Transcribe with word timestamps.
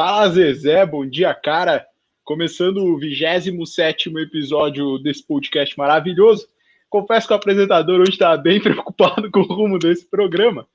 Fala 0.00 0.28
Zezé, 0.28 0.86
bom 0.86 1.04
dia, 1.04 1.34
cara. 1.34 1.84
Começando 2.22 2.84
o 2.84 2.96
27 2.96 4.16
episódio 4.18 4.96
desse 5.00 5.26
podcast 5.26 5.76
maravilhoso. 5.76 6.46
Confesso 6.88 7.26
que 7.26 7.32
o 7.32 7.36
apresentador 7.36 7.98
hoje 7.98 8.12
está 8.12 8.36
bem 8.36 8.60
preocupado 8.62 9.28
com 9.28 9.40
o 9.40 9.52
rumo 9.52 9.76
desse 9.76 10.08
programa, 10.08 10.68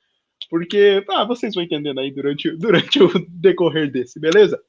porque 0.50 1.06
ah, 1.10 1.24
vocês 1.24 1.56
vão 1.56 1.64
entendendo 1.64 2.02
aí 2.02 2.12
durante, 2.12 2.52
durante 2.58 3.02
o 3.02 3.10
decorrer 3.30 3.90
desse, 3.90 4.20
beleza? 4.20 4.60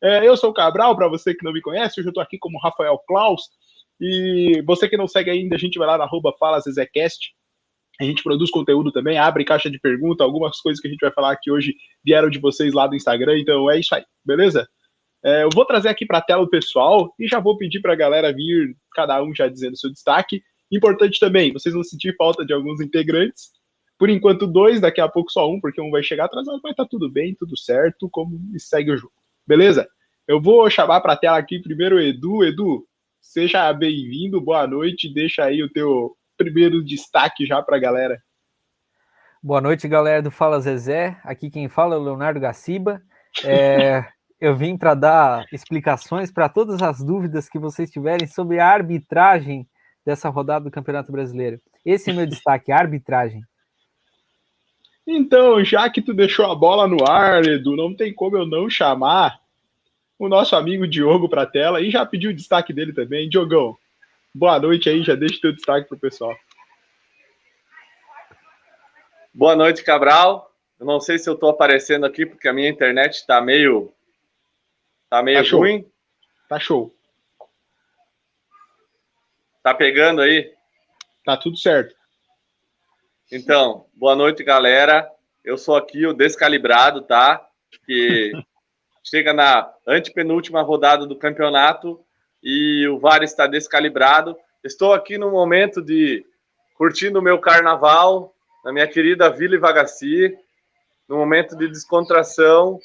É, 0.00 0.24
eu 0.24 0.36
sou 0.36 0.50
o 0.50 0.54
Cabral, 0.54 0.94
para 0.94 1.08
você 1.08 1.34
que 1.34 1.44
não 1.44 1.52
me 1.52 1.60
conhece, 1.60 1.98
hoje 1.98 2.06
eu 2.06 2.10
estou 2.10 2.22
aqui 2.22 2.38
como 2.38 2.60
Rafael 2.60 2.96
Klaus. 3.08 3.50
E 4.00 4.62
você 4.64 4.88
que 4.88 4.96
não 4.96 5.08
segue 5.08 5.30
ainda, 5.30 5.56
a 5.56 5.58
gente 5.58 5.80
vai 5.80 5.88
lá 5.88 5.98
na 5.98 6.04
arroba 6.04 6.32
FalaZezecast. 6.38 7.34
A 8.00 8.04
gente 8.04 8.22
produz 8.22 8.50
conteúdo 8.50 8.92
também, 8.92 9.18
abre 9.18 9.44
caixa 9.44 9.70
de 9.70 9.78
pergunta, 9.78 10.22
algumas 10.22 10.60
coisas 10.60 10.80
que 10.80 10.88
a 10.88 10.90
gente 10.90 11.00
vai 11.00 11.10
falar 11.10 11.32
aqui 11.32 11.50
hoje 11.50 11.74
vieram 12.04 12.28
de 12.28 12.38
vocês 12.38 12.74
lá 12.74 12.86
do 12.86 12.94
Instagram, 12.94 13.38
então 13.38 13.70
é 13.70 13.80
isso 13.80 13.94
aí, 13.94 14.04
beleza? 14.24 14.68
É, 15.24 15.42
eu 15.42 15.48
vou 15.52 15.64
trazer 15.64 15.88
aqui 15.88 16.04
para 16.04 16.18
a 16.18 16.22
tela 16.22 16.42
o 16.42 16.48
pessoal 16.48 17.12
e 17.18 17.26
já 17.26 17.40
vou 17.40 17.56
pedir 17.56 17.80
para 17.80 17.94
a 17.94 17.96
galera 17.96 18.32
vir, 18.32 18.76
cada 18.92 19.22
um 19.22 19.34
já 19.34 19.48
dizendo 19.48 19.76
seu 19.76 19.90
destaque. 19.90 20.42
Importante 20.70 21.18
também, 21.18 21.52
vocês 21.52 21.74
vão 21.74 21.82
sentir 21.82 22.14
falta 22.16 22.44
de 22.44 22.52
alguns 22.52 22.80
integrantes. 22.80 23.50
Por 23.98 24.10
enquanto, 24.10 24.46
dois, 24.46 24.80
daqui 24.80 25.00
a 25.00 25.08
pouco 25.08 25.32
só 25.32 25.50
um, 25.50 25.58
porque 25.58 25.80
um 25.80 25.90
vai 25.90 26.02
chegar 26.02 26.26
atrasado, 26.26 26.60
mas 26.62 26.76
tá 26.76 26.84
tudo 26.84 27.10
bem, 27.10 27.34
tudo 27.34 27.56
certo, 27.56 28.10
como 28.10 28.38
segue 28.58 28.92
o 28.92 28.96
jogo. 28.96 29.14
Beleza? 29.46 29.88
Eu 30.28 30.40
vou 30.40 30.68
chamar 30.68 31.00
para 31.00 31.14
a 31.14 31.16
tela 31.16 31.38
aqui 31.38 31.58
primeiro 31.60 31.96
o 31.96 32.00
Edu. 32.00 32.44
Edu, 32.44 32.86
seja 33.20 33.72
bem-vindo, 33.72 34.40
boa 34.40 34.66
noite. 34.66 35.12
Deixa 35.12 35.44
aí 35.44 35.62
o 35.62 35.72
teu 35.72 36.16
primeiro 36.36 36.84
destaque 36.84 37.46
já 37.46 37.62
para 37.62 37.76
a 37.76 37.80
galera. 37.80 38.20
Boa 39.42 39.60
noite, 39.60 39.86
galera 39.86 40.22
do 40.22 40.30
Fala 40.30 40.60
Zezé. 40.60 41.18
Aqui 41.22 41.50
quem 41.50 41.68
fala 41.68 41.94
é 41.94 41.98
o 41.98 42.02
Leonardo 42.02 42.40
Gaciba. 42.40 43.00
É, 43.44 44.04
eu 44.40 44.56
vim 44.56 44.76
para 44.76 44.94
dar 44.94 45.46
explicações 45.52 46.32
para 46.32 46.48
todas 46.48 46.82
as 46.82 47.02
dúvidas 47.02 47.48
que 47.48 47.58
vocês 47.58 47.90
tiverem 47.90 48.26
sobre 48.26 48.58
a 48.58 48.68
arbitragem 48.68 49.66
dessa 50.04 50.28
rodada 50.28 50.64
do 50.64 50.70
Campeonato 50.70 51.12
Brasileiro. 51.12 51.60
Esse 51.84 52.10
é 52.10 52.12
meu 52.12 52.26
destaque, 52.26 52.72
arbitragem. 52.72 53.42
Então, 55.06 55.64
já 55.64 55.88
que 55.88 56.02
tu 56.02 56.12
deixou 56.12 56.50
a 56.50 56.54
bola 56.54 56.88
no 56.88 57.08
ar, 57.08 57.44
Edu, 57.44 57.76
não 57.76 57.94
tem 57.94 58.12
como 58.12 58.36
eu 58.36 58.44
não 58.44 58.68
chamar 58.68 59.38
o 60.18 60.28
nosso 60.28 60.56
amigo 60.56 60.86
Diogo 60.86 61.28
para 61.28 61.42
a 61.42 61.46
tela 61.46 61.80
e 61.80 61.90
já 61.90 62.04
pediu 62.04 62.30
o 62.30 62.34
destaque 62.34 62.72
dele 62.72 62.92
também. 62.92 63.28
Diogão, 63.28 63.76
boa 64.36 64.60
noite 64.60 64.90
aí, 64.90 65.02
já 65.02 65.14
deixa 65.14 65.38
o 65.38 65.40
teu 65.40 65.52
destaque 65.52 65.88
para 65.88 65.96
o 65.96 66.00
pessoal. 66.00 66.36
Boa 69.32 69.56
noite, 69.56 69.82
Cabral. 69.82 70.54
Eu 70.78 70.84
não 70.84 71.00
sei 71.00 71.18
se 71.18 71.28
eu 71.28 71.34
estou 71.34 71.48
aparecendo 71.48 72.04
aqui 72.04 72.26
porque 72.26 72.46
a 72.46 72.52
minha 72.52 72.68
internet 72.68 73.14
está 73.14 73.40
meio 73.40 73.92
tá 75.08 75.22
meio 75.22 75.42
tá 75.42 75.56
ruim. 75.56 75.90
Tá 76.48 76.60
show. 76.60 76.94
Tá 79.62 79.74
pegando 79.74 80.20
aí? 80.20 80.52
Tá 81.24 81.36
tudo 81.36 81.56
certo. 81.56 81.94
Então, 83.32 83.86
boa 83.94 84.14
noite, 84.14 84.44
galera. 84.44 85.10
Eu 85.42 85.56
sou 85.56 85.76
aqui 85.76 86.06
o 86.06 86.12
Descalibrado, 86.12 87.02
tá? 87.02 87.44
Que 87.86 88.32
chega 89.02 89.32
na 89.32 89.72
antepenúltima 89.86 90.60
rodada 90.60 91.06
do 91.06 91.18
campeonato 91.18 92.05
e 92.48 92.86
o 92.86 93.00
VAR 93.00 93.24
está 93.24 93.48
descalibrado. 93.48 94.36
Estou 94.62 94.92
aqui 94.94 95.18
no 95.18 95.32
momento 95.32 95.82
de 95.82 96.24
curtindo 96.76 97.18
o 97.18 97.22
meu 97.22 97.40
carnaval 97.40 98.32
na 98.64 98.72
minha 98.72 98.86
querida 98.86 99.28
Vila 99.28 99.56
Ivagaci, 99.56 100.32
no 101.08 101.16
momento 101.16 101.56
de 101.56 101.66
descontração. 101.66 102.78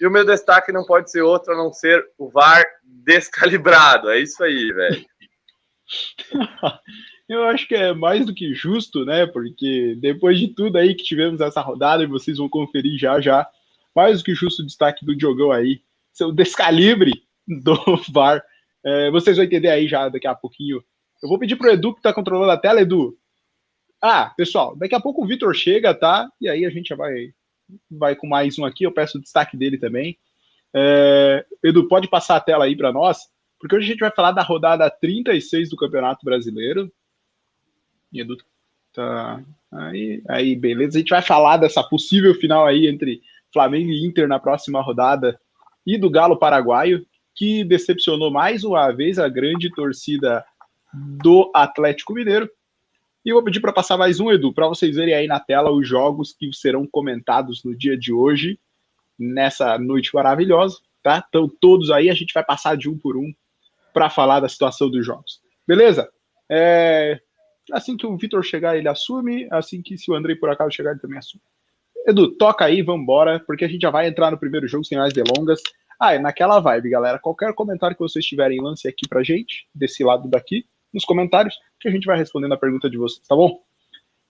E 0.00 0.06
o 0.06 0.10
meu 0.10 0.24
destaque 0.24 0.70
não 0.70 0.84
pode 0.84 1.10
ser 1.10 1.22
outro 1.22 1.52
a 1.52 1.56
não 1.56 1.72
ser 1.72 2.04
o 2.16 2.30
VAR 2.30 2.64
descalibrado. 2.84 4.08
É 4.08 4.20
isso 4.20 4.40
aí, 4.44 4.72
velho. 4.72 5.04
Eu 7.28 7.44
acho 7.44 7.66
que 7.66 7.74
é 7.74 7.92
mais 7.92 8.24
do 8.24 8.32
que 8.32 8.54
justo, 8.54 9.04
né? 9.04 9.26
Porque 9.26 9.96
depois 10.00 10.38
de 10.38 10.48
tudo 10.48 10.78
aí 10.78 10.94
que 10.94 11.02
tivemos 11.02 11.40
essa 11.40 11.60
rodada, 11.60 12.04
e 12.04 12.06
vocês 12.06 12.38
vão 12.38 12.48
conferir 12.48 12.96
já 12.98 13.20
já, 13.20 13.46
mais 13.94 14.18
do 14.18 14.24
que 14.24 14.34
justo 14.34 14.62
o 14.62 14.66
destaque 14.66 15.04
do 15.04 15.14
Diogão 15.14 15.50
aí, 15.50 15.82
seu 16.12 16.30
descalibre 16.30 17.24
do 17.46 17.74
VAR. 18.12 18.44
É, 18.84 19.10
vocês 19.10 19.36
vão 19.36 19.44
entender 19.44 19.68
aí 19.68 19.88
já 19.88 20.08
daqui 20.08 20.26
a 20.26 20.34
pouquinho. 20.34 20.82
Eu 21.22 21.28
vou 21.28 21.38
pedir 21.38 21.56
pro 21.56 21.70
Edu 21.70 21.94
que 21.94 22.02
tá 22.02 22.12
controlando 22.12 22.50
a 22.50 22.56
tela, 22.56 22.80
Edu. 22.80 23.16
Ah, 24.00 24.32
pessoal, 24.36 24.76
daqui 24.76 24.94
a 24.94 25.00
pouco 25.00 25.22
o 25.22 25.26
Vitor 25.26 25.52
chega, 25.54 25.92
tá? 25.92 26.30
E 26.40 26.48
aí 26.48 26.64
a 26.64 26.70
gente 26.70 26.88
já 26.88 26.96
vai, 26.96 27.32
vai 27.90 28.14
com 28.14 28.28
mais 28.28 28.58
um 28.58 28.64
aqui. 28.64 28.84
Eu 28.84 28.92
peço 28.92 29.18
o 29.18 29.20
destaque 29.20 29.56
dele 29.56 29.78
também. 29.78 30.16
É, 30.74 31.44
Edu, 31.64 31.88
pode 31.88 32.08
passar 32.08 32.36
a 32.36 32.40
tela 32.40 32.66
aí 32.66 32.76
para 32.76 32.92
nós, 32.92 33.18
porque 33.58 33.74
hoje 33.74 33.86
a 33.86 33.90
gente 33.90 34.00
vai 34.00 34.10
falar 34.10 34.32
da 34.32 34.42
rodada 34.42 34.88
36 34.88 35.70
do 35.70 35.76
Campeonato 35.76 36.24
Brasileiro. 36.24 36.92
Edu 38.14 38.36
tá 38.92 39.42
aí, 39.72 40.22
aí, 40.28 40.56
beleza. 40.56 40.96
A 40.96 41.00
gente 41.00 41.10
vai 41.10 41.22
falar 41.22 41.56
dessa 41.56 41.82
possível 41.82 42.34
final 42.34 42.66
aí 42.66 42.86
entre 42.86 43.22
Flamengo 43.52 43.90
e 43.90 44.06
Inter 44.06 44.28
na 44.28 44.38
próxima 44.38 44.80
rodada 44.80 45.40
e 45.86 45.96
do 45.96 46.10
Galo 46.10 46.38
Paraguaio, 46.38 47.06
que 47.38 47.62
decepcionou 47.64 48.30
mais 48.30 48.64
uma 48.64 48.90
vez 48.90 49.18
a 49.18 49.28
grande 49.28 49.70
torcida 49.70 50.44
do 51.22 51.50
Atlético 51.54 52.12
Mineiro. 52.12 52.50
E 53.24 53.30
eu 53.30 53.36
vou 53.36 53.44
pedir 53.44 53.60
para 53.60 53.72
passar 53.72 53.96
mais 53.96 54.18
um, 54.18 54.30
Edu, 54.30 54.52
para 54.52 54.66
vocês 54.66 54.96
verem 54.96 55.14
aí 55.14 55.26
na 55.26 55.38
tela 55.38 55.70
os 55.70 55.86
jogos 55.86 56.32
que 56.32 56.52
serão 56.52 56.86
comentados 56.86 57.62
no 57.62 57.76
dia 57.76 57.96
de 57.96 58.12
hoje, 58.12 58.58
nessa 59.18 59.78
noite 59.78 60.14
maravilhosa, 60.14 60.78
tá? 61.02 61.24
Então, 61.28 61.48
todos 61.60 61.90
aí, 61.90 62.10
a 62.10 62.14
gente 62.14 62.34
vai 62.34 62.44
passar 62.44 62.76
de 62.76 62.88
um 62.88 62.98
por 62.98 63.16
um 63.16 63.32
para 63.94 64.10
falar 64.10 64.40
da 64.40 64.48
situação 64.48 64.90
dos 64.90 65.06
jogos. 65.06 65.40
Beleza? 65.66 66.08
É, 66.50 67.20
Assim 67.72 67.96
que 67.96 68.06
o 68.06 68.16
Vitor 68.16 68.42
chegar, 68.42 68.76
ele 68.76 68.88
assume. 68.88 69.46
Assim 69.50 69.82
que 69.82 69.96
se 69.98 70.10
o 70.10 70.14
Andrei 70.14 70.36
por 70.36 70.50
acaso 70.50 70.74
chegar, 70.74 70.92
ele 70.92 71.00
também 71.00 71.18
assume. 71.18 71.42
Edu, 72.06 72.30
toca 72.36 72.64
aí, 72.64 72.80
vambora, 72.82 73.40
porque 73.40 73.64
a 73.64 73.68
gente 73.68 73.82
já 73.82 73.90
vai 73.90 74.08
entrar 74.08 74.30
no 74.30 74.38
primeiro 74.38 74.66
jogo 74.66 74.84
sem 74.84 74.96
mais 74.96 75.12
delongas. 75.12 75.60
Ah, 75.98 76.14
é 76.14 76.18
naquela 76.18 76.60
vibe, 76.60 76.90
galera. 76.90 77.18
Qualquer 77.18 77.52
comentário 77.54 77.96
que 77.96 78.02
vocês 78.02 78.24
tiverem, 78.24 78.60
lance 78.60 78.86
aqui 78.86 79.08
pra 79.08 79.22
gente, 79.22 79.66
desse 79.74 80.04
lado 80.04 80.28
daqui, 80.28 80.64
nos 80.94 81.04
comentários, 81.04 81.58
que 81.80 81.88
a 81.88 81.90
gente 81.90 82.06
vai 82.06 82.16
respondendo 82.16 82.52
a 82.52 82.58
pergunta 82.58 82.88
de 82.88 82.96
vocês, 82.96 83.26
tá 83.26 83.34
bom? 83.34 83.60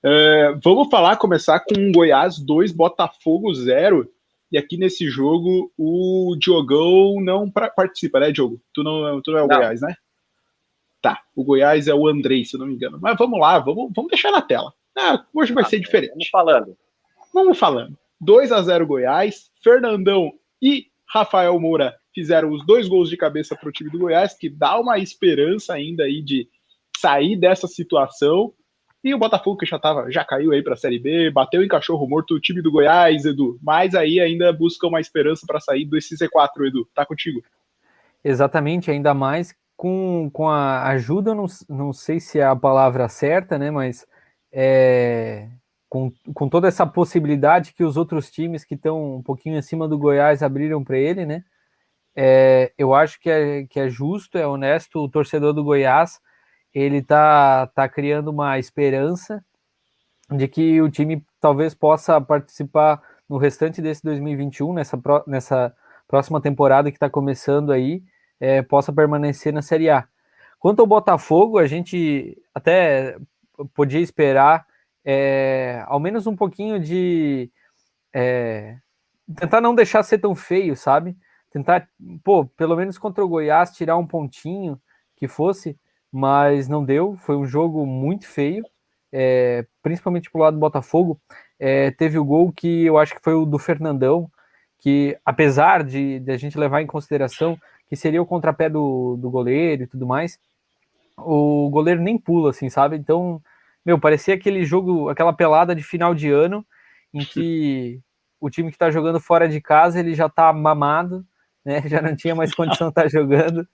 É, 0.02 0.54
vamos 0.62 0.88
falar, 0.88 1.16
começar 1.16 1.60
com 1.60 1.92
Goiás 1.92 2.38
2, 2.38 2.72
Botafogo 2.72 3.52
0. 3.52 4.08
E 4.50 4.56
aqui 4.56 4.78
nesse 4.78 5.08
jogo, 5.10 5.70
o 5.76 6.34
Diogão 6.38 7.20
não 7.20 7.50
participa, 7.50 8.18
né, 8.18 8.32
Diogo? 8.32 8.60
Tu 8.72 8.82
não, 8.82 9.20
tu 9.20 9.30
não 9.30 9.38
é 9.38 9.42
o 9.42 9.46
não. 9.46 9.56
Goiás, 9.56 9.82
né? 9.82 9.94
Tá, 11.02 11.22
o 11.36 11.44
Goiás 11.44 11.86
é 11.86 11.94
o 11.94 12.08
Andrei, 12.08 12.44
se 12.44 12.56
eu 12.56 12.60
não 12.60 12.66
me 12.66 12.74
engano. 12.74 12.98
Mas 13.00 13.16
vamos 13.18 13.38
lá, 13.38 13.58
vamos, 13.58 13.92
vamos 13.94 14.10
deixar 14.10 14.32
na 14.32 14.40
tela. 14.40 14.72
Ah, 14.96 15.24
hoje 15.34 15.52
vai 15.52 15.64
ah, 15.64 15.66
ser 15.66 15.78
diferente. 15.78 16.10
Vamos 16.10 16.28
falando. 16.28 16.76
Vamos 17.32 17.58
falando. 17.58 17.96
2 18.20 18.50
a 18.50 18.62
0 18.62 18.86
Goiás. 18.86 19.50
Fernandão 19.62 20.32
e 20.60 20.86
Rafael 21.08 21.58
Moura 21.58 21.94
fizeram 22.14 22.50
os 22.50 22.64
dois 22.66 22.88
gols 22.88 23.08
de 23.08 23.16
cabeça 23.16 23.56
para 23.56 23.68
o 23.68 23.72
time 23.72 23.90
do 23.90 23.98
Goiás, 23.98 24.34
que 24.34 24.48
dá 24.48 24.78
uma 24.78 24.98
esperança 24.98 25.74
ainda 25.74 26.04
aí 26.04 26.22
de 26.22 26.48
sair 26.98 27.36
dessa 27.36 27.66
situação. 27.66 28.52
E 29.02 29.14
o 29.14 29.18
Botafogo, 29.18 29.58
que 29.58 29.66
já, 29.66 29.78
tava, 29.78 30.10
já 30.10 30.24
caiu 30.24 30.52
aí 30.52 30.62
para 30.62 30.74
a 30.74 30.76
Série 30.76 30.98
B, 30.98 31.30
bateu 31.30 31.62
em 31.62 31.68
cachorro 31.68 32.06
morto 32.08 32.34
o 32.34 32.40
time 32.40 32.60
do 32.60 32.70
Goiás, 32.70 33.24
Edu. 33.24 33.58
Mas 33.62 33.94
aí 33.94 34.20
ainda 34.20 34.52
busca 34.52 34.86
uma 34.86 35.00
esperança 35.00 35.46
para 35.46 35.60
sair 35.60 35.84
desse 35.84 36.16
C4, 36.16 36.66
Edu. 36.66 36.86
Tá 36.94 37.06
contigo. 37.06 37.40
Exatamente, 38.24 38.90
ainda 38.90 39.14
mais 39.14 39.54
com, 39.76 40.28
com 40.32 40.48
a 40.48 40.88
ajuda, 40.88 41.36
não, 41.36 41.46
não 41.68 41.92
sei 41.92 42.18
se 42.18 42.40
é 42.40 42.44
a 42.44 42.56
palavra 42.56 43.08
certa, 43.08 43.56
né? 43.56 43.70
Mas 43.70 44.04
é, 44.52 45.48
com, 45.88 46.12
com 46.34 46.48
toda 46.48 46.68
essa 46.68 46.86
possibilidade 46.86 47.72
que 47.72 47.82
os 47.82 47.96
outros 47.96 48.30
times 48.30 48.64
que 48.64 48.74
estão 48.74 49.16
um 49.16 49.22
pouquinho 49.22 49.58
acima 49.58 49.88
do 49.88 49.98
Goiás 49.98 50.42
abriram 50.42 50.84
para 50.84 50.98
ele, 50.98 51.24
né? 51.24 51.44
É, 52.14 52.72
eu 52.76 52.94
acho 52.94 53.20
que 53.20 53.30
é, 53.30 53.64
que 53.66 53.78
é 53.78 53.88
justo, 53.88 54.36
é 54.36 54.46
honesto 54.46 54.98
o 54.98 55.08
torcedor 55.08 55.52
do 55.52 55.64
Goiás, 55.64 56.20
ele 56.74 57.00
tá, 57.00 57.66
tá 57.68 57.88
criando 57.88 58.28
uma 58.28 58.58
esperança 58.58 59.42
de 60.30 60.46
que 60.48 60.80
o 60.82 60.90
time 60.90 61.24
talvez 61.40 61.74
possa 61.74 62.20
participar 62.20 63.00
no 63.28 63.38
restante 63.38 63.80
desse 63.80 64.02
2021, 64.02 64.72
nessa, 64.72 65.00
nessa 65.26 65.74
próxima 66.06 66.40
temporada 66.40 66.90
que 66.90 66.96
está 66.96 67.08
começando 67.08 67.72
aí, 67.72 68.02
é, 68.40 68.62
possa 68.62 68.92
permanecer 68.92 69.52
na 69.52 69.62
Série 69.62 69.88
A. 69.88 70.06
Quanto 70.58 70.80
ao 70.80 70.86
Botafogo, 70.86 71.58
a 71.58 71.66
gente 71.66 72.36
até 72.54 73.16
podia 73.74 74.00
esperar 74.00 74.66
é, 75.04 75.82
ao 75.86 76.00
menos 76.00 76.26
um 76.26 76.36
pouquinho 76.36 76.78
de 76.78 77.50
é, 78.12 78.76
tentar 79.36 79.60
não 79.60 79.74
deixar 79.74 80.02
ser 80.02 80.18
tão 80.18 80.34
feio, 80.34 80.76
sabe? 80.76 81.16
Tentar, 81.50 81.88
pô, 82.22 82.46
pelo 82.46 82.76
menos 82.76 82.98
contra 82.98 83.24
o 83.24 83.28
Goiás, 83.28 83.70
tirar 83.70 83.96
um 83.96 84.06
pontinho 84.06 84.80
que 85.16 85.26
fosse, 85.26 85.78
mas 86.12 86.68
não 86.68 86.84
deu. 86.84 87.16
Foi 87.18 87.36
um 87.36 87.46
jogo 87.46 87.86
muito 87.86 88.26
feio, 88.26 88.64
é, 89.12 89.66
principalmente 89.82 90.30
pro 90.30 90.40
lado 90.40 90.54
do 90.54 90.60
Botafogo. 90.60 91.20
É, 91.58 91.90
teve 91.90 92.18
o 92.18 92.24
gol 92.24 92.52
que 92.52 92.84
eu 92.84 92.98
acho 92.98 93.14
que 93.14 93.22
foi 93.22 93.34
o 93.34 93.44
do 93.44 93.58
Fernandão, 93.58 94.30
que 94.78 95.18
apesar 95.24 95.82
de, 95.82 96.20
de 96.20 96.30
a 96.30 96.36
gente 96.36 96.58
levar 96.58 96.82
em 96.82 96.86
consideração 96.86 97.58
que 97.88 97.96
seria 97.96 98.22
o 98.22 98.26
contrapé 98.26 98.68
do, 98.68 99.16
do 99.16 99.30
goleiro 99.30 99.82
e 99.82 99.86
tudo 99.86 100.06
mais, 100.06 100.38
o 101.16 101.68
goleiro 101.70 102.00
nem 102.00 102.18
pula, 102.18 102.50
assim, 102.50 102.68
sabe? 102.68 102.96
Então, 102.96 103.42
meu, 103.84 103.98
parecia 103.98 104.34
aquele 104.34 104.64
jogo, 104.64 105.08
aquela 105.08 105.32
pelada 105.32 105.74
de 105.74 105.82
final 105.82 106.14
de 106.14 106.30
ano, 106.30 106.66
em 107.12 107.24
que 107.24 108.00
o 108.40 108.50
time 108.50 108.70
que 108.70 108.76
está 108.76 108.90
jogando 108.90 109.20
fora 109.20 109.48
de 109.48 109.60
casa, 109.60 109.98
ele 109.98 110.14
já 110.14 110.26
está 110.26 110.52
mamado, 110.52 111.24
né? 111.64 111.82
Já 111.88 112.00
não 112.00 112.14
tinha 112.16 112.34
mais 112.34 112.54
condição 112.54 112.88
de 112.88 112.92
estar 112.92 113.02
tá 113.02 113.08
jogando. 113.08 113.66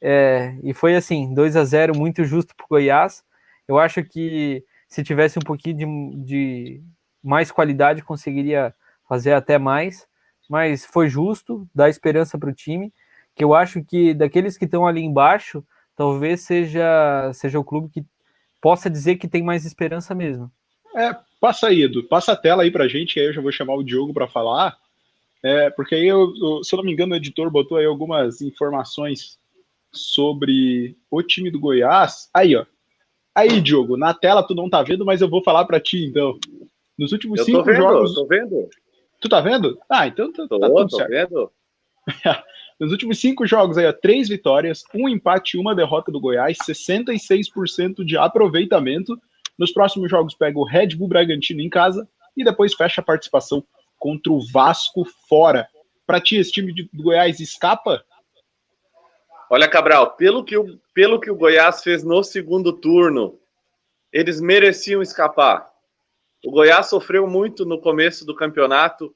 É, 0.00 0.56
e 0.62 0.74
foi 0.74 0.96
assim, 0.96 1.32
2 1.34 1.56
a 1.56 1.64
0 1.64 1.96
muito 1.96 2.24
justo 2.24 2.54
para 2.56 2.64
o 2.64 2.68
Goiás. 2.68 3.24
Eu 3.68 3.78
acho 3.78 4.02
que 4.04 4.64
se 4.88 5.02
tivesse 5.02 5.38
um 5.38 5.42
pouquinho 5.42 5.76
de, 5.76 6.24
de 6.24 6.82
mais 7.22 7.50
qualidade, 7.50 8.02
conseguiria 8.02 8.74
fazer 9.08 9.32
até 9.32 9.58
mais, 9.58 10.06
mas 10.48 10.84
foi 10.84 11.08
justo, 11.08 11.68
dá 11.74 11.88
esperança 11.88 12.38
para 12.38 12.50
o 12.50 12.54
time, 12.54 12.92
que 13.34 13.44
eu 13.44 13.54
acho 13.54 13.84
que 13.84 14.14
daqueles 14.14 14.56
que 14.56 14.64
estão 14.64 14.86
ali 14.86 15.02
embaixo, 15.02 15.64
talvez 15.96 16.42
seja, 16.42 17.30
seja 17.34 17.58
o 17.58 17.64
clube 17.64 17.88
que 17.90 18.04
possa 18.60 18.90
dizer 18.90 19.16
que 19.16 19.28
tem 19.28 19.42
mais 19.42 19.64
esperança 19.64 20.14
mesmo. 20.14 20.50
É, 20.94 21.14
passa 21.40 21.68
aí, 21.68 21.82
Edu, 21.82 22.04
passa 22.04 22.32
a 22.32 22.36
tela 22.36 22.62
aí 22.62 22.70
pra 22.70 22.88
gente, 22.88 23.20
aí 23.20 23.26
eu 23.26 23.32
já 23.32 23.40
vou 23.40 23.52
chamar 23.52 23.74
o 23.74 23.82
Diogo 23.82 24.14
para 24.14 24.26
falar, 24.26 24.76
é, 25.42 25.70
porque 25.70 25.94
aí, 25.94 26.06
eu, 26.06 26.32
eu, 26.42 26.64
se 26.64 26.74
eu 26.74 26.78
não 26.78 26.84
me 26.84 26.92
engano, 26.92 27.14
o 27.14 27.16
editor 27.16 27.50
botou 27.50 27.78
aí 27.78 27.86
algumas 27.86 28.40
informações 28.40 29.38
sobre 29.92 30.96
o 31.10 31.22
time 31.22 31.50
do 31.50 31.60
Goiás. 31.60 32.28
Aí, 32.34 32.56
ó. 32.56 32.66
Aí, 33.34 33.60
Diogo, 33.60 33.96
na 33.96 34.12
tela 34.14 34.42
tu 34.42 34.54
não 34.54 34.68
tá 34.68 34.82
vendo, 34.82 35.04
mas 35.04 35.20
eu 35.20 35.28
vou 35.28 35.44
falar 35.44 35.64
para 35.64 35.78
ti, 35.78 36.04
então. 36.04 36.38
Nos 36.98 37.12
últimos 37.12 37.38
eu 37.40 37.44
cinco 37.44 37.62
vendo, 37.62 37.76
jogos. 37.76 38.10
Eu 38.10 38.22
tô 38.22 38.26
vendo. 38.26 38.68
Tu 39.20 39.28
tá 39.28 39.40
vendo? 39.40 39.78
Ah, 39.88 40.06
então 40.06 40.32
tá, 40.32 40.48
tô, 40.48 40.58
tá 40.58 40.66
tudo 40.68 40.88
tô 40.88 40.96
certo. 40.96 41.10
vendo. 41.10 41.52
Nos 42.78 42.92
últimos 42.92 43.18
cinco 43.18 43.46
jogos 43.46 43.78
aí, 43.78 43.86
ó, 43.86 43.92
três 43.92 44.28
vitórias, 44.28 44.84
um 44.94 45.08
empate 45.08 45.56
e 45.56 45.60
uma 45.60 45.74
derrota 45.74 46.12
do 46.12 46.20
Goiás, 46.20 46.58
66% 46.58 48.04
de 48.04 48.18
aproveitamento. 48.18 49.18
Nos 49.58 49.72
próximos 49.72 50.10
jogos 50.10 50.34
pega 50.34 50.58
o 50.58 50.64
Red 50.64 50.88
Bull 50.88 51.08
Bragantino 51.08 51.62
em 51.62 51.70
casa 51.70 52.06
e 52.36 52.44
depois 52.44 52.74
fecha 52.74 53.00
a 53.00 53.04
participação 53.04 53.64
contra 53.98 54.30
o 54.30 54.40
Vasco 54.52 55.06
fora. 55.26 55.66
Para 56.06 56.20
ti, 56.20 56.36
esse 56.36 56.52
time 56.52 56.72
do 56.92 57.02
Goiás 57.02 57.40
escapa? 57.40 58.04
Olha, 59.48 59.68
Cabral, 59.68 60.10
pelo 60.12 60.44
que, 60.44 60.56
o, 60.56 60.78
pelo 60.92 61.18
que 61.18 61.30
o 61.30 61.36
Goiás 61.36 61.82
fez 61.82 62.04
no 62.04 62.22
segundo 62.22 62.72
turno, 62.72 63.38
eles 64.12 64.40
mereciam 64.40 65.00
escapar. 65.00 65.70
O 66.44 66.50
Goiás 66.50 66.90
sofreu 66.90 67.26
muito 67.26 67.64
no 67.64 67.80
começo 67.80 68.26
do 68.26 68.34
campeonato 68.34 69.14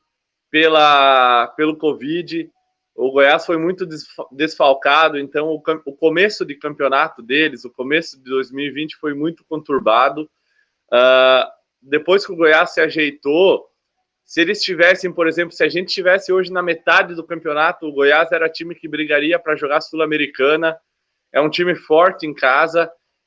pela, 0.51 1.49
pelo 1.57 1.77
Covid. 1.77 2.51
O 2.94 3.10
Goiás 3.12 3.46
foi 3.46 3.56
muito 3.56 3.87
desfalcado, 4.32 5.19
então 5.19 5.48
o, 5.48 5.62
o 5.87 5.96
começo 5.96 6.44
de 6.44 6.54
campeonato 6.54 7.22
deles, 7.22 7.64
o 7.64 7.70
começo 7.70 8.19
de 8.19 8.25
2020 8.25 8.96
foi 8.96 9.14
muito 9.14 9.44
conturbado. 9.48 10.28
Uh, 10.92 11.46
depois 11.81 12.26
que 12.26 12.32
o 12.32 12.37
Goiás 12.37 12.75
se 12.75 12.81
ajeitou, 12.81 13.70
se 14.25 14.40
eles 14.40 14.62
tivessem, 14.62 15.12
por 15.12 15.26
exemplo, 15.26 15.52
se 15.52 15.64
a 15.64 15.69
gente 15.69 15.92
tivesse 15.92 16.32
hoje 16.32 16.52
na 16.52 16.62
metade 16.62 17.14
do 17.14 17.26
campeonato, 17.26 17.87
o 17.87 17.92
Goiás 17.92 18.31
era 18.31 18.48
time 18.48 18.75
que 18.75 18.87
brigaria 18.87 19.38
para 19.38 19.56
jogar 19.56 19.81
Sul-Americana. 19.81 20.78
É 21.32 21.40
um 21.40 21.50
time 21.50 21.75
forte 21.75 22.26
em 22.26 22.34
casa. 22.34 22.87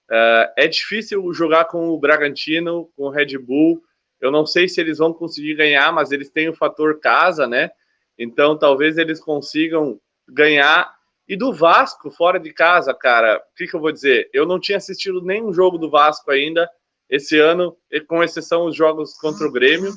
Uh, 0.09 0.47
é 0.55 0.67
difícil 0.67 1.33
jogar 1.33 1.65
com 1.65 1.89
o 1.89 1.99
Bragantino, 1.99 2.89
com 2.95 3.03
o 3.03 3.09
Red 3.09 3.37
Bull. 3.37 3.81
Eu 4.21 4.31
não 4.31 4.45
sei 4.45 4.69
se 4.69 4.79
eles 4.79 4.99
vão 4.99 5.13
conseguir 5.13 5.55
ganhar, 5.55 5.91
mas 5.91 6.11
eles 6.11 6.29
têm 6.29 6.47
o 6.47 6.55
fator 6.55 6.99
casa, 7.01 7.45
né? 7.47 7.71
Então 8.17 8.57
talvez 8.57 8.97
eles 8.97 9.19
consigam 9.19 9.99
ganhar. 10.27 10.93
E 11.27 11.37
do 11.37 11.53
Vasco, 11.53 12.11
fora 12.11 12.39
de 12.39 12.51
casa, 12.53 12.93
cara, 12.93 13.37
o 13.37 13.55
que, 13.55 13.67
que 13.67 13.75
eu 13.75 13.79
vou 13.79 13.91
dizer? 13.91 14.29
Eu 14.33 14.45
não 14.45 14.59
tinha 14.59 14.77
assistido 14.77 15.21
nenhum 15.21 15.53
jogo 15.53 15.77
do 15.77 15.89
Vasco 15.89 16.29
ainda 16.31 16.69
esse 17.09 17.39
ano, 17.39 17.77
com 18.07 18.23
exceção 18.23 18.65
os 18.65 18.75
jogos 18.75 19.13
contra 19.17 19.47
o 19.47 19.51
Grêmio. 19.51 19.93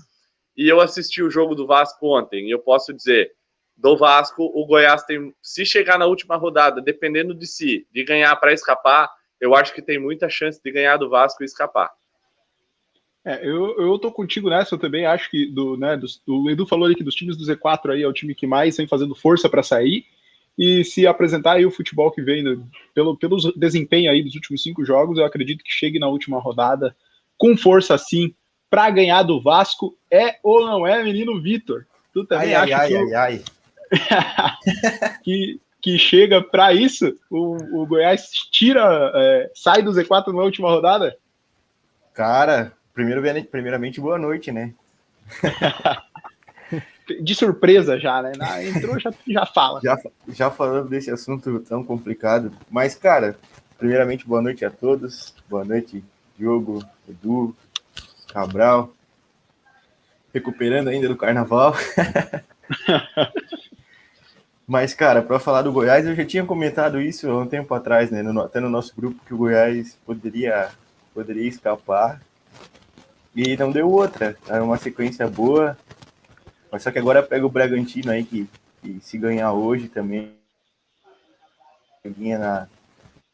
E 0.56 0.68
eu 0.68 0.80
assisti 0.80 1.22
o 1.22 1.30
jogo 1.30 1.54
do 1.54 1.66
Vasco 1.66 2.06
ontem. 2.06 2.46
E 2.46 2.50
eu 2.50 2.58
posso 2.58 2.92
dizer, 2.92 3.32
do 3.76 3.96
Vasco, 3.96 4.42
o 4.54 4.66
Goiás 4.66 5.04
tem, 5.04 5.34
se 5.42 5.66
chegar 5.66 5.98
na 5.98 6.06
última 6.06 6.36
rodada, 6.36 6.80
dependendo 6.80 7.34
de 7.34 7.46
si, 7.46 7.86
de 7.92 8.04
ganhar 8.04 8.34
para 8.36 8.52
escapar, 8.52 9.10
eu 9.40 9.54
acho 9.54 9.74
que 9.74 9.82
tem 9.82 9.98
muita 9.98 10.30
chance 10.30 10.60
de 10.62 10.72
ganhar 10.72 10.96
do 10.96 11.10
Vasco 11.10 11.42
e 11.42 11.46
escapar. 11.46 11.92
É, 13.26 13.44
eu, 13.44 13.76
eu 13.76 13.98
tô 13.98 14.12
contigo 14.12 14.48
nessa, 14.48 14.76
eu 14.76 14.78
também 14.78 15.04
acho 15.04 15.28
que 15.28 15.46
do, 15.46 15.76
né, 15.76 15.96
do, 15.96 16.06
o 16.28 16.48
Edu 16.48 16.64
falou 16.64 16.86
ali 16.86 16.94
que 16.94 17.02
dos 17.02 17.16
times 17.16 17.36
do 17.36 17.44
Z4 17.44 17.90
aí 17.90 18.04
é 18.04 18.06
o 18.06 18.12
time 18.12 18.36
que 18.36 18.46
mais 18.46 18.76
vem 18.76 18.86
fazendo 18.86 19.16
força 19.16 19.48
para 19.48 19.64
sair 19.64 20.06
e 20.56 20.84
se 20.84 21.08
apresentar 21.08 21.54
aí 21.54 21.66
o 21.66 21.70
futebol 21.72 22.12
que 22.12 22.22
vem 22.22 22.44
no, 22.44 22.64
pelo, 22.94 23.16
pelo 23.16 23.36
desempenho 23.56 24.12
aí 24.12 24.22
dos 24.22 24.36
últimos 24.36 24.62
cinco 24.62 24.84
jogos, 24.84 25.18
eu 25.18 25.24
acredito 25.24 25.64
que 25.64 25.72
chegue 25.72 25.98
na 25.98 26.06
última 26.06 26.38
rodada 26.38 26.96
com 27.36 27.56
força 27.56 27.98
sim 27.98 28.32
para 28.70 28.88
ganhar 28.90 29.24
do 29.24 29.42
Vasco. 29.42 29.98
É 30.08 30.36
ou 30.40 30.64
não 30.64 30.86
é, 30.86 31.02
menino 31.02 31.42
Vitor? 31.42 31.84
Tu 32.12 32.24
também 32.24 32.54
ai, 32.54 32.72
acha 32.72 32.82
ai, 32.82 32.88
que, 32.88 32.96
ai, 32.96 33.14
ai, 33.14 33.44
ai. 33.92 35.18
que, 35.24 35.60
que 35.82 35.98
chega 35.98 36.40
para 36.40 36.72
isso? 36.72 37.12
O, 37.28 37.82
o 37.82 37.86
Goiás 37.86 38.30
tira, 38.52 39.12
é, 39.16 39.50
sai 39.52 39.82
do 39.82 39.90
Z4 39.90 40.28
na 40.28 40.42
última 40.42 40.70
rodada? 40.70 41.18
Cara, 42.14 42.72
Primeiro, 42.96 43.22
primeiramente, 43.50 44.00
boa 44.00 44.18
noite, 44.18 44.50
né? 44.50 44.72
De 47.22 47.34
surpresa 47.34 48.00
já, 48.00 48.22
né? 48.22 48.32
Entrou, 48.66 48.98
já, 48.98 49.12
já 49.28 49.44
fala. 49.44 49.82
Já, 49.84 49.98
já 50.28 50.50
falando 50.50 50.88
desse 50.88 51.10
assunto 51.10 51.60
tão 51.60 51.84
complicado. 51.84 52.50
Mas, 52.70 52.94
cara, 52.94 53.38
primeiramente, 53.76 54.26
boa 54.26 54.40
noite 54.40 54.64
a 54.64 54.70
todos. 54.70 55.34
Boa 55.46 55.62
noite, 55.62 56.02
Diogo, 56.38 56.82
Edu, 57.06 57.54
Cabral. 58.32 58.90
Recuperando 60.32 60.88
ainda 60.88 61.06
do 61.06 61.16
carnaval. 61.16 61.76
Mas, 64.66 64.94
cara, 64.94 65.20
para 65.20 65.38
falar 65.38 65.60
do 65.60 65.70
Goiás, 65.70 66.06
eu 66.06 66.14
já 66.14 66.24
tinha 66.24 66.46
comentado 66.46 66.98
isso 66.98 67.30
há 67.30 67.42
um 67.42 67.46
tempo 67.46 67.74
atrás, 67.74 68.10
né? 68.10 68.22
No, 68.22 68.40
até 68.40 68.58
no 68.58 68.70
nosso 68.70 68.96
grupo, 68.96 69.22
que 69.26 69.34
o 69.34 69.36
Goiás 69.36 69.98
poderia, 70.06 70.70
poderia 71.12 71.46
escapar 71.46 72.22
e 73.36 73.54
não 73.54 73.70
deu 73.70 73.90
outra. 73.90 74.34
Era 74.48 74.64
uma 74.64 74.78
sequência 74.78 75.28
boa. 75.28 75.76
Mas 76.72 76.82
só 76.82 76.90
que 76.90 76.98
agora 76.98 77.22
pega 77.22 77.44
o 77.44 77.50
Bragantino 77.50 78.10
aí, 78.10 78.24
que, 78.24 78.48
que 78.80 78.98
se 79.02 79.18
ganhar 79.18 79.52
hoje 79.52 79.88
também. 79.88 80.32
Vinha 82.02 82.38
na, 82.38 82.68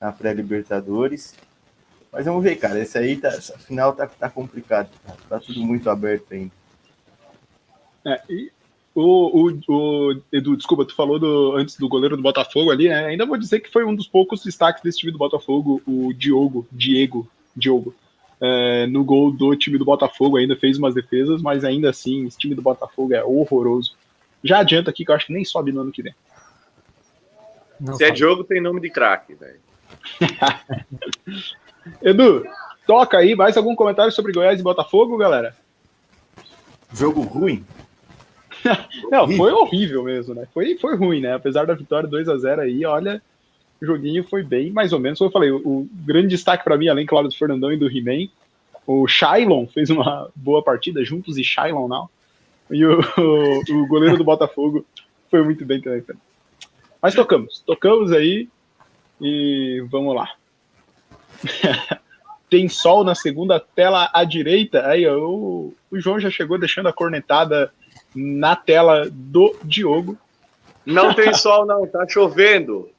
na 0.00 0.10
pré-Libertadores. 0.10 1.36
Mas 2.10 2.26
vamos 2.26 2.42
ver, 2.42 2.56
cara. 2.56 2.80
Esse 2.80 2.98
aí, 2.98 3.16
tá, 3.16 3.28
essa 3.28 3.56
final 3.58 3.94
tá, 3.94 4.08
tá 4.08 4.28
complicado. 4.28 4.90
Tá, 5.06 5.14
tá 5.28 5.40
tudo 5.40 5.60
muito 5.60 5.88
aberto 5.88 6.32
ainda. 6.32 6.52
É, 8.04 8.20
e 8.28 8.50
o, 8.92 9.48
o, 9.48 9.60
o, 9.68 10.22
Edu, 10.32 10.56
desculpa, 10.56 10.84
tu 10.84 10.96
falou 10.96 11.18
do, 11.20 11.56
antes 11.56 11.76
do 11.76 11.88
goleiro 11.88 12.16
do 12.16 12.22
Botafogo 12.22 12.72
ali, 12.72 12.88
né? 12.88 13.06
Ainda 13.06 13.24
vou 13.24 13.38
dizer 13.38 13.60
que 13.60 13.70
foi 13.70 13.84
um 13.84 13.94
dos 13.94 14.08
poucos 14.08 14.42
destaques 14.42 14.82
desse 14.82 14.98
time 14.98 15.12
do 15.12 15.18
Botafogo, 15.18 15.80
o 15.86 16.12
Diogo, 16.12 16.66
Diego, 16.72 17.28
Diogo 17.56 17.94
é, 18.44 18.88
no 18.88 19.04
gol 19.04 19.30
do 19.30 19.54
time 19.54 19.78
do 19.78 19.84
Botafogo, 19.84 20.36
ainda 20.36 20.56
fez 20.56 20.76
umas 20.76 20.94
defesas, 20.94 21.40
mas 21.40 21.64
ainda 21.64 21.90
assim, 21.90 22.26
esse 22.26 22.36
time 22.36 22.56
do 22.56 22.62
Botafogo 22.62 23.14
é 23.14 23.22
horroroso. 23.22 23.94
Já 24.42 24.58
adianta 24.58 24.90
aqui 24.90 25.04
que 25.04 25.12
eu 25.12 25.14
acho 25.14 25.26
que 25.26 25.32
nem 25.32 25.44
sobe 25.44 25.70
no 25.70 25.80
ano 25.80 25.92
que 25.92 26.02
vem. 26.02 26.14
Não 27.80 27.94
Se 27.94 28.04
é 28.04 28.14
jogo, 28.14 28.42
tem 28.42 28.60
nome 28.60 28.80
de 28.80 28.90
craque, 28.90 29.34
velho. 29.34 29.60
Edu, 32.02 32.44
toca 32.84 33.18
aí, 33.18 33.36
mais 33.36 33.56
algum 33.56 33.76
comentário 33.76 34.10
sobre 34.10 34.32
Goiás 34.32 34.58
e 34.58 34.62
Botafogo, 34.62 35.16
galera? 35.16 35.54
Jogo 36.92 37.20
ruim? 37.22 37.64
Não, 39.08 39.28
foi 39.36 39.52
horrível 39.52 40.02
mesmo, 40.02 40.34
né? 40.34 40.48
Foi, 40.52 40.76
foi 40.78 40.96
ruim, 40.96 41.20
né? 41.20 41.34
Apesar 41.34 41.64
da 41.64 41.74
vitória 41.74 42.08
2 42.08 42.28
a 42.28 42.36
0 42.36 42.62
aí, 42.62 42.84
olha, 42.84 43.22
o 43.82 43.84
joguinho 43.84 44.22
foi 44.22 44.44
bem, 44.44 44.70
mais 44.70 44.92
ou 44.92 45.00
menos, 45.00 45.18
como 45.18 45.28
eu 45.28 45.32
falei, 45.32 45.50
o, 45.50 45.56
o 45.56 45.88
grande 45.92 46.28
destaque 46.28 46.62
para 46.62 46.78
mim, 46.78 46.86
além, 46.86 47.04
claro, 47.04 47.26
do 47.26 47.34
Fernandão 47.34 47.72
e 47.72 47.76
do 47.76 47.90
He-Man, 47.90 48.28
o 48.86 49.08
Shailon 49.08 49.66
fez 49.66 49.90
uma 49.90 50.30
boa 50.36 50.62
partida, 50.62 51.04
juntos 51.04 51.36
e 51.36 51.42
Shailon 51.42 51.88
não. 51.88 52.08
E 52.70 52.84
o, 52.84 53.00
o, 53.00 53.82
o, 53.82 53.86
goleiro 53.88 54.16
do 54.16 54.22
Botafogo 54.22 54.86
foi 55.28 55.42
muito 55.42 55.64
bem 55.64 55.80
também. 55.80 56.04
Mas 57.00 57.14
tocamos, 57.14 57.60
tocamos 57.66 58.12
aí 58.12 58.48
e 59.20 59.84
vamos 59.90 60.14
lá. 60.14 60.30
Tem 62.48 62.68
sol 62.68 63.02
na 63.02 63.16
segunda 63.16 63.58
tela 63.58 64.08
à 64.12 64.22
direita. 64.22 64.86
Aí 64.86 65.08
o, 65.08 65.74
o 65.90 65.98
João 65.98 66.20
já 66.20 66.30
chegou 66.30 66.56
deixando 66.56 66.88
a 66.88 66.92
cornetada 66.92 67.72
na 68.14 68.54
tela 68.54 69.08
do 69.10 69.56
Diogo. 69.64 70.16
Não 70.84 71.14
tem 71.14 71.32
sol, 71.32 71.64
não, 71.64 71.86
tá 71.86 72.06
chovendo. 72.06 72.91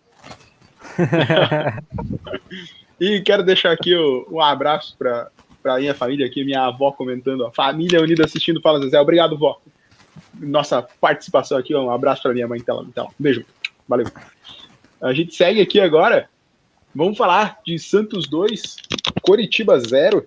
E 3.00 3.22
quero 3.22 3.44
deixar 3.44 3.72
aqui 3.72 3.96
o, 3.96 4.28
um 4.30 4.42
abraço 4.42 4.96
para 4.98 5.30
minha 5.78 5.94
família 5.94 6.26
aqui, 6.26 6.44
minha 6.44 6.66
avó 6.66 6.92
comentando, 6.92 7.46
a 7.46 7.52
família 7.52 8.02
unida 8.02 8.26
assistindo 8.26 8.62
Fala 8.62 8.80
Zezé. 8.80 9.00
Obrigado, 9.00 9.38
vó. 9.38 9.60
nossa 10.40 10.82
participação 10.82 11.58
aqui. 11.58 11.76
Um 11.76 11.92
abraço 11.92 12.22
para 12.24 12.34
minha 12.34 12.48
mãe. 12.48 12.60
Então, 12.60 12.86
então, 12.88 13.06
um 13.08 13.24
beijo. 13.24 13.46
Valeu. 13.88 14.08
A 15.02 15.14
gente 15.14 15.36
segue 15.36 15.62
aqui 15.62 15.80
agora. 15.80 16.30
Vamos 16.96 17.18
falar 17.18 17.60
de 17.66 17.78
Santos 17.80 18.28
2, 18.28 18.76
Coritiba 19.22 19.80
0. 19.80 20.26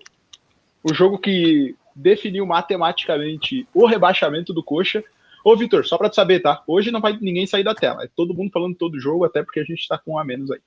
O 0.83 0.93
jogo 0.93 1.19
que 1.19 1.75
definiu 1.95 2.45
matematicamente 2.45 3.67
o 3.73 3.87
rebaixamento 3.87 4.53
do 4.53 4.63
Coxa. 4.63 5.03
Ô, 5.47 5.57
Vitor, 5.57 5.87
só 5.87 5.97
para 5.97 6.11
te 6.11 6.17
saber, 6.17 6.41
tá? 6.41 6.61
Hoje 6.67 6.91
não 6.91 7.01
vai 7.01 7.17
ninguém 7.21 7.47
sair 7.47 7.63
da 7.63 7.73
tela. 7.73 8.03
É 8.03 8.09
todo 8.17 8.35
mundo 8.35 8.51
falando 8.51 8.75
todo 8.75 8.99
jogo, 8.99 9.25
até 9.25 9.45
porque 9.45 9.61
a 9.61 9.63
gente 9.65 9.79
está 9.79 9.97
com 9.97 10.15
um 10.15 10.19
a 10.19 10.25
menos 10.25 10.51
aí. 10.51 10.59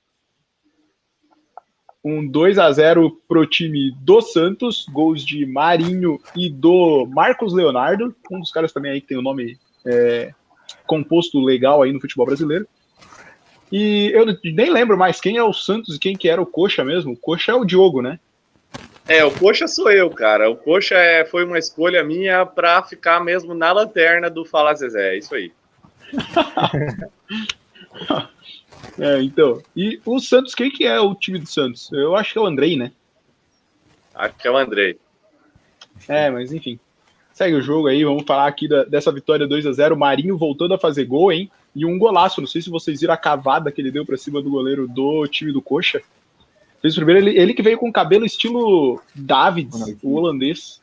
Um 2.02 2.26
2 2.26 2.58
a 2.58 2.72
0 2.72 3.10
pro 3.28 3.44
time 3.44 3.94
do 4.00 4.22
Santos, 4.22 4.86
gols 4.90 5.22
de 5.22 5.44
Marinho 5.44 6.18
e 6.34 6.48
do 6.48 7.04
Marcos 7.04 7.52
Leonardo, 7.52 8.16
um 8.30 8.40
dos 8.40 8.50
caras 8.50 8.72
também 8.72 8.92
aí 8.92 9.02
que 9.02 9.08
tem 9.08 9.18
o 9.18 9.20
um 9.20 9.22
nome 9.22 9.58
é, 9.86 10.32
composto 10.86 11.38
legal 11.40 11.82
aí 11.82 11.92
no 11.92 12.00
futebol 12.00 12.24
brasileiro. 12.24 12.66
E 13.70 14.10
eu 14.14 14.24
nem 14.42 14.70
lembro 14.70 14.96
mais 14.96 15.20
quem 15.20 15.36
é 15.36 15.44
o 15.44 15.52
Santos 15.52 15.96
e 15.96 15.98
quem 15.98 16.16
que 16.16 16.26
era 16.26 16.40
o 16.40 16.46
Coxa 16.46 16.82
mesmo. 16.82 17.12
O 17.12 17.18
Coxa 17.18 17.52
é 17.52 17.54
o 17.54 17.66
Diogo, 17.66 18.00
né? 18.00 18.18
É, 19.10 19.24
o 19.24 19.30
Coxa 19.32 19.66
sou 19.66 19.90
eu, 19.90 20.08
cara. 20.08 20.48
O 20.48 20.54
Coxa 20.54 20.94
é, 20.94 21.24
foi 21.24 21.44
uma 21.44 21.58
escolha 21.58 22.04
minha 22.04 22.46
para 22.46 22.80
ficar 22.84 23.18
mesmo 23.18 23.52
na 23.54 23.72
lanterna 23.72 24.30
do 24.30 24.44
Fala 24.44 24.72
Zezé. 24.72 25.14
É 25.14 25.18
isso 25.18 25.34
aí. 25.34 25.52
é, 29.00 29.20
então. 29.20 29.60
E 29.74 30.00
o 30.06 30.20
Santos, 30.20 30.54
quem 30.54 30.70
que 30.70 30.86
é 30.86 31.00
o 31.00 31.12
time 31.16 31.40
do 31.40 31.46
Santos? 31.48 31.90
Eu 31.90 32.14
acho 32.14 32.32
que 32.32 32.38
é 32.38 32.40
o 32.40 32.46
Andrei, 32.46 32.76
né? 32.76 32.92
Acho 34.14 34.36
que 34.36 34.46
é 34.46 34.50
o 34.52 34.56
Andrei. 34.56 34.96
É, 36.06 36.30
mas 36.30 36.52
enfim. 36.52 36.78
Segue 37.32 37.56
o 37.56 37.62
jogo 37.62 37.88
aí, 37.88 38.04
vamos 38.04 38.22
falar 38.24 38.46
aqui 38.46 38.68
da, 38.68 38.84
dessa 38.84 39.10
vitória 39.10 39.44
2 39.44 39.66
a 39.66 39.72
0 39.72 39.96
Marinho 39.96 40.38
voltando 40.38 40.74
a 40.74 40.78
fazer 40.78 41.04
gol, 41.04 41.32
hein? 41.32 41.50
E 41.74 41.84
um 41.84 41.98
golaço. 41.98 42.40
Não 42.40 42.46
sei 42.46 42.62
se 42.62 42.70
vocês 42.70 43.00
viram 43.00 43.14
a 43.14 43.16
cavada 43.16 43.72
que 43.72 43.80
ele 43.80 43.90
deu 43.90 44.06
para 44.06 44.16
cima 44.16 44.40
do 44.40 44.50
goleiro 44.50 44.86
do 44.86 45.26
time 45.26 45.52
do 45.52 45.60
Coxa. 45.60 46.00
Fez 46.80 46.94
o 46.94 46.96
primeiro, 46.96 47.28
ele, 47.28 47.38
ele 47.38 47.54
que 47.54 47.62
veio 47.62 47.78
com 47.78 47.92
cabelo 47.92 48.24
estilo 48.24 49.00
David, 49.14 49.70
o 50.02 50.14
holandês. 50.14 50.80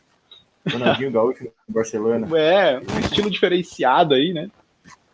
Ronaldinho 0.71 1.11
Gaúcho, 1.11 1.47
Barcelona. 1.67 2.27
É, 2.37 2.79
um 2.79 2.99
estilo 2.99 3.29
diferenciado 3.29 4.13
aí, 4.13 4.33
né? 4.33 4.49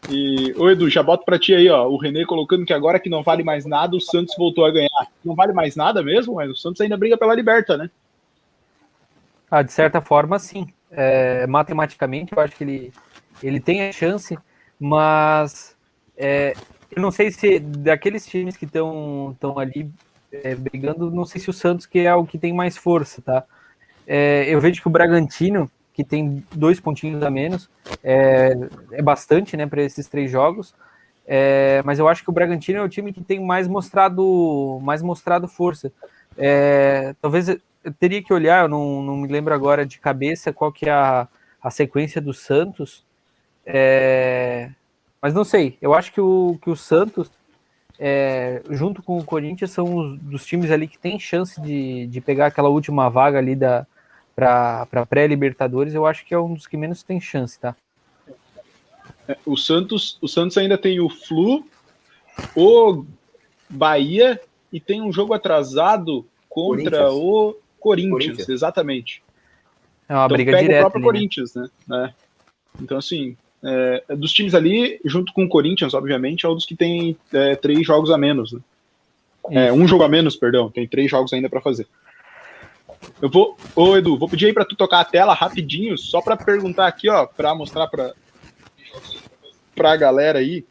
E, 0.09 0.53
ô 0.57 0.69
Edu, 0.69 0.89
já 0.89 1.01
boto 1.01 1.23
pra 1.23 1.39
ti 1.39 1.53
aí, 1.53 1.69
ó, 1.69 1.87
o 1.87 1.97
René 1.97 2.25
colocando 2.25 2.65
que 2.65 2.73
agora 2.73 2.99
que 2.99 3.09
não 3.09 3.23
vale 3.23 3.43
mais 3.43 3.65
nada, 3.65 3.95
o 3.95 4.01
Santos 4.01 4.35
voltou 4.37 4.65
a 4.65 4.71
ganhar. 4.71 5.07
Não 5.23 5.35
vale 5.35 5.53
mais 5.53 5.75
nada 5.75 6.03
mesmo, 6.03 6.35
mas 6.35 6.49
o 6.49 6.55
Santos 6.55 6.81
ainda 6.81 6.97
briga 6.97 7.17
pela 7.17 7.33
liberta, 7.33 7.77
né? 7.77 7.89
Ah, 9.49 9.61
de 9.61 9.71
certa 9.71 10.01
forma, 10.01 10.37
sim. 10.39 10.67
É, 10.91 11.47
matematicamente, 11.47 12.33
eu 12.33 12.41
acho 12.41 12.55
que 12.55 12.63
ele, 12.63 12.93
ele 13.41 13.59
tem 13.59 13.87
a 13.87 13.91
chance, 13.91 14.37
mas 14.79 15.77
é, 16.17 16.53
eu 16.91 17.01
não 17.01 17.11
sei 17.11 17.31
se 17.31 17.59
daqueles 17.59 18.25
times 18.25 18.57
que 18.57 18.65
estão 18.65 19.35
ali 19.57 19.89
é, 20.43 20.55
brigando, 20.55 21.11
não 21.11 21.25
sei 21.25 21.39
se 21.39 21.49
o 21.49 21.53
Santos 21.53 21.85
que 21.85 21.99
é 21.99 22.13
o 22.13 22.25
que 22.25 22.37
tem 22.37 22.53
mais 22.53 22.75
força, 22.75 23.21
tá? 23.21 23.43
É, 24.07 24.45
eu 24.47 24.59
vejo 24.59 24.81
que 24.81 24.87
o 24.87 24.91
Bragantino, 24.91 25.69
que 25.93 26.03
tem 26.03 26.43
dois 26.53 26.79
pontinhos 26.79 27.21
a 27.21 27.29
menos, 27.29 27.69
é, 28.03 28.53
é 28.91 29.01
bastante, 29.01 29.55
né, 29.55 29.67
para 29.67 29.83
esses 29.83 30.07
três 30.07 30.31
jogos. 30.31 30.73
É, 31.25 31.81
mas 31.85 31.99
eu 31.99 32.07
acho 32.07 32.23
que 32.23 32.29
o 32.29 32.33
Bragantino 32.33 32.79
é 32.79 32.81
o 32.81 32.89
time 32.89 33.13
que 33.13 33.21
tem 33.21 33.39
mais 33.39 33.67
mostrado, 33.67 34.79
mais 34.81 35.01
mostrado 35.01 35.47
força. 35.47 35.91
É, 36.37 37.15
talvez 37.21 37.47
eu 37.47 37.93
teria 37.99 38.21
que 38.21 38.33
olhar, 38.33 38.63
eu 38.63 38.67
não, 38.67 39.01
não 39.01 39.17
me 39.17 39.27
lembro 39.27 39.53
agora 39.53 39.85
de 39.85 39.99
cabeça 39.99 40.51
qual 40.51 40.71
que 40.71 40.89
é 40.89 40.91
a, 40.91 41.27
a 41.61 41.69
sequência 41.69 42.19
do 42.19 42.33
Santos. 42.33 43.05
É, 43.65 44.69
mas 45.21 45.33
não 45.33 45.45
sei, 45.45 45.77
eu 45.81 45.93
acho 45.93 46.11
que 46.11 46.19
o, 46.19 46.59
que 46.61 46.69
o 46.69 46.75
Santos 46.75 47.31
é, 47.99 48.61
junto 48.69 49.01
com 49.03 49.17
o 49.17 49.23
Corinthians, 49.23 49.71
são 49.71 49.95
os 49.95 50.19
dos 50.19 50.45
times 50.45 50.71
ali 50.71 50.87
que 50.87 50.97
tem 50.97 51.19
chance 51.19 51.59
de, 51.61 52.07
de 52.07 52.21
pegar 52.21 52.47
aquela 52.47 52.69
última 52.69 53.09
vaga 53.09 53.37
ali 53.37 53.55
da 53.55 53.85
para 54.35 55.05
pré-Libertadores. 55.07 55.93
Eu 55.93 56.05
acho 56.05 56.25
que 56.25 56.33
é 56.33 56.39
um 56.39 56.53
dos 56.55 56.65
que 56.65 56.75
menos 56.75 57.03
tem 57.03 57.21
chance, 57.21 57.59
tá? 57.59 57.75
É, 59.27 59.37
o 59.45 59.55
Santos, 59.55 60.17
o 60.21 60.27
Santos 60.27 60.57
ainda 60.57 60.77
tem 60.77 60.99
o 60.99 61.07
Flu, 61.07 61.65
o 62.55 63.05
Bahia 63.69 64.41
e 64.71 64.79
tem 64.79 65.01
um 65.01 65.13
jogo 65.13 65.33
atrasado 65.33 66.25
contra 66.49 66.83
Corinthians. 66.83 67.13
o 67.13 67.57
Corinthians, 67.79 68.11
Corinthians, 68.11 68.49
exatamente. 68.49 69.23
É 70.09 70.13
uma 70.13 70.25
então, 70.25 70.35
briga 70.35 70.57
direta. 70.57 70.87
O 70.87 70.91
próprio 70.91 70.97
ali, 70.97 71.05
né? 71.05 71.13
Corinthians, 71.13 71.55
né? 71.55 71.69
né? 71.87 72.13
Então, 72.81 72.97
assim, 72.97 73.37
é, 73.63 74.15
dos 74.15 74.33
times 74.33 74.53
ali, 74.53 74.99
junto 75.05 75.31
com 75.33 75.45
o 75.45 75.49
Corinthians, 75.49 75.93
obviamente, 75.93 76.45
é 76.45 76.49
um 76.49 76.55
dos 76.55 76.65
que 76.65 76.75
tem 76.75 77.17
é, 77.31 77.55
três 77.55 77.85
jogos 77.85 78.11
a 78.11 78.17
menos. 78.17 78.51
Né? 78.51 78.59
É, 79.51 79.73
um 79.73 79.87
jogo 79.87 80.03
a 80.03 80.09
menos, 80.09 80.35
perdão, 80.35 80.69
tem 80.69 80.87
três 80.87 81.09
jogos 81.09 81.31
ainda 81.33 81.49
para 81.49 81.61
fazer. 81.61 81.87
Eu 83.21 83.29
vou, 83.29 83.57
ô 83.75 83.97
Edu, 83.97 84.17
vou 84.17 84.29
pedir 84.29 84.47
aí 84.47 84.53
para 84.53 84.65
tu 84.65 84.75
tocar 84.75 84.99
a 84.99 85.05
tela 85.05 85.33
rapidinho, 85.33 85.97
só 85.97 86.21
para 86.21 86.37
perguntar 86.37 86.87
aqui, 86.87 87.09
ó, 87.09 87.25
para 87.25 87.55
mostrar 87.55 87.87
para 87.87 88.13
para 89.75 89.91
a 89.91 89.97
galera 89.97 90.37
aí 90.37 90.63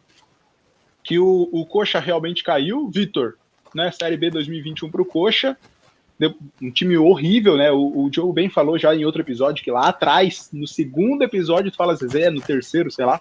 que 1.03 1.19
o, 1.19 1.49
o 1.51 1.67
Coxa 1.67 1.99
realmente 1.99 2.45
caiu, 2.45 2.89
Vitor, 2.89 3.35
né? 3.75 3.91
Série 3.91 4.17
B 4.17 4.31
2021 4.31 4.91
para 4.91 5.03
o 5.03 5.05
Coxa 5.05 5.57
um 6.61 6.71
time 6.71 6.97
horrível, 6.97 7.57
né? 7.57 7.71
O, 7.71 8.05
o 8.05 8.11
Joe 8.13 8.33
bem 8.33 8.49
falou 8.49 8.79
já 8.79 8.95
em 8.95 9.05
outro 9.05 9.23
episódio 9.23 9.65
que 9.65 9.71
lá 9.71 9.89
atrás, 9.89 10.51
no 10.53 10.67
segundo 10.67 11.23
episódio, 11.23 11.71
tu 11.71 11.77
fala 11.77 11.95
Zezé, 11.95 12.31
no 12.31 12.41
terceiro, 12.41 12.91
sei 12.91 13.05
lá, 13.05 13.21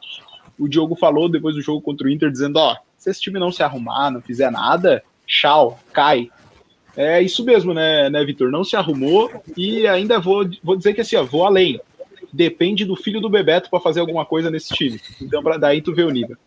o 0.60 0.68
Diogo 0.68 0.96
falou 0.96 1.30
depois 1.30 1.56
do 1.56 1.62
jogo 1.62 1.82
contra 1.82 2.08
o 2.08 2.10
Inter, 2.10 2.30
dizendo: 2.30 2.58
Ó, 2.58 2.76
se 2.98 3.10
esse 3.10 3.22
time 3.22 3.40
não 3.40 3.52
se 3.52 3.64
arrumar, 3.64 4.12
não 4.12 4.22
fizer 4.22 4.52
nada, 4.52 5.04
tchau, 5.26 5.80
cai. 5.92 6.30
É 6.96 7.22
isso 7.22 7.44
mesmo, 7.44 7.74
né, 7.74 8.10
né 8.10 8.24
Vitor? 8.24 8.52
Não 8.52 8.64
se 8.64 8.76
arrumou 8.76 9.32
e 9.56 9.88
ainda 9.88 10.20
vou, 10.20 10.48
vou 10.64 10.76
dizer 10.76 10.94
que 10.94 11.02
assim, 11.02 11.16
ó, 11.16 11.24
vou 11.24 11.46
além. 11.46 11.80
Depende 12.34 12.86
do 12.86 12.96
filho 12.96 13.22
do 13.22 13.30
Bebeto 13.30 13.70
para 13.70 13.80
fazer 13.80 14.02
alguma 14.02 14.26
coisa 14.26 14.52
nesse 14.52 14.74
time. 14.74 15.02
Então, 15.22 15.42
pra, 15.42 15.58
daí 15.58 15.82
tu 15.82 15.94
vê 15.94 16.04
o 16.04 16.10
nível. 16.10 16.38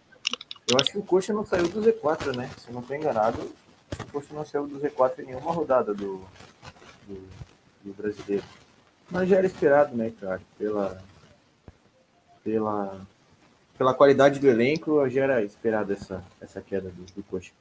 Eu 0.71 0.79
acho 0.81 0.93
que 0.93 0.99
o 0.99 1.03
Coxa 1.03 1.33
não 1.33 1.45
saiu 1.45 1.69
do 1.69 1.81
Z4, 1.81 2.37
né? 2.37 2.49
Se 2.57 2.73
não 2.73 2.81
estou 2.81 2.97
enganado, 2.97 3.39
o 4.01 4.13
Coxa 4.13 4.35
não 4.35 4.45
saiu 4.45 4.67
do 4.67 4.81
Z4 4.81 5.21
em 5.21 5.27
nenhuma 5.27 5.53
rodada 5.53 5.95
do, 5.95 6.21
do, 7.07 7.29
do 7.85 7.93
brasileiro. 7.95 8.45
Mas 9.11 9.29
já 9.29 9.37
era 9.37 9.47
esperado, 9.47 9.97
né, 9.97 10.13
cara? 10.21 10.41
Pela, 10.59 11.03
pela, 12.43 13.01
pela 13.77 13.95
qualidade 13.95 14.41
do 14.41 14.49
elenco, 14.49 15.09
já 15.09 15.23
era 15.23 15.43
esperado 15.43 15.93
essa, 15.93 16.25
essa 16.41 16.61
queda 16.61 16.91
do, 16.91 17.05
do 17.15 17.23
Coxa. 17.25 17.53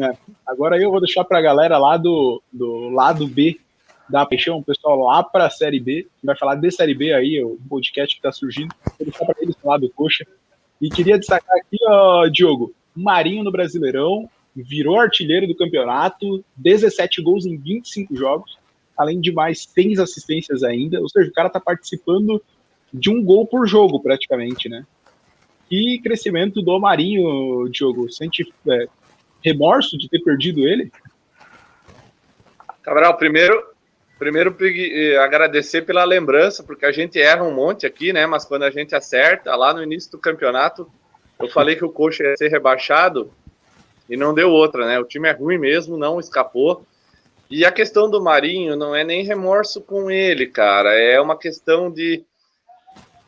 É, 0.00 0.16
agora 0.46 0.80
eu 0.80 0.90
vou 0.90 1.00
deixar 1.00 1.24
para 1.24 1.38
a 1.38 1.42
galera 1.42 1.76
lá 1.76 1.96
do, 1.96 2.40
do 2.52 2.90
lado 2.90 3.26
B 3.26 3.60
da 4.08 4.26
Paixão, 4.26 4.58
o 4.58 4.64
pessoal 4.64 4.98
lá 4.98 5.22
para 5.22 5.46
a 5.46 5.50
Série 5.50 5.78
B, 5.78 6.08
que 6.18 6.26
vai 6.26 6.36
falar 6.36 6.56
de 6.56 6.70
Série 6.70 6.94
B 6.94 7.12
aí, 7.12 7.42
o 7.42 7.58
podcast 7.68 8.14
que 8.14 8.18
está 8.18 8.32
surgindo. 8.32 8.74
Vou 8.98 9.06
deixar 9.06 9.24
para 9.24 9.36
eles 9.40 9.56
falar 9.56 9.78
do 9.78 9.88
Coxa. 9.90 10.26
E 10.80 10.88
queria 10.88 11.18
destacar 11.18 11.56
aqui, 11.56 11.78
ó, 11.86 12.26
Diogo, 12.26 12.74
Marinho 13.00 13.44
no 13.44 13.52
Brasileirão, 13.52 14.28
virou 14.54 14.98
artilheiro 14.98 15.46
do 15.46 15.56
campeonato, 15.56 16.44
17 16.56 17.22
gols 17.22 17.46
em 17.46 17.56
25 17.56 18.16
jogos, 18.16 18.58
além 18.96 19.20
de 19.20 19.32
mais 19.32 19.64
6 19.64 19.98
assistências 19.98 20.62
ainda, 20.62 21.00
ou 21.00 21.08
seja, 21.08 21.30
o 21.30 21.32
cara 21.32 21.48
tá 21.48 21.60
participando 21.60 22.42
de 22.92 23.10
um 23.10 23.22
gol 23.24 23.46
por 23.46 23.66
jogo, 23.66 24.00
praticamente, 24.00 24.68
né? 24.68 24.84
E 25.70 26.00
crescimento 26.02 26.60
do 26.60 26.78
Marinho, 26.80 27.68
Diogo, 27.68 28.10
sente 28.10 28.52
é, 28.68 28.88
remorso 29.42 29.96
de 29.96 30.08
ter 30.08 30.20
perdido 30.20 30.66
ele? 30.66 30.90
Cabral, 32.82 33.16
primeiro, 33.16 33.62
primeiro 34.18 34.56
eh, 34.60 35.16
agradecer 35.18 35.82
pela 35.82 36.02
lembrança, 36.04 36.62
porque 36.62 36.84
a 36.84 36.92
gente 36.92 37.20
erra 37.20 37.44
um 37.44 37.54
monte 37.54 37.86
aqui, 37.86 38.12
né? 38.12 38.26
Mas 38.26 38.44
quando 38.44 38.64
a 38.64 38.70
gente 38.70 38.94
acerta, 38.94 39.54
lá 39.54 39.72
no 39.72 39.82
início 39.82 40.10
do 40.10 40.18
campeonato, 40.18 40.90
eu 41.40 41.48
falei 41.48 41.76
que 41.76 41.84
o 41.84 41.90
Coxa 41.90 42.22
ia 42.24 42.36
ser 42.36 42.48
rebaixado, 42.48 43.30
e 44.10 44.16
não 44.16 44.34
deu 44.34 44.50
outra, 44.50 44.84
né? 44.86 44.98
O 44.98 45.04
time 45.04 45.28
é 45.28 45.32
ruim 45.32 45.56
mesmo, 45.56 45.96
não 45.96 46.18
escapou. 46.18 46.84
E 47.48 47.64
a 47.64 47.70
questão 47.70 48.10
do 48.10 48.20
Marinho 48.20 48.74
não 48.74 48.94
é 48.94 49.04
nem 49.04 49.24
remorso 49.24 49.80
com 49.80 50.10
ele, 50.10 50.48
cara. 50.48 50.92
É 50.92 51.20
uma 51.20 51.38
questão 51.38 51.88
de. 51.88 52.24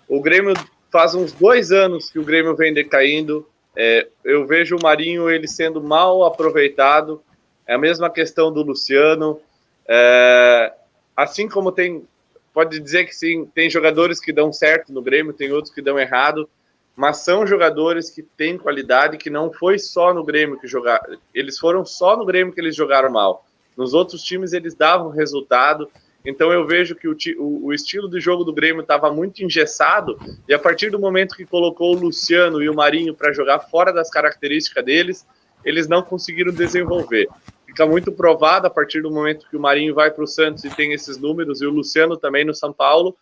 O 0.08 0.20
Grêmio 0.20 0.54
faz 0.90 1.14
uns 1.14 1.32
dois 1.32 1.70
anos 1.70 2.10
que 2.10 2.18
o 2.18 2.24
Grêmio 2.24 2.56
vem 2.56 2.74
decaindo. 2.74 3.48
É, 3.76 4.08
eu 4.24 4.44
vejo 4.44 4.76
o 4.76 4.82
Marinho 4.82 5.30
ele 5.30 5.46
sendo 5.46 5.80
mal 5.80 6.24
aproveitado. 6.24 7.22
É 7.64 7.74
a 7.74 7.78
mesma 7.78 8.10
questão 8.10 8.52
do 8.52 8.62
Luciano. 8.62 9.40
É, 9.88 10.72
assim 11.16 11.48
como 11.48 11.70
tem. 11.70 12.04
Pode 12.52 12.78
dizer 12.80 13.06
que 13.06 13.14
sim, 13.14 13.46
tem 13.54 13.70
jogadores 13.70 14.20
que 14.20 14.32
dão 14.32 14.52
certo 14.52 14.92
no 14.92 15.00
Grêmio, 15.00 15.32
tem 15.32 15.52
outros 15.52 15.72
que 15.72 15.80
dão 15.80 15.98
errado 15.98 16.48
mas 16.96 17.18
são 17.18 17.46
jogadores 17.46 18.10
que 18.10 18.22
têm 18.22 18.58
qualidade 18.58 19.16
que 19.16 19.30
não 19.30 19.52
foi 19.52 19.78
só 19.78 20.12
no 20.12 20.24
Grêmio 20.24 20.58
que 20.58 20.66
jogaram, 20.66 21.16
eles 21.34 21.58
foram 21.58 21.84
só 21.84 22.16
no 22.16 22.24
Grêmio 22.24 22.52
que 22.52 22.60
eles 22.60 22.76
jogaram 22.76 23.10
mal. 23.10 23.46
Nos 23.76 23.94
outros 23.94 24.22
times 24.22 24.52
eles 24.52 24.74
davam 24.74 25.08
resultado 25.08 25.90
Então 26.24 26.52
eu 26.52 26.66
vejo 26.66 26.94
que 26.94 27.08
o, 27.08 27.16
o, 27.38 27.72
estilo 27.72 28.08
de 28.08 28.20
jogo 28.20 28.44
do 28.44 28.52
Grêmio 28.52 28.82
estava 28.82 29.12
muito 29.12 29.42
engessado, 29.42 30.16
e 30.48 30.54
a 30.54 30.58
partir 30.58 30.90
do 30.90 30.98
momento 30.98 31.34
que 31.34 31.44
colocou 31.44 31.96
o 31.96 31.98
Luciano 31.98 32.62
e 32.62 32.68
o 32.68 32.74
Marinho 32.74 33.14
para 33.14 33.32
jogar 33.32 33.58
fora 33.58 33.92
das 33.92 34.08
características 34.08 34.84
deles, 34.84 35.26
eles 35.64 35.88
não 35.88 36.02
conseguiram 36.02 36.52
desenvolver. 36.52 37.28
Fica 37.72 37.86
muito 37.86 38.12
provado 38.12 38.66
a 38.66 38.70
partir 38.70 39.00
do 39.00 39.10
momento 39.10 39.46
que 39.48 39.56
o 39.56 39.60
Marinho 39.60 39.94
vai 39.94 40.10
para 40.10 40.22
o 40.22 40.26
Santos 40.26 40.62
e 40.62 40.68
tem 40.68 40.92
esses 40.92 41.16
números, 41.16 41.62
e 41.62 41.66
o 41.66 41.70
Luciano 41.70 42.18
também 42.18 42.44
no 42.44 42.54
São 42.54 42.70
Paulo, 42.70 43.16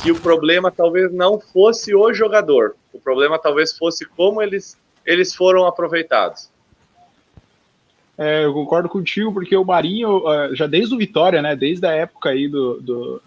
que 0.00 0.12
o 0.12 0.20
problema 0.20 0.70
talvez 0.70 1.12
não 1.12 1.40
fosse 1.40 1.92
o 1.92 2.14
jogador, 2.14 2.76
o 2.92 3.00
problema 3.00 3.36
talvez 3.36 3.76
fosse 3.76 4.04
como 4.04 4.40
eles, 4.40 4.78
eles 5.04 5.34
foram 5.34 5.66
aproveitados. 5.66 6.48
É, 8.16 8.44
eu 8.44 8.54
concordo 8.54 8.88
contigo, 8.88 9.32
porque 9.32 9.56
o 9.56 9.64
Marinho, 9.64 10.22
já 10.52 10.68
desde 10.68 10.94
o 10.94 10.98
Vitória, 10.98 11.42
né? 11.42 11.56
Desde 11.56 11.84
a 11.84 11.90
época 11.90 12.30
aí 12.30 12.46
do, 12.46 12.80
do 12.80 13.22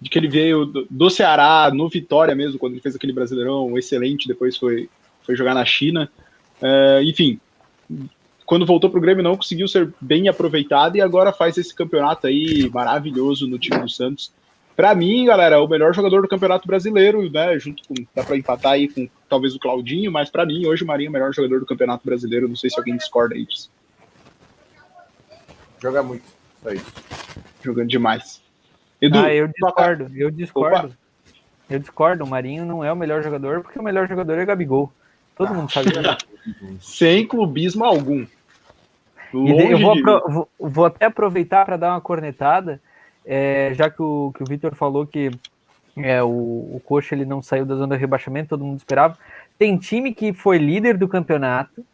de 0.00 0.08
que 0.08 0.18
ele 0.20 0.28
veio 0.28 0.64
do, 0.66 0.86
do, 0.88 1.10
Ceará, 1.10 1.68
no 1.74 1.88
Vitória 1.88 2.34
mesmo, 2.34 2.60
quando 2.60 2.74
ele 2.74 2.80
fez 2.80 2.94
aquele 2.94 3.12
brasileirão 3.12 3.76
excelente, 3.76 4.28
depois 4.28 4.56
foi, 4.56 4.88
foi 5.22 5.34
jogar 5.34 5.52
na 5.52 5.64
China. 5.64 6.08
É, 6.62 7.02
enfim, 7.02 7.40
quando 8.46 8.64
voltou 8.64 8.88
para 8.88 8.98
o 8.98 9.02
Grêmio 9.02 9.24
não 9.24 9.36
conseguiu 9.36 9.66
ser 9.66 9.92
bem 10.00 10.28
aproveitado 10.28 10.96
e 10.96 11.00
agora 11.00 11.32
faz 11.32 11.58
esse 11.58 11.74
campeonato 11.74 12.28
aí 12.28 12.70
maravilhoso 12.72 13.48
no 13.48 13.58
time 13.58 13.78
do 13.80 13.88
Santos. 13.88 14.32
Para 14.76 14.94
mim, 14.94 15.24
galera, 15.24 15.60
o 15.60 15.66
melhor 15.66 15.92
jogador 15.94 16.22
do 16.22 16.28
Campeonato 16.28 16.66
Brasileiro, 16.66 17.28
né? 17.30 17.58
Junto 17.58 17.82
com 17.88 17.94
dá 18.14 18.22
para 18.22 18.36
empatar 18.36 18.72
aí 18.72 18.88
com 18.88 19.08
talvez 19.28 19.54
o 19.54 19.58
Claudinho, 19.58 20.12
mas 20.12 20.30
para 20.30 20.46
mim 20.46 20.66
hoje 20.66 20.84
o 20.84 20.86
Marinho 20.86 21.08
é 21.08 21.10
o 21.10 21.12
melhor 21.12 21.34
jogador 21.34 21.60
do 21.60 21.66
Campeonato 21.66 22.04
Brasileiro. 22.04 22.46
Não 22.46 22.56
sei 22.56 22.70
se 22.70 22.78
alguém 22.78 22.96
discorda 22.96 23.34
aí 23.34 23.44
disso. 23.44 23.70
Joga 25.82 26.02
muito, 26.02 26.24
só 26.62 26.70
isso. 26.70 26.92
Jogando 27.62 27.88
demais. 27.88 28.42
Edu, 29.00 29.18
ah, 29.18 29.34
eu 29.34 29.48
discordo, 29.48 30.10
eu 30.14 30.30
discordo. 30.30 30.88
Opa. 30.88 30.98
Eu 31.68 31.78
discordo, 31.80 32.22
o 32.22 32.26
Marinho 32.26 32.64
não 32.64 32.84
é 32.84 32.92
o 32.92 32.96
melhor 32.96 33.22
jogador, 33.22 33.62
porque 33.62 33.78
o 33.78 33.82
melhor 33.82 34.06
jogador 34.08 34.38
é 34.38 34.44
Gabigol. 34.44 34.92
Todo 35.34 35.50
ah. 35.50 35.54
mundo 35.54 35.72
sabe 35.72 35.90
Sem 36.80 37.26
clubismo 37.26 37.84
algum. 37.84 38.26
Longe 39.32 39.72
eu 39.72 39.78
vou, 39.78 39.94
vou, 40.28 40.48
vou, 40.58 40.84
até 40.86 41.06
aproveitar 41.06 41.64
para 41.64 41.76
dar 41.76 41.90
uma 41.90 42.00
cornetada, 42.00 42.80
é, 43.24 43.72
já 43.74 43.90
que 43.90 44.02
o, 44.02 44.32
que 44.34 44.42
o 44.42 44.46
Vitor 44.46 44.74
falou 44.74 45.06
que 45.06 45.30
é, 45.96 46.22
o, 46.22 46.28
o 46.28 46.82
Coxa 46.84 47.14
ele 47.14 47.24
não 47.24 47.40
saiu 47.40 47.64
da 47.64 47.74
zona 47.74 47.94
de 47.96 48.00
rebaixamento, 48.00 48.50
todo 48.50 48.64
mundo 48.64 48.78
esperava. 48.78 49.16
Tem 49.58 49.76
time 49.76 50.14
que 50.14 50.32
foi 50.32 50.58
líder 50.58 50.96
do 50.96 51.08
campeonato, 51.08 51.84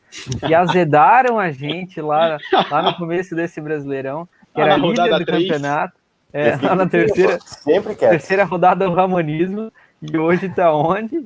que 0.40 0.52
azedaram 0.54 1.38
a 1.38 1.50
gente 1.50 2.00
lá, 2.00 2.38
lá 2.70 2.82
no 2.82 2.94
começo 2.94 3.34
desse 3.34 3.60
Brasileirão, 3.60 4.28
que 4.54 4.60
era 4.60 4.76
líder 4.76 5.18
do 5.18 5.24
3. 5.24 5.42
campeonato. 5.42 5.94
É, 6.32 6.56
lá 6.62 6.74
na 6.74 6.88
terceira, 6.88 7.38
Sempre 7.40 7.94
quer. 7.94 8.10
terceira 8.10 8.44
rodada 8.44 8.86
do 8.86 8.94
Ramonismo, 8.94 9.70
e 10.00 10.16
hoje 10.16 10.48
tá 10.48 10.74
onde? 10.74 11.24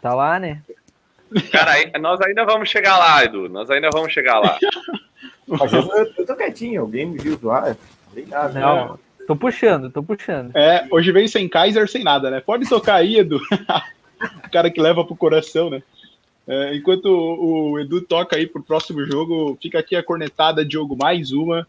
Tá 0.00 0.14
lá, 0.14 0.38
né? 0.38 0.60
Cara, 1.50 1.72
nós 1.98 2.20
ainda 2.20 2.44
vamos 2.44 2.68
chegar 2.68 2.96
lá, 2.98 3.24
Edu. 3.24 3.48
Nós 3.48 3.68
ainda 3.70 3.88
vamos 3.92 4.12
chegar 4.12 4.38
lá. 4.38 4.56
Mas 5.46 5.72
eu, 5.72 5.82
eu 6.18 6.26
tô 6.26 6.34
quietinho, 6.34 6.82
alguém 6.82 7.06
me 7.06 7.18
viu 7.18 7.36
zoar? 7.36 7.76
Obrigado. 8.10 8.54
Não, 8.54 8.92
né? 8.92 8.98
tô 9.26 9.36
puxando, 9.36 9.90
tô 9.90 10.02
puxando. 10.02 10.54
É, 10.56 10.86
hoje 10.90 11.12
vem 11.12 11.28
sem 11.28 11.48
Kaiser, 11.48 11.88
sem 11.88 12.02
nada, 12.02 12.30
né? 12.30 12.40
Pode 12.40 12.68
tocar 12.68 12.96
aí, 12.96 13.18
Edu. 13.18 13.40
o 14.44 14.50
cara 14.50 14.70
que 14.70 14.80
leva 14.80 15.04
pro 15.04 15.16
coração, 15.16 15.70
né? 15.70 15.82
É, 16.48 16.76
enquanto 16.76 17.06
o, 17.06 17.72
o, 17.72 17.80
Edu 17.80 18.00
toca 18.00 18.36
aí 18.36 18.46
pro 18.46 18.62
próximo 18.62 19.04
jogo, 19.04 19.58
fica 19.60 19.78
aqui 19.78 19.96
a 19.96 20.02
cornetada, 20.02 20.64
Diogo, 20.64 20.96
mais 20.96 21.32
uma, 21.32 21.66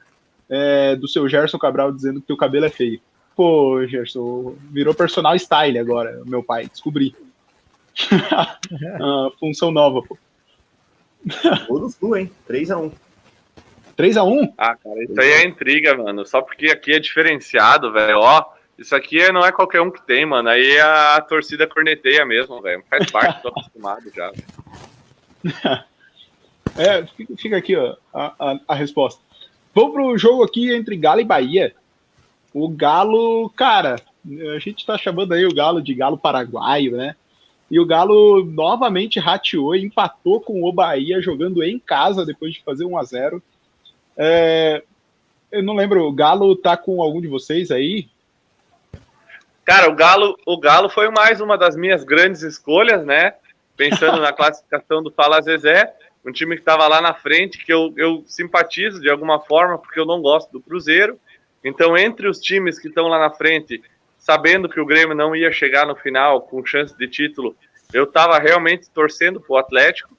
é, 0.50 0.96
do 0.96 1.08
seu 1.08 1.28
Gerson 1.28 1.58
Cabral 1.58 1.92
dizendo 1.92 2.22
que 2.22 2.32
o 2.32 2.38
cabelo 2.38 2.66
é 2.66 2.70
feio. 2.70 3.00
Pô, 3.36 3.86
Gerson, 3.88 4.56
virou 4.72 4.94
personal 4.94 5.38
style 5.38 5.78
agora, 5.78 6.22
meu 6.26 6.44
pai, 6.44 6.68
descobri. 6.68 7.16
ah, 8.32 9.30
função 9.40 9.72
nova, 9.72 10.02
pô. 10.04 10.18
Todos 11.68 11.96
tu, 11.96 12.16
hein? 12.16 12.32
3x1. 12.48 12.92
3x1? 13.98 14.54
Ah, 14.58 14.76
cara, 14.76 15.04
isso 15.04 15.20
aí 15.20 15.30
é 15.30 15.46
intriga, 15.46 15.96
mano. 15.98 16.26
Só 16.26 16.42
porque 16.42 16.68
aqui 16.68 16.94
é 16.94 17.00
diferenciado, 17.00 17.92
velho. 17.92 18.20
Ó, 18.20 18.46
isso 18.78 18.96
aqui 18.96 19.32
não 19.32 19.44
é 19.44 19.52
qualquer 19.52 19.82
um 19.82 19.90
que 19.90 20.06
tem, 20.06 20.26
mano. 20.26 20.48
Aí 20.50 20.80
a 20.80 21.20
torcida 21.22 21.66
corneteia 21.66 22.26
mesmo, 22.26 22.62
velho. 22.62 22.84
Faz 22.90 23.10
parte, 23.12 23.42
tô 23.42 23.50
acostumado 23.50 24.04
já. 24.16 24.32
É, 26.78 27.04
fica 27.38 27.58
aqui, 27.58 27.76
ó, 27.76 27.96
a, 28.14 28.52
a, 28.52 28.60
a 28.68 28.76
resposta. 28.76 29.20
Vamos 29.74 29.94
pro 29.94 30.18
jogo 30.18 30.44
aqui 30.44 30.72
entre 30.72 30.96
Galo 30.96 31.22
e 31.22 31.24
Bahia. 31.24 31.74
O 32.54 32.70
Galo, 32.70 33.50
cara, 33.56 33.96
a 34.56 34.60
gente 34.60 34.86
tá 34.86 34.96
chamando 34.96 35.34
aí 35.34 35.44
o 35.46 35.54
Galo 35.56 35.82
de 35.82 35.96
Galo 35.96 36.20
paraguaio, 36.20 36.96
né? 36.96 37.16
E 37.70 37.80
o 37.80 37.86
Galo 37.86 38.46
novamente 38.46 39.20
rateou 39.20 39.76
e 39.76 39.86
empatou 39.86 40.40
com 40.40 40.64
o 40.64 40.72
Bahia 40.72 41.22
jogando 41.22 41.64
em 41.64 41.80
casa 41.80 42.26
depois 42.26 42.54
de 42.54 42.64
fazer 42.64 42.86
1 42.86 42.98
a 42.98 43.04
0 43.04 43.44
é, 44.18 44.84
Eu 45.52 45.64
não 45.64 45.76
lembro, 45.76 46.04
o 46.04 46.12
Galo 46.12 46.56
tá 46.56 46.76
com 46.76 47.02
algum 47.02 47.22
de 47.22 47.28
vocês 47.28 47.72
aí? 47.72 48.10
Cara, 49.64 49.90
o 49.90 49.96
Galo, 49.96 50.38
o 50.46 50.58
Galo 50.58 50.90
foi 50.90 51.10
mais 51.10 51.42
uma 51.42 51.58
das 51.58 51.76
minhas 51.76 52.04
grandes 52.04 52.42
escolhas, 52.42 53.06
né? 53.06 53.34
Pensando 53.76 54.22
na 54.22 54.32
classificação 54.34 55.04
do 55.04 55.12
Fala 55.12 55.42
Zezé, 55.42 55.94
um 56.26 56.32
time 56.32 56.56
que 56.56 56.62
estava 56.62 56.88
lá 56.88 57.02
na 57.02 57.14
frente, 57.14 57.64
que 57.64 57.72
eu, 57.72 57.94
eu 57.98 58.24
simpatizo 58.28 59.00
de 59.00 59.10
alguma 59.10 59.40
forma, 59.40 59.78
porque 59.78 60.00
eu 60.00 60.06
não 60.06 60.22
gosto 60.22 60.52
do 60.52 60.62
Cruzeiro. 60.62 61.20
Então, 61.64 61.98
entre 61.98 62.28
os 62.28 62.40
times 62.40 62.80
que 62.80 62.88
estão 62.88 63.08
lá 63.08 63.20
na 63.20 63.30
frente, 63.30 63.82
sabendo 64.18 64.70
que 64.70 64.80
o 64.80 64.86
Grêmio 64.86 65.16
não 65.16 65.36
ia 65.36 65.52
chegar 65.52 65.86
no 65.86 65.96
final 65.96 66.42
com 66.42 66.66
chance 66.66 66.98
de 66.98 67.08
título, 67.08 67.56
eu 67.94 68.04
estava 68.04 68.40
realmente 68.40 68.90
torcendo 68.90 69.40
para 69.40 69.54
o 69.54 69.58
Atlético. 69.58 70.17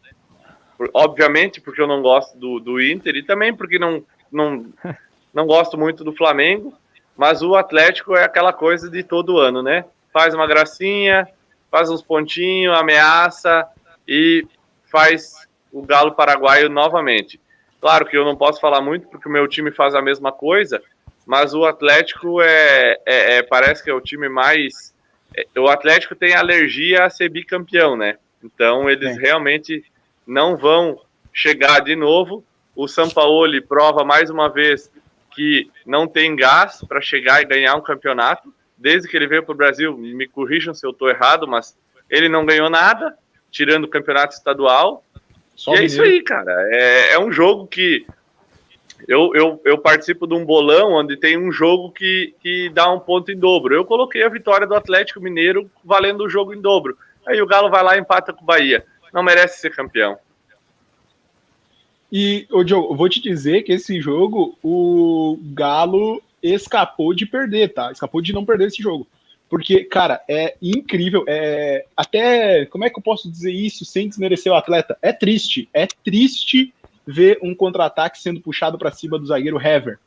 Obviamente, 0.94 1.60
porque 1.60 1.80
eu 1.80 1.86
não 1.86 2.02
gosto 2.02 2.36
do, 2.38 2.60
do 2.60 2.80
Inter 2.80 3.16
e 3.16 3.22
também 3.22 3.54
porque 3.54 3.78
não, 3.78 4.04
não, 4.30 4.66
não 5.34 5.46
gosto 5.46 5.76
muito 5.76 6.04
do 6.04 6.12
Flamengo. 6.12 6.72
Mas 7.16 7.42
o 7.42 7.56
Atlético 7.56 8.14
é 8.14 8.24
aquela 8.24 8.52
coisa 8.52 8.88
de 8.88 9.02
todo 9.02 9.38
ano, 9.38 9.60
né? 9.60 9.84
Faz 10.12 10.34
uma 10.34 10.46
gracinha, 10.46 11.26
faz 11.68 11.90
uns 11.90 12.00
pontinhos, 12.00 12.76
ameaça 12.76 13.66
e 14.06 14.46
faz 14.90 15.48
o 15.72 15.82
Galo 15.82 16.12
Paraguaio 16.12 16.68
novamente. 16.68 17.40
Claro 17.80 18.06
que 18.06 18.16
eu 18.16 18.24
não 18.24 18.36
posso 18.36 18.60
falar 18.60 18.80
muito 18.80 19.08
porque 19.08 19.28
o 19.28 19.32
meu 19.32 19.46
time 19.48 19.70
faz 19.70 19.94
a 19.94 20.02
mesma 20.02 20.32
coisa, 20.32 20.82
mas 21.26 21.54
o 21.54 21.64
Atlético 21.64 22.40
é, 22.40 22.98
é, 23.04 23.36
é 23.36 23.42
parece 23.42 23.82
que 23.82 23.90
é 23.90 23.94
o 23.94 24.00
time 24.00 24.28
mais. 24.28 24.94
É, 25.36 25.60
o 25.60 25.68
Atlético 25.68 26.14
tem 26.14 26.34
alergia 26.34 27.04
a 27.04 27.10
ser 27.10 27.28
bicampeão, 27.28 27.96
né? 27.96 28.16
Então 28.42 28.88
eles 28.88 29.16
realmente 29.18 29.84
não 30.28 30.58
vão 30.58 31.00
chegar 31.32 31.80
de 31.80 31.96
novo. 31.96 32.44
O 32.76 32.86
Sampaoli 32.86 33.62
prova 33.62 34.04
mais 34.04 34.28
uma 34.28 34.48
vez 34.48 34.92
que 35.34 35.70
não 35.86 36.06
tem 36.06 36.36
gás 36.36 36.84
para 36.86 37.00
chegar 37.00 37.40
e 37.40 37.46
ganhar 37.46 37.74
um 37.74 37.80
campeonato. 37.80 38.52
Desde 38.76 39.08
que 39.08 39.16
ele 39.16 39.26
veio 39.26 39.42
para 39.42 39.54
o 39.54 39.56
Brasil, 39.56 39.96
me 39.96 40.28
corrijam 40.28 40.74
se 40.74 40.86
eu 40.86 40.90
estou 40.90 41.08
errado, 41.08 41.48
mas 41.48 41.76
ele 42.10 42.28
não 42.28 42.44
ganhou 42.44 42.68
nada, 42.68 43.16
tirando 43.50 43.84
o 43.84 43.88
campeonato 43.88 44.34
estadual. 44.34 45.02
Só 45.56 45.74
e 45.74 45.78
é 45.78 45.84
isso 45.84 46.02
aí, 46.02 46.22
cara. 46.22 46.52
É, 46.70 47.14
é 47.14 47.18
um 47.18 47.32
jogo 47.32 47.66
que 47.66 48.06
eu, 49.08 49.32
eu, 49.34 49.60
eu, 49.64 49.78
participo 49.78 50.26
de 50.26 50.34
um 50.34 50.44
bolão 50.44 50.92
onde 50.92 51.16
tem 51.16 51.38
um 51.38 51.50
jogo 51.50 51.90
que, 51.90 52.34
que 52.40 52.68
dá 52.68 52.92
um 52.92 53.00
ponto 53.00 53.32
em 53.32 53.38
dobro. 53.38 53.74
Eu 53.74 53.84
coloquei 53.84 54.22
a 54.22 54.28
vitória 54.28 54.66
do 54.66 54.74
Atlético 54.74 55.20
Mineiro 55.20 55.70
valendo 55.84 56.24
o 56.24 56.28
jogo 56.28 56.52
em 56.52 56.60
dobro. 56.60 56.96
Aí 57.26 57.40
o 57.40 57.46
Galo 57.46 57.70
vai 57.70 57.82
lá 57.82 57.96
e 57.96 58.00
empata 58.00 58.32
com 58.32 58.42
o 58.42 58.46
Bahia. 58.46 58.84
Não 59.12 59.22
merece 59.22 59.60
ser 59.60 59.74
campeão. 59.74 60.18
E, 62.10 62.46
ô 62.50 62.64
Diogo, 62.64 62.94
vou 62.94 63.08
te 63.08 63.20
dizer 63.20 63.62
que 63.62 63.72
esse 63.72 64.00
jogo, 64.00 64.58
o 64.62 65.38
Galo 65.52 66.22
escapou 66.42 67.12
de 67.12 67.26
perder, 67.26 67.74
tá? 67.74 67.92
Escapou 67.92 68.22
de 68.22 68.32
não 68.32 68.44
perder 68.44 68.68
esse 68.68 68.82
jogo. 68.82 69.06
Porque, 69.48 69.84
cara, 69.84 70.22
é 70.28 70.56
incrível. 70.60 71.24
É, 71.26 71.84
até, 71.96 72.66
como 72.66 72.84
é 72.84 72.90
que 72.90 72.98
eu 72.98 73.02
posso 73.02 73.30
dizer 73.30 73.52
isso 73.52 73.84
sem 73.84 74.08
desmerecer 74.08 74.52
o 74.52 74.56
atleta? 74.56 74.96
É 75.00 75.12
triste. 75.12 75.68
É 75.72 75.86
triste 75.86 76.72
ver 77.06 77.38
um 77.42 77.54
contra-ataque 77.54 78.18
sendo 78.18 78.40
puxado 78.40 78.78
para 78.78 78.92
cima 78.92 79.18
do 79.18 79.26
zagueiro 79.26 79.60
Hever. 79.60 79.98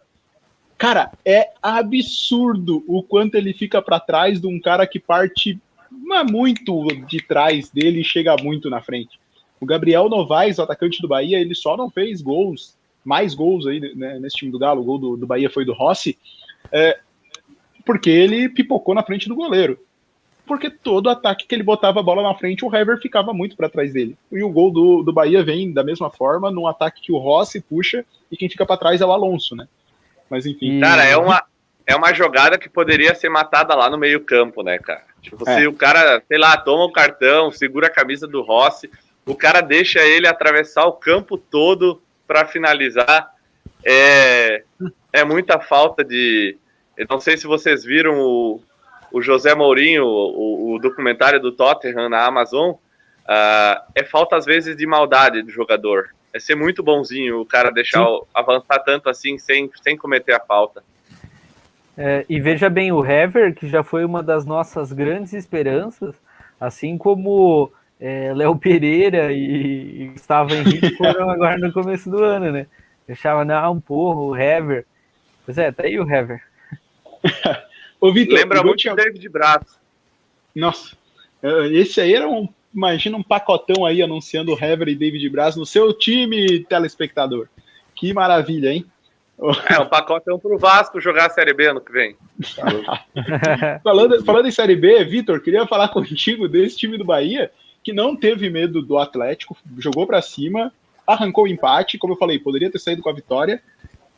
Cara, 0.77 1.11
é 1.23 1.49
absurdo 1.61 2.83
o 2.87 3.03
quanto 3.03 3.35
ele 3.35 3.53
fica 3.53 3.81
para 3.81 3.99
trás 3.99 4.41
de 4.41 4.47
um 4.47 4.59
cara 4.59 4.87
que 4.87 4.99
parte 4.99 5.59
muito 6.23 6.87
de 7.07 7.21
trás 7.21 7.69
dele 7.69 8.01
e 8.01 8.05
chega 8.05 8.35
muito 8.41 8.69
na 8.69 8.81
frente. 8.81 9.19
O 9.59 9.65
Gabriel 9.65 10.09
Novaes, 10.09 10.57
o 10.57 10.63
atacante 10.63 11.01
do 11.01 11.07
Bahia, 11.07 11.39
ele 11.39 11.53
só 11.53 11.77
não 11.77 11.89
fez 11.89 12.21
gols, 12.21 12.75
mais 13.03 13.35
gols 13.35 13.67
aí 13.67 13.79
né, 13.95 14.17
nesse 14.19 14.37
time 14.37 14.51
do 14.51 14.57
Galo. 14.57 14.81
O 14.81 14.85
gol 14.85 14.97
do, 14.97 15.17
do 15.17 15.27
Bahia 15.27 15.49
foi 15.49 15.65
do 15.65 15.73
Rossi, 15.73 16.17
é, 16.71 16.99
porque 17.85 18.09
ele 18.09 18.49
pipocou 18.49 18.95
na 18.95 19.03
frente 19.03 19.27
do 19.27 19.35
goleiro. 19.35 19.77
Porque 20.45 20.69
todo 20.69 21.09
ataque 21.09 21.45
que 21.47 21.55
ele 21.55 21.63
botava 21.63 21.99
a 21.99 22.03
bola 22.03 22.23
na 22.23 22.33
frente, 22.33 22.65
o 22.65 22.75
Hever 22.75 22.99
ficava 22.99 23.31
muito 23.31 23.55
para 23.55 23.69
trás 23.69 23.93
dele. 23.93 24.17
E 24.31 24.43
o 24.43 24.49
gol 24.49 24.71
do, 24.71 25.03
do 25.03 25.13
Bahia 25.13 25.43
vem 25.43 25.71
da 25.71 25.83
mesma 25.83 26.09
forma, 26.09 26.51
num 26.51 26.67
ataque 26.67 27.01
que 27.01 27.11
o 27.11 27.17
Rossi 27.17 27.61
puxa 27.61 28.03
e 28.31 28.35
quem 28.35 28.49
fica 28.49 28.65
para 28.65 28.77
trás 28.77 28.99
é 28.99 29.05
o 29.05 29.11
Alonso, 29.11 29.55
né? 29.55 29.67
Mas 30.29 30.45
enfim. 30.45 30.79
Cara, 30.79 31.05
é 31.05 31.15
uma, 31.15 31.43
é 31.85 31.95
uma 31.95 32.13
jogada 32.13 32.57
que 32.57 32.69
poderia 32.69 33.13
ser 33.13 33.29
matada 33.29 33.75
lá 33.75 33.89
no 33.89 33.97
meio-campo, 33.97 34.63
né, 34.63 34.77
cara? 34.79 35.10
Tipo, 35.21 35.47
é. 35.47 35.59
se 35.59 35.67
o 35.67 35.73
cara, 35.73 36.21
sei 36.27 36.37
lá, 36.37 36.57
toma 36.57 36.85
o 36.85 36.91
cartão, 36.91 37.51
segura 37.51 37.87
a 37.87 37.91
camisa 37.91 38.27
do 38.27 38.41
Rossi, 38.41 38.89
o 39.25 39.35
cara 39.35 39.61
deixa 39.61 39.99
ele 40.01 40.27
atravessar 40.27 40.85
o 40.85 40.93
campo 40.93 41.37
todo 41.37 42.01
para 42.27 42.45
finalizar. 42.45 43.33
É, 43.85 44.63
é 45.13 45.23
muita 45.23 45.59
falta 45.59 46.03
de. 46.03 46.57
Eu 46.97 47.05
não 47.09 47.19
sei 47.19 47.37
se 47.37 47.47
vocês 47.47 47.83
viram 47.83 48.19
o, 48.19 48.61
o 49.11 49.21
José 49.21 49.53
Mourinho, 49.53 50.05
o, 50.05 50.73
o 50.73 50.79
documentário 50.79 51.39
do 51.39 51.51
Tottenham 51.51 52.09
na 52.09 52.25
Amazon. 52.25 52.71
Uh, 52.71 53.81
é 53.95 54.03
falta, 54.03 54.35
às 54.35 54.45
vezes, 54.45 54.75
de 54.75 54.85
maldade 54.85 55.41
do 55.43 55.51
jogador. 55.51 56.09
É 56.33 56.39
ser 56.39 56.55
muito 56.55 56.81
bonzinho 56.81 57.41
o 57.41 57.45
cara 57.45 57.71
deixar 57.71 58.03
o, 58.03 58.27
avançar 58.33 58.79
tanto 58.79 59.09
assim 59.09 59.37
sem, 59.37 59.69
sem 59.83 59.95
cometer 59.95 60.33
a 60.33 60.39
falta. 60.39 60.83
É, 61.97 62.25
e 62.29 62.39
veja 62.39 62.69
bem, 62.69 62.91
o 62.91 63.05
Hever, 63.05 63.53
que 63.53 63.67
já 63.67 63.83
foi 63.83 64.05
uma 64.05 64.23
das 64.23 64.45
nossas 64.45 64.93
grandes 64.93 65.33
esperanças, 65.33 66.15
assim 66.59 66.97
como 66.97 67.71
é, 67.99 68.33
Léo 68.33 68.55
Pereira 68.55 69.31
e, 69.31 70.03
e 70.03 70.07
Gustavo 70.07 70.53
Henrique 70.53 70.95
foram 70.97 71.29
agora 71.29 71.57
no 71.57 71.71
começo 71.71 72.09
do 72.09 72.23
ano, 72.23 72.51
né? 72.51 72.65
Eu 73.07 73.13
achava, 73.13 73.43
não, 73.43 73.79
porra, 73.79 74.19
o 74.19 74.35
Hever. 74.35 74.85
Pois 75.45 75.57
é, 75.57 75.71
tá 75.71 75.83
aí 75.83 75.99
o 75.99 76.09
Hever. 76.09 76.41
Ô, 77.99 78.11
Victor, 78.11 78.39
Lembra 78.39 78.63
muito 78.63 78.89
o 78.89 78.95
David 78.95 79.29
Braz. 79.29 79.79
Nossa, 80.55 80.97
esse 81.71 82.01
aí 82.01 82.15
era 82.15 82.27
um, 82.27 82.47
imagina 82.73 83.15
um 83.17 83.23
pacotão 83.23 83.85
aí 83.85 84.01
anunciando 84.01 84.53
o 84.53 84.57
Hever 84.57 84.87
e 84.87 84.95
David 84.95 85.29
Braz 85.29 85.55
no 85.55 85.65
seu 85.65 85.93
time, 85.93 86.63
telespectador. 86.63 87.47
Que 87.93 88.13
maravilha, 88.13 88.71
hein? 88.71 88.85
É, 89.69 89.79
um 89.79 89.87
pacotão 89.87 90.37
pro 90.37 90.57
Vasco 90.57 91.01
jogar 91.01 91.25
a 91.25 91.29
Série 91.29 91.53
B 91.53 91.67
ano 91.67 91.81
que 91.81 91.91
vem. 91.91 92.15
falando, 93.83 94.23
falando 94.23 94.47
em 94.47 94.51
Série 94.51 94.75
B, 94.75 95.03
Vitor, 95.03 95.41
queria 95.41 95.65
falar 95.65 95.87
contigo 95.89 96.47
desse 96.47 96.77
time 96.77 96.97
do 96.97 97.05
Bahia 97.05 97.51
que 97.83 97.91
não 97.91 98.15
teve 98.15 98.49
medo 98.49 98.81
do 98.81 98.99
Atlético, 98.99 99.57
jogou 99.79 100.05
para 100.05 100.21
cima, 100.21 100.71
arrancou 101.05 101.45
o 101.45 101.47
empate, 101.47 101.97
como 101.97 102.13
eu 102.13 102.17
falei, 102.17 102.37
poderia 102.37 102.69
ter 102.69 102.79
saído 102.79 103.01
com 103.01 103.09
a 103.09 103.13
vitória. 103.13 103.61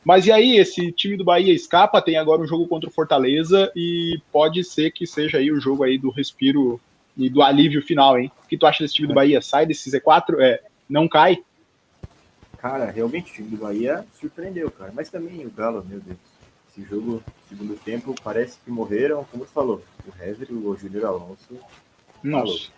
Mas 0.03 0.25
e 0.25 0.31
aí, 0.31 0.57
esse 0.57 0.91
time 0.91 1.15
do 1.15 1.23
Bahia 1.23 1.53
escapa, 1.53 2.01
tem 2.01 2.17
agora 2.17 2.41
um 2.41 2.47
jogo 2.47 2.67
contra 2.67 2.89
o 2.89 2.93
Fortaleza 2.93 3.71
e 3.73 4.19
pode 4.31 4.63
ser 4.63 4.91
que 4.91 5.07
seja 5.07 5.37
aí 5.37 5.49
o 5.49 5.61
jogo 5.61 5.83
aí 5.83 5.97
do 5.97 6.09
respiro 6.09 6.79
e 7.17 7.29
do 7.29 7.41
alívio 7.41 7.81
final, 7.81 8.19
hein? 8.19 8.29
O 8.43 8.47
que 8.47 8.57
tu 8.57 8.65
acha 8.65 8.83
desse 8.83 8.95
time 8.95 9.07
do 9.07 9.13
Bahia? 9.13 9.41
Sai 9.41 9.65
desse 9.65 9.89
Z4? 9.89 10.41
É, 10.41 10.61
não 10.89 11.07
cai? 11.07 11.37
Cara, 12.63 12.89
realmente 12.89 13.31
o 13.31 13.35
time 13.35 13.49
do 13.49 13.57
Bahia 13.57 14.03
surpreendeu, 14.19 14.71
cara. 14.71 14.91
Mas 14.95 15.11
também 15.11 15.45
o 15.45 15.51
Galo, 15.51 15.85
meu 15.87 15.99
Deus. 15.99 16.17
Esse 16.71 16.81
jogo, 16.83 17.21
segundo 17.47 17.79
tempo, 17.83 18.15
parece 18.23 18.57
que 18.65 18.71
morreram, 18.71 19.23
como 19.25 19.45
tu 19.45 19.51
falou. 19.51 19.83
O 20.07 20.23
Hever 20.23 20.47
e 20.49 20.53
o 20.53 20.75
Júnior 20.75 21.05
Alonso. 21.05 21.59
Nossa 22.23 22.71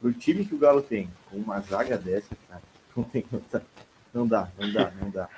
pro 0.00 0.12
time 0.12 0.44
que 0.44 0.54
o 0.54 0.58
Galo 0.58 0.82
tem, 0.82 1.08
com 1.30 1.38
uma 1.38 1.60
zaga 1.60 1.96
dessa, 1.96 2.34
cara, 2.48 2.62
não, 2.96 3.04
tem, 3.04 3.24
não 4.12 4.26
dá, 4.26 4.48
não 4.58 4.72
dá, 4.72 4.92
não 5.00 5.10
dá. 5.10 5.28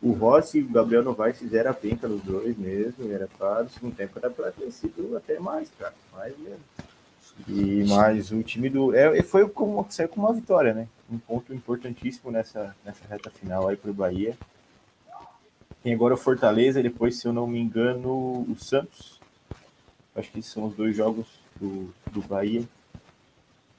O 0.00 0.12
Rossi 0.12 0.58
e 0.58 0.62
o 0.62 0.68
Gabriel 0.68 1.02
Novaes 1.02 1.38
fizeram 1.38 1.70
a 1.70 1.74
penca 1.74 2.06
dos 2.06 2.22
dois 2.22 2.56
mesmo, 2.56 3.10
era 3.10 3.26
para 3.26 3.64
o 3.64 3.68
segundo 3.68 3.96
tempo 3.96 4.18
era 4.18 4.30
para 4.30 4.52
ter 4.52 4.70
sido 4.70 5.16
até 5.16 5.38
mais, 5.38 5.70
cara, 5.78 5.94
mais 6.12 6.36
mesmo. 6.38 6.60
E 7.48 7.84
mais 7.84 8.30
o 8.30 8.42
time 8.42 8.68
do. 8.70 8.94
É, 8.94 9.22
foi 9.22 9.48
como 9.48 9.86
saiu 9.90 10.08
com 10.08 10.20
uma 10.20 10.32
vitória, 10.32 10.72
né? 10.72 10.88
Um 11.10 11.18
ponto 11.18 11.54
importantíssimo 11.54 12.30
nessa, 12.30 12.74
nessa 12.84 13.06
reta 13.06 13.30
final 13.30 13.68
aí 13.68 13.76
para 13.76 13.90
o 13.90 13.94
Bahia. 13.94 14.36
Tem 15.82 15.94
agora 15.94 16.14
o 16.14 16.16
Fortaleza, 16.16 16.82
depois, 16.82 17.16
se 17.16 17.28
eu 17.28 17.32
não 17.32 17.46
me 17.46 17.60
engano, 17.60 18.10
o 18.10 18.56
Santos. 18.58 19.20
Acho 20.16 20.30
que 20.32 20.42
são 20.42 20.64
os 20.64 20.74
dois 20.74 20.96
jogos 20.96 21.26
do, 21.54 21.94
do 22.10 22.20
Bahia. 22.22 22.64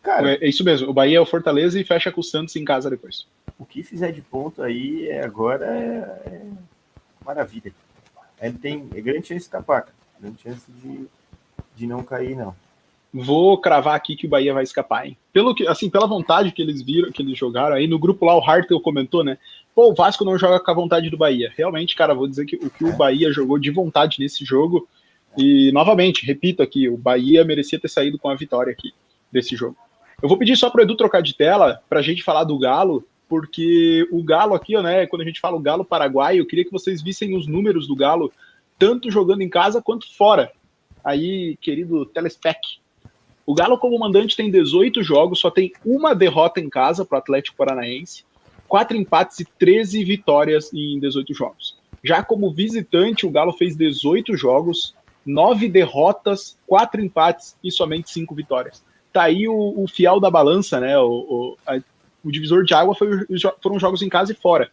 Cara, 0.01 0.31
é, 0.31 0.45
é 0.45 0.47
isso 0.47 0.63
mesmo. 0.63 0.89
O 0.89 0.93
Bahia 0.93 1.17
é 1.17 1.21
o 1.21 1.25
Fortaleza 1.25 1.77
e 1.77 1.83
fecha 1.83 2.11
com 2.11 2.21
o 2.21 2.23
Santos 2.23 2.55
em 2.55 2.63
casa 2.63 2.89
depois. 2.89 3.27
O 3.59 3.65
que 3.65 3.83
fizer 3.83 4.11
de 4.11 4.21
ponto 4.21 4.61
aí 4.63 5.09
é, 5.09 5.21
agora 5.21 5.65
é, 5.65 6.29
é 6.29 6.41
maravilha. 7.25 7.73
É, 8.39 8.49
tem 8.51 8.87
é 8.95 9.01
grande 9.01 9.27
chance 9.27 9.39
de 9.39 9.41
escapar, 9.43 9.87
grande 10.19 10.41
chance 10.41 10.71
de, 10.71 11.07
de 11.75 11.87
não 11.87 12.03
cair, 12.03 12.37
não. 12.37 12.55
Vou 13.19 13.59
cravar 13.59 13.95
aqui 13.95 14.15
que 14.15 14.27
o 14.27 14.29
Bahia 14.29 14.53
vai 14.53 14.61
escapar, 14.61 15.07
hein? 15.07 15.17
Pelo 15.33 15.55
que, 15.55 15.67
assim, 15.67 15.89
pela 15.89 16.05
vontade 16.05 16.51
que 16.51 16.61
eles 16.61 16.83
viram, 16.83 17.11
que 17.11 17.23
eles 17.23 17.35
jogaram 17.35 17.75
aí 17.75 17.87
no 17.87 17.97
grupo 17.97 18.23
lá, 18.25 18.37
o 18.37 18.43
Hartel 18.43 18.79
comentou, 18.79 19.23
né? 19.23 19.39
Pô, 19.73 19.89
o 19.89 19.95
Vasco 19.95 20.23
não 20.23 20.37
joga 20.37 20.59
com 20.59 20.69
a 20.69 20.73
vontade 20.75 21.09
do 21.09 21.17
Bahia. 21.17 21.51
Realmente, 21.57 21.95
cara, 21.95 22.13
vou 22.13 22.27
dizer 22.27 22.45
que 22.45 22.57
o 22.57 22.69
que 22.69 22.85
o 22.85 22.95
Bahia 22.95 23.31
jogou 23.31 23.57
de 23.57 23.71
vontade 23.71 24.19
nesse 24.19 24.45
jogo. 24.45 24.87
E 25.35 25.71
novamente, 25.71 26.27
repito 26.27 26.61
aqui, 26.61 26.87
o 26.87 26.95
Bahia 26.95 27.43
merecia 27.43 27.79
ter 27.79 27.87
saído 27.87 28.19
com 28.19 28.29
a 28.29 28.35
vitória 28.35 28.71
aqui 28.71 28.91
desse 29.31 29.55
jogo. 29.55 29.75
Eu 30.21 30.29
vou 30.29 30.37
pedir 30.37 30.55
só 30.55 30.69
para 30.69 30.83
Edu 30.83 30.95
trocar 30.95 31.21
de 31.21 31.33
tela 31.33 31.81
para 31.89 31.99
a 31.99 32.03
gente 32.03 32.23
falar 32.23 32.43
do 32.43 32.57
Galo, 32.59 33.03
porque 33.27 34.07
o 34.11 34.23
Galo 34.23 34.53
aqui, 34.53 34.79
né, 34.79 35.07
quando 35.07 35.23
a 35.23 35.25
gente 35.25 35.39
fala 35.39 35.57
o 35.57 35.61
Galo 35.61 35.83
Paraguai, 35.83 36.39
eu 36.39 36.45
queria 36.45 36.65
que 36.65 36.71
vocês 36.71 37.01
vissem 37.01 37.35
os 37.35 37.47
números 37.47 37.87
do 37.87 37.95
Galo, 37.95 38.31
tanto 38.77 39.09
jogando 39.09 39.41
em 39.41 39.49
casa 39.49 39.81
quanto 39.81 40.11
fora. 40.15 40.51
Aí, 41.03 41.57
querido 41.57 42.05
Telespec. 42.05 42.79
O 43.47 43.55
Galo, 43.55 43.79
como 43.79 43.97
mandante, 43.97 44.37
tem 44.37 44.51
18 44.51 45.01
jogos, 45.01 45.39
só 45.39 45.49
tem 45.49 45.71
uma 45.83 46.13
derrota 46.13 46.59
em 46.59 46.69
casa 46.69 47.03
para 47.03 47.15
o 47.15 47.19
Atlético 47.19 47.57
Paranaense, 47.57 48.23
quatro 48.67 48.95
empates 48.95 49.39
e 49.39 49.45
13 49.45 50.03
vitórias 50.03 50.71
em 50.71 50.99
18 50.99 51.33
jogos. 51.33 51.79
Já 52.03 52.21
como 52.21 52.53
visitante, 52.53 53.25
o 53.25 53.31
Galo 53.31 53.53
fez 53.53 53.75
18 53.75 54.37
jogos, 54.37 54.93
nove 55.25 55.67
derrotas, 55.67 56.55
quatro 56.67 57.01
empates 57.01 57.57
e 57.63 57.71
somente 57.71 58.11
cinco 58.11 58.35
vitórias 58.35 58.85
tá 59.17 59.23
aí 59.23 59.47
o, 59.47 59.73
o 59.75 59.87
fiel 59.87 60.19
da 60.19 60.29
balança, 60.29 60.79
né? 60.79 60.95
O, 60.99 61.09
o, 61.09 61.57
a, 61.65 61.79
o 62.23 62.31
divisor 62.31 62.63
de 62.63 62.75
água 62.75 62.93
foi, 62.93 63.09
foram 63.63 63.79
jogos 63.79 64.03
em 64.03 64.09
casa 64.09 64.31
e 64.31 64.35
fora. 64.35 64.69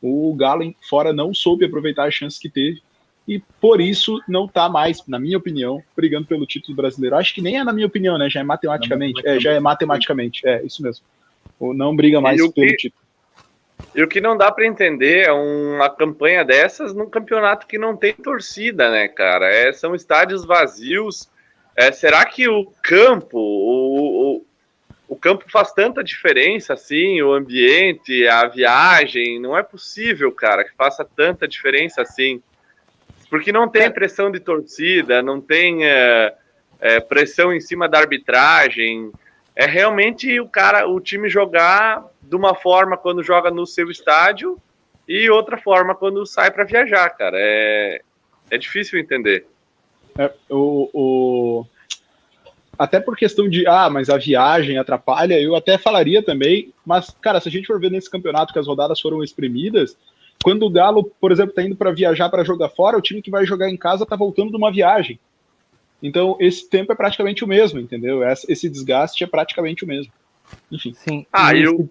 O 0.00 0.34
Galo 0.34 0.74
fora 0.88 1.12
não 1.12 1.34
soube 1.34 1.66
aproveitar 1.66 2.08
as 2.08 2.14
chances 2.14 2.38
que 2.38 2.48
teve 2.48 2.82
e 3.26 3.40
por 3.60 3.80
isso 3.80 4.20
não 4.28 4.48
tá 4.48 4.68
mais, 4.68 5.06
na 5.06 5.18
minha 5.18 5.38
opinião, 5.38 5.82
brigando 5.96 6.26
pelo 6.26 6.46
título 6.46 6.76
brasileiro. 6.76 7.16
Acho 7.16 7.34
que 7.34 7.40
nem 7.40 7.58
é 7.58 7.64
na 7.64 7.72
minha 7.72 7.86
opinião, 7.86 8.18
né? 8.18 8.28
Já 8.28 8.40
é 8.40 8.42
matematicamente. 8.42 9.26
É, 9.26 9.38
já 9.38 9.52
é 9.52 9.60
matematicamente. 9.60 10.46
É, 10.46 10.64
isso 10.64 10.82
mesmo. 10.82 11.04
Ou 11.60 11.72
não 11.72 11.94
briga 11.94 12.20
mais 12.20 12.36
pelo 12.36 12.52
que, 12.52 12.76
título. 12.76 13.02
E 13.94 14.02
o 14.02 14.08
que 14.08 14.20
não 14.20 14.36
dá 14.36 14.50
para 14.50 14.66
entender 14.66 15.26
é 15.26 15.32
uma 15.32 15.88
campanha 15.88 16.44
dessas 16.44 16.92
num 16.92 17.08
campeonato 17.08 17.66
que 17.66 17.78
não 17.78 17.96
tem 17.96 18.12
torcida, 18.12 18.90
né, 18.90 19.06
cara? 19.06 19.46
É, 19.52 19.72
são 19.72 19.94
estádios 19.94 20.44
vazios 20.44 21.30
é, 21.76 21.90
será 21.90 22.24
que 22.24 22.48
o 22.48 22.70
campo, 22.82 23.38
o, 23.38 24.36
o, 24.36 24.46
o, 25.08 25.16
campo 25.16 25.44
faz 25.50 25.72
tanta 25.72 26.04
diferença 26.04 26.74
assim, 26.74 27.22
o 27.22 27.32
ambiente, 27.32 28.26
a 28.28 28.46
viagem? 28.46 29.40
Não 29.40 29.56
é 29.56 29.62
possível, 29.62 30.30
cara, 30.32 30.64
que 30.64 30.74
faça 30.76 31.04
tanta 31.04 31.48
diferença 31.48 32.02
assim. 32.02 32.42
Porque 33.32 33.50
não 33.50 33.66
tem 33.66 33.90
pressão 33.90 34.30
de 34.30 34.38
torcida, 34.38 35.22
não 35.22 35.40
tem 35.40 35.86
é, 35.86 36.34
é, 36.78 37.00
pressão 37.00 37.50
em 37.50 37.62
cima 37.62 37.88
da 37.88 37.98
arbitragem. 37.98 39.10
É 39.56 39.64
realmente 39.64 40.38
o 40.38 40.46
cara, 40.46 40.86
o 40.86 41.00
time 41.00 41.30
jogar 41.30 42.04
de 42.20 42.36
uma 42.36 42.54
forma 42.54 42.94
quando 42.94 43.22
joga 43.22 43.50
no 43.50 43.66
seu 43.66 43.90
estádio 43.90 44.58
e 45.08 45.30
outra 45.30 45.56
forma 45.56 45.94
quando 45.94 46.26
sai 46.26 46.50
para 46.50 46.64
viajar, 46.64 47.08
cara. 47.08 47.38
É, 47.40 48.02
é 48.50 48.58
difícil 48.58 48.98
entender. 49.00 49.46
É, 50.18 50.30
o, 50.50 50.90
o, 50.92 51.66
Até 52.78 53.00
por 53.00 53.16
questão 53.16 53.48
de, 53.48 53.66
ah, 53.66 53.88
mas 53.88 54.10
a 54.10 54.18
viagem 54.18 54.76
atrapalha, 54.76 55.40
eu 55.40 55.56
até 55.56 55.78
falaria 55.78 56.22
também, 56.22 56.70
mas, 56.84 57.16
cara, 57.18 57.40
se 57.40 57.48
a 57.48 57.50
gente 57.50 57.66
for 57.66 57.80
ver 57.80 57.90
nesse 57.90 58.10
campeonato 58.10 58.52
que 58.52 58.58
as 58.58 58.66
rodadas 58.66 59.00
foram 59.00 59.24
espremidas, 59.24 59.96
quando 60.42 60.64
o 60.64 60.70
Galo, 60.70 61.04
por 61.20 61.30
exemplo, 61.30 61.54
tá 61.54 61.62
indo 61.62 61.76
para 61.76 61.92
viajar 61.92 62.28
para 62.28 62.44
jogar 62.44 62.68
fora, 62.68 62.96
o 62.96 63.02
time 63.02 63.22
que 63.22 63.30
vai 63.30 63.44
jogar 63.46 63.70
em 63.70 63.76
casa 63.76 64.06
tá 64.06 64.16
voltando 64.16 64.50
de 64.50 64.56
uma 64.56 64.72
viagem. 64.72 65.18
Então, 66.02 66.36
esse 66.40 66.68
tempo 66.68 66.92
é 66.92 66.96
praticamente 66.96 67.44
o 67.44 67.48
mesmo, 67.48 67.78
entendeu? 67.78 68.22
Esse 68.48 68.68
desgaste 68.68 69.22
é 69.22 69.26
praticamente 69.26 69.84
o 69.84 69.86
mesmo. 69.86 70.12
Enfim. 70.70 70.92
Sim. 70.94 71.26
Ah, 71.32 71.54
e 71.54 71.68
o, 71.68 71.88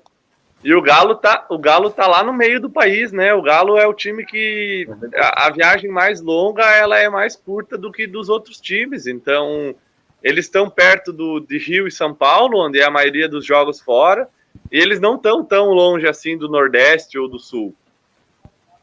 e 0.64 0.74
o 0.74 0.82
Galo 0.82 1.16
tá, 1.16 1.46
o 1.50 1.58
Galo 1.58 1.90
tá 1.90 2.06
lá 2.08 2.24
no 2.24 2.34
meio 2.34 2.60
do 2.60 2.70
país, 2.70 3.12
né? 3.12 3.34
O 3.34 3.42
Galo 3.42 3.78
é 3.78 3.88
o 3.88 3.94
time 3.94 4.26
que 4.26 4.88
a, 5.16 5.48
a, 5.48 5.50
viagem 5.50 5.90
mais 5.90 6.22
longa 6.22 6.64
ela 6.64 7.00
é 7.00 7.10
mais 7.10 7.36
curta 7.36 7.78
do 7.78 7.92
que 7.92 8.06
dos 8.06 8.30
outros 8.30 8.60
times. 8.60 9.08
Então 9.08 9.74
eles 10.22 10.46
estão 10.46 10.70
perto 10.70 11.12
do, 11.12 11.40
de 11.40 11.58
Rio 11.58 11.88
e 11.88 11.92
São 11.92 12.14
Paulo, 12.14 12.64
onde 12.64 12.80
é 12.80 12.86
a 12.86 12.92
maioria 12.92 13.28
dos 13.28 13.44
jogos 13.44 13.80
fora, 13.80 14.30
e 14.72 14.78
eles 14.78 15.00
não 15.00 15.16
estão 15.16 15.44
tão 15.44 15.70
longe 15.70 16.08
assim 16.08 16.38
do 16.38 16.48
Nordeste 16.48 17.18
ou 17.18 17.28
do 17.28 17.40
Sul. 17.40 17.74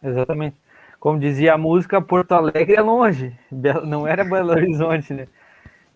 Exatamente. 0.02 0.56
Como 0.98 1.18
dizia 1.18 1.54
a 1.54 1.58
música, 1.58 2.00
Porto 2.00 2.32
Alegre 2.32 2.74
é 2.74 2.80
longe, 2.80 3.32
não 3.84 4.06
era 4.06 4.24
Belo 4.24 4.50
Horizonte, 4.50 5.14
né? 5.14 5.28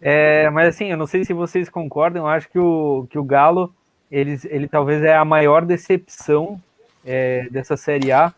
É, 0.01 0.49
mas 0.51 0.69
assim, 0.69 0.87
eu 0.87 0.97
não 0.97 1.07
sei 1.07 1.25
se 1.25 1.33
vocês 1.33 1.69
concordam, 1.69 2.23
eu 2.23 2.29
acho 2.29 2.49
que 2.49 2.59
o, 2.59 3.07
que 3.11 3.19
o 3.19 3.25
Galo 3.25 3.73
ele, 4.11 4.39
ele 4.45 4.69
talvez 4.69 5.03
é 5.03 5.17
a 5.17 5.25
maior 5.25 5.65
decepção 5.65 6.61
é, 7.05 7.49
dessa 7.51 7.77
Série 7.77 8.13
A. 8.13 8.33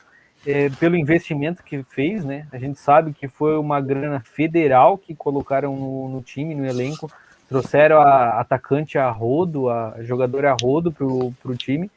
é, 0.46 0.68
pelo 0.70 0.96
investimento 0.96 1.62
que 1.62 1.82
fez, 1.82 2.24
né? 2.24 2.46
A 2.52 2.58
gente 2.58 2.78
sabe 2.78 3.12
que 3.12 3.26
foi 3.26 3.56
uma 3.58 3.80
grana 3.80 4.20
federal 4.20 4.98
que 4.98 5.14
colocaram 5.14 5.74
no, 5.74 6.08
no 6.08 6.22
time, 6.22 6.54
no 6.54 6.66
elenco, 6.66 7.10
trouxeram 7.48 8.00
a 8.00 8.40
atacante 8.40 8.98
a 8.98 9.10
rodo, 9.10 9.68
a 9.68 9.96
jogadora 10.02 10.52
a 10.52 10.56
rodo 10.60 10.92
para 10.92 11.04
o 11.06 11.56
time. 11.56 11.90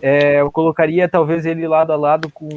É, 0.00 0.40
eu 0.40 0.50
colocaria 0.50 1.08
talvez 1.08 1.44
ele 1.44 1.66
lado 1.66 1.92
a 1.92 1.96
lado 1.96 2.30
com, 2.30 2.48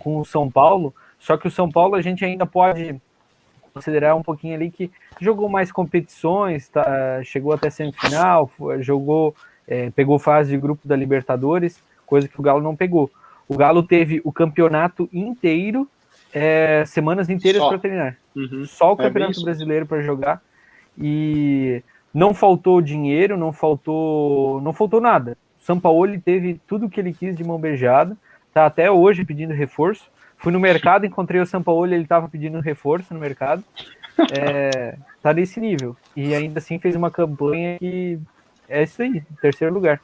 com 0.00 0.18
o 0.18 0.24
São 0.24 0.50
Paulo, 0.50 0.92
só 1.18 1.36
que 1.36 1.46
o 1.46 1.50
São 1.50 1.70
Paulo 1.70 1.94
a 1.94 2.02
gente 2.02 2.24
ainda 2.24 2.44
pode 2.44 3.00
considerar 3.72 4.16
um 4.16 4.22
pouquinho 4.22 4.54
ali 4.54 4.70
que 4.70 4.90
jogou 5.20 5.48
mais 5.48 5.70
competições, 5.70 6.68
tá, 6.68 7.22
chegou 7.22 7.52
até 7.52 7.70
semifinal, 7.70 8.50
jogou, 8.80 9.34
é, 9.68 9.90
pegou 9.90 10.18
fase 10.18 10.50
de 10.50 10.58
grupo 10.58 10.88
da 10.88 10.96
Libertadores, 10.96 11.80
coisa 12.04 12.26
que 12.26 12.40
o 12.40 12.42
Galo 12.42 12.60
não 12.60 12.74
pegou. 12.74 13.10
O 13.48 13.56
Galo 13.56 13.82
teve 13.82 14.20
o 14.24 14.32
campeonato 14.32 15.08
inteiro, 15.12 15.88
é, 16.32 16.84
semanas 16.86 17.28
inteiras 17.28 17.62
para 17.62 17.78
treinar. 17.78 18.16
Uhum. 18.34 18.64
Só 18.64 18.90
o 18.90 19.00
é 19.00 19.04
Campeonato 19.04 19.42
Brasileiro 19.42 19.86
para 19.86 20.02
jogar. 20.02 20.42
E 20.98 21.82
não 22.12 22.34
faltou 22.34 22.80
dinheiro, 22.80 23.36
não 23.36 23.52
faltou, 23.52 24.60
não 24.60 24.72
faltou 24.72 25.00
nada. 25.00 25.36
O 25.60 25.64
São 25.64 25.78
Paulo 25.78 26.18
teve 26.20 26.60
tudo 26.66 26.86
o 26.86 26.90
que 26.90 27.00
ele 27.00 27.12
quis 27.12 27.36
de 27.36 27.44
mão 27.44 27.58
beijada, 27.58 28.16
tá 28.52 28.66
até 28.66 28.90
hoje 28.90 29.24
pedindo 29.24 29.54
reforço. 29.54 30.04
Fui 30.38 30.52
no 30.52 30.60
mercado, 30.60 31.04
encontrei 31.04 31.40
o 31.40 31.46
São 31.46 31.62
Paulo, 31.62 31.86
ele 31.86 32.02
estava 32.02 32.28
pedindo 32.28 32.60
reforço 32.60 33.12
no 33.12 33.20
mercado. 33.20 33.62
É, 34.32 34.96
tá 35.22 35.32
nesse 35.32 35.60
nível. 35.60 35.96
E 36.16 36.34
ainda 36.34 36.58
assim 36.58 36.78
fez 36.78 36.94
uma 36.96 37.10
campanha 37.10 37.78
que 37.78 38.18
é 38.68 38.82
isso 38.82 39.02
aí, 39.02 39.22
terceiro 39.40 39.72
lugar. 39.72 40.00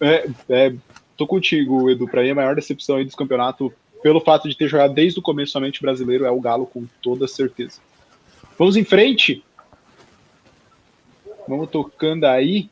É, 0.00 0.28
é 0.48 0.74
tô 1.16 1.26
contigo, 1.26 1.90
Edu. 1.90 2.06
Para 2.06 2.22
mim, 2.22 2.30
a 2.30 2.34
maior 2.34 2.54
decepção 2.54 2.96
aí 2.96 3.04
desse 3.04 3.16
campeonato, 3.16 3.72
pelo 4.02 4.20
fato 4.20 4.48
de 4.48 4.56
ter 4.56 4.68
jogado 4.68 4.94
desde 4.94 5.18
o 5.18 5.22
começo 5.22 5.52
somente 5.52 5.80
brasileiro, 5.80 6.24
é 6.24 6.30
o 6.30 6.40
Galo, 6.40 6.66
com 6.66 6.84
toda 7.02 7.26
certeza. 7.26 7.80
Vamos 8.58 8.76
em 8.76 8.84
frente. 8.84 9.42
Vamos 11.48 11.70
tocando 11.70 12.24
aí. 12.24 12.68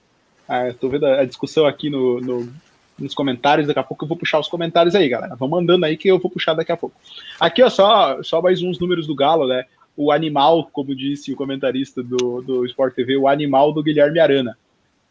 Ah, 0.48 0.72
tô 0.78 0.88
vendo 0.88 1.07
a 1.07 1.24
discussão 1.24 1.66
aqui 1.66 1.88
no, 1.88 2.20
no, 2.20 2.52
nos 2.98 3.14
comentários. 3.14 3.66
Daqui 3.66 3.78
a 3.78 3.85
pouco 3.85 4.04
eu 4.04 4.09
vou 4.09 4.16
puxar 4.16 4.38
os 4.38 4.48
comentários 4.48 4.94
aí, 4.94 5.09
galera. 5.09 5.37
Vão 5.37 5.48
mandando 5.48 5.85
aí 5.85 5.96
que 5.96 6.09
eu 6.09 6.18
vou 6.18 6.30
puxar 6.30 6.54
daqui 6.54 6.72
a 6.72 6.76
pouco. 6.76 6.96
Aqui, 7.40 7.62
ó, 7.62 7.68
só, 7.68 8.22
só 8.22 8.40
mais 8.40 8.62
uns 8.62 8.78
números 8.78 9.07
do 9.07 9.14
Galo, 9.14 9.46
né? 9.46 9.64
O 9.96 10.11
animal, 10.11 10.68
como 10.72 10.94
disse 10.94 11.33
o 11.33 11.37
comentarista 11.37 12.02
do, 12.02 12.42
do 12.42 12.66
Sport 12.66 12.94
TV, 12.94 13.16
o 13.16 13.28
animal 13.28 13.72
do 13.72 13.83
Guilherme 13.83 14.18
Arana 14.18 14.57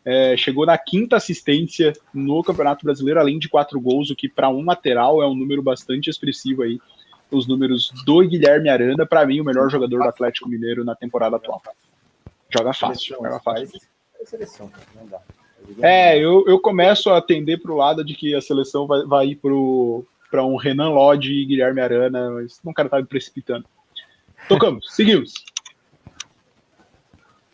é, 0.05 0.35
chegou 0.35 0.65
na 0.65 0.77
quinta 0.77 1.15
assistência 1.15 1.93
no 2.13 2.43
Campeonato 2.43 2.85
Brasileiro, 2.85 3.19
além 3.19 3.39
de 3.39 3.47
quatro 3.47 3.79
gols, 3.79 4.09
o 4.09 4.15
que 4.15 4.27
para 4.27 4.49
um 4.49 4.65
lateral 4.65 5.21
é 5.21 5.27
um 5.27 5.35
número 5.35 5.61
bastante 5.61 6.09
expressivo 6.09 6.63
aí. 6.63 6.79
Os 7.31 7.47
números 7.47 7.91
do 8.05 8.19
Guilherme 8.27 8.69
Aranda, 8.69 9.05
para 9.05 9.25
mim, 9.25 9.39
o 9.39 9.43
melhor 9.43 9.69
jogador 9.69 10.03
do 10.03 10.09
Atlético 10.09 10.49
Mineiro 10.49 10.83
na 10.83 10.93
temporada 10.93 11.37
atual. 11.37 11.61
Joga 12.49 12.73
fácil, 12.73 13.15
joga 13.15 13.39
fácil. 13.39 13.79
É, 14.19 15.42
eu, 16.19 16.43
eu 16.47 16.59
começo 16.59 17.09
a 17.09 17.17
atender 17.17 17.61
para 17.61 17.71
o 17.71 17.77
lado 17.77 18.03
de 18.03 18.13
que 18.13 18.35
a 18.35 18.41
seleção 18.41 18.85
vai, 18.87 19.03
vai 19.03 19.27
ir 19.27 19.35
para 20.29 20.45
um 20.45 20.55
Renan 20.55 20.89
Lodge 20.89 21.31
e 21.31 21.45
Guilherme 21.45 21.81
Arana, 21.81 22.31
mas 22.31 22.59
não 22.63 22.73
quero 22.73 22.87
estar 22.87 22.99
me 22.99 23.07
precipitando. 23.07 23.65
Tocamos, 24.47 24.87
seguimos. 24.95 25.33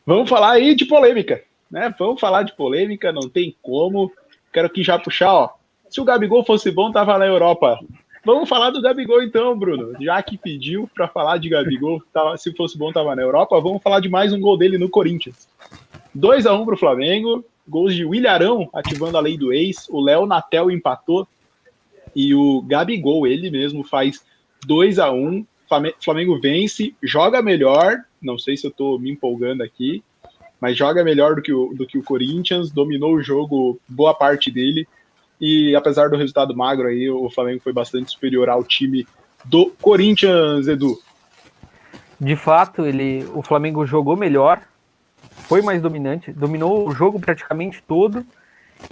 Vamos 0.05 0.29
falar 0.29 0.51
aí 0.51 0.73
de 0.73 0.85
polêmica 0.85 1.43
né? 1.69 1.93
Vamos 1.97 2.19
falar 2.19 2.43
de 2.43 2.55
polêmica, 2.55 3.11
não 3.11 3.29
tem 3.29 3.55
como. 3.61 4.11
Quero 4.51 4.69
que 4.69 4.83
já 4.83 4.97
puxar, 4.97 5.33
ó. 5.33 5.49
Se 5.89 6.01
o 6.01 6.03
Gabigol 6.03 6.43
fosse 6.43 6.71
bom, 6.71 6.91
tava 6.91 7.17
na 7.17 7.25
Europa. 7.25 7.79
Vamos 8.25 8.49
falar 8.49 8.71
do 8.71 8.81
Gabigol 8.81 9.23
então, 9.23 9.57
Bruno. 9.57 9.93
Já 9.99 10.21
que 10.21 10.37
pediu 10.37 10.89
para 10.93 11.07
falar 11.07 11.37
de 11.37 11.49
Gabigol, 11.49 12.01
tava, 12.13 12.37
se 12.37 12.53
fosse 12.55 12.77
bom, 12.77 12.91
tava 12.91 13.15
na 13.15 13.21
Europa. 13.21 13.59
Vamos 13.61 13.81
falar 13.81 13.99
de 13.99 14.09
mais 14.09 14.33
um 14.33 14.39
gol 14.39 14.57
dele 14.57 14.77
no 14.77 14.89
Corinthians. 14.89 15.47
2 16.13 16.45
a 16.45 16.53
1 16.53 16.65
para 16.65 16.75
o 16.75 16.77
Flamengo. 16.77 17.45
Gols 17.69 17.93
de 17.93 18.03
Williarão 18.03 18.69
ativando 18.73 19.17
a 19.17 19.21
lei 19.21 19.37
do 19.37 19.53
ex. 19.53 19.87
O 19.89 20.01
Léo 20.01 20.25
Natel 20.25 20.71
empatou. 20.71 21.27
E 22.15 22.33
o 22.33 22.61
Gabigol, 22.63 23.27
ele 23.27 23.51
mesmo, 23.51 23.83
faz 23.83 24.25
2 24.65 24.99
a 24.99 25.11
1 25.11 25.45
Flamengo 26.03 26.39
vence, 26.41 26.95
joga 27.01 27.41
melhor. 27.41 27.99
Não 28.19 28.39
sei 28.39 28.57
se 28.57 28.65
eu 28.65 28.71
estou 28.71 28.99
me 28.99 29.11
empolgando 29.11 29.61
aqui 29.61 30.03
mas 30.59 30.77
joga 30.77 31.03
melhor 31.03 31.35
do 31.35 31.41
que, 31.41 31.53
o, 31.53 31.73
do 31.73 31.87
que 31.87 31.97
o 31.97 32.03
Corinthians, 32.03 32.69
dominou 32.69 33.13
o 33.13 33.21
jogo 33.21 33.79
boa 33.87 34.13
parte 34.13 34.51
dele, 34.51 34.87
e 35.39 35.75
apesar 35.75 36.09
do 36.09 36.17
resultado 36.17 36.55
magro 36.55 36.87
aí, 36.87 37.09
o 37.09 37.29
Flamengo 37.29 37.61
foi 37.61 37.71
bastante 37.71 38.11
superior 38.11 38.49
ao 38.49 38.63
time 38.63 39.07
do 39.45 39.71
Corinthians, 39.81 40.67
Edu. 40.67 40.99
De 42.19 42.35
fato, 42.35 42.85
ele, 42.85 43.25
o 43.33 43.41
Flamengo 43.41 43.85
jogou 43.85 44.17
melhor, 44.17 44.61
foi 45.47 45.61
mais 45.61 45.81
dominante, 45.81 46.31
dominou 46.31 46.87
o 46.87 46.91
jogo 46.91 47.19
praticamente 47.19 47.81
todo, 47.87 48.25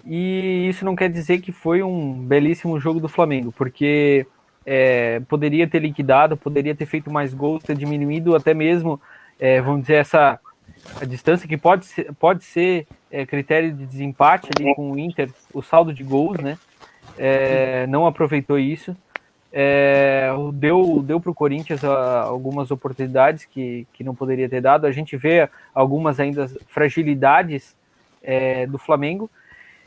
e 0.05 0.67
isso 0.69 0.83
não 0.83 0.95
quer 0.95 1.09
dizer 1.09 1.39
que 1.39 1.51
foi 1.51 1.81
um 1.81 2.13
belíssimo 2.13 2.79
jogo 2.79 2.99
do 2.99 3.07
Flamengo, 3.07 3.51
porque 3.51 4.25
é, 4.65 5.21
poderia 5.21 5.67
ter 5.67 5.79
liquidado, 5.79 6.35
poderia 6.35 6.75
ter 6.75 6.85
feito 6.85 7.11
mais 7.11 7.33
gols, 7.33 7.63
ter 7.63 7.75
diminuído 7.75 8.35
até 8.35 8.53
mesmo, 8.53 8.99
é, 9.39 9.61
vamos 9.61 9.81
dizer, 9.81 9.95
essa 9.95 10.39
distância 11.07 11.47
que 11.47 11.57
pode 11.57 11.85
ser, 11.85 12.13
pode 12.13 12.43
ser 12.43 12.87
é, 13.11 13.25
critério 13.25 13.71
de 13.71 13.85
desempate 13.85 14.49
ali 14.57 14.73
com 14.75 14.91
o 14.91 14.99
Inter, 14.99 15.29
o 15.53 15.61
saldo 15.61 15.93
de 15.93 16.03
gols, 16.03 16.37
né? 16.39 16.57
É, 17.17 17.87
não 17.87 18.05
aproveitou 18.05 18.59
isso. 18.59 18.95
É, 19.51 20.29
deu 20.53 21.01
deu 21.01 21.19
para 21.21 21.31
o 21.31 21.35
Corinthians 21.35 21.83
algumas 21.83 22.69
oportunidades 22.69 23.45
que, 23.45 23.87
que 23.93 24.03
não 24.03 24.13
poderia 24.13 24.49
ter 24.49 24.61
dado. 24.61 24.85
A 24.85 24.91
gente 24.91 25.15
vê 25.15 25.49
algumas 25.73 26.19
ainda 26.19 26.47
fragilidades 26.67 27.75
é, 28.21 28.67
do 28.67 28.77
Flamengo 28.77 29.29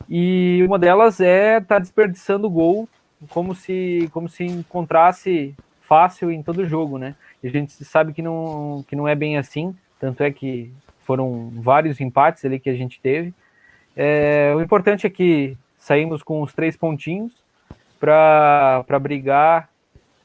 e 0.08 0.62
uma 0.66 0.78
delas 0.78 1.20
é 1.20 1.58
estar 1.58 1.76
tá 1.76 1.78
desperdiçando 1.78 2.48
gol 2.48 2.88
como 3.28 3.54
se 3.54 4.08
como 4.12 4.28
se 4.28 4.44
encontrasse 4.44 5.54
fácil 5.82 6.30
em 6.30 6.42
todo 6.42 6.66
jogo, 6.66 6.98
né? 6.98 7.14
E 7.42 7.48
a 7.48 7.50
gente 7.50 7.72
sabe 7.84 8.12
que 8.12 8.22
não 8.22 8.84
que 8.88 8.96
não 8.96 9.06
é 9.06 9.14
bem 9.14 9.36
assim. 9.36 9.76
Tanto 9.98 10.22
é 10.22 10.30
que 10.30 10.72
foram 11.00 11.50
vários 11.56 12.00
empates 12.00 12.44
ali 12.44 12.58
que 12.58 12.70
a 12.70 12.74
gente 12.74 13.00
teve. 13.00 13.34
É, 13.94 14.54
o 14.56 14.62
importante 14.62 15.06
é 15.06 15.10
que 15.10 15.56
saímos 15.76 16.22
com 16.22 16.40
os 16.42 16.54
três 16.54 16.76
pontinhos 16.76 17.32
para 18.00 18.98
brigar 19.00 19.70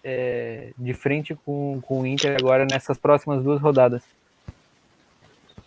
é, 0.03 0.71
de 0.77 0.93
frente 0.93 1.35
com, 1.45 1.79
com 1.81 2.01
o 2.01 2.07
Inter 2.07 2.35
agora 2.39 2.65
nessas 2.65 2.97
próximas 2.97 3.43
duas 3.43 3.61
rodadas. 3.61 4.01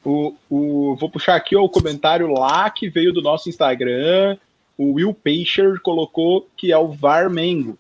O, 0.05 0.35
o, 0.49 0.97
vou 0.97 1.11
puxar 1.11 1.37
aqui 1.37 1.55
ó, 1.55 1.63
o 1.63 1.69
comentário 1.69 2.27
lá 2.29 2.69
que 2.71 2.89
veio 2.89 3.13
do 3.13 3.23
nosso 3.23 3.49
Instagram. 3.49 4.37
O 4.77 4.95
Will 4.95 5.13
Peixer 5.13 5.81
colocou 5.83 6.49
que 6.57 6.73
é 6.73 6.79
o 6.79 6.89
Varmengo. 6.89 7.79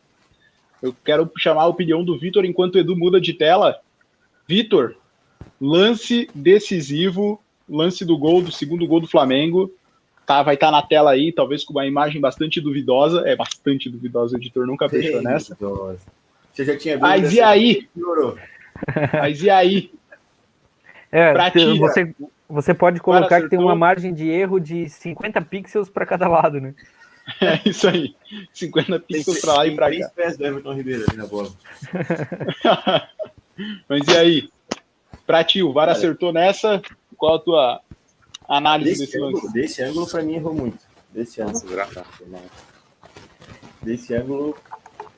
Eu 0.83 0.95
quero 1.05 1.31
chamar 1.37 1.63
a 1.63 1.69
opinião 1.69 2.05
do 2.05 2.19
Vitor 2.19 2.45
enquanto 2.45 2.75
o 2.75 2.79
Edu 2.79 2.97
muda 2.97 3.21
de 3.21 3.33
tela. 3.33 3.81
Vitor, 4.47 4.95
Lance 5.61 6.29
decisivo, 6.35 7.41
lance 7.69 8.05
do 8.05 8.17
gol, 8.17 8.41
do 8.41 8.53
segundo 8.53 8.87
gol 8.87 9.01
do 9.01 9.09
Flamengo. 9.09 9.73
Tá, 10.29 10.43
vai 10.43 10.57
estar 10.57 10.67
tá 10.67 10.73
na 10.73 10.83
tela 10.83 11.13
aí, 11.13 11.33
talvez 11.33 11.65
com 11.65 11.73
uma 11.73 11.87
imagem 11.87 12.21
bastante 12.21 12.61
duvidosa. 12.61 13.27
É 13.27 13.35
bastante 13.35 13.89
duvidosa, 13.89 14.37
o 14.37 14.39
editor 14.39 14.67
nunca 14.67 14.87
fechou 14.87 15.23
nessa. 15.23 15.55
Duvidosa. 15.55 16.01
Você 16.53 16.67
já 16.67 16.77
tinha 16.77 16.97
visto? 16.97 17.09
Mas 17.09 17.33
e 17.33 17.41
aí? 17.41 17.89
Mas 19.15 19.43
e 19.43 19.49
aí? 19.49 19.91
É, 21.11 21.33
você, 21.79 22.15
você 22.47 22.75
pode 22.75 23.01
colocar 23.01 23.41
que 23.41 23.49
tem 23.49 23.59
uma 23.59 23.75
margem 23.75 24.13
de 24.13 24.29
erro 24.29 24.61
de 24.61 24.91
50 24.91 25.41
pixels 25.41 25.89
para 25.89 26.05
cada 26.05 26.29
lado, 26.29 26.61
né? 26.61 26.75
É 27.41 27.67
isso 27.67 27.89
aí. 27.89 28.15
50 28.53 29.01
pixels 29.01 29.41
para 29.41 29.55
lá 29.55 29.67
e 29.67 29.75
para 29.75 29.91
cá. 29.91 30.11
pés 30.15 30.37
do 30.37 30.47
Everton 30.47 30.75
Ribeiro 30.75 31.05
ali 31.09 31.17
na 31.17 31.27
bola. 31.27 31.49
Mas 33.89 34.07
e 34.09 34.17
aí? 34.17 34.49
Pra 35.27 35.43
ti, 35.45 35.63
o 35.63 35.73
VAR 35.73 35.89
acertou 35.89 36.35
nessa. 36.35 36.83
Qual 37.17 37.35
a 37.35 37.39
tua 37.39 37.83
análise 38.57 39.01
desse, 39.01 39.13
desse 39.13 39.19
ângulo, 39.19 39.43
lance? 39.45 39.53
Desse 39.53 39.83
ângulo, 39.83 40.09
pra 40.09 40.23
mim, 40.23 40.35
errou 40.35 40.55
muito. 40.55 40.79
Desse 41.13 41.43
ângulo. 41.43 41.65
Desse 43.83 44.15
ângulo, 44.15 44.59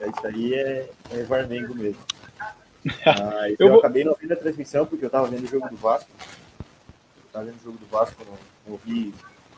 isso 0.00 0.26
aí 0.26 0.54
é, 0.54 0.90
é 1.12 1.22
Varmengo 1.24 1.74
mesmo. 1.74 2.00
Ah, 3.04 3.46
eu, 3.50 3.56
eu 3.58 3.68
vou... 3.68 3.78
acabei 3.80 4.04
não 4.04 4.16
vendo 4.18 4.32
a 4.32 4.36
transmissão 4.36 4.86
porque 4.86 5.04
eu 5.04 5.10
tava 5.10 5.28
vendo 5.28 5.44
o 5.44 5.46
jogo 5.46 5.68
do 5.68 5.76
Vasco. 5.76 6.10
Eu 6.58 7.30
tava 7.30 7.44
vendo 7.44 7.60
o 7.60 7.64
jogo 7.64 7.76
do 7.76 7.86
Vasco, 7.86 8.24
não, 8.24 8.38
não 8.66 8.76
vi, 8.78 9.14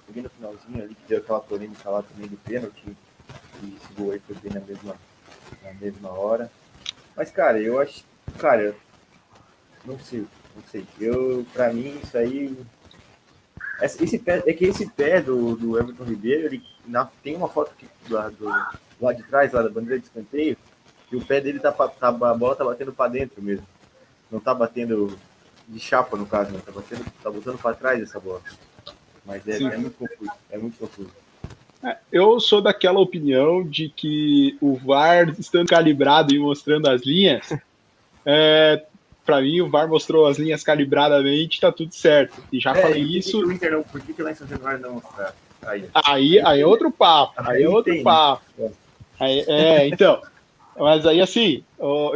vi 0.09 0.23
no 0.23 0.29
finalzinho 0.29 0.83
ali 0.83 0.95
que 0.95 1.09
deu 1.09 1.19
aquela 1.19 1.39
polêmica 1.39 1.89
lá 1.89 2.03
também 2.03 2.29
do 2.29 2.37
pênalti. 2.39 2.83
E 3.63 3.77
esse 3.77 3.93
gol 3.97 4.11
aí 4.11 4.19
foi 4.19 4.35
bem 4.37 4.53
na 4.53 4.61
mesma, 4.61 4.97
na 5.63 5.73
mesma 5.75 6.09
hora. 6.11 6.51
Mas, 7.17 7.31
cara, 7.31 7.61
eu 7.61 7.79
acho. 7.79 8.05
Cara, 8.39 8.75
não 9.85 9.99
sei. 9.99 10.27
Não 10.57 10.63
sei. 10.71 10.85
Eu, 11.01 11.47
pra 11.53 11.73
mim, 11.73 12.01
isso 12.03 12.17
aí. 12.19 12.57
Esse 13.85 14.19
pé, 14.19 14.43
é 14.47 14.53
que 14.53 14.65
esse 14.65 14.89
pé 14.89 15.21
do, 15.21 15.57
do 15.57 15.79
Everton 15.79 16.05
Ribeiro, 16.05 16.47
ele 16.47 16.63
na, 16.87 17.05
tem 17.23 17.37
uma 17.37 17.49
foto 17.49 17.75
que, 17.77 17.87
do, 18.09 18.31
do, 18.33 18.49
lá 19.01 19.13
de 19.13 19.23
trás, 19.25 19.53
lá 19.53 19.63
da 19.63 19.69
bandeira 19.69 19.99
de 19.99 20.07
escanteio, 20.07 20.57
e 21.11 21.17
o 21.17 21.25
pé 21.25 21.41
dele 21.41 21.59
tá, 21.59 21.73
tá 21.73 22.09
a 22.09 22.13
bola 22.13 22.57
tá 22.57 22.65
batendo 22.65 22.93
para 22.93 23.11
dentro 23.11 23.43
mesmo. 23.43 23.67
Não 24.31 24.41
tá 24.41 24.55
batendo 24.55 25.19
de 25.69 25.79
chapa, 25.79 26.17
no 26.17 26.27
caso, 26.27 26.51
né? 26.53 26.61
Tá, 26.65 26.73
batendo, 26.73 27.05
tá 27.23 27.31
botando 27.31 27.59
para 27.59 27.77
trás 27.77 28.03
essa 28.03 28.19
bola. 28.19 28.41
Mas 29.25 29.47
é, 29.47 29.63
é, 29.63 29.77
muito 29.77 29.97
confuso. 29.97 30.31
É 30.51 30.59
muito 30.59 30.79
confuso. 30.79 31.11
É, 31.83 31.97
eu 32.11 32.39
sou 32.41 32.63
daquela 32.63 33.01
opinião 33.01 33.63
de 33.63 33.89
que 33.89 34.57
o 34.61 34.77
VAR 34.77 35.29
estando 35.39 35.69
calibrado 35.69 36.35
e 36.35 36.39
mostrando 36.39 36.89
as 36.89 37.03
linhas, 37.03 37.53
é, 38.25 38.85
para 39.25 39.41
mim 39.41 39.61
o 39.61 39.71
VAR 39.71 39.89
mostrou 39.89 40.27
as 40.27 40.39
linhas 40.39 40.63
calibradamente, 40.63 41.61
tá 41.61 41.71
tudo 41.71 41.95
certo. 41.95 42.43
E 42.53 42.59
já 42.59 42.73
é, 42.73 42.83
falei 42.83 43.03
isso. 43.03 43.43
Que 43.43 43.55
Inter 43.55 43.73
não, 43.73 43.83
por 43.83 44.01
que, 44.01 44.13
que 44.13 44.23
lá 44.23 44.33
em 44.33 44.35
São 44.35 44.47
Januário 44.47 44.81
não 44.81 44.95
mostrar? 44.95 45.35
Aí, 45.65 45.89
aí, 45.95 46.41
aí 46.41 46.61
é 46.61 46.67
outro 46.67 46.91
papo. 46.91 47.35
Aí, 47.37 47.63
é 47.63 47.69
outro 47.69 47.93
tem, 47.93 48.03
papo. 48.03 48.43
Né? 48.59 48.71
Aí, 49.21 49.45
é, 49.47 49.89
então. 49.89 50.21
Mas 50.77 51.07
aí, 51.07 51.21
assim, 51.21 51.63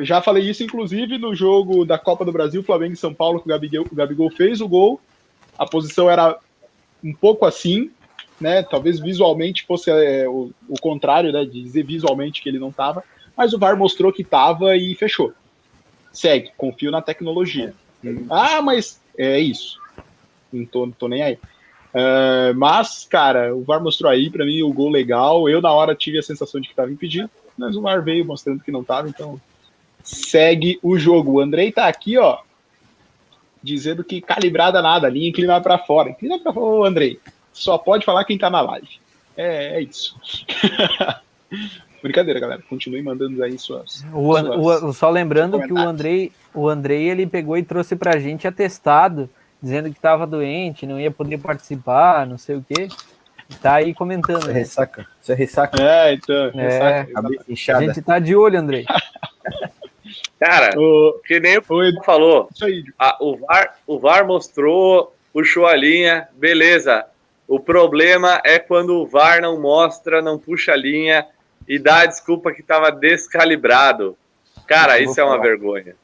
já 0.00 0.20
falei 0.22 0.48
isso, 0.48 0.64
inclusive, 0.64 1.18
no 1.18 1.34
jogo 1.34 1.84
da 1.84 1.98
Copa 1.98 2.24
do 2.24 2.32
Brasil, 2.32 2.62
Flamengo 2.62 2.94
e 2.94 2.96
São 2.96 3.12
Paulo, 3.12 3.38
que 3.38 3.46
o 3.46 3.48
Gabigol, 3.48 3.86
o 3.90 3.94
Gabigol 3.94 4.30
fez 4.30 4.60
o 4.60 4.68
gol. 4.68 5.00
A 5.58 5.66
posição 5.66 6.10
era 6.10 6.38
um 7.04 7.12
pouco 7.12 7.44
assim, 7.44 7.90
né? 8.40 8.62
Talvez 8.62 8.98
visualmente 8.98 9.64
fosse 9.66 9.90
é, 9.90 10.28
o, 10.28 10.50
o, 10.68 10.80
contrário, 10.80 11.32
né? 11.32 11.44
De 11.44 11.62
dizer 11.62 11.84
visualmente 11.84 12.42
que 12.42 12.48
ele 12.48 12.58
não 12.58 12.70
estava. 12.70 13.04
Mas 13.36 13.52
o 13.52 13.58
VAR 13.58 13.76
mostrou 13.76 14.12
que 14.12 14.22
estava 14.22 14.76
e 14.76 14.94
fechou. 14.94 15.32
Segue, 16.16 16.50
confio 16.56 16.90
na 16.90 17.02
tecnologia. 17.02 17.74
Ah, 18.30 18.62
mas 18.62 18.98
é 19.18 19.38
isso. 19.38 19.78
Não 20.50 20.64
tô, 20.64 20.86
não 20.86 20.92
tô 20.92 21.08
nem 21.08 21.22
aí. 21.22 21.34
Uh, 21.34 22.56
mas, 22.56 23.06
cara, 23.08 23.54
o 23.54 23.62
VAR 23.62 23.82
mostrou 23.82 24.10
aí 24.10 24.30
para 24.30 24.46
mim 24.46 24.62
o 24.62 24.72
gol 24.72 24.88
legal. 24.88 25.46
Eu, 25.46 25.60
na 25.60 25.70
hora, 25.70 25.94
tive 25.94 26.18
a 26.18 26.22
sensação 26.22 26.58
de 26.58 26.68
que 26.68 26.72
estava 26.72 26.90
impedido, 26.90 27.28
mas 27.56 27.76
o 27.76 27.82
VAR 27.82 28.02
veio 28.02 28.24
mostrando 28.24 28.62
que 28.62 28.72
não 28.72 28.80
estava, 28.80 29.10
então 29.10 29.38
segue 30.02 30.78
o 30.82 30.98
jogo. 30.98 31.32
O 31.32 31.40
Andrei 31.40 31.70
tá 31.70 31.86
aqui, 31.86 32.16
ó, 32.16 32.38
dizendo 33.62 34.02
que 34.02 34.22
calibrada 34.22 34.80
nada, 34.80 35.10
linha 35.10 35.28
inclinada 35.28 35.62
para 35.62 35.76
fora. 35.76 36.08
Inclina 36.08 36.38
para 36.38 36.50
fora, 36.50 36.88
Andrei. 36.88 37.20
Só 37.52 37.76
pode 37.76 38.06
falar 38.06 38.24
quem 38.24 38.38
tá 38.38 38.48
na 38.48 38.62
live. 38.62 38.88
É, 39.36 39.76
é 39.76 39.82
isso. 39.82 40.18
Brincadeira, 42.02 42.40
galera. 42.40 42.62
Continue 42.68 43.02
mandando 43.02 43.42
aí 43.42 43.58
suas. 43.58 44.04
O, 44.12 44.36
suas 44.36 44.82
o, 44.82 44.92
só 44.92 45.10
lembrando 45.10 45.60
que 45.60 45.72
o 45.72 45.78
Andrei, 45.78 46.32
o 46.54 46.68
Andrei 46.68 47.08
ele 47.08 47.26
pegou 47.26 47.56
e 47.56 47.62
trouxe 47.62 47.96
pra 47.96 48.18
gente 48.18 48.46
atestado 48.46 49.28
dizendo 49.62 49.90
que 49.90 49.96
estava 49.96 50.26
doente, 50.26 50.86
não 50.86 51.00
ia 51.00 51.10
poder 51.10 51.38
participar, 51.38 52.26
não 52.26 52.38
sei 52.38 52.56
o 52.56 52.64
quê. 52.66 52.88
Tá 53.60 53.74
aí 53.74 53.94
comentando. 53.94 54.38
Isso 54.38 54.50
é 54.50 54.52
né? 54.52 54.58
ressaca. 54.58 55.06
Isso 55.22 55.32
é 55.32 55.34
ressaca. 55.34 55.82
É, 55.82 56.14
então. 56.14 56.50
É, 56.54 57.06
ressaca, 57.48 57.78
a 57.78 57.80
gente 57.80 58.02
tá 58.02 58.18
de 58.18 58.34
olho, 58.34 58.58
Andrei. 58.58 58.84
Cara, 60.38 60.78
o, 60.78 61.20
que 61.26 61.40
nem 61.40 61.58
o 61.58 61.82
Edu 61.82 62.02
falou, 62.04 62.48
a, 62.98 63.16
o, 63.20 63.36
VAR, 63.36 63.76
o 63.86 63.98
VAR 63.98 64.26
mostrou, 64.26 65.14
puxou 65.32 65.66
a 65.66 65.74
linha, 65.74 66.28
beleza. 66.34 67.06
O 67.48 67.58
problema 67.58 68.40
é 68.44 68.58
quando 68.58 68.96
o 68.96 69.06
VAR 69.06 69.40
não 69.40 69.60
mostra, 69.60 70.20
não 70.20 70.38
puxa 70.38 70.72
a 70.72 70.76
linha 70.76 71.26
e 71.68 71.78
dá 71.78 72.00
a 72.00 72.06
desculpa 72.06 72.52
que 72.52 72.60
estava 72.60 72.90
descalibrado. 72.90 74.16
Cara, 74.66 74.98
isso 75.00 75.20
é 75.20 75.24
uma 75.24 75.40
vergonha. 75.40 75.94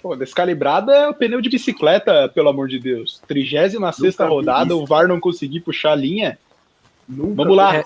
Pô, 0.00 0.14
descalibrada 0.14 0.92
é 0.92 1.08
o 1.08 1.14
pneu 1.14 1.40
de 1.40 1.50
bicicleta, 1.50 2.28
pelo 2.28 2.48
amor 2.48 2.68
de 2.68 2.78
Deus. 2.78 3.20
36 3.26 4.16
rodada, 4.20 4.76
o 4.76 4.86
VAR 4.86 5.08
não 5.08 5.18
conseguir 5.18 5.60
puxar 5.60 5.92
a 5.92 5.96
linha. 5.96 6.38
Nunca 7.08 7.34
Vamos 7.34 7.56
lá. 7.56 7.84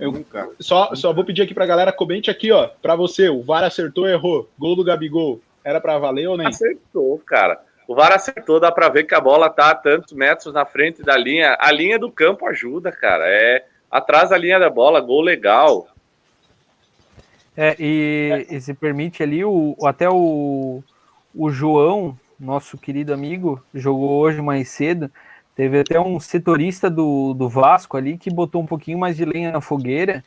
Eu 0.00 0.12
Nunca. 0.12 0.48
Só, 0.58 0.94
só 0.94 1.12
vou 1.12 1.24
pedir 1.24 1.42
aqui 1.42 1.52
pra 1.52 1.66
galera, 1.66 1.92
comente 1.92 2.30
aqui, 2.30 2.50
ó. 2.50 2.68
Pra 2.80 2.96
você, 2.96 3.28
o 3.28 3.42
VAR 3.42 3.64
acertou 3.64 4.04
ou 4.04 4.10
errou? 4.10 4.50
Gol 4.58 4.76
do 4.76 4.84
Gabigol. 4.84 5.40
Era 5.62 5.80
pra 5.80 5.98
valer 5.98 6.28
ou 6.28 6.36
nem? 6.36 6.46
Acertou, 6.46 7.18
cara. 7.26 7.60
O 7.86 7.94
VAR 7.94 8.12
acertou, 8.12 8.58
dá 8.58 8.72
pra 8.72 8.88
ver 8.88 9.04
que 9.04 9.14
a 9.14 9.20
bola 9.20 9.50
tá 9.50 9.70
a 9.70 9.74
tantos 9.74 10.12
metros 10.12 10.54
na 10.54 10.64
frente 10.64 11.02
da 11.02 11.16
linha. 11.16 11.56
A 11.60 11.70
linha 11.70 11.98
do 11.98 12.10
campo 12.10 12.46
ajuda, 12.46 12.90
cara. 12.90 13.24
É 13.26 13.64
atrás 13.94 14.30
da 14.30 14.36
linha 14.36 14.58
da 14.58 14.68
bola, 14.68 15.00
gol 15.00 15.22
legal. 15.22 15.86
É, 17.56 17.76
e, 17.78 18.46
é. 18.50 18.56
e 18.56 18.60
se 18.60 18.74
permite 18.74 19.22
ali, 19.22 19.44
o, 19.44 19.76
até 19.84 20.10
o, 20.10 20.82
o 21.32 21.50
João, 21.50 22.18
nosso 22.38 22.76
querido 22.76 23.14
amigo, 23.14 23.62
jogou 23.72 24.10
hoje 24.18 24.42
mais 24.42 24.68
cedo. 24.68 25.08
Teve 25.54 25.78
até 25.78 26.00
um 26.00 26.18
setorista 26.18 26.90
do, 26.90 27.34
do 27.34 27.48
Vasco 27.48 27.96
ali 27.96 28.18
que 28.18 28.34
botou 28.34 28.60
um 28.60 28.66
pouquinho 28.66 28.98
mais 28.98 29.16
de 29.16 29.24
lenha 29.24 29.52
na 29.52 29.60
fogueira, 29.60 30.24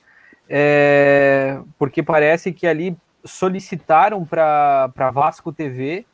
é, 0.48 1.60
porque 1.78 2.02
parece 2.02 2.54
que 2.54 2.66
ali 2.66 2.96
solicitaram 3.26 4.24
para 4.24 5.12
Vasco 5.14 5.52
TV 5.52 6.06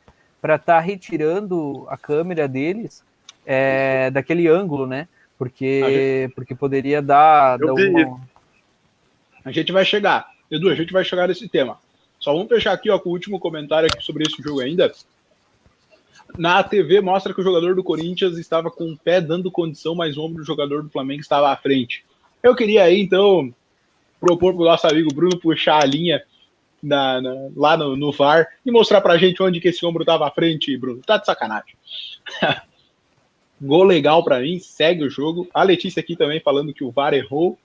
para 0.42 0.56
estar 0.56 0.74
tá 0.74 0.80
retirando 0.80 1.86
a 1.88 1.96
câmera 1.96 2.48
deles 2.48 3.04
é, 3.46 4.10
daquele 4.10 4.48
ângulo, 4.48 4.88
né? 4.88 5.06
Porque, 5.38 6.24
gente... 6.26 6.34
porque 6.34 6.54
poderia 6.54 7.02
dar, 7.02 7.58
dar 7.58 7.72
uma... 7.72 8.20
A 9.44 9.52
gente 9.52 9.72
vai 9.72 9.84
chegar. 9.84 10.26
Edu, 10.50 10.70
a 10.70 10.74
gente 10.74 10.92
vai 10.92 11.04
chegar 11.04 11.28
nesse 11.28 11.48
tema. 11.48 11.78
Só 12.18 12.32
vamos 12.32 12.48
fechar 12.48 12.72
aqui 12.72 12.90
ó, 12.90 12.98
com 12.98 13.10
o 13.10 13.12
último 13.12 13.38
comentário 13.38 13.88
aqui 13.92 14.02
sobre 14.02 14.24
esse 14.24 14.42
jogo 14.42 14.60
ainda. 14.60 14.92
Na 16.38 16.62
TV 16.62 17.00
mostra 17.00 17.34
que 17.34 17.40
o 17.40 17.44
jogador 17.44 17.74
do 17.74 17.84
Corinthians 17.84 18.38
estava 18.38 18.70
com 18.70 18.92
o 18.92 18.96
pé 18.96 19.20
dando 19.20 19.50
condição, 19.50 19.94
mas 19.94 20.16
o 20.16 20.22
ombro 20.22 20.42
do 20.42 20.46
jogador 20.46 20.82
do 20.82 20.88
Flamengo 20.88 21.20
estava 21.20 21.50
à 21.50 21.56
frente. 21.56 22.04
Eu 22.42 22.54
queria 22.54 22.84
aí, 22.84 23.00
então, 23.00 23.54
propor 24.18 24.54
para 24.54 24.62
o 24.62 24.66
nosso 24.66 24.86
amigo 24.86 25.12
Bruno 25.14 25.38
puxar 25.38 25.82
a 25.82 25.86
linha 25.86 26.22
na, 26.82 27.20
na, 27.20 27.34
lá 27.54 27.76
no, 27.76 27.96
no 27.96 28.12
VAR 28.12 28.46
e 28.64 28.70
mostrar 28.70 29.00
para 29.00 29.14
a 29.14 29.18
gente 29.18 29.42
onde 29.42 29.60
que 29.60 29.68
esse 29.68 29.84
ombro 29.84 30.02
estava 30.02 30.26
à 30.26 30.30
frente, 30.30 30.76
Bruno. 30.76 31.00
Tá 31.02 31.18
de 31.18 31.26
sacanagem. 31.26 31.74
Gol 33.64 33.84
legal 33.84 34.22
para 34.22 34.40
mim, 34.40 34.58
segue 34.58 35.04
o 35.04 35.10
jogo. 35.10 35.48
A 35.54 35.62
Letícia 35.62 36.00
aqui 36.00 36.14
também 36.14 36.38
falando 36.38 36.74
que 36.74 36.84
o 36.84 36.90
VAR 36.90 37.14
errou. 37.14 37.58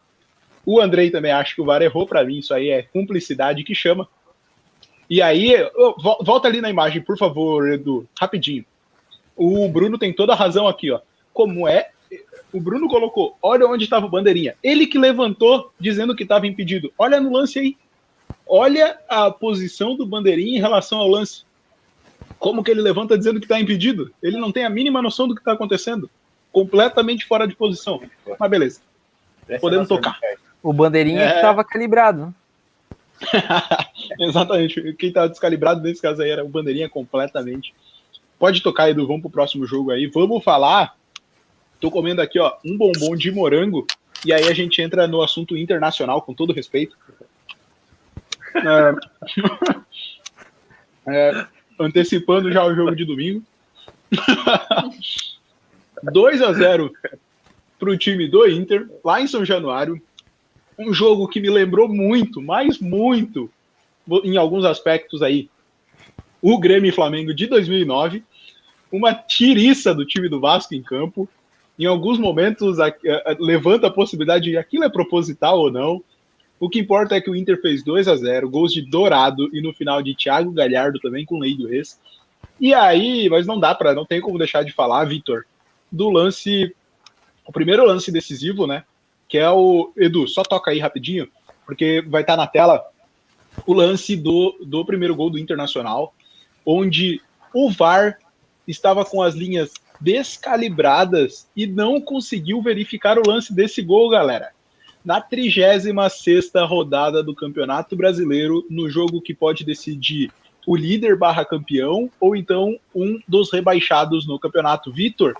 O 0.66 0.80
Andrei 0.80 1.12
também 1.12 1.32
acha 1.32 1.54
que 1.54 1.62
o 1.62 1.66
VAR 1.66 1.82
errou. 1.82 2.08
Para 2.08 2.24
mim, 2.24 2.38
isso 2.38 2.54
aí 2.54 2.70
é 2.70 2.84
cumplicidade 2.84 3.64
que 3.66 3.76
chama. 3.76 4.08
E 5.10 5.22
aí, 5.22 5.54
volta 6.22 6.48
ali 6.48 6.62
na 6.62 6.70
imagem, 6.70 7.02
por 7.02 7.18
favor, 7.18 7.70
Edu, 7.70 8.08
rapidinho. 8.18 8.64
O 9.36 9.68
Bruno 9.68 9.98
tem 9.98 10.14
toda 10.14 10.32
a 10.34 10.36
razão 10.38 10.68
aqui, 10.68 10.90
ó. 10.90 11.02
Como 11.34 11.68
é? 11.68 11.90
O 12.54 12.62
Bruno 12.62 12.88
colocou, 12.88 13.38
olha 13.42 13.68
onde 13.68 13.84
estava 13.84 14.06
o 14.06 14.10
bandeirinha. 14.10 14.56
Ele 14.64 14.88
que 14.88 14.98
levantou 14.98 15.72
dizendo 15.80 16.16
que 16.16 16.24
estava 16.24 16.48
impedido. 16.48 16.94
Olha 16.98 17.20
no 17.20 17.34
lance 17.34 17.60
aí. 17.60 17.78
Olha 18.48 18.98
a 19.08 19.30
posição 19.30 19.96
do 19.96 20.06
bandeirinha 20.06 20.58
em 20.58 20.62
relação 20.62 21.00
ao 21.00 21.08
lance. 21.08 21.44
Como 22.40 22.64
que 22.64 22.72
ele 22.72 22.82
levanta 22.82 23.18
dizendo 23.18 23.40
que 23.40 23.46
está 23.46 23.60
impedido? 23.60 24.12
Ele 24.24 24.38
não 24.38 24.52
tem 24.52 24.64
a 24.64 24.70
mínima 24.70 25.02
noção 25.02 25.28
do 25.28 25.36
que 25.36 25.42
está 25.42 25.52
acontecendo. 25.52 26.10
Completamente 26.52 27.26
fora 27.26 27.48
de 27.48 27.56
posição. 27.56 28.02
Mas 28.40 28.50
beleza. 28.50 28.82
Podemos 29.60 29.88
tocar. 29.88 30.18
O 30.64 30.74
bandeirinha 30.74 31.22
é... 31.22 31.30
que 31.30 31.36
estava 31.36 31.64
calibrado. 31.64 32.34
Exatamente. 34.20 34.94
Quem 34.94 35.12
tá 35.12 35.28
descalibrado 35.28 35.82
nesse 35.82 36.02
caso 36.02 36.22
aí 36.22 36.30
era 36.30 36.44
o 36.44 36.50
Bandeirinha 36.50 36.90
completamente. 36.90 37.74
Pode 38.38 38.62
tocar, 38.62 38.90
Edu. 38.90 39.06
Vamos 39.06 39.22
pro 39.22 39.30
próximo 39.30 39.66
jogo 39.66 39.92
aí. 39.92 40.08
Vamos 40.08 40.44
falar. 40.44 40.96
Tô 41.80 41.92
comendo 41.92 42.22
aqui, 42.22 42.40
ó, 42.40 42.56
um 42.66 42.78
bombom 42.78 43.16
de 43.16 43.32
morango. 43.32 43.86
E 44.26 44.34
aí 44.34 44.48
a 44.48 44.54
gente 44.54 44.82
entra 44.82 45.08
no 45.08 45.22
assunto 45.22 45.56
internacional, 45.56 46.22
com 46.22 46.34
todo 46.34 46.54
respeito. 46.54 46.98
É... 48.56 48.96
é... 51.32 51.48
Antecipando 51.80 52.52
já 52.52 52.66
o 52.66 52.76
jogo 52.76 52.96
de 52.96 53.06
domingo. 53.06 53.44
2 56.04 56.42
a 56.42 56.54
0 56.54 56.92
pro 57.80 57.98
time 57.98 58.28
do 58.28 58.48
Inter, 58.48 58.90
lá 59.04 59.22
em 59.22 59.28
São 59.28 59.46
Januário 59.46 60.02
um 60.80 60.94
jogo 60.94 61.28
que 61.28 61.42
me 61.42 61.50
lembrou 61.50 61.90
muito, 61.90 62.42
mas 62.42 62.80
muito, 62.80 63.50
em 64.24 64.38
alguns 64.38 64.64
aspectos 64.64 65.22
aí, 65.22 65.50
o 66.42 66.58
Grêmio 66.58 66.88
e 66.88 66.94
Flamengo 66.94 67.34
de 67.34 67.46
2009, 67.48 68.24
uma 68.90 69.14
tiriça 69.14 69.94
do 69.94 70.06
time 70.06 70.30
do 70.30 70.40
Vasco 70.40 70.74
em 70.74 70.82
campo, 70.82 71.28
em 71.78 71.86
alguns 71.86 72.18
momentos 72.18 72.78
levanta 73.40 73.88
a 73.88 73.92
possibilidade 73.92 74.46
de 74.46 74.58
aquilo 74.58 74.86
é 74.86 74.90
proposital 74.90 75.60
ou 75.60 75.70
não. 75.72 76.02
O 76.60 76.70
que 76.70 76.80
importa 76.80 77.16
é 77.16 77.22
que 77.22 77.30
o 77.30 77.36
Inter 77.36 77.62
fez 77.62 77.84
2 77.84 78.08
a 78.08 78.16
0 78.16 78.50
gols 78.50 78.74
de 78.74 78.82
Dourado 78.82 79.50
e 79.54 79.62
no 79.62 79.74
final 79.74 80.02
de 80.02 80.16
Thiago 80.16 80.52
Galhardo 80.52 81.00
também 81.00 81.26
com 81.26 81.40
lei 81.40 81.56
do 81.56 81.74
ex. 81.74 82.00
E 82.60 82.74
aí, 82.74 83.30
mas 83.30 83.48
não 83.48 83.60
dá 83.60 83.74
para, 83.74 83.94
não 83.94 84.06
tem 84.06 84.20
como 84.20 84.38
deixar 84.38 84.64
de 84.64 84.74
falar, 84.74 85.06
Vitor, 85.06 85.46
do 85.92 86.10
lance, 86.10 86.76
o 87.46 87.52
primeiro 87.52 87.86
lance 87.86 88.12
decisivo, 88.12 88.68
né? 88.68 88.84
que 89.30 89.38
é 89.38 89.50
o. 89.50 89.94
Edu, 89.96 90.28
só 90.28 90.42
toca 90.42 90.72
aí 90.72 90.80
rapidinho, 90.80 91.30
porque 91.66 92.02
vai 92.02 92.22
estar 92.22 92.34
tá 92.34 92.42
na 92.42 92.48
tela 92.48 92.84
o 93.66 93.74
lance 93.74 94.16
do, 94.16 94.58
do 94.66 94.84
primeiro 94.84 95.16
gol 95.16 95.30
do 95.30 95.38
Internacional, 95.38 96.14
onde 96.66 97.22
o 97.54 97.70
VAR 97.70 98.18
estava 98.68 99.06
com 99.06 99.22
as 99.22 99.36
linhas 99.36 99.72
descalibradas 100.02 101.48
e 101.56 101.68
não 101.68 102.02
conseguiu 102.02 102.62
verificar 102.62 103.20
o 103.20 103.28
lance 103.28 103.54
desse 103.54 103.82
gol, 103.82 104.10
galera. 104.10 104.52
Na 105.04 105.22
36 105.22 105.86
rodada 106.68 107.24
do 107.24 107.34
Campeonato 107.34 107.96
Brasileiro, 107.96 108.66
no 108.70 108.90
jogo 108.90 109.22
que 109.22 109.34
pode 109.34 109.64
decidir 109.64 110.32
o 110.68 110.76
líder 110.76 111.16
barra 111.16 111.46
campeão 111.46 112.12
ou 112.20 112.36
então 112.36 112.80
um 112.94 113.20
dos 113.28 113.52
rebaixados 113.52 114.28
no 114.28 114.38
campeonato. 114.38 114.92
Vitor, 114.92 115.36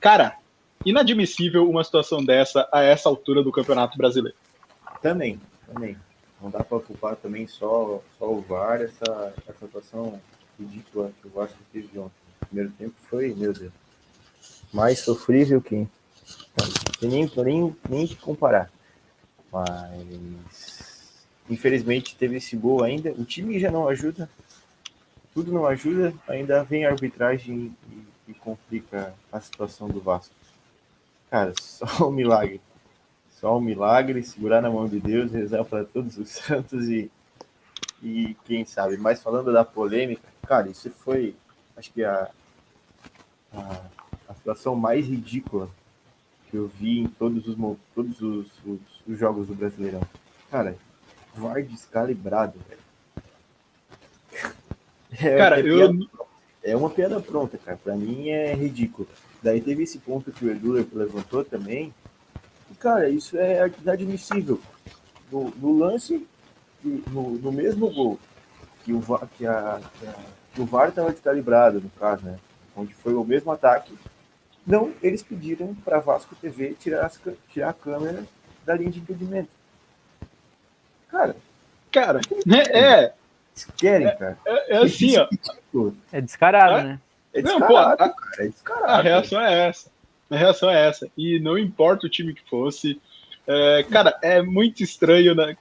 cara, 0.00 0.36
inadmissível 0.84 1.68
uma 1.68 1.82
situação 1.82 2.24
dessa 2.24 2.68
a 2.72 2.82
essa 2.82 3.08
altura 3.08 3.42
do 3.42 3.50
Campeonato 3.50 3.96
Brasileiro. 3.96 4.36
Também, 5.02 5.40
também. 5.66 5.96
Não 6.40 6.50
dá 6.50 6.62
para 6.62 6.78
culpar 6.78 7.16
também 7.16 7.46
só, 7.46 8.02
só 8.18 8.30
o 8.30 8.42
VAR, 8.42 8.82
essa, 8.82 9.32
essa 9.48 9.66
situação 9.66 10.20
ridícula 10.60 11.10
que 11.20 11.26
o 11.26 11.30
Vasco 11.30 11.56
teve 11.72 11.98
ontem. 11.98 12.12
O 12.42 12.46
primeiro 12.46 12.70
tempo 12.78 12.94
foi, 13.08 13.34
meu 13.34 13.52
Deus, 13.52 13.72
mais 14.72 15.00
sofrível 15.00 15.60
que. 15.60 15.86
Não 16.56 17.10
nem, 17.10 17.30
nem, 17.36 17.76
nem 17.88 18.06
que 18.06 18.16
comparar. 18.16 18.70
Mas 19.52 21.24
infelizmente 21.48 22.16
teve 22.16 22.36
esse 22.36 22.56
gol 22.56 22.82
ainda. 22.82 23.12
O 23.12 23.24
time 23.24 23.58
já 23.58 23.70
não 23.70 23.88
ajuda, 23.88 24.28
tudo 25.32 25.52
não 25.52 25.66
ajuda, 25.66 26.14
ainda 26.28 26.62
vem 26.62 26.86
a 26.86 26.90
arbitragem 26.90 27.76
e, 27.90 28.30
e 28.30 28.34
complica 28.34 29.14
a 29.32 29.40
situação 29.40 29.88
do 29.88 30.00
Vasco. 30.00 30.34
Cara, 31.30 31.52
só 31.60 32.08
um 32.08 32.12
milagre. 32.12 32.60
Só 33.40 33.58
um 33.58 33.60
milagre, 33.60 34.22
segurar 34.22 34.62
na 34.62 34.70
mão 34.70 34.88
de 34.88 35.00
Deus, 35.00 35.32
rezar 35.32 35.64
para 35.64 35.84
todos 35.84 36.16
os 36.16 36.30
santos 36.34 36.88
e, 36.88 37.10
e 38.02 38.36
quem 38.44 38.64
sabe. 38.64 38.96
Mas 38.96 39.22
falando 39.22 39.52
da 39.52 39.64
polêmica, 39.64 40.26
cara, 40.46 40.68
isso 40.68 40.90
foi, 40.90 41.34
acho 41.76 41.92
que 41.92 42.02
a, 42.04 42.30
a, 43.52 43.80
a 44.28 44.34
situação 44.34 44.74
mais 44.74 45.06
ridícula 45.06 45.68
que 46.54 46.58
eu 46.58 46.68
vi 46.68 47.00
em 47.00 47.08
todos 47.08 47.48
os, 47.48 47.56
todos 47.96 48.22
os, 48.22 48.46
os, 48.64 48.78
os 49.08 49.18
jogos 49.18 49.48
do 49.48 49.56
Brasileirão. 49.56 50.00
Cara, 50.48 50.76
VAR 51.34 51.60
descalibrado, 51.64 52.60
velho. 52.68 52.80
É 55.16 55.36
cara, 55.36 55.60
eu. 55.60 56.08
É 56.62 56.76
uma 56.76 56.90
piada 56.90 57.20
pronta, 57.20 57.56
cara. 57.56 57.76
Pra 57.76 57.94
mim 57.94 58.30
é 58.30 58.52
ridículo. 58.52 59.08
Daí 59.40 59.60
teve 59.60 59.84
esse 59.84 59.98
ponto 59.98 60.32
que 60.32 60.44
o 60.44 60.50
Edu 60.50 60.72
levantou 60.72 61.44
também. 61.44 61.94
E, 62.68 62.74
cara, 62.74 63.08
isso 63.08 63.38
é 63.38 63.70
inadmissível. 63.80 64.60
No, 65.30 65.50
no 65.50 65.78
lance, 65.78 66.26
no, 66.82 67.30
no, 67.30 67.52
mesmo 67.52 67.88
gol, 67.90 68.18
que 68.84 68.92
o, 68.92 69.00
que 69.36 69.46
a, 69.46 69.80
que, 70.00 70.06
a, 70.06 70.14
que 70.52 70.60
o 70.60 70.66
VAR 70.66 70.88
estava 70.88 71.12
descalibrado, 71.12 71.80
no 71.80 71.90
caso, 71.90 72.24
né? 72.24 72.38
Onde 72.76 72.92
foi 72.94 73.14
o 73.14 73.22
mesmo 73.22 73.52
ataque, 73.52 73.96
não, 74.66 74.92
eles 75.02 75.22
pediram 75.22 75.74
para 75.84 76.00
Vasco 76.00 76.34
TV 76.36 76.74
tirar, 76.74 77.04
as, 77.04 77.20
tirar 77.50 77.70
a 77.70 77.74
câmera 77.74 78.24
da 78.64 78.74
linha 78.74 78.90
de 78.90 78.98
impedimento. 78.98 79.50
Cara. 81.08 81.36
Cara, 81.92 82.20
é. 82.48 82.78
é 82.78 83.12
eles 83.54 83.68
querem, 83.76 84.06
é, 84.08 84.10
cara. 84.10 84.38
É, 84.44 84.74
é 84.74 84.76
assim, 84.78 85.14
ó. 85.16 85.28
É 86.10 86.20
descarado, 86.20 86.78
é? 86.78 86.82
né? 86.82 87.00
É 87.32 87.42
descarado, 87.42 87.60
não, 87.60 87.68
pô, 87.68 87.76
a, 87.76 87.96
cara, 87.96 88.14
é 88.38 88.48
descarado. 88.48 88.92
A 88.92 89.00
reação 89.00 89.40
é 89.40 89.68
essa. 89.68 89.90
A 90.30 90.36
reação 90.36 90.70
é 90.70 90.88
essa. 90.88 91.08
E 91.16 91.38
não 91.38 91.56
importa 91.56 92.06
o 92.06 92.10
time 92.10 92.34
que 92.34 92.42
fosse. 92.48 93.00
É, 93.46 93.84
cara, 93.90 94.18
é 94.22 94.42
muito 94.42 94.82
estranho, 94.82 95.34
né? 95.34 95.56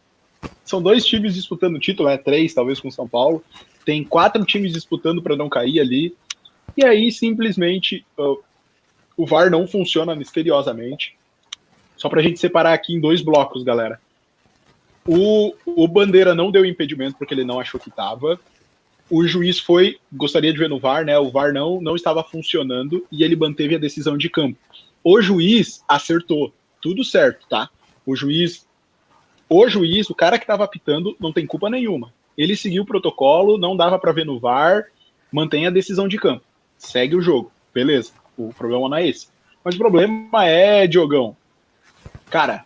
São 0.63 0.81
dois 0.81 1.05
times 1.05 1.35
disputando 1.35 1.75
o 1.75 1.79
título, 1.79 2.09
é 2.09 2.17
três, 2.17 2.53
talvez, 2.53 2.79
com 2.79 2.89
São 2.89 3.07
Paulo. 3.07 3.43
Tem 3.85 4.03
quatro 4.03 4.43
times 4.45 4.73
disputando 4.73 5.21
para 5.21 5.35
não 5.35 5.49
cair 5.49 5.79
ali. 5.79 6.15
E 6.75 6.83
aí, 6.83 7.11
simplesmente, 7.11 8.05
o 9.15 9.25
VAR 9.25 9.49
não 9.49 9.67
funciona 9.67 10.15
misteriosamente. 10.15 11.15
Só 11.95 12.09
para 12.09 12.19
a 12.19 12.23
gente 12.23 12.39
separar 12.39 12.73
aqui 12.73 12.93
em 12.93 12.99
dois 12.99 13.21
blocos, 13.21 13.63
galera. 13.63 13.99
O, 15.05 15.53
o 15.65 15.87
Bandeira 15.87 16.33
não 16.33 16.51
deu 16.51 16.65
impedimento 16.65 17.17
porque 17.17 17.33
ele 17.33 17.43
não 17.43 17.59
achou 17.59 17.79
que 17.79 17.89
estava. 17.89 18.39
O 19.09 19.27
juiz 19.27 19.59
foi, 19.59 19.97
gostaria 20.11 20.51
de 20.51 20.57
ver 20.57 20.69
no 20.69 20.79
VAR, 20.79 21.05
né? 21.05 21.17
O 21.19 21.29
VAR 21.29 21.53
não, 21.53 21.81
não 21.81 21.95
estava 21.95 22.23
funcionando 22.23 23.05
e 23.11 23.23
ele 23.23 23.35
manteve 23.35 23.75
a 23.75 23.79
decisão 23.79 24.17
de 24.17 24.29
campo. 24.29 24.57
O 25.03 25.21
juiz 25.21 25.83
acertou, 25.87 26.53
tudo 26.81 27.03
certo, 27.03 27.45
tá? 27.47 27.69
O 28.05 28.15
juiz, 28.15 28.65
o 29.49 29.67
juiz, 29.67 30.09
o 30.09 30.15
cara 30.15 30.37
que 30.37 30.45
estava 30.45 30.63
apitando, 30.63 31.15
não 31.19 31.33
tem 31.33 31.45
culpa 31.45 31.69
nenhuma. 31.69 32.13
Ele 32.37 32.55
seguiu 32.55 32.83
o 32.83 32.85
protocolo, 32.85 33.57
não 33.57 33.75
dava 33.75 33.99
para 33.99 34.13
ver 34.13 34.25
no 34.25 34.39
VAR, 34.39 34.85
mantém 35.31 35.67
a 35.67 35.69
decisão 35.69 36.07
de 36.07 36.17
campo, 36.17 36.43
segue 36.77 37.15
o 37.15 37.21
jogo, 37.21 37.51
beleza? 37.73 38.13
O 38.37 38.53
problema 38.53 38.89
não 38.89 38.97
é 38.97 39.07
esse. 39.07 39.27
Mas 39.63 39.75
o 39.75 39.77
problema 39.77 40.45
é, 40.45 40.85
Diogão, 40.87 41.35
cara, 42.29 42.65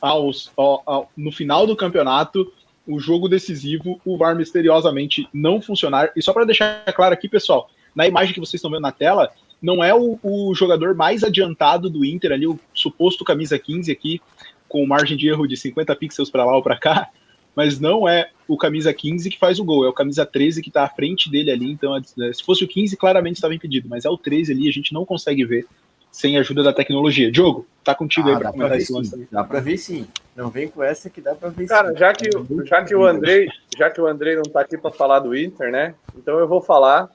aos, 0.00 0.50
ao, 0.56 0.82
ao, 0.84 1.12
no 1.16 1.30
final 1.30 1.66
do 1.66 1.76
campeonato, 1.76 2.52
o 2.86 2.98
jogo 2.98 3.28
decisivo, 3.28 4.00
o 4.04 4.16
VAR 4.16 4.34
misteriosamente 4.34 5.28
não 5.32 5.60
funcionar. 5.60 6.10
E 6.16 6.22
só 6.22 6.32
para 6.32 6.46
deixar 6.46 6.84
claro 6.94 7.12
aqui, 7.12 7.28
pessoal, 7.28 7.70
na 7.94 8.06
imagem 8.06 8.32
que 8.32 8.40
vocês 8.40 8.54
estão 8.54 8.70
vendo 8.70 8.82
na 8.82 8.92
tela, 8.92 9.30
não 9.60 9.82
é 9.82 9.94
o, 9.94 10.18
o, 10.22 10.54
jogador 10.54 10.94
mais 10.94 11.22
adiantado 11.22 11.90
do 11.90 12.04
Inter 12.04 12.32
ali, 12.32 12.46
o 12.46 12.58
suposto 12.72 13.24
camisa 13.24 13.58
15 13.58 13.92
aqui, 13.92 14.20
com 14.68 14.86
margem 14.86 15.16
de 15.16 15.28
erro 15.28 15.46
de 15.46 15.56
50 15.56 15.94
pixels 15.96 16.30
para 16.30 16.44
lá 16.44 16.56
ou 16.56 16.62
para 16.62 16.78
cá, 16.78 17.10
mas 17.58 17.80
não 17.80 18.08
é 18.08 18.30
o 18.46 18.56
camisa 18.56 18.94
15 18.94 19.28
que 19.28 19.36
faz 19.36 19.58
o 19.58 19.64
gol, 19.64 19.84
é 19.84 19.88
o 19.88 19.92
camisa 19.92 20.24
13 20.24 20.62
que 20.62 20.68
está 20.68 20.84
à 20.84 20.88
frente 20.88 21.28
dele 21.28 21.50
ali. 21.50 21.68
Então, 21.68 21.96
é, 21.96 22.32
se 22.32 22.40
fosse 22.44 22.62
o 22.62 22.68
15, 22.68 22.96
claramente 22.96 23.34
estava 23.34 23.52
impedido, 23.52 23.88
mas 23.88 24.04
é 24.04 24.08
o 24.08 24.16
13 24.16 24.52
ali, 24.52 24.68
a 24.68 24.72
gente 24.72 24.94
não 24.94 25.04
consegue 25.04 25.44
ver 25.44 25.66
sem 26.12 26.36
a 26.36 26.40
ajuda 26.40 26.62
da 26.62 26.72
tecnologia. 26.72 27.32
Diogo, 27.32 27.66
tá 27.82 27.96
contigo 27.96 28.28
ah, 28.28 28.34
aí 28.34 28.38
para 28.38 28.52
comentar 28.52 28.78
esse 28.78 28.92
lance 28.92 29.28
Dá 29.28 29.42
para 29.42 29.58
ver 29.58 29.76
sim. 29.76 30.06
Não 30.36 30.50
vem 30.50 30.68
com 30.68 30.84
essa 30.84 31.10
que 31.10 31.20
dá 31.20 31.34
para 31.34 31.48
ver 31.48 31.66
Cara, 31.66 31.90
sim. 31.90 31.98
já 31.98 32.12
que, 32.12 32.30
já 32.64 32.84
que 32.84 32.94
o 32.94 33.04
Andrei, 33.04 33.48
já 33.76 33.90
que 33.90 34.00
o 34.00 34.06
Andrei 34.06 34.36
não 34.36 34.44
tá 34.44 34.60
aqui 34.60 34.78
para 34.78 34.92
falar 34.92 35.18
do 35.18 35.36
Inter, 35.36 35.72
né? 35.72 35.96
Então 36.16 36.38
eu 36.38 36.46
vou 36.46 36.60
falar 36.60 37.10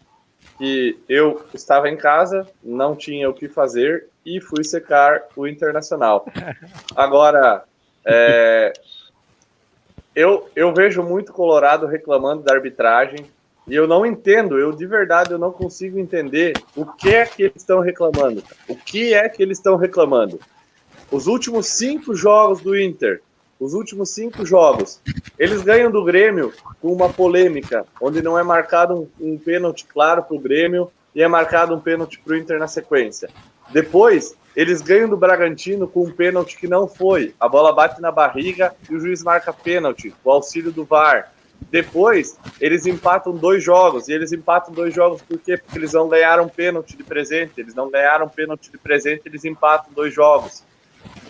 que 0.57 0.99
eu 1.07 1.41
estava 1.53 1.87
em 1.87 1.95
casa, 1.95 2.45
não 2.61 2.97
tinha 2.97 3.29
o 3.29 3.33
que 3.33 3.47
fazer 3.47 4.07
e 4.25 4.41
fui 4.41 4.65
secar 4.65 5.23
o 5.37 5.47
Internacional. 5.47 6.25
Agora, 6.97 7.63
é, 8.05 8.73
eu, 10.16 10.49
eu 10.55 10.74
vejo 10.74 11.01
muito 11.01 11.34
Colorado 11.34 11.86
reclamando 11.88 12.43
da 12.43 12.53
arbitragem, 12.53 13.26
e 13.68 13.74
eu 13.74 13.88
não 13.88 14.05
entendo, 14.05 14.59
eu 14.59 14.72
de 14.72 14.86
verdade 14.86 15.32
eu 15.32 15.38
não 15.38 15.51
consigo 15.51 15.97
entender 15.97 16.53
o 16.76 16.86
que 16.86 17.09
é 17.16 17.26
que 17.26 17.43
eles 17.43 17.55
estão 17.57 17.80
reclamando. 17.80 18.43
O 18.68 18.76
que 18.76 19.14
é 19.14 19.28
que 19.30 19.41
eles 19.41 19.57
estão 19.57 19.78
reclamando? 19.78 20.39
Os 21.09 21.28
últimos 21.28 21.68
cinco 21.68 22.14
jogos 22.14 22.59
do 22.61 22.78
Inter, 22.78 23.22
os 23.59 23.74
últimos 23.74 24.09
cinco 24.09 24.45
jogos, 24.45 24.99
eles 25.39 25.61
ganham 25.61 25.89
do 25.89 26.03
Grêmio 26.03 26.51
com 26.82 26.91
uma 26.91 27.07
polêmica, 27.07 27.86
onde 28.01 28.22
não 28.22 28.38
é 28.38 28.43
marcado 28.43 29.09
um, 29.20 29.34
um 29.34 29.38
pênalti 29.38 29.86
claro 29.86 30.24
para 30.24 30.36
o 30.36 30.39
Grêmio 30.39 30.91
e 31.16 31.22
é 31.22 31.28
marcado 31.28 31.74
um 31.74 31.80
pênalti 31.80 32.20
para 32.20 32.34
o 32.34 32.38
Inter 32.38 32.59
na 32.59 32.68
sequência. 32.68 33.30
Depois, 33.72 34.36
eles 34.55 34.82
ganham 34.82 35.09
do 35.09 35.18
Bragantino 35.18 35.88
com 35.88 36.03
um 36.03 36.11
pênalti 36.11 36.57
que 36.57 36.68
não 36.68 36.88
foi. 36.88 37.34
A 37.39 37.47
bola 37.47 37.74
bate 37.74 38.01
na 38.01 38.11
barriga 38.11 38.74
e 38.89 38.95
o 38.95 38.99
juiz 38.99 39.24
marca 39.24 39.51
pênalti, 39.51 40.14
o 40.24 40.32
auxílio 40.32 40.72
do 40.72 40.86
VAR. 40.86 41.32
Depois, 41.72 42.38
eles 42.59 42.86
empatam 42.86 43.34
dois 43.34 43.64
jogos. 43.64 44.07
E 44.07 44.14
eles 44.14 44.32
empatam 44.32 44.74
dois 44.74 44.93
jogos 44.93 45.22
por 45.22 45.39
quê? 45.39 45.57
Porque 45.57 45.78
eles 45.78 45.93
não 45.93 46.07
ganharam 46.07 46.47
pênalti 46.47 46.95
de 46.95 47.03
presente. 47.03 47.53
Eles 47.57 47.74
não 47.74 47.89
ganharam 47.89 48.28
pênalti 48.28 48.70
de 48.70 48.78
presente, 48.78 49.24
eles 49.26 49.45
empatam 49.45 49.91
dois 49.93 50.14
jogos. 50.14 50.64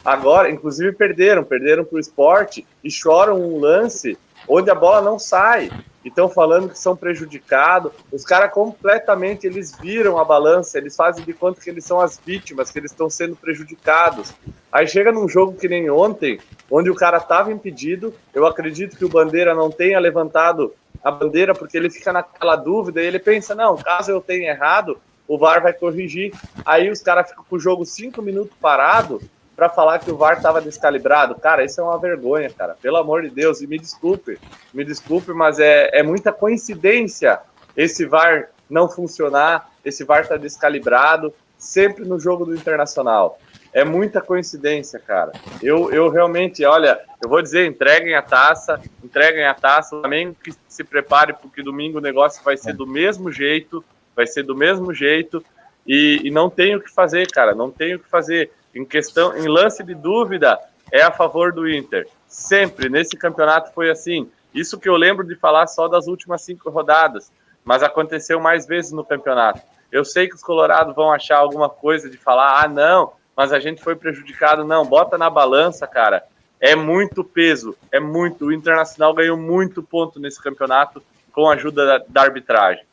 Agora, 0.04 0.50
inclusive, 0.50 0.92
perderam. 0.92 1.44
Perderam 1.44 1.86
para 1.86 1.96
o 1.96 2.00
esporte 2.00 2.66
e 2.84 2.92
choram 2.92 3.40
um 3.40 3.60
lance 3.60 4.18
onde 4.48 4.70
a 4.70 4.76
bola 4.76 5.02
não 5.02 5.18
sai 5.18 5.70
e 6.04 6.10
estão 6.10 6.28
falando 6.28 6.70
que 6.70 6.78
são 6.78 6.95
prejudicados. 6.95 7.91
Os 8.12 8.26
caras 8.26 8.51
completamente 8.51 9.47
eles 9.47 9.76
viram 9.80 10.18
a 10.18 10.26
balança, 10.26 10.78
eles 10.78 10.95
fazem 10.95 11.24
de 11.24 11.34
conta 11.34 11.62
que 11.62 11.70
eles 11.70 11.86
são 11.86 11.99
as 11.99 12.20
vítimas, 12.24 12.72
que 12.72 12.80
eles 12.80 12.91
estão 12.91 13.10
sendo 13.10 13.36
prejudicados. 13.36 14.34
Aí 14.72 14.88
chega 14.88 15.12
num 15.12 15.30
jogo 15.30 15.58
que 15.58 15.68
nem 15.68 15.89
ontem, 15.89 16.39
onde 16.70 16.89
o 16.89 16.95
cara 16.95 17.18
estava 17.18 17.51
impedido. 17.51 18.14
Eu 18.34 18.45
acredito 18.45 18.97
que 18.97 19.06
o 19.06 19.10
Bandeira 19.10 19.54
não 19.54 19.72
tenha 19.72 19.99
levantado 19.99 20.74
a 21.04 21.12
bandeira 21.12 21.54
porque 21.54 21.78
ele 21.78 21.89
fica 21.89 22.14
naquela 22.14 22.56
dúvida 22.56 23.01
e 23.01 23.06
ele 23.06 23.20
pensa: 23.20 23.54
não, 23.54 23.78
caso 23.78 24.12
eu 24.12 24.22
tenha 24.22 24.51
errado, 24.51 24.97
o 25.28 25.38
VAR 25.38 25.62
vai 25.62 25.74
corrigir. 25.74 26.34
Aí 26.66 26.89
os 26.89 27.01
caras 27.01 27.30
ficam 27.30 27.43
com 27.47 27.56
o 27.56 27.60
jogo 27.60 27.86
cinco 27.86 28.22
minutos 28.22 28.56
parado 28.60 29.22
para 29.56 29.70
falar 29.70 29.99
que 29.99 30.12
o 30.12 30.18
VAR 30.18 30.38
estava 30.38 30.62
descalibrado. 30.62 31.36
Cara, 31.36 31.64
isso 31.64 31.80
é 31.80 31.84
uma 31.84 31.97
vergonha, 31.99 32.49
cara. 32.49 32.76
Pelo 32.82 32.97
amor 32.97 33.22
de 33.22 33.30
Deus, 33.30 33.62
e 33.62 33.68
me 33.68 33.78
desculpe, 33.78 34.39
me 34.74 34.84
desculpe, 34.84 35.32
mas 35.34 35.60
é, 35.60 35.89
é 35.93 36.04
muita 36.04 36.32
coincidência 36.32 37.39
esse 37.76 38.06
VAR 38.06 38.49
não 38.70 38.89
funcionar, 38.89 39.70
esse 39.84 40.04
VAR 40.04 40.28
tá 40.28 40.38
descalibrado, 40.38 41.34
sempre 41.58 42.06
no 42.06 42.20
jogo 42.20 42.45
do 42.45 42.56
Internacional. 42.56 43.39
É 43.72 43.84
muita 43.84 44.22
coincidência, 44.22 44.99
cara. 44.99 45.32
Eu, 45.62 45.91
eu 45.91 46.10
realmente, 46.10 46.64
olha, 46.64 46.99
eu 47.22 47.28
vou 47.28 47.41
dizer, 47.41 47.66
entreguem 47.66 48.14
a 48.14 48.22
taça, 48.22 48.80
entreguem 49.04 49.45
a 49.45 49.54
taça, 49.54 49.99
também 50.01 50.36
que 50.43 50.54
se 50.68 50.84
prepare, 50.84 51.34
porque 51.34 51.64
domingo 51.64 51.97
o 51.97 52.01
negócio 52.01 52.43
vai 52.43 52.56
ser 52.56 52.74
do 52.74 52.86
mesmo 52.86 53.32
jeito, 53.32 53.84
vai 54.16 54.28
ser 54.28 54.43
do 54.43 54.56
mesmo 54.56 54.93
jeito, 54.93 55.43
e, 55.88 56.22
e 56.24 56.30
não 56.30 56.49
tenho 56.49 56.78
o 56.78 56.82
que 56.82 56.91
fazer, 56.91 57.32
cara, 57.32 57.56
não 57.56 57.72
tenho 57.72 57.97
o 57.97 57.99
que 57.99 58.10
fazer. 58.10 58.51
Em 58.74 58.86
questão, 58.86 59.38
em 59.38 59.48
lance 59.48 59.84
de 59.84 59.94
dúvida, 59.94 60.60
é 60.92 61.02
a 61.02 61.12
favor 61.12 61.52
do 61.52 61.70
Inter. 61.70 62.08
Sempre, 62.28 62.90
nesse 62.90 63.16
campeonato 63.16 63.72
foi 63.74 63.90
assim. 63.90 64.30
Isso 64.54 64.80
que 64.80 64.90
eu 64.90 64.96
lembro 64.96 65.26
de 65.26 65.36
falar 65.36 65.68
só 65.68 65.88
das 65.88 66.08
últimas 66.08 66.42
cinco 66.42 66.70
rodadas, 66.70 67.32
mas 67.64 67.84
aconteceu 67.84 68.40
mais 68.40 68.66
vezes 68.66 68.92
no 68.92 69.04
campeonato. 69.04 69.62
Eu 69.92 70.04
sei 70.04 70.28
que 70.28 70.36
os 70.36 70.44
colorados 70.44 70.96
vão 70.96 71.12
achar 71.12 71.38
alguma 71.38 71.70
coisa 71.70 72.10
de 72.10 72.18
falar, 72.18 72.64
ah, 72.64 72.68
não, 72.68 73.14
mas 73.36 73.52
a 73.54 73.60
gente 73.60 73.82
foi 73.82 73.96
prejudicado. 73.96 74.64
Não, 74.64 74.86
bota 74.86 75.18
na 75.18 75.30
balança, 75.30 75.86
cara. 75.88 76.24
É 76.60 76.76
muito 76.76 77.24
peso, 77.24 77.76
é 77.92 78.00
muito. 78.00 78.46
O 78.46 78.52
Internacional 78.52 79.14
ganhou 79.14 79.38
muito 79.38 79.84
ponto 79.84 80.20
nesse 80.20 80.42
campeonato 80.42 81.04
com 81.32 81.50
a 81.50 81.54
ajuda 81.54 81.86
da, 81.86 82.06
da 82.08 82.22
arbitragem. 82.22 82.86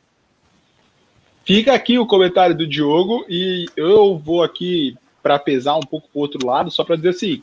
Fica 1.45 1.72
aqui 1.72 1.99
o 1.99 2.07
comentário 2.07 2.55
do 2.55 2.66
Diogo 2.66 3.24
e 3.28 3.66
eu 3.76 4.18
vou 4.18 4.43
aqui 4.43 4.97
para 5.22 5.38
pesar 5.38 5.76
um 5.76 5.80
pouco 5.80 6.08
para 6.08 6.18
o 6.18 6.22
outro 6.22 6.46
lado, 6.46 6.70
só 6.70 6.84
para 6.84 6.96
dizer 6.96 7.10
assim, 7.10 7.42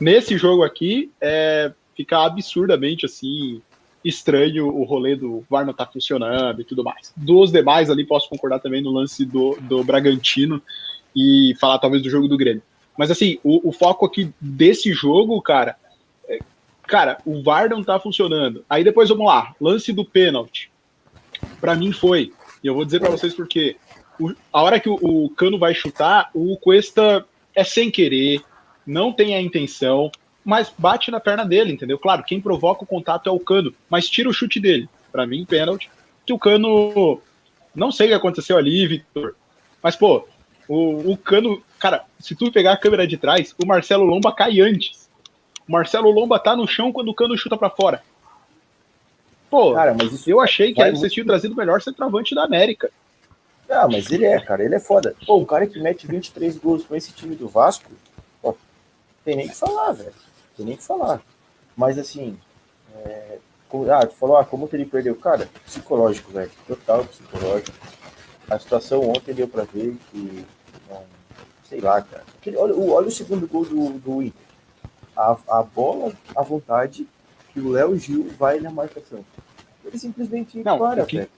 nesse 0.00 0.36
jogo 0.36 0.62
aqui, 0.62 1.10
é, 1.20 1.72
fica 1.94 2.24
absurdamente 2.24 3.06
assim 3.06 3.60
estranho 4.04 4.66
o 4.66 4.82
rolê 4.82 5.14
do 5.14 5.44
VAR 5.48 5.64
não 5.64 5.72
tá 5.72 5.86
funcionando 5.86 6.60
e 6.60 6.64
tudo 6.64 6.82
mais. 6.82 7.12
Dos 7.16 7.52
demais 7.52 7.90
ali, 7.90 8.04
posso 8.04 8.28
concordar 8.28 8.58
também 8.58 8.82
no 8.82 8.90
lance 8.90 9.24
do, 9.24 9.56
do 9.60 9.84
Bragantino 9.84 10.60
e 11.14 11.54
falar 11.60 11.78
talvez 11.78 12.02
do 12.02 12.10
jogo 12.10 12.28
do 12.28 12.36
Grêmio. 12.36 12.62
Mas 12.96 13.10
assim, 13.10 13.38
o, 13.42 13.68
o 13.68 13.72
foco 13.72 14.04
aqui 14.04 14.32
desse 14.40 14.92
jogo, 14.92 15.40
cara, 15.40 15.76
é, 16.28 16.40
cara, 16.86 17.18
o 17.24 17.42
VAR 17.42 17.68
não 17.68 17.82
tá 17.82 17.98
funcionando. 17.98 18.64
Aí 18.68 18.82
depois 18.82 19.08
vamos 19.08 19.26
lá, 19.26 19.54
lance 19.60 19.92
do 19.92 20.04
pênalti. 20.04 20.70
Para 21.60 21.74
mim 21.74 21.92
foi, 21.92 22.32
e 22.62 22.66
eu 22.66 22.74
vou 22.74 22.84
dizer 22.84 23.00
para 23.00 23.10
vocês 23.10 23.34
porque 23.34 23.76
o, 24.26 24.34
a 24.52 24.62
hora 24.62 24.80
que 24.80 24.88
o, 24.88 24.98
o 25.00 25.30
Cano 25.30 25.58
vai 25.58 25.74
chutar, 25.74 26.30
o 26.34 26.56
Cuesta 26.56 27.24
é 27.54 27.64
sem 27.64 27.90
querer, 27.90 28.42
não 28.86 29.12
tem 29.12 29.34
a 29.34 29.40
intenção, 29.40 30.10
mas 30.44 30.72
bate 30.76 31.10
na 31.10 31.20
perna 31.20 31.44
dele, 31.44 31.72
entendeu? 31.72 31.98
Claro, 31.98 32.24
quem 32.24 32.40
provoca 32.40 32.84
o 32.84 32.86
contato 32.86 33.28
é 33.28 33.32
o 33.32 33.40
Cano, 33.40 33.72
mas 33.88 34.08
tira 34.08 34.28
o 34.28 34.32
chute 34.32 34.58
dele. 34.58 34.88
Para 35.10 35.26
mim, 35.26 35.44
pênalti. 35.44 35.90
Que 36.26 36.32
o 36.32 36.38
Cano. 36.38 37.20
Não 37.74 37.92
sei 37.92 38.06
o 38.06 38.10
que 38.10 38.14
aconteceu 38.14 38.56
ali, 38.56 38.86
Victor. 38.86 39.36
Mas, 39.82 39.94
pô, 39.94 40.26
o, 40.66 41.12
o 41.12 41.16
Cano. 41.16 41.62
Cara, 41.78 42.04
se 42.18 42.34
tu 42.34 42.50
pegar 42.50 42.72
a 42.72 42.76
câmera 42.76 43.06
de 43.06 43.16
trás, 43.16 43.54
o 43.62 43.66
Marcelo 43.66 44.04
Lomba 44.04 44.32
cai 44.32 44.60
antes. 44.60 45.08
O 45.68 45.72
Marcelo 45.72 46.10
Lomba 46.10 46.38
tá 46.38 46.56
no 46.56 46.66
chão 46.66 46.92
quando 46.92 47.08
o 47.08 47.14
Cano 47.14 47.36
chuta 47.36 47.56
para 47.56 47.70
fora. 47.70 48.02
Pô, 49.50 49.74
cara, 49.74 49.94
mas 49.94 50.12
isso 50.12 50.30
eu 50.30 50.40
achei 50.40 50.72
que 50.72 50.90
vocês 50.92 51.12
tinham 51.12 51.26
trazido 51.26 51.52
o 51.52 51.56
melhor 51.56 51.82
centroavante 51.82 52.34
da 52.34 52.44
América. 52.44 52.90
Ah, 53.68 53.88
mas 53.88 54.10
ele 54.10 54.26
é, 54.26 54.40
cara, 54.40 54.62
ele 54.64 54.74
é 54.74 54.80
foda. 54.80 55.14
Pô, 55.26 55.38
um 55.38 55.44
cara 55.44 55.66
que 55.66 55.80
mete 55.80 56.06
23 56.06 56.58
gols 56.58 56.84
com 56.84 56.94
esse 56.94 57.12
time 57.12 57.34
do 57.34 57.48
Vasco, 57.48 57.90
tem 59.24 59.36
nem 59.36 59.48
que 59.48 59.54
falar, 59.54 59.92
velho 59.92 60.12
tem 60.56 60.66
nem 60.66 60.76
que 60.76 60.82
falar. 60.82 61.20
Mas 61.76 61.98
assim, 61.98 62.38
é, 62.94 63.38
ah, 63.90 64.06
tu 64.06 64.14
falou, 64.14 64.36
ah, 64.36 64.44
como 64.44 64.68
que 64.68 64.76
ele 64.76 64.86
perdeu? 64.86 65.14
Cara, 65.16 65.48
psicológico, 65.64 66.30
velho. 66.32 66.50
Total 66.66 67.04
psicológico. 67.04 67.76
A 68.48 68.58
situação 68.58 69.08
ontem 69.08 69.34
deu 69.34 69.48
pra 69.48 69.64
ver 69.64 69.96
que. 70.10 70.46
Não, 70.88 71.02
sei 71.68 71.80
lá, 71.80 72.02
cara. 72.02 72.24
Olha, 72.56 72.74
olha 72.74 73.08
o 73.08 73.10
segundo 73.10 73.46
gol 73.46 73.64
do, 73.64 73.98
do 73.98 74.22
Inter. 74.22 74.42
A, 75.16 75.36
a 75.48 75.62
bola 75.62 76.12
à 76.34 76.42
vontade 76.42 77.06
que 77.52 77.60
o 77.60 77.70
Léo 77.70 77.98
Gil 77.98 78.30
vai 78.38 78.60
na 78.60 78.70
marcação. 78.70 79.24
Ele 79.84 79.98
simplesmente 79.98 80.62
não, 80.62 80.78
para, 80.78 81.04
que... 81.04 81.28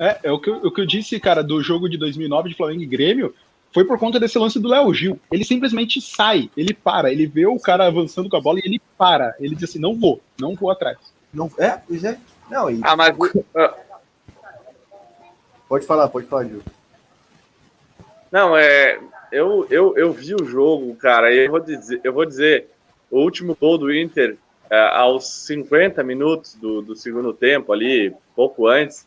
É, 0.00 0.18
é 0.22 0.32
o 0.32 0.40
que, 0.40 0.48
eu, 0.48 0.56
o 0.56 0.70
que 0.72 0.80
eu 0.80 0.86
disse, 0.86 1.20
cara, 1.20 1.44
do 1.44 1.62
jogo 1.62 1.86
de 1.86 1.98
2009 1.98 2.48
de 2.48 2.54
Flamengo 2.54 2.82
e 2.82 2.86
Grêmio 2.86 3.34
foi 3.70 3.84
por 3.84 3.98
conta 3.98 4.18
desse 4.18 4.38
lance 4.38 4.58
do 4.58 4.66
Léo 4.66 4.94
Gil. 4.94 5.20
Ele 5.30 5.44
simplesmente 5.44 6.00
sai, 6.00 6.50
ele 6.56 6.72
para, 6.72 7.12
ele 7.12 7.26
vê 7.26 7.46
o 7.46 7.60
cara 7.60 7.86
avançando 7.86 8.30
com 8.30 8.36
a 8.36 8.40
bola 8.40 8.58
e 8.58 8.62
ele 8.64 8.80
para. 8.96 9.34
Ele 9.38 9.54
diz 9.54 9.68
assim: 9.68 9.78
não 9.78 9.94
vou, 9.94 10.22
não 10.40 10.54
vou 10.54 10.70
atrás. 10.70 10.96
Não, 11.32 11.50
é, 11.58 11.78
pois 11.86 12.02
é. 12.02 12.18
Não, 12.50 12.70
e... 12.70 12.80
Ah, 12.82 12.96
mas. 12.96 13.14
pode 15.68 15.86
falar, 15.86 16.08
pode 16.08 16.26
falar, 16.26 16.44
Gil. 16.44 16.62
Não, 18.32 18.56
é. 18.56 18.98
Eu, 19.30 19.66
eu, 19.70 19.96
eu 19.96 20.12
vi 20.12 20.34
o 20.34 20.44
jogo, 20.44 20.94
cara, 20.96 21.32
e 21.32 21.44
eu 21.44 21.50
vou 21.50 21.60
dizer, 21.60 22.00
eu 22.02 22.12
vou 22.12 22.24
dizer 22.24 22.68
o 23.10 23.20
último 23.20 23.54
gol 23.54 23.78
do 23.78 23.94
Inter, 23.94 24.36
é, 24.68 24.80
aos 24.96 25.44
50 25.46 26.02
minutos 26.02 26.54
do, 26.54 26.80
do 26.80 26.96
segundo 26.96 27.32
tempo, 27.32 27.72
ali, 27.72 28.12
pouco 28.34 28.66
antes, 28.66 29.06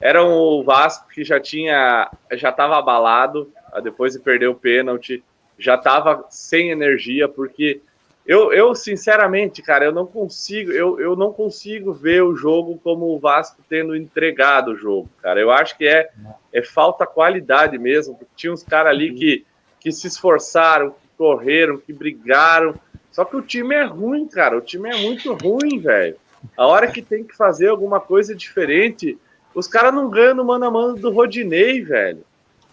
era 0.00 0.24
o 0.24 0.62
Vasco 0.62 1.08
que 1.08 1.22
já 1.22 1.38
tinha, 1.38 2.10
já 2.32 2.48
estava 2.48 2.78
abalado, 2.78 3.52
depois 3.82 4.14
de 4.14 4.18
perder 4.18 4.48
o 4.48 4.54
pênalti, 4.54 5.22
já 5.58 5.74
estava 5.74 6.24
sem 6.30 6.70
energia, 6.70 7.28
porque 7.28 7.80
eu, 8.26 8.52
eu, 8.52 8.74
sinceramente, 8.74 9.60
cara, 9.60 9.84
eu 9.84 9.92
não 9.92 10.06
consigo, 10.06 10.70
eu, 10.70 11.00
eu 11.00 11.16
não 11.16 11.32
consigo 11.32 11.92
ver 11.92 12.22
o 12.22 12.36
jogo 12.36 12.78
como 12.82 13.06
o 13.06 13.18
Vasco 13.18 13.62
tendo 13.68 13.96
entregado 13.96 14.70
o 14.70 14.76
jogo, 14.76 15.10
cara. 15.20 15.40
Eu 15.40 15.50
acho 15.50 15.76
que 15.76 15.86
é, 15.86 16.10
é 16.52 16.62
falta 16.62 17.06
qualidade 17.06 17.76
mesmo, 17.76 18.14
porque 18.14 18.32
tinha 18.36 18.52
uns 18.52 18.62
caras 18.62 18.92
ali 18.92 19.14
que, 19.14 19.44
que 19.80 19.90
se 19.90 20.06
esforçaram, 20.06 20.92
que 20.92 21.08
correram, 21.18 21.78
que 21.78 21.92
brigaram. 21.92 22.74
Só 23.10 23.24
que 23.24 23.36
o 23.36 23.42
time 23.42 23.74
é 23.74 23.84
ruim, 23.84 24.26
cara. 24.26 24.56
O 24.56 24.60
time 24.60 24.88
é 24.88 24.96
muito 25.02 25.34
ruim, 25.34 25.80
velho. 25.80 26.16
A 26.56 26.66
hora 26.66 26.86
que 26.86 27.02
tem 27.02 27.24
que 27.24 27.36
fazer 27.36 27.68
alguma 27.68 28.00
coisa 28.00 28.34
diferente, 28.34 29.18
os 29.54 29.66
caras 29.66 29.92
não 29.92 30.08
ganham 30.08 30.34
no 30.34 30.44
mano 30.44 30.66
a 30.66 30.70
mano 30.70 30.96
do 30.96 31.10
Rodinei, 31.10 31.82
velho. 31.82 32.24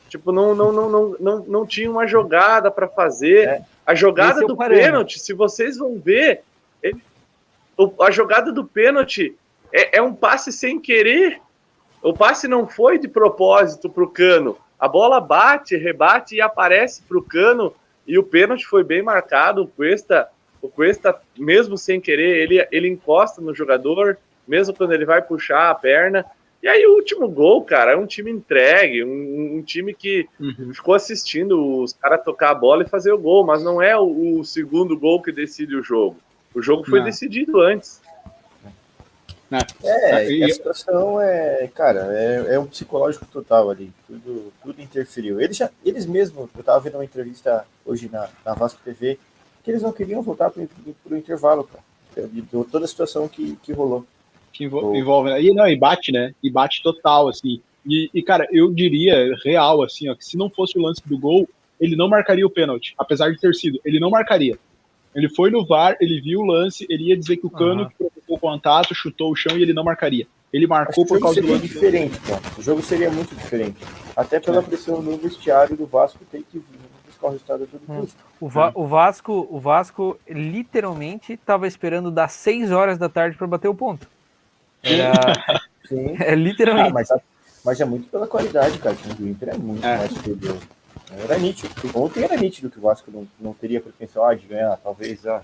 Tipo, 0.09 0.31
não, 0.31 0.55
não, 0.55 0.71
não, 0.71 0.89
não, 0.89 1.15
não, 1.19 1.39
não 1.45 1.65
tinha 1.65 1.89
uma 1.89 2.07
jogada 2.07 2.71
para 2.71 2.87
fazer. 2.87 3.47
É. 3.47 3.61
A 3.85 3.93
jogada 3.93 4.41
do 4.41 4.55
pênalti, 4.55 5.19
se 5.19 5.33
vocês 5.33 5.77
vão 5.77 5.99
ver, 5.99 6.41
ele, 6.81 7.01
a 8.01 8.11
jogada 8.11 8.51
do 8.51 8.65
pênalti 8.65 9.35
é, 9.73 9.97
é, 9.97 10.01
um 10.01 10.13
passe 10.13 10.51
sem 10.51 10.79
querer. 10.79 11.41
O 12.01 12.13
passe 12.13 12.47
não 12.47 12.67
foi 12.67 12.97
de 12.97 13.07
propósito 13.07 13.89
para 13.89 14.03
o 14.03 14.09
cano. 14.09 14.57
A 14.79 14.87
bola 14.87 15.19
bate, 15.19 15.75
rebate 15.75 16.35
e 16.35 16.41
aparece 16.41 17.01
para 17.01 17.17
o 17.17 17.21
cano. 17.21 17.73
E 18.05 18.17
o 18.17 18.23
pênalti 18.23 18.65
foi 18.65 18.83
bem 18.83 19.01
marcado. 19.01 19.63
O 19.63 19.67
Cuesta, 19.67 20.29
o 20.61 20.69
Cuesta, 20.69 21.19
mesmo 21.37 21.77
sem 21.77 21.99
querer, 21.99 22.37
ele, 22.37 22.67
ele 22.71 22.87
encosta 22.87 23.41
no 23.41 23.53
jogador, 23.53 24.17
mesmo 24.47 24.73
quando 24.73 24.93
ele 24.93 25.05
vai 25.05 25.21
puxar 25.21 25.69
a 25.69 25.75
perna. 25.75 26.25
E 26.67 26.69
aí 26.69 26.85
o 26.85 26.95
último 26.95 27.29
gol, 27.29 27.63
cara, 27.63 27.93
é 27.93 27.95
um 27.95 28.05
time 28.05 28.29
entregue, 28.29 29.01
um, 29.01 29.55
um 29.55 29.61
time 29.61 29.93
que 29.93 30.27
uhum. 30.37 30.73
ficou 30.73 30.95
assistindo 30.95 31.81
os 31.81 31.93
caras 31.93 32.21
tocar 32.25 32.49
a 32.49 32.55
bola 32.55 32.83
e 32.83 32.89
fazer 32.89 33.13
o 33.13 33.17
gol, 33.17 33.45
mas 33.45 33.63
não 33.63 33.81
é 33.81 33.97
o, 33.97 34.39
o 34.39 34.43
segundo 34.43 34.99
gol 34.99 35.21
que 35.21 35.31
decide 35.31 35.77
o 35.77 35.81
jogo. 35.81 36.17
O 36.53 36.61
jogo 36.61 36.83
foi 36.83 36.99
não. 36.99 37.05
decidido 37.05 37.61
antes. 37.61 38.01
É, 39.81 40.25
é 40.25 40.29
e 40.29 40.43
a 40.43 40.49
situação 40.49 41.21
é, 41.21 41.69
cara, 41.73 42.09
é, 42.11 42.55
é, 42.55 42.59
um 42.59 42.65
psicológico 42.65 43.25
total 43.27 43.69
ali. 43.69 43.89
Tudo, 44.05 44.51
tudo 44.61 44.81
interferiu. 44.81 45.39
Eles, 45.39 45.55
já, 45.55 45.69
eles 45.85 46.05
mesmos, 46.05 46.49
eu 46.53 46.63
tava 46.65 46.81
vendo 46.81 46.95
uma 46.95 47.05
entrevista 47.05 47.65
hoje 47.85 48.09
na, 48.11 48.27
na 48.45 48.53
Vasco 48.53 48.81
TV, 48.83 49.17
que 49.63 49.71
eles 49.71 49.83
não 49.83 49.93
queriam 49.93 50.21
voltar 50.21 50.49
para 50.49 50.63
o 50.63 51.15
intervalo, 51.15 51.63
cara. 51.63 52.27
De, 52.27 52.41
de 52.41 52.63
toda 52.65 52.83
a 52.83 52.87
situação 52.89 53.25
que, 53.25 53.55
que 53.63 53.71
rolou 53.71 54.05
que 54.57 54.65
envolve. 54.65 55.29
Né? 55.29 55.41
E 55.41 55.53
não, 55.53 55.67
e 55.67 55.77
bate, 55.77 56.11
né? 56.11 56.33
E 56.41 56.49
bate 56.49 56.81
total, 56.81 57.27
assim. 57.27 57.61
E, 57.85 58.09
e, 58.13 58.21
cara, 58.21 58.47
eu 58.51 58.73
diria 58.73 59.35
real, 59.43 59.81
assim, 59.83 60.09
ó, 60.09 60.15
que 60.15 60.25
se 60.25 60.35
não 60.37 60.49
fosse 60.49 60.77
o 60.77 60.81
lance 60.81 61.01
do 61.05 61.17
gol, 61.17 61.47
ele 61.79 61.95
não 61.95 62.09
marcaria 62.09 62.45
o 62.45 62.49
pênalti, 62.49 62.93
apesar 62.97 63.31
de 63.31 63.39
ter 63.39 63.53
sido. 63.53 63.79
Ele 63.85 63.99
não 63.99 64.09
marcaria. 64.09 64.57
Ele 65.15 65.29
foi 65.29 65.49
no 65.49 65.65
VAR, 65.65 65.95
ele 66.01 66.19
viu 66.19 66.41
o 66.41 66.45
lance, 66.45 66.85
ele 66.89 67.05
ia 67.05 67.17
dizer 67.17 67.37
que 67.37 67.47
o 67.47 67.49
Cano 67.49 67.83
uhum. 67.83 67.89
que 67.89 67.95
provocou 67.95 68.35
o 68.35 68.39
contato, 68.39 68.93
chutou 68.93 69.31
o 69.31 69.35
chão 69.35 69.57
e 69.57 69.61
ele 69.61 69.73
não 69.73 69.83
marcaria. 69.83 70.27
Ele 70.51 70.67
marcou 70.67 71.05
por 71.05 71.19
causa 71.19 71.41
do 71.41 71.47
lance. 71.47 71.67
diferente, 71.67 72.19
cara. 72.21 72.41
O 72.57 72.61
jogo 72.61 72.81
seria 72.81 73.09
muito 73.09 73.35
diferente. 73.35 73.77
Até 74.15 74.39
pela 74.39 74.59
é. 74.59 74.61
pressão 74.61 75.01
no 75.01 75.17
vestiário 75.17 75.75
do 75.75 75.85
Vasco 75.85 76.19
tem 76.31 76.41
que 76.41 76.57
vir 76.57 76.87
buscar 77.05 77.27
o 77.27 77.31
resultado 77.31 77.67
todo 77.67 77.81
hum. 77.89 78.07
O, 78.39 78.47
Va 78.47 78.71
o, 78.75 78.85
Vasco, 78.85 79.47
o 79.49 79.59
Vasco 79.59 80.19
literalmente 80.29 81.33
estava 81.33 81.67
esperando 81.67 82.11
das 82.11 82.33
6 82.33 82.71
horas 82.71 82.97
da 82.97 83.09
tarde 83.09 83.37
para 83.37 83.47
bater 83.47 83.67
o 83.67 83.75
ponto. 83.75 84.07
Era... 84.93 85.61
Sim. 85.87 86.17
É 86.19 86.35
literalmente. 86.35 86.89
Ah, 86.89 86.93
mas, 86.93 87.09
mas, 87.63 87.81
é 87.81 87.85
muito 87.85 88.09
pela 88.09 88.27
qualidade, 88.27 88.77
cara. 88.77 88.95
O 88.95 88.97
time 88.97 89.13
do 89.13 89.27
Inter 89.27 89.49
é 89.49 89.57
muito 89.57 89.85
é. 89.85 89.97
mais 89.97 90.11
superior. 90.11 90.57
Era 91.11 91.37
nítido. 91.37 91.73
Ontem 91.93 92.23
era 92.23 92.35
nítido 92.35 92.69
que 92.69 92.77
o 92.77 92.81
Vasco 92.81 93.09
não, 93.09 93.27
não 93.39 93.53
teria 93.53 93.79
pretensão 93.79 94.25
ah, 94.25 94.33
de 94.33 94.45
ganhar, 94.45 94.75
talvez 94.77 95.25
ah, 95.25 95.41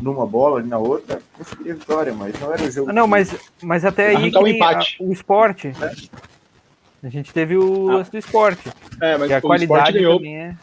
numa 0.00 0.26
bola 0.26 0.60
e 0.60 0.66
na 0.66 0.78
outra, 0.78 1.20
conseguiria 1.32 1.74
vitória, 1.74 2.12
mas 2.12 2.38
não 2.40 2.52
era 2.52 2.62
o 2.62 2.70
jogo. 2.70 2.90
Ah, 2.90 2.92
não, 2.92 3.04
que... 3.04 3.10
mas, 3.10 3.36
mas 3.62 3.84
até 3.84 4.16
aí 4.16 4.30
que 4.30 4.38
um 4.38 4.46
empate. 4.46 4.96
A, 5.00 5.04
o 5.04 5.12
esporte. 5.12 5.68
É. 5.68 7.06
A 7.06 7.08
gente 7.08 7.32
teve 7.32 7.56
o 7.56 7.90
ah. 7.90 7.94
lance 7.96 8.10
do 8.10 8.18
esporte. 8.18 8.68
É, 9.00 9.16
mas 9.16 9.30
a 9.30 9.40
qualidade 9.40 9.92
ganhou, 9.92 10.20
é... 10.24 10.56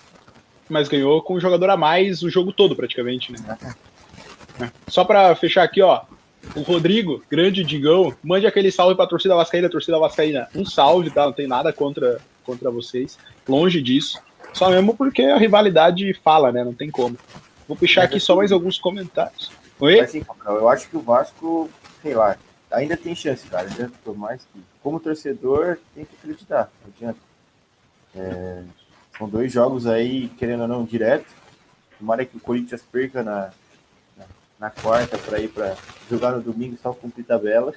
Mas 0.68 0.90
ganhou 0.90 1.22
com 1.22 1.36
um 1.36 1.40
jogador 1.40 1.70
a 1.70 1.78
mais 1.78 2.24
o 2.24 2.30
jogo 2.30 2.52
todo, 2.52 2.76
praticamente, 2.76 3.32
né? 3.32 3.40
É. 4.60 4.70
Só 4.88 5.06
para 5.06 5.36
fechar 5.36 5.64
aqui, 5.64 5.82
ó, 5.82 6.02
o 6.56 6.62
Rodrigo, 6.62 7.24
grande 7.30 7.64
Digão, 7.64 8.14
mande 8.24 8.46
aquele 8.46 8.72
salve 8.72 8.96
pra 8.96 9.08
torcida 9.08 9.36
Vascaína, 9.36 9.70
torcida 9.70 9.98
Vascaína. 9.98 10.48
Um 10.56 10.66
salve, 10.66 11.10
tá? 11.10 11.26
Não 11.26 11.34
tem 11.34 11.48
nada 11.48 11.72
contra, 11.74 12.20
contra 12.44 12.70
vocês. 12.70 13.18
Longe 13.48 13.82
disso. 13.82 14.20
Só 14.54 14.70
mesmo 14.70 14.96
porque 14.96 15.22
a 15.24 15.38
rivalidade 15.38 16.14
fala, 16.24 16.52
né? 16.52 16.64
Não 16.64 16.74
tem 16.74 16.90
como. 16.90 17.18
Vou 17.68 17.76
puxar 17.76 18.04
aqui 18.04 18.20
só 18.20 18.36
mais 18.36 18.52
alguns 18.52 18.78
comentários. 18.78 19.52
Oi? 19.80 20.00
Assim, 20.00 20.24
eu 20.46 20.70
acho 20.70 20.90
que 20.90 20.96
o 20.96 21.02
Vasco, 21.02 21.70
sei 22.02 22.14
lá, 22.14 22.38
ainda 22.72 22.96
tem 22.96 23.16
chance, 23.16 23.46
cara. 23.48 23.68
Ainda 23.68 23.92
por 24.04 24.18
mais 24.18 24.42
que, 24.54 24.62
como 24.82 25.00
torcedor, 25.00 25.78
tem 25.94 26.06
que 26.06 26.16
acreditar. 26.16 26.72
Não 26.82 26.94
adianta. 26.96 27.20
É, 28.16 28.64
são 29.18 29.28
dois 29.28 29.52
jogos 29.52 29.88
aí, 29.88 30.30
querendo 30.38 30.62
ou 30.62 30.68
não, 30.68 30.86
direto. 30.86 31.28
Tomara 32.00 32.26
que 32.26 32.38
o 32.38 32.40
Corinthians 32.40 32.84
perca 32.90 33.24
na, 33.24 33.52
na, 34.60 34.70
quarta 34.70 35.18
para 35.18 35.40
ir 35.40 35.50
para 35.50 35.76
jogar 36.10 36.32
no 36.32 36.42
domingo 36.42 36.78
só 36.82 36.94
cumprir 36.94 37.24
tabela. 37.24 37.74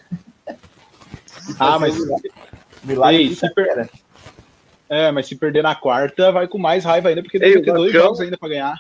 ah, 1.59 1.79
mas. 1.79 1.97
Milagre 2.85 3.23
Ei, 3.23 3.35
se 3.35 3.53
per... 3.53 3.91
É, 4.89 5.13
mas 5.13 5.27
se 5.27 5.37
perder 5.37 5.63
na 5.63 5.75
quarta, 5.75 6.33
vai 6.33 6.49
com 6.49 6.57
mais 6.57 6.85
raiva 6.85 7.09
ainda, 7.09 7.23
porque 7.23 7.39
deve 7.39 7.61
ter 7.61 7.73
dois 7.73 7.93
jogos 7.93 8.21
ainda 8.21 8.39
para 8.39 8.49
ganhar. 8.49 8.77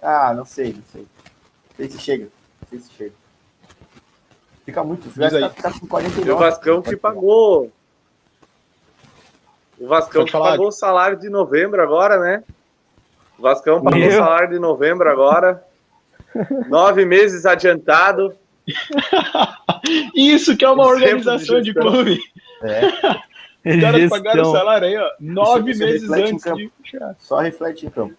Ah, 0.00 0.32
não 0.34 0.44
sei, 0.44 0.72
não 0.72 0.82
sei. 0.90 1.02
Não 1.02 1.76
sei 1.76 1.90
se 1.90 1.98
chega. 1.98 2.24
Não 2.24 2.68
sei 2.68 2.78
se 2.78 2.92
chega. 2.92 3.12
Fica 4.64 4.82
muito. 4.82 5.08
O 5.08 5.12
Vasco 5.12 5.38
tá, 5.38 5.70
tá 5.70 5.78
com 5.78 5.86
49. 5.86 6.28
E 6.28 6.32
o 6.32 6.38
Vascão 6.38 6.82
que 6.82 6.96
pagou. 6.96 7.70
O 9.78 9.86
Vascão 9.86 10.24
que 10.24 10.32
pagou 10.32 10.68
o 10.68 10.72
salário 10.72 11.18
de 11.18 11.28
novembro 11.28 11.82
agora, 11.82 12.18
né? 12.18 12.44
O 13.38 13.42
Vascão 13.42 13.82
pagou 13.82 14.06
o 14.06 14.12
salário 14.12 14.48
de 14.50 14.58
novembro 14.58 15.10
agora. 15.10 15.62
Nove 16.68 17.04
meses 17.04 17.46
adiantado. 17.46 18.34
Isso 20.14 20.56
que 20.56 20.64
é 20.64 20.70
uma 20.70 20.86
organização 20.86 21.60
de, 21.60 21.72
de 21.72 21.74
clube. 21.74 22.20
É. 22.62 22.82
Os 23.64 23.80
caras 23.80 24.10
pagaram 24.10 24.42
o 24.42 24.52
salário 24.52 24.88
aí, 24.88 24.96
ó. 24.96 25.08
Nove 25.20 25.70
isso, 25.70 25.84
meses 25.84 26.10
antes 26.10 26.42
de 26.42 26.68
fechar. 26.82 27.14
Só 27.20 27.38
reflete 27.38 27.86
em 27.86 27.90
campo. 27.90 28.16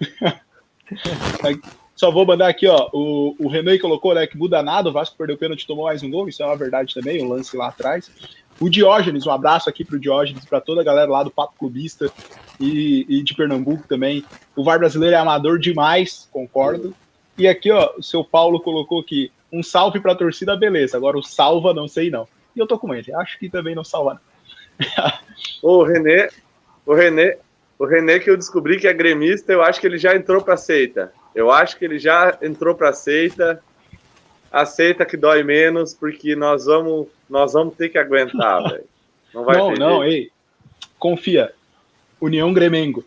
Só 1.94 2.10
vou 2.10 2.26
mandar 2.26 2.48
aqui, 2.48 2.66
ó. 2.66 2.88
O, 2.92 3.36
o 3.38 3.48
René 3.48 3.78
colocou, 3.78 4.12
né, 4.12 4.26
que 4.26 4.36
muda 4.36 4.60
nada. 4.62 4.88
O 4.88 4.92
Vasco 4.92 5.16
perdeu 5.16 5.36
o 5.36 5.38
pênalti 5.38 5.66
tomou 5.66 5.84
mais 5.84 6.02
um 6.02 6.10
gol. 6.10 6.28
Isso 6.28 6.42
é 6.42 6.46
uma 6.46 6.56
verdade 6.56 6.94
também, 6.94 7.22
o 7.22 7.26
um 7.26 7.28
lance 7.28 7.56
lá 7.56 7.68
atrás. 7.68 8.10
O 8.58 8.68
Diógenes, 8.68 9.26
um 9.26 9.30
abraço 9.30 9.70
aqui 9.70 9.84
pro 9.84 10.00
Diógenes, 10.00 10.44
para 10.44 10.60
toda 10.60 10.80
a 10.80 10.84
galera 10.84 11.10
lá 11.10 11.22
do 11.22 11.30
Papo 11.30 11.54
Clubista 11.58 12.10
e, 12.58 13.06
e, 13.08 13.22
de 13.22 13.34
Pernambuco 13.34 13.86
também. 13.86 14.24
O 14.56 14.64
VAR 14.64 14.78
brasileiro 14.78 15.14
é 15.14 15.18
amador 15.18 15.58
demais, 15.58 16.28
concordo. 16.32 16.94
E 17.40 17.48
aqui, 17.48 17.70
ó, 17.70 17.94
o 17.96 18.02
seu 18.02 18.22
Paulo 18.22 18.60
colocou 18.60 19.00
aqui 19.00 19.32
um 19.50 19.62
salve 19.62 19.98
pra 19.98 20.14
torcida, 20.14 20.54
beleza. 20.54 20.94
Agora 20.98 21.16
o 21.16 21.22
salva, 21.22 21.72
não 21.72 21.88
sei 21.88 22.10
não. 22.10 22.28
E 22.54 22.60
eu 22.60 22.66
tô 22.66 22.78
com 22.78 22.94
ele, 22.94 23.14
acho 23.14 23.38
que 23.38 23.48
também 23.48 23.74
não 23.74 23.82
salva 23.82 24.20
não. 24.20 25.10
o 25.62 25.82
René, 25.82 26.28
o 26.84 26.92
René, 26.92 27.38
o 27.78 27.86
René 27.86 28.18
que 28.18 28.28
eu 28.28 28.36
descobri 28.36 28.78
que 28.78 28.86
é 28.86 28.92
gremista, 28.92 29.54
eu 29.54 29.62
acho 29.62 29.80
que 29.80 29.86
ele 29.86 29.96
já 29.96 30.14
entrou 30.14 30.42
para 30.42 30.58
seita. 30.58 31.14
Eu 31.34 31.50
acho 31.50 31.78
que 31.78 31.84
ele 31.86 31.98
já 31.98 32.36
entrou 32.42 32.74
para 32.74 32.92
seita. 32.92 33.64
Aceita 34.52 35.06
que 35.06 35.16
dói 35.16 35.42
menos, 35.42 35.94
porque 35.94 36.36
nós 36.36 36.66
vamos, 36.66 37.08
nós 37.26 37.54
vamos 37.54 37.74
ter 37.74 37.88
que 37.88 37.96
aguentar, 37.96 38.62
velho. 38.68 38.84
Não 39.32 39.44
vai 39.44 39.56
Não, 39.56 39.72
não, 39.72 40.02
jeito. 40.02 40.12
ei. 40.12 40.30
Confia. 40.98 41.54
União 42.20 42.52
Gremengo. 42.52 43.02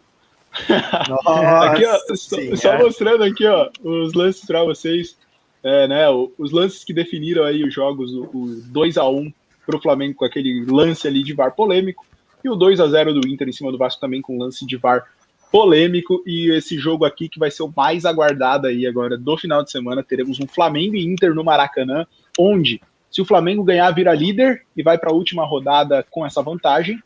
Aqui, 0.53 1.85
ó, 1.85 2.15
só, 2.15 2.55
só, 2.55 2.77
mostrando 2.77 3.23
aqui, 3.23 3.45
ó, 3.45 3.69
os 3.83 4.13
lances 4.13 4.45
para 4.45 4.63
vocês, 4.63 5.17
é, 5.63 5.87
né, 5.87 6.09
os 6.09 6.51
lances 6.51 6.83
que 6.83 6.93
definiram 6.93 7.43
aí 7.43 7.63
os 7.63 7.73
jogos, 7.73 8.13
o, 8.13 8.23
o 8.33 8.61
2 8.67 8.97
a 8.97 9.07
1 9.07 9.33
para 9.65 9.77
o 9.77 9.81
Flamengo 9.81 10.15
com 10.15 10.25
aquele 10.25 10.65
lance 10.65 11.07
ali 11.07 11.23
de 11.23 11.33
VAR 11.33 11.55
polêmico, 11.55 12.05
e 12.43 12.49
o 12.49 12.55
2 12.55 12.79
a 12.79 12.87
0 12.87 13.13
do 13.13 13.27
Inter 13.27 13.47
em 13.47 13.53
cima 13.53 13.71
do 13.71 13.77
Vasco 13.77 14.01
também 14.01 14.21
com 14.21 14.37
lance 14.37 14.65
de 14.65 14.77
VAR 14.77 15.05
polêmico, 15.51 16.21
e 16.25 16.51
esse 16.51 16.77
jogo 16.77 17.05
aqui 17.05 17.29
que 17.29 17.39
vai 17.39 17.49
ser 17.49 17.63
o 17.63 17.73
mais 17.75 18.05
aguardado 18.05 18.67
aí 18.67 18.85
agora 18.85 19.17
do 19.17 19.37
final 19.37 19.63
de 19.63 19.71
semana, 19.71 20.03
teremos 20.03 20.39
um 20.39 20.47
Flamengo 20.47 20.95
e 20.95 21.05
Inter 21.05 21.33
no 21.33 21.43
Maracanã, 21.43 22.05
onde 22.37 22.81
se 23.13 23.21
o 23.21 23.25
Flamengo 23.25 23.63
ganhar, 23.63 23.91
vira 23.91 24.11
líder 24.11 24.63
e 24.75 24.81
vai 24.81 24.97
para 24.97 25.11
a 25.11 25.13
última 25.13 25.45
rodada 25.45 26.03
com 26.09 26.25
essa 26.25 26.41
vantagem. 26.41 26.99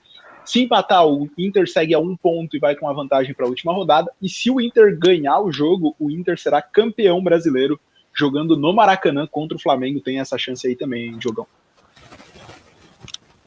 Se 0.48 0.62
empatar, 0.62 1.06
o 1.06 1.30
Inter 1.38 1.70
segue 1.70 1.93
a 1.93 2.00
um 2.00 2.16
ponto 2.16 2.56
e 2.56 2.60
vai 2.60 2.74
com 2.74 2.88
a 2.88 2.93
vantagem 2.93 3.34
para 3.34 3.45
a 3.45 3.50
última 3.50 3.74
rodada. 3.74 4.10
E 4.22 4.30
se 4.30 4.50
o 4.50 4.62
Inter 4.62 4.98
ganhar 4.98 5.41
o 5.41 5.52
jogo, 5.52 5.93
o 6.00 6.10
Inter 6.10 6.39
será 6.39 6.62
campeão 6.62 7.22
brasileiro 7.22 7.78
jogando 8.16 8.56
no 8.56 8.72
Maracanã 8.72 9.28
contra 9.28 9.58
o 9.58 9.62
Flamengo. 9.62 10.00
Tem 10.00 10.22
essa 10.22 10.38
chance 10.38 10.66
aí 10.66 10.74
também, 10.74 11.20
Jogão. 11.20 11.45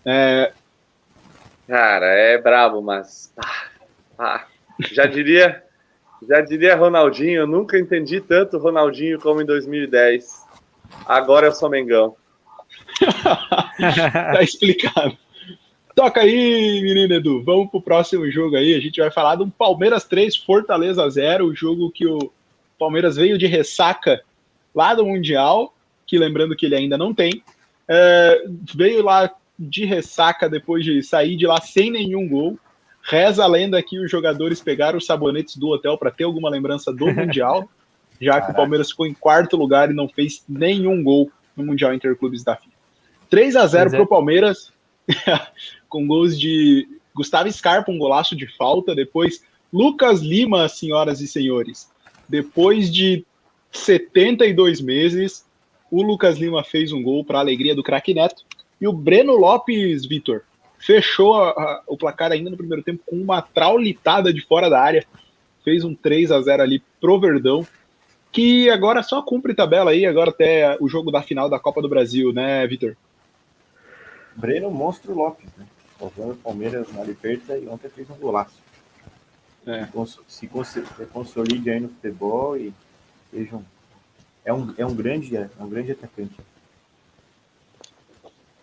É... 0.04 0.52
Cara, 1.66 2.06
é 2.06 2.36
brabo, 2.36 2.82
mas. 2.82 3.32
Ah, 3.34 3.64
ah, 4.18 4.46
já 4.92 5.06
diria. 5.06 5.64
Já 6.28 6.42
diria 6.42 6.76
Ronaldinho, 6.76 7.40
eu 7.40 7.46
nunca 7.46 7.78
entendi 7.78 8.20
tanto 8.20 8.58
Ronaldinho 8.58 9.18
como 9.18 9.40
em 9.40 9.46
2010. 9.46 10.44
Agora 11.06 11.46
eu 11.46 11.52
sou 11.52 11.70
Mengão. 11.70 12.14
tá 13.00 14.42
explicado. 14.42 15.16
Toca 15.94 16.20
aí, 16.20 16.80
menino 16.82 17.14
Edu. 17.14 17.42
Vamos 17.42 17.70
pro 17.70 17.82
próximo 17.82 18.30
jogo 18.30 18.56
aí. 18.56 18.74
A 18.74 18.80
gente 18.80 19.00
vai 19.00 19.10
falar 19.10 19.34
do 19.36 19.48
Palmeiras 19.48 20.04
3, 20.04 20.36
Fortaleza 20.36 21.08
0, 21.08 21.46
o 21.46 21.54
jogo 21.54 21.90
que 21.90 22.06
o 22.06 22.32
Palmeiras 22.78 23.16
veio 23.16 23.36
de 23.36 23.46
ressaca 23.46 24.22
lá 24.74 24.94
do 24.94 25.04
Mundial, 25.04 25.74
que 26.06 26.18
lembrando 26.18 26.56
que 26.56 26.66
ele 26.66 26.76
ainda 26.76 26.96
não 26.96 27.12
tem. 27.12 27.42
É, 27.88 28.44
veio 28.74 29.02
lá 29.02 29.30
de 29.58 29.84
ressaca 29.84 30.48
depois 30.48 30.84
de 30.84 31.02
sair 31.02 31.36
de 31.36 31.46
lá 31.46 31.60
sem 31.60 31.90
nenhum 31.90 32.28
gol. 32.28 32.58
Reza 33.02 33.44
a 33.44 33.46
lenda 33.46 33.82
que 33.82 33.98
os 33.98 34.10
jogadores 34.10 34.60
pegaram 34.60 34.98
os 34.98 35.06
sabonetes 35.06 35.56
do 35.56 35.68
hotel 35.68 35.98
para 35.98 36.10
ter 36.10 36.24
alguma 36.24 36.48
lembrança 36.48 36.92
do 36.92 37.06
Mundial, 37.12 37.68
já 38.20 38.32
Caraca. 38.32 38.46
que 38.46 38.52
o 38.52 38.56
Palmeiras 38.56 38.90
ficou 38.90 39.06
em 39.06 39.14
quarto 39.14 39.56
lugar 39.56 39.90
e 39.90 39.94
não 39.94 40.08
fez 40.08 40.44
nenhum 40.48 41.02
gol 41.02 41.30
no 41.56 41.64
Mundial 41.64 41.92
Interclubes 41.92 42.44
da 42.44 42.56
FIFA. 42.56 42.70
3 43.28 43.56
a 43.56 43.66
0 43.66 43.90
para 43.90 44.02
o 44.02 44.06
Palmeiras, 44.06 44.72
com 45.88 46.06
gols 46.06 46.38
de 46.38 46.88
Gustavo 47.14 47.50
Scarpa, 47.50 47.90
um 47.90 47.98
golaço 47.98 48.36
de 48.36 48.46
falta. 48.56 48.94
Depois, 48.94 49.42
Lucas 49.72 50.20
Lima, 50.20 50.68
senhoras 50.68 51.20
e 51.20 51.26
senhores. 51.26 51.90
Depois 52.28 52.92
de 52.92 53.24
72 53.72 54.80
meses, 54.80 55.44
o 55.90 56.02
Lucas 56.02 56.38
Lima 56.38 56.62
fez 56.62 56.92
um 56.92 57.02
gol 57.02 57.24
para 57.24 57.38
a 57.38 57.40
alegria 57.40 57.74
do 57.74 57.82
craque 57.82 58.14
Neto. 58.14 58.44
E 58.80 58.86
o 58.86 58.92
Breno 58.92 59.36
Lopes, 59.36 60.06
Vitor, 60.06 60.42
fechou 60.78 61.34
a, 61.34 61.50
a, 61.50 61.82
o 61.86 61.96
placar 61.96 62.32
ainda 62.32 62.50
no 62.50 62.56
primeiro 62.56 62.82
tempo 62.82 63.02
com 63.04 63.16
uma 63.16 63.42
traulitada 63.42 64.32
de 64.32 64.40
fora 64.40 64.70
da 64.70 64.80
área. 64.80 65.04
Fez 65.62 65.84
um 65.84 65.94
3 65.94 66.32
a 66.32 66.40
0 66.40 66.62
ali 66.62 66.82
pro 67.00 67.20
Verdão, 67.20 67.66
que 68.32 68.70
agora 68.70 69.02
só 69.02 69.20
cumpre 69.20 69.54
tabela 69.54 69.90
aí, 69.90 70.06
agora 70.06 70.30
até 70.30 70.76
o 70.80 70.88
jogo 70.88 71.10
da 71.10 71.20
final 71.20 71.50
da 71.50 71.58
Copa 71.58 71.82
do 71.82 71.88
Brasil, 71.88 72.32
né, 72.32 72.66
Vitor? 72.66 72.96
Breno 74.36 74.70
Monstro 74.70 75.14
Lopes, 75.14 75.48
né? 75.56 75.66
Salvando 75.98 76.32
o 76.32 76.36
Palmeiras 76.36 76.92
na 76.92 77.04
Liberta 77.04 77.58
e 77.58 77.68
ontem 77.68 77.88
fez 77.90 78.08
um 78.10 78.14
golaço. 78.14 78.58
É. 79.66 79.86
Se, 80.26 80.48
se 80.64 81.06
consolide 81.12 81.70
aí 81.70 81.80
no 81.80 81.88
futebol 81.88 82.56
e 82.56 82.72
seja 83.30 83.56
um, 83.56 83.64
é 84.44 84.52
um, 84.52 84.74
é 84.78 84.86
um 84.86 84.94
grande 84.94 85.36
é 85.36 85.50
um 85.58 85.68
grande 85.68 85.92
atacante. 85.92 86.34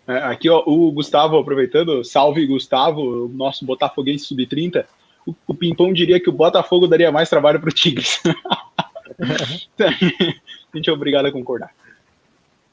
É, 0.06 0.16
aqui, 0.24 0.48
ó, 0.48 0.62
o 0.66 0.90
Gustavo, 0.90 1.36
aproveitando, 1.36 2.02
salve 2.02 2.46
Gustavo, 2.46 3.26
o 3.26 3.28
nosso 3.28 3.64
Botafoguense 3.66 4.24
sub-30. 4.24 4.86
O, 5.26 5.34
o 5.46 5.54
Pimpão 5.54 5.92
diria 5.92 6.18
que 6.18 6.30
o 6.30 6.32
Botafogo 6.32 6.86
daria 6.86 7.12
mais 7.12 7.28
trabalho 7.28 7.60
para 7.60 7.68
o 7.68 7.72
Tigres. 7.72 8.18
a 8.24 9.90
gente 10.74 10.88
é 10.88 10.92
obrigado 10.92 11.26
a 11.26 11.32
concordar. 11.32 11.74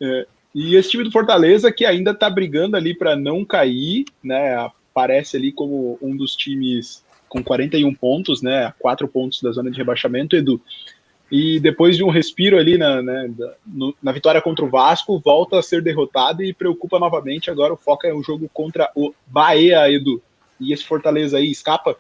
É, 0.02 0.28
e 0.56 0.76
esse 0.76 0.90
time 0.90 1.04
do 1.04 1.12
Fortaleza 1.12 1.72
que 1.72 1.86
ainda 1.86 2.12
está 2.12 2.30
brigando 2.30 2.76
ali 2.76 2.96
para 2.96 3.16
não 3.16 3.46
cair, 3.46 4.06
né? 4.24 4.56
Aparece 4.56 5.38
ali 5.38 5.52
como 5.52 6.00
um 6.02 6.16
dos 6.16 6.36
times 6.36 7.04
com 7.30 7.44
41 7.44 7.94
pontos, 7.94 8.42
né? 8.42 8.74
Quatro 8.80 9.08
pontos 9.08 9.42
da 9.42 9.52
zona 9.52 9.70
de 9.70 9.78
rebaixamento, 9.78 10.36
Edu 10.36 10.62
e 11.32 11.60
depois 11.60 11.98
de 11.98 12.04
um 12.04 12.10
respiro 12.10 12.58
ali 12.58 12.78
na, 12.78 13.02
né, 13.02 13.30
na 14.02 14.12
vitória 14.12 14.42
contra 14.42 14.64
o 14.64 14.70
Vasco, 14.70 15.20
volta 15.20 15.58
a 15.58 15.64
ser 15.64 15.82
derrotado 15.82 16.44
e 16.44 16.54
preocupa 16.54 17.00
novamente. 17.00 17.50
Agora 17.50 17.74
o 17.74 17.78
foco 17.78 18.06
é 18.06 18.14
o 18.14 18.22
jogo 18.22 18.50
contra 18.54 18.92
o 18.96 19.14
Bahia, 19.26 19.92
Edu. 19.92 20.22
E 20.60 20.72
esse 20.72 20.86
Fortaleza 20.86 21.38
aí 21.38 21.50
escapa? 21.50 21.98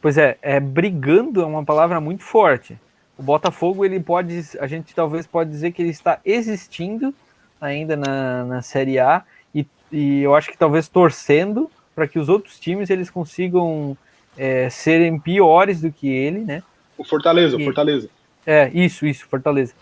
Pois 0.00 0.16
é, 0.16 0.38
é 0.40 0.58
brigando 0.58 1.42
é 1.42 1.44
uma 1.46 1.64
palavra 1.64 2.00
muito 2.00 2.22
forte. 2.22 2.78
O 3.16 3.22
Botafogo, 3.22 3.84
ele 3.84 4.00
pode, 4.00 4.42
a 4.58 4.66
gente 4.66 4.94
talvez 4.94 5.26
pode 5.26 5.50
dizer 5.50 5.72
que 5.72 5.82
ele 5.82 5.90
está 5.90 6.20
existindo 6.24 7.12
ainda 7.60 7.96
na, 7.96 8.44
na 8.44 8.62
Série 8.62 8.98
A 8.98 9.22
e, 9.54 9.66
e 9.90 10.22
eu 10.22 10.34
acho 10.34 10.50
que 10.50 10.58
talvez 10.58 10.88
torcendo 10.88 11.70
para 11.94 12.06
que 12.06 12.18
os 12.18 12.28
outros 12.28 12.58
times 12.58 12.90
eles 12.90 13.10
consigam 13.10 13.96
é, 14.36 14.70
serem 14.70 15.18
piores 15.18 15.80
do 15.80 15.90
que 15.90 16.08
ele, 16.08 16.40
né? 16.40 16.62
O 16.96 17.04
Fortaleza, 17.04 17.56
o 17.56 17.64
Fortaleza. 17.64 18.08
É, 18.46 18.70
isso, 18.72 19.06
isso, 19.06 19.26
Fortaleza. 19.26 19.74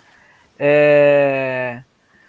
É... 0.58 1.82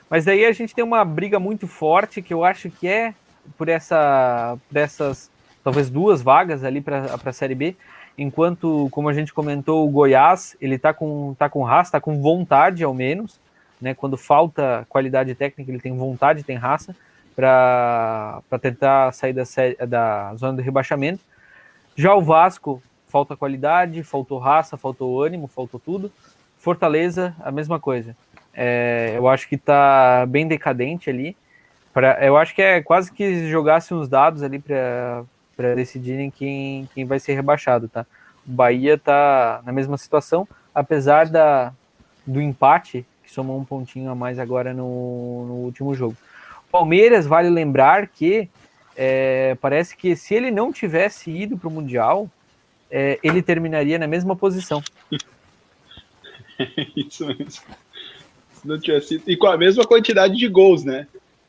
Mas 0.09 0.25
daí 0.25 0.45
a 0.45 0.51
gente 0.51 0.75
tem 0.75 0.83
uma 0.83 1.03
briga 1.03 1.39
muito 1.39 1.67
forte 1.67 2.21
que 2.21 2.33
eu 2.33 2.43
acho 2.43 2.69
que 2.69 2.87
é 2.87 3.13
por, 3.57 3.69
essa, 3.69 4.57
por 4.67 4.77
essas 4.77 5.29
talvez 5.63 5.89
duas 5.89 6.21
vagas 6.21 6.63
ali 6.63 6.79
para 6.79 7.19
a 7.23 7.33
Série 7.33 7.55
B, 7.55 7.75
enquanto, 8.17 8.87
como 8.91 9.09
a 9.09 9.13
gente 9.13 9.33
comentou, 9.33 9.85
o 9.85 9.89
Goiás, 9.89 10.55
ele 10.61 10.77
tá 10.77 10.93
com, 10.93 11.35
tá 11.37 11.49
com 11.49 11.63
raça, 11.63 11.93
tá 11.93 12.01
com 12.01 12.21
vontade 12.21 12.83
ao 12.83 12.93
menos, 12.93 13.39
né? 13.81 13.93
Quando 13.93 14.17
falta 14.17 14.85
qualidade 14.89 15.33
técnica, 15.35 15.71
ele 15.71 15.79
tem 15.79 15.95
vontade, 15.95 16.43
tem 16.43 16.57
raça 16.57 16.95
para 17.35 18.41
tentar 18.61 19.13
sair 19.13 19.33
da, 19.33 19.43
da 19.87 20.35
zona 20.35 20.57
de 20.57 20.63
rebaixamento. 20.63 21.19
Já 21.95 22.15
o 22.15 22.21
Vasco, 22.21 22.81
falta 23.07 23.35
qualidade, 23.35 24.03
faltou 24.03 24.39
raça, 24.39 24.75
faltou 24.75 25.21
ânimo, 25.21 25.47
faltou 25.47 25.79
tudo. 25.79 26.11
Fortaleza, 26.57 27.35
a 27.39 27.51
mesma 27.51 27.79
coisa. 27.79 28.15
É, 28.53 29.13
eu 29.15 29.27
acho 29.27 29.47
que 29.47 29.55
está 29.55 30.25
bem 30.27 30.47
decadente 30.47 31.09
ali. 31.09 31.37
Pra, 31.93 32.23
eu 32.25 32.35
acho 32.37 32.55
que 32.55 32.61
é 32.61 32.81
quase 32.81 33.11
que 33.11 33.49
jogasse 33.49 33.93
uns 33.93 34.07
dados 34.07 34.41
ali 34.41 34.59
para 34.59 35.75
decidirem 35.75 36.31
quem, 36.31 36.89
quem 36.93 37.05
vai 37.05 37.19
ser 37.19 37.35
rebaixado, 37.35 37.87
tá? 37.87 38.05
O 38.47 38.51
Bahia 38.51 38.95
está 38.95 39.61
na 39.63 39.71
mesma 39.71 39.97
situação, 39.97 40.47
apesar 40.73 41.27
da, 41.27 41.73
do 42.25 42.41
empate, 42.41 43.05
que 43.27 43.33
somou 43.33 43.59
um 43.59 43.65
pontinho 43.65 44.09
a 44.09 44.15
mais 44.15 44.39
agora 44.39 44.73
no, 44.73 45.45
no 45.45 45.53
último 45.65 45.93
jogo. 45.93 46.15
Palmeiras, 46.71 47.27
vale 47.27 47.49
lembrar 47.49 48.07
que 48.07 48.47
é, 48.95 49.55
parece 49.59 49.97
que 49.97 50.15
se 50.15 50.33
ele 50.33 50.49
não 50.49 50.71
tivesse 50.71 51.29
ido 51.29 51.57
para 51.57 51.67
o 51.67 51.71
Mundial, 51.71 52.31
é, 52.89 53.19
ele 53.21 53.41
terminaria 53.41 53.99
na 53.99 54.07
mesma 54.07 54.33
posição. 54.33 54.81
Isso 56.95 57.27
mesmo. 57.27 57.63
Se 58.53 58.65
não 58.65 58.79
tivesse 58.79 59.09
sido. 59.09 59.23
E 59.27 59.35
com 59.35 59.47
a 59.47 59.57
mesma 59.57 59.83
quantidade 59.83 60.37
de 60.37 60.47
gols, 60.47 60.85
né? 60.85 61.05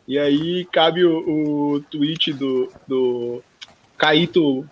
E 0.07 0.19
aí 0.19 0.65
cabe 0.73 1.05
o, 1.05 1.75
o 1.75 1.81
tweet 1.83 2.33
do, 2.33 2.73
do 2.89 3.41
Caíto, 3.97 4.69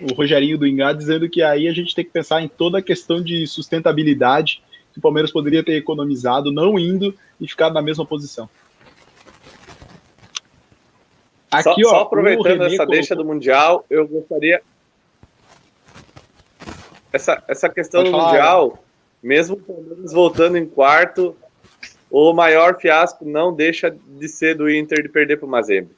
o 0.00 0.14
Rogerinho 0.14 0.58
do 0.58 0.66
Ingá, 0.66 0.92
dizendo 0.92 1.28
que 1.28 1.42
aí 1.42 1.68
a 1.68 1.72
gente 1.72 1.94
tem 1.94 2.04
que 2.04 2.10
pensar 2.10 2.42
em 2.42 2.48
toda 2.48 2.78
a 2.78 2.82
questão 2.82 3.22
de 3.22 3.46
sustentabilidade 3.46 4.62
que 4.92 4.98
o 4.98 5.02
Palmeiras 5.02 5.30
poderia 5.30 5.64
ter 5.64 5.74
economizado 5.74 6.50
não 6.52 6.78
indo 6.78 7.14
e 7.40 7.48
ficado 7.48 7.74
na 7.74 7.82
mesma 7.82 8.04
posição. 8.04 8.48
Aqui, 11.50 11.82
só, 11.82 11.88
ó, 11.88 11.90
só 11.90 12.00
aproveitando 12.02 12.62
essa 12.62 12.76
colocou... 12.76 12.94
deixa 12.94 13.16
do 13.16 13.24
Mundial, 13.24 13.84
eu 13.90 14.06
gostaria, 14.06 14.62
essa, 17.12 17.42
essa 17.48 17.68
questão 17.68 18.00
Pode 18.00 18.10
do 18.10 18.16
falar, 18.16 18.28
Mundial, 18.28 18.78
mesmo 19.22 19.56
o 19.56 19.60
Palmeiras 19.60 20.12
voltando 20.12 20.56
em 20.56 20.66
quarto, 20.66 21.36
o 22.10 22.32
maior 22.32 22.78
fiasco 22.78 23.24
não 23.24 23.52
deixa 23.52 23.90
de 23.90 24.28
ser 24.28 24.56
do 24.56 24.70
Inter 24.70 25.02
de 25.02 25.08
perder 25.08 25.36
para 25.38 25.46
o 25.46 25.50
Mazembe. 25.50 25.90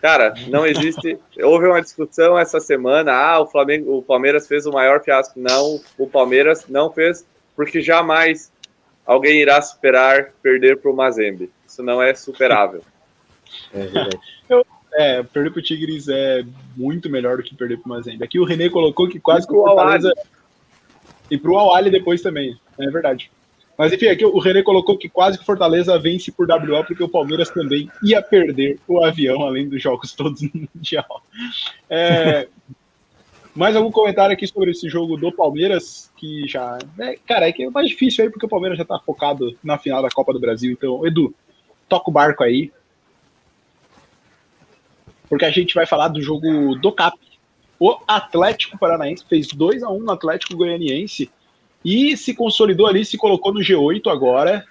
Cara, 0.00 0.34
não 0.48 0.66
existe. 0.66 1.18
Houve 1.42 1.66
uma 1.66 1.80
discussão 1.80 2.38
essa 2.38 2.60
semana. 2.60 3.12
Ah, 3.12 3.40
o 3.40 3.46
Flamengo, 3.46 3.96
o 3.96 4.02
Palmeiras 4.02 4.46
fez 4.46 4.66
o 4.66 4.72
maior 4.72 5.02
fiasco. 5.02 5.38
Não, 5.40 5.80
o 5.98 6.06
Palmeiras 6.06 6.66
não 6.68 6.90
fez, 6.90 7.26
porque 7.56 7.80
jamais 7.80 8.52
alguém 9.04 9.40
irá 9.40 9.60
superar 9.62 10.32
perder 10.42 10.76
para 10.78 10.90
o 10.90 10.96
Mazembe. 10.96 11.50
Isso 11.66 11.82
não 11.82 12.02
é 12.02 12.14
superável. 12.14 12.82
É 13.72 13.78
verdade. 13.78 14.18
Eu, 14.48 14.66
é, 14.94 15.22
perder 15.22 15.50
pro 15.52 15.62
Tigres 15.62 16.08
é 16.08 16.44
muito 16.76 17.08
melhor 17.08 17.36
do 17.36 17.42
que 17.42 17.54
perder 17.54 17.78
pro 17.78 17.88
Mazembe. 17.88 18.24
Aqui 18.24 18.38
o 18.38 18.44
René 18.44 18.68
colocou 18.68 19.08
que 19.08 19.20
quase 19.20 19.46
que 19.46 19.54
o 19.54 19.64
Fortaleza... 19.64 20.12
E 21.30 21.38
pro 21.38 21.56
Awali 21.56 21.90
depois 21.90 22.22
também, 22.22 22.58
é 22.78 22.90
verdade. 22.90 23.30
Mas 23.76 23.92
enfim, 23.92 24.06
aqui 24.06 24.24
o 24.24 24.38
René 24.38 24.62
colocou 24.62 24.96
que 24.96 25.08
quase 25.08 25.36
que 25.36 25.42
o 25.42 25.46
Fortaleza 25.46 25.98
vence 25.98 26.32
por 26.32 26.48
WO, 26.48 26.84
porque 26.84 27.02
o 27.02 27.08
Palmeiras 27.08 27.50
também 27.50 27.90
ia 28.02 28.22
perder 28.22 28.78
o 28.88 29.04
avião, 29.04 29.42
além 29.42 29.68
dos 29.68 29.82
jogos 29.82 30.12
todos 30.12 30.42
no 30.42 30.68
Mundial. 30.74 31.22
É... 31.90 32.48
Mais 33.56 33.74
algum 33.74 33.90
comentário 33.90 34.34
aqui 34.34 34.46
sobre 34.46 34.70
esse 34.70 34.88
jogo 34.88 35.16
do 35.16 35.32
Palmeiras, 35.32 36.12
que 36.16 36.46
já. 36.46 36.78
É, 36.98 37.16
cara, 37.26 37.48
é 37.48 37.52
que 37.52 37.64
é 37.64 37.70
mais 37.70 37.88
difícil 37.88 38.24
aí, 38.24 38.30
porque 38.30 38.46
o 38.46 38.48
Palmeiras 38.48 38.78
já 38.78 38.84
tá 38.84 38.98
focado 38.98 39.56
na 39.64 39.78
final 39.78 40.02
da 40.02 40.10
Copa 40.10 40.32
do 40.32 40.38
Brasil. 40.38 40.70
Então, 40.72 41.06
Edu, 41.06 41.34
toca 41.88 42.10
o 42.10 42.12
barco 42.12 42.44
aí 42.44 42.70
porque 45.28 45.44
a 45.44 45.50
gente 45.50 45.74
vai 45.74 45.86
falar 45.86 46.08
do 46.08 46.22
jogo 46.22 46.74
do 46.76 46.92
CAP. 46.92 47.18
O 47.78 47.96
Atlético 48.06 48.78
Paranaense 48.78 49.24
fez 49.28 49.48
2 49.48 49.82
a 49.82 49.90
1 49.90 50.00
no 50.00 50.12
Atlético 50.12 50.56
Goianiense 50.56 51.30
e 51.84 52.16
se 52.16 52.34
consolidou 52.34 52.86
ali, 52.86 53.04
se 53.04 53.18
colocou 53.18 53.52
no 53.52 53.60
G8 53.60 54.10
agora. 54.10 54.64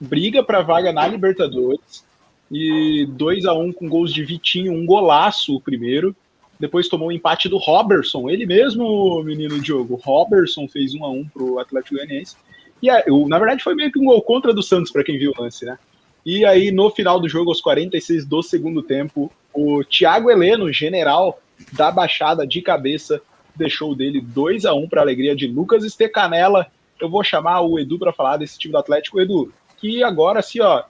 Briga 0.00 0.42
para 0.42 0.62
vaga 0.62 0.92
na 0.92 1.06
Libertadores. 1.06 2.06
E 2.50 3.06
2 3.10 3.44
a 3.44 3.52
1 3.52 3.72
com 3.72 3.88
gols 3.88 4.12
de 4.12 4.24
Vitinho, 4.24 4.72
um 4.72 4.86
golaço 4.86 5.54
o 5.54 5.60
primeiro. 5.60 6.16
Depois 6.58 6.88
tomou 6.88 7.08
o 7.08 7.10
um 7.10 7.14
empate 7.14 7.48
do 7.48 7.56
Robertson, 7.56 8.28
ele 8.28 8.44
mesmo, 8.44 9.22
menino 9.22 9.60
Diogo. 9.60 10.00
Robertson 10.02 10.66
fez 10.66 10.94
1 10.94 11.04
a 11.04 11.10
1 11.10 11.28
pro 11.28 11.58
Atlético 11.58 11.96
Goianiense. 11.96 12.36
E 12.82 12.90
é, 12.90 13.04
na 13.26 13.38
verdade 13.38 13.62
foi 13.62 13.74
meio 13.74 13.92
que 13.92 13.98
um 13.98 14.04
gol 14.04 14.22
contra 14.22 14.52
do 14.52 14.62
Santos 14.62 14.90
para 14.90 15.04
quem 15.04 15.18
viu 15.18 15.32
o 15.36 15.42
lance, 15.42 15.64
né? 15.64 15.78
E 16.26 16.44
aí 16.44 16.70
no 16.70 16.90
final 16.90 17.20
do 17.20 17.28
jogo, 17.28 17.50
aos 17.50 17.60
46 17.60 18.24
do 18.24 18.42
segundo 18.42 18.82
tempo, 18.82 19.32
o 19.52 19.84
Thiago 19.84 20.30
Heleno, 20.30 20.72
general 20.72 21.40
da 21.72 21.90
Baixada 21.90 22.46
de 22.46 22.60
cabeça, 22.60 23.20
deixou 23.54 23.94
dele 23.94 24.20
2 24.20 24.64
a 24.64 24.74
1 24.74 24.88
para 24.88 25.00
alegria 25.00 25.34
de 25.34 25.46
Lucas 25.46 25.84
Estecanela. 25.84 26.66
Eu 27.00 27.08
vou 27.08 27.22
chamar 27.22 27.60
o 27.62 27.78
Edu 27.78 27.98
para 27.98 28.12
falar 28.12 28.36
desse 28.36 28.58
time 28.58 28.72
do 28.72 28.78
Atlético. 28.78 29.20
Edu, 29.20 29.52
que 29.76 30.02
agora 30.02 30.40
assim, 30.40 30.60
ó, 30.60 30.82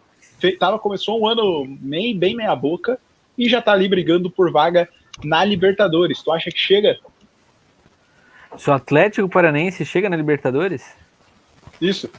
tava, 0.58 0.78
começou 0.78 1.20
um 1.20 1.26
ano 1.26 1.66
bem, 1.68 2.16
bem 2.16 2.34
meia 2.34 2.54
boca 2.56 2.98
e 3.36 3.48
já 3.48 3.62
tá 3.62 3.72
ali 3.72 3.88
brigando 3.88 4.30
por 4.30 4.50
vaga 4.50 4.88
na 5.24 5.44
Libertadores. 5.44 6.22
Tu 6.22 6.32
acha 6.32 6.50
que 6.50 6.58
chega? 6.58 6.98
Se 8.56 8.70
o 8.70 8.72
Atlético 8.72 9.28
Paranense 9.28 9.84
chega 9.84 10.08
na 10.08 10.16
Libertadores? 10.16 10.84
Isso. 11.80 12.10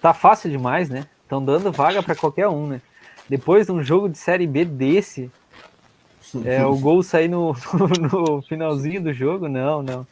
Tá 0.00 0.12
fácil 0.12 0.50
demais, 0.50 0.88
né? 0.88 1.06
Estão 1.22 1.44
dando 1.44 1.72
vaga 1.72 2.02
para 2.02 2.14
qualquer 2.14 2.48
um, 2.48 2.68
né? 2.68 2.80
Depois 3.28 3.66
de 3.66 3.72
um 3.72 3.82
jogo 3.82 4.08
de 4.08 4.18
Série 4.18 4.46
B 4.46 4.64
desse, 4.64 5.30
é, 6.44 6.64
o 6.64 6.76
gol 6.76 7.02
sair 7.02 7.26
no, 7.28 7.54
no, 8.12 8.42
finalzinho 8.42 9.02
do 9.02 9.12
jogo, 9.12 9.48
não, 9.48 9.82
não. 9.82 10.06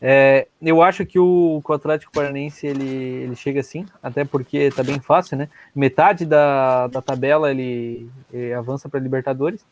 É, 0.00 0.46
eu 0.60 0.82
acho 0.82 1.06
que 1.06 1.18
o, 1.18 1.62
o 1.66 1.72
Atlético 1.72 2.12
Paranense 2.12 2.66
ele, 2.66 2.86
ele 2.86 3.36
chega 3.36 3.60
assim, 3.60 3.86
até 4.02 4.24
porque 4.24 4.70
tá 4.70 4.82
bem 4.82 5.00
fácil, 5.00 5.36
né? 5.36 5.48
Metade 5.74 6.26
da, 6.26 6.88
da 6.88 7.00
tabela 7.00 7.50
ele, 7.50 8.08
ele 8.32 8.52
avança 8.52 8.88
para 8.88 9.00
Libertadores, 9.00 9.64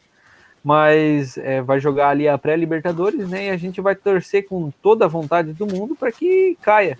mas 0.63 1.37
é, 1.39 1.61
vai 1.61 1.81
jogar 1.81 2.11
ali 2.11 2.29
a 2.29 2.39
pré-Libertadores, 2.39 3.29
né? 3.29 3.47
E 3.47 3.51
a 3.51 3.57
gente 3.57 3.81
vai 3.81 3.95
torcer 3.95 4.47
com 4.47 4.71
toda 4.83 5.05
a 5.05 5.09
vontade 5.09 5.53
do 5.53 5.67
mundo 5.67 5.97
para 5.97 6.13
que 6.13 6.57
caia, 6.63 6.99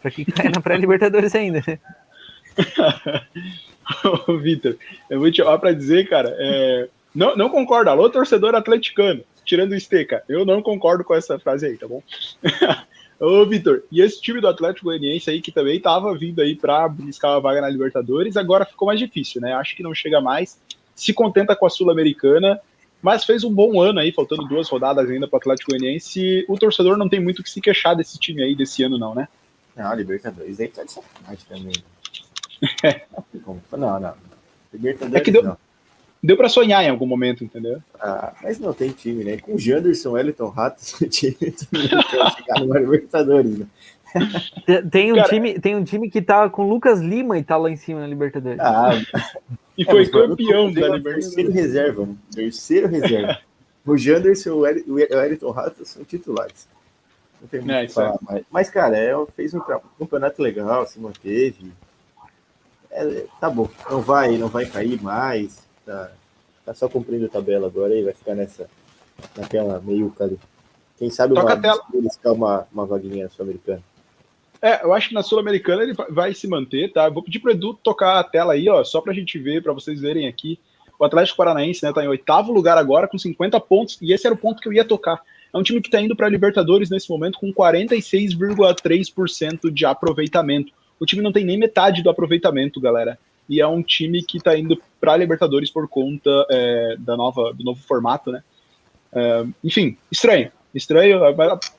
para 0.00 0.10
que 0.10 0.24
caia 0.24 0.50
na 0.50 0.60
pré-Libertadores 0.60 1.34
ainda, 1.34 1.62
né? 1.66 1.78
Vitor, 4.42 4.76
eu 5.10 5.20
vou 5.20 5.30
te 5.30 5.42
falar 5.42 5.58
para 5.58 5.72
dizer, 5.72 6.08
cara, 6.08 6.34
é, 6.38 6.88
não, 7.14 7.36
não 7.36 7.48
concordo. 7.50 7.90
Alô, 7.90 8.08
torcedor 8.08 8.54
atleticano, 8.54 9.22
tirando 9.44 9.72
o 9.72 9.76
Esteca. 9.76 10.22
Eu 10.28 10.44
não 10.44 10.62
concordo 10.62 11.04
com 11.04 11.14
essa 11.14 11.38
frase 11.38 11.66
aí, 11.66 11.76
tá 11.76 11.86
bom? 11.86 12.02
Ô, 13.20 13.46
Vitor, 13.46 13.84
e 13.92 14.00
esse 14.00 14.20
time 14.20 14.40
do 14.40 14.48
Atlético 14.48 14.86
Goianiense 14.86 15.30
aí, 15.30 15.40
que 15.40 15.52
também 15.52 15.80
tava 15.80 16.16
vindo 16.16 16.40
aí 16.40 16.56
para 16.56 16.88
buscar 16.88 17.36
a 17.36 17.38
vaga 17.38 17.60
na 17.60 17.68
Libertadores, 17.68 18.36
agora 18.36 18.64
ficou 18.64 18.86
mais 18.86 18.98
difícil, 18.98 19.40
né? 19.40 19.52
Acho 19.52 19.76
que 19.76 19.82
não 19.82 19.94
chega 19.94 20.20
mais. 20.20 20.60
Se 20.94 21.12
contenta 21.12 21.54
com 21.54 21.66
a 21.66 21.70
Sul-Americana, 21.70 22.60
mas 23.04 23.22
fez 23.22 23.44
um 23.44 23.52
bom 23.52 23.78
ano 23.82 24.00
aí, 24.00 24.10
faltando 24.10 24.48
duas 24.48 24.66
rodadas 24.68 25.10
ainda 25.10 25.28
para 25.28 25.36
o 25.36 25.40
Atlético 25.40 25.72
Goianiense. 25.72 26.46
O 26.48 26.58
torcedor 26.58 26.96
não 26.96 27.06
tem 27.06 27.20
muito 27.20 27.40
o 27.40 27.42
que 27.42 27.50
se 27.50 27.60
queixar 27.60 27.94
desse 27.94 28.18
time 28.18 28.42
aí 28.42 28.56
desse 28.56 28.82
ano, 28.82 28.96
não, 28.96 29.14
né? 29.14 29.28
Não, 29.76 29.94
Libertadores 29.94 30.58
aí 30.58 30.68
tá 30.68 30.84
de 30.84 30.92
sacanagem 30.92 31.44
também. 31.46 31.72
não, 33.76 34.00
não. 34.00 34.14
Libertadores 34.72 35.14
é 35.14 35.20
que 35.20 35.30
deu, 35.30 35.42
não 35.42 35.56
deu 36.24 36.38
para 36.38 36.48
sonhar 36.48 36.82
em 36.82 36.88
algum 36.88 37.04
momento, 37.04 37.44
entendeu? 37.44 37.82
Ah, 38.00 38.32
mas 38.42 38.58
não 38.58 38.72
tem 38.72 38.90
time, 38.90 39.22
né? 39.22 39.36
Com 39.36 39.58
Janderson, 39.58 40.16
Elton 40.16 40.48
Ratos, 40.48 40.94
o 41.02 41.06
time 41.06 41.36
chegar 41.36 42.64
no 42.64 42.78
Libertadores, 42.78 43.58
né? 43.58 43.66
Tem 44.90 45.12
um, 45.12 45.16
Cara, 45.16 45.28
time, 45.28 45.58
tem 45.60 45.76
um 45.76 45.84
time 45.84 46.08
que 46.08 46.22
tá 46.22 46.48
com 46.48 46.66
Lucas 46.66 47.00
Lima 47.00 47.36
e 47.36 47.44
tá 47.44 47.58
lá 47.58 47.70
em 47.70 47.76
cima 47.76 48.00
na 48.00 48.06
Libertadores. 48.06 48.58
Ah, 48.60 48.92
e 49.76 49.82
é, 49.82 49.86
foi 49.86 50.08
campeão 50.08 50.72
da 50.72 50.88
Libertadores. 50.88 51.26
Terceiro 51.26 51.52
reserva? 51.52 52.08
Terceiro 52.32 52.88
reserva. 52.88 53.38
o 53.84 53.96
Janderson 53.96 54.66
e 54.66 54.90
o 54.90 54.98
Elton 54.98 55.50
Ratos 55.50 55.88
são 55.88 56.04
titulares. 56.04 56.68
Não 57.40 57.48
tem 57.48 57.60
muito 57.60 57.72
é, 57.72 57.84
o 57.84 57.86
que 57.86 57.92
falar. 57.92 58.18
Mas, 58.22 58.44
mas, 58.50 58.70
cara, 58.70 58.96
é, 58.96 59.12
fez 59.34 59.52
um 59.52 59.60
campeonato 59.98 60.40
legal, 60.40 60.86
se 60.86 60.98
manteve. 60.98 61.72
É, 62.90 63.26
tá 63.40 63.50
bom. 63.50 63.68
Não 63.90 64.00
vai, 64.00 64.38
não 64.38 64.48
vai 64.48 64.66
cair 64.66 65.02
mais 65.02 65.64
tá, 65.84 66.10
tá 66.64 66.74
só 66.74 66.88
cumprindo 66.88 67.26
a 67.26 67.28
tabela 67.28 67.66
agora 67.66 67.94
e 67.94 68.02
vai 68.02 68.12
ficar 68.12 68.34
nessa, 68.34 68.68
naquela 69.36 69.80
meio 69.80 70.12
ali. 70.18 70.38
Quem 70.96 71.10
sabe 71.10 71.34
uma, 71.34 71.44
uma, 72.24 72.66
uma 72.72 72.86
vaguinha 72.86 73.28
sul-americana. 73.28 73.82
É, 74.64 74.82
eu 74.82 74.92
acho 74.94 75.10
que 75.10 75.14
na 75.14 75.22
Sul-Americana 75.22 75.82
ele 75.82 75.92
vai 76.08 76.32
se 76.32 76.48
manter, 76.48 76.90
tá? 76.90 77.06
Vou 77.10 77.22
pedir 77.22 77.38
pro 77.38 77.50
Edu 77.50 77.74
tocar 77.74 78.18
a 78.18 78.24
tela 78.24 78.54
aí, 78.54 78.66
ó, 78.66 78.82
só 78.82 79.02
pra 79.02 79.12
gente 79.12 79.38
ver, 79.38 79.62
pra 79.62 79.74
vocês 79.74 80.00
verem 80.00 80.26
aqui. 80.26 80.58
O 80.98 81.04
Atlético 81.04 81.36
Paranaense 81.36 81.84
né, 81.84 81.92
tá 81.92 82.02
em 82.02 82.08
oitavo 82.08 82.50
lugar 82.50 82.78
agora 82.78 83.06
com 83.06 83.18
50 83.18 83.60
pontos, 83.60 83.98
e 84.00 84.10
esse 84.10 84.26
era 84.26 84.34
o 84.34 84.38
ponto 84.38 84.62
que 84.62 84.68
eu 84.68 84.72
ia 84.72 84.82
tocar. 84.82 85.20
É 85.52 85.58
um 85.58 85.62
time 85.62 85.82
que 85.82 85.88
está 85.88 86.00
indo 86.00 86.16
para 86.16 86.30
Libertadores 86.30 86.88
nesse 86.88 87.10
momento 87.10 87.38
com 87.38 87.52
46,3% 87.52 89.70
de 89.70 89.84
aproveitamento. 89.84 90.72
O 90.98 91.04
time 91.04 91.20
não 91.20 91.30
tem 91.30 91.44
nem 91.44 91.58
metade 91.58 92.02
do 92.02 92.08
aproveitamento, 92.08 92.80
galera. 92.80 93.18
E 93.46 93.60
é 93.60 93.66
um 93.66 93.82
time 93.82 94.22
que 94.22 94.38
está 94.38 94.56
indo 94.56 94.80
para 94.98 95.14
Libertadores 95.14 95.70
por 95.70 95.86
conta 95.86 96.30
é, 96.50 96.96
da 97.00 97.18
nova, 97.18 97.52
do 97.52 97.62
novo 97.62 97.82
formato, 97.82 98.32
né? 98.32 98.42
É, 99.12 99.44
enfim, 99.62 99.98
estranho. 100.10 100.50
Estranho, 100.74 101.20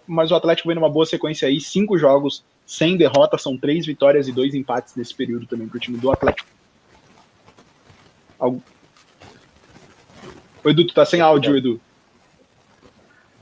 mas 0.07 0.29
o 0.29 0.35
Atlético 0.35 0.67
vem 0.67 0.75
numa 0.75 0.87
boa 0.87 1.07
sequência 1.07 1.47
aí, 1.47 1.59
cinco 1.59 1.97
jogos 1.97 2.43
sem 2.65 2.97
derrota, 2.97 3.37
são 3.37 3.57
três 3.57 3.85
vitórias 3.85 4.27
e 4.27 4.31
dois 4.31 4.53
empates 4.55 4.95
nesse 4.95 5.13
período 5.13 5.45
também 5.45 5.67
para 5.67 5.77
o 5.77 5.79
time 5.79 5.97
do 5.97 6.11
Atlético. 6.11 6.47
Algo... 8.39 8.61
O 10.63 10.69
Edu, 10.69 10.87
tu 10.87 10.93
tá 10.93 11.05
sem 11.05 11.21
áudio, 11.21 11.55
Edu. 11.55 11.79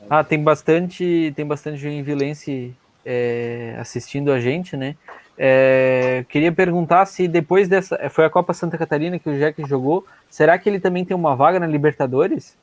Ah, 0.10 0.24
tem 0.24 0.42
bastante, 0.44 1.32
tem 1.36 1.46
bastante 1.46 1.78
joinvilense 1.78 2.76
é, 3.06 3.76
assistindo 3.80 4.32
a 4.32 4.40
gente, 4.40 4.76
né? 4.76 4.96
É, 5.38 6.26
queria 6.30 6.52
perguntar 6.52 7.06
se 7.06 7.28
depois 7.28 7.68
dessa. 7.68 8.10
Foi 8.10 8.26
a 8.26 8.30
Copa 8.30 8.54
Santa 8.54 8.78
Catarina 8.78 9.18
que 9.18 9.30
o 9.30 9.40
Jack 9.40 9.68
jogou. 9.68 10.06
Será 10.30 10.58
que 10.58 10.70
ele 10.70 10.80
também 10.80 11.04
tem 11.04 11.16
uma 11.16 11.36
vaga 11.36 11.60
na 11.60 11.66
Libertadores? 11.66 12.56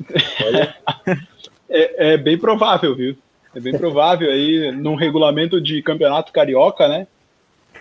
é, 1.68 2.14
é, 2.14 2.16
bem 2.16 2.38
provável, 2.38 2.96
viu? 2.96 3.16
É 3.54 3.60
bem 3.60 3.76
provável 3.76 4.30
aí, 4.30 4.72
num 4.72 4.94
regulamento 4.94 5.60
de 5.60 5.80
campeonato 5.82 6.32
carioca, 6.32 6.88
né? 6.88 7.06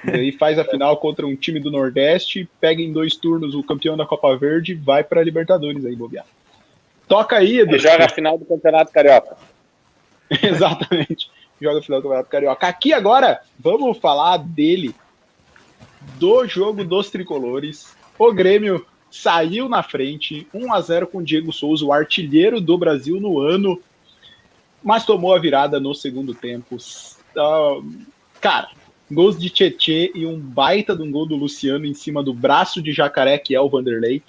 E 0.06 0.12
aí 0.12 0.32
faz 0.32 0.60
a 0.60 0.66
final 0.66 0.98
contra 0.98 1.26
um 1.26 1.36
time 1.36 1.60
do 1.60 1.72
Nordeste, 1.72 2.48
pega 2.60 2.82
em 2.82 2.92
dois 2.92 3.16
turnos 3.16 3.56
o 3.56 3.64
campeão 3.64 3.96
da 3.96 4.06
Copa 4.06 4.36
Verde, 4.36 4.74
vai 4.76 5.04
para 5.04 5.22
a 5.22 5.24
Libertadores 5.24 5.86
aí, 5.86 5.96
bobear. 5.96 6.26
Toca 7.08 7.38
aí, 7.38 7.60
Edu. 7.60 7.76
E 7.76 7.80
joga 7.80 8.06
a 8.06 8.10
final 8.10 8.38
do 8.38 8.46
Campeonato 8.46 8.92
Carioca. 8.92 9.38
Exatamente. 10.44 11.30
Joga 11.62 11.80
a 11.80 11.82
final 11.82 12.00
do 12.00 12.04
Campeonato 12.04 12.30
Carioca. 12.30 12.68
Aqui 12.68 12.94
agora, 12.94 13.42
vamos 13.58 13.98
falar 13.98 14.38
dele, 14.38 14.94
do 16.20 16.46
jogo 16.48 16.84
dos 16.84 17.10
tricolores. 17.10 17.96
O 18.20 18.32
Grêmio 18.34 18.86
saiu 19.10 19.70
na 19.70 19.84
frente, 19.84 20.48
1 20.54 20.74
a 20.74 20.82
0 20.82 21.08
com 21.08 21.20
o 21.20 21.24
Diego 21.24 21.54
Souza, 21.54 21.86
o 21.86 21.94
artilheiro 21.94 22.60
do 22.60 22.78
Brasil 22.78 23.20
no 23.22 23.40
ano, 23.40 23.80
mas 24.84 25.06
tomou 25.06 25.34
a 25.34 25.40
virada 25.40 25.80
no 25.80 25.94
segundo 25.96 26.34
tempo. 26.34 26.78
Uh, 27.36 27.88
cara, 28.42 28.70
gols 29.12 29.38
de 29.38 29.50
Tietê 29.50 30.12
e 30.14 30.26
um 30.26 30.40
baita 30.40 30.96
de 30.96 31.02
um 31.02 31.12
gol 31.12 31.26
do 31.26 31.36
Luciano 31.36 31.86
em 31.86 31.94
cima 31.94 32.24
do 32.24 32.34
braço 32.34 32.82
de 32.82 32.92
jacaré, 32.92 33.38
que 33.38 33.56
é 33.56 33.62
o 33.62 33.70
Vanderlei. 33.70 34.22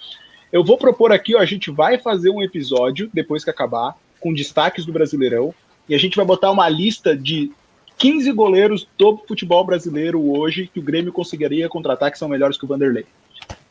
Eu 0.51 0.63
vou 0.63 0.77
propor 0.77 1.11
aqui, 1.11 1.35
ó, 1.35 1.39
a 1.39 1.45
gente 1.45 1.69
vai 1.69 1.97
fazer 1.97 2.29
um 2.29 2.41
episódio, 2.41 3.09
depois 3.13 3.43
que 3.43 3.49
acabar, 3.49 3.95
com 4.19 4.33
destaques 4.33 4.85
do 4.85 4.93
Brasileirão, 4.93 5.53
e 5.89 5.93
a 5.93 5.97
gente 5.97 6.15
vai 6.15 6.25
botar 6.25 6.51
uma 6.51 6.69
lista 6.69 7.15
de 7.15 7.51
15 7.97 8.31
goleiros 8.31 8.87
do 8.97 9.17
futebol 9.27 9.63
brasileiro 9.63 10.21
hoje 10.31 10.69
que 10.71 10.79
o 10.79 10.83
Grêmio 10.83 11.13
conseguiria 11.13 11.69
contratar 11.69 12.11
que 12.11 12.17
são 12.17 12.27
melhores 12.27 12.57
que 12.57 12.65
o 12.65 12.67
Vanderlei. 12.67 13.05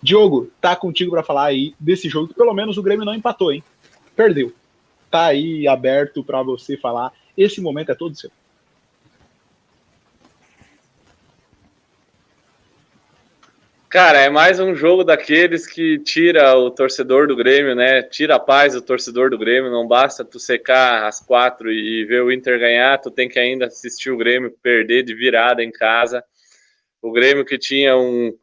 Diogo, 0.02 0.50
tá 0.60 0.76
contigo 0.76 1.10
para 1.10 1.22
falar 1.22 1.46
aí 1.46 1.74
desse 1.80 2.08
jogo 2.08 2.28
que 2.28 2.34
pelo 2.34 2.54
menos 2.54 2.76
o 2.76 2.82
Grêmio 2.82 3.04
não 3.04 3.14
empatou, 3.14 3.52
hein? 3.52 3.62
Perdeu. 4.14 4.52
Tá 5.14 5.26
aí 5.26 5.68
aberto 5.68 6.24
para 6.24 6.42
você 6.42 6.76
falar. 6.76 7.12
Esse 7.38 7.60
momento 7.60 7.92
é 7.92 7.94
todo 7.94 8.16
seu. 8.16 8.32
Cara, 13.88 14.18
é 14.18 14.28
mais 14.28 14.58
um 14.58 14.74
jogo 14.74 15.04
daqueles 15.04 15.68
que 15.68 16.00
tira 16.00 16.58
o 16.58 16.68
torcedor 16.68 17.28
do 17.28 17.36
Grêmio, 17.36 17.76
né? 17.76 18.02
Tira 18.02 18.34
a 18.34 18.40
paz 18.40 18.72
do 18.72 18.82
torcedor 18.82 19.30
do 19.30 19.38
Grêmio. 19.38 19.70
Não 19.70 19.86
basta 19.86 20.24
tu 20.24 20.40
secar 20.40 21.06
as 21.06 21.20
quatro 21.20 21.70
e 21.70 22.04
ver 22.06 22.24
o 22.24 22.32
Inter 22.32 22.58
ganhar, 22.58 23.00
tu 23.00 23.08
tem 23.08 23.28
que 23.28 23.38
ainda 23.38 23.66
assistir 23.66 24.10
o 24.10 24.16
Grêmio 24.16 24.52
perder 24.60 25.04
de 25.04 25.14
virada 25.14 25.62
em 25.62 25.70
casa. 25.70 26.24
O 27.00 27.12
Grêmio 27.12 27.44
que 27.44 27.56
tinha 27.56 27.96
um, 27.96 28.36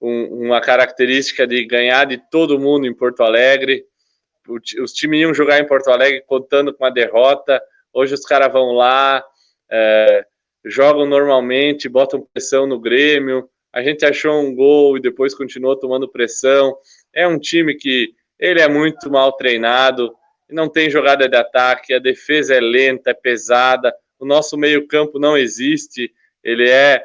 um, 0.00 0.46
uma 0.46 0.62
característica 0.62 1.46
de 1.46 1.66
ganhar 1.66 2.06
de 2.06 2.16
todo 2.30 2.58
mundo 2.58 2.86
em 2.86 2.94
Porto 2.94 3.22
Alegre. 3.22 3.84
Os 4.48 4.92
times 4.92 5.20
iam 5.20 5.34
jogar 5.34 5.58
em 5.58 5.66
Porto 5.66 5.88
Alegre 5.88 6.22
contando 6.26 6.72
com 6.74 6.84
a 6.84 6.90
derrota. 6.90 7.62
Hoje 7.92 8.14
os 8.14 8.24
caras 8.24 8.52
vão 8.52 8.72
lá, 8.72 9.24
é, 9.70 10.26
jogam 10.64 11.06
normalmente, 11.06 11.88
botam 11.88 12.26
pressão 12.32 12.66
no 12.66 12.78
Grêmio. 12.78 13.48
A 13.72 13.82
gente 13.82 14.04
achou 14.04 14.40
um 14.40 14.54
gol 14.54 14.96
e 14.96 15.00
depois 15.00 15.34
continuou 15.34 15.76
tomando 15.76 16.08
pressão. 16.08 16.76
É 17.12 17.26
um 17.26 17.38
time 17.38 17.74
que 17.74 18.14
ele 18.38 18.60
é 18.60 18.68
muito 18.68 19.10
mal 19.10 19.32
treinado, 19.32 20.14
não 20.50 20.68
tem 20.68 20.90
jogada 20.90 21.28
de 21.28 21.36
ataque, 21.36 21.94
a 21.94 21.98
defesa 21.98 22.54
é 22.54 22.60
lenta, 22.60 23.10
é 23.10 23.14
pesada, 23.14 23.94
o 24.18 24.26
nosso 24.26 24.56
meio-campo 24.56 25.18
não 25.18 25.36
existe. 25.36 26.12
Ele 26.42 26.68
é 26.68 27.04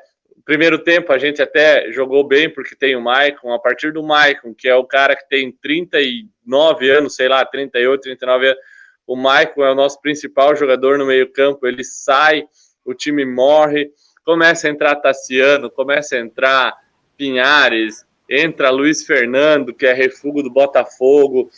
Primeiro 0.49 0.79
tempo 0.79 1.13
a 1.13 1.19
gente 1.19 1.43
até 1.43 1.91
jogou 1.91 2.23
bem 2.23 2.51
porque 2.51 2.75
tem 2.75 2.95
o 2.95 3.01
Maicon. 3.01 3.53
A 3.53 3.59
partir 3.59 3.93
do 3.93 4.01
Maicon, 4.01 4.51
que 4.51 4.67
é 4.67 4.73
o 4.73 4.83
cara 4.83 5.15
que 5.15 5.29
tem 5.29 5.51
39 5.51 6.89
anos, 6.89 7.13
sei 7.13 7.29
lá, 7.29 7.45
38, 7.45 8.01
39 8.01 8.47
anos, 8.47 8.59
o 9.05 9.15
Maicon 9.15 9.63
é 9.63 9.71
o 9.71 9.75
nosso 9.75 10.01
principal 10.01 10.55
jogador 10.55 10.97
no 10.97 11.05
meio-campo. 11.05 11.67
Ele 11.67 11.83
sai, 11.83 12.45
o 12.83 12.95
time 12.95 13.27
morre. 13.27 13.91
Começa 14.25 14.67
a 14.67 14.71
entrar 14.71 14.95
Tassiano, 14.95 15.69
começa 15.69 16.15
a 16.15 16.19
entrar 16.19 16.75
Pinhares, 17.15 18.03
entra 18.27 18.71
Luiz 18.71 19.05
Fernando, 19.05 19.71
que 19.71 19.85
é 19.85 19.93
refúgio 19.93 20.41
do 20.41 20.49
Botafogo. 20.49 21.51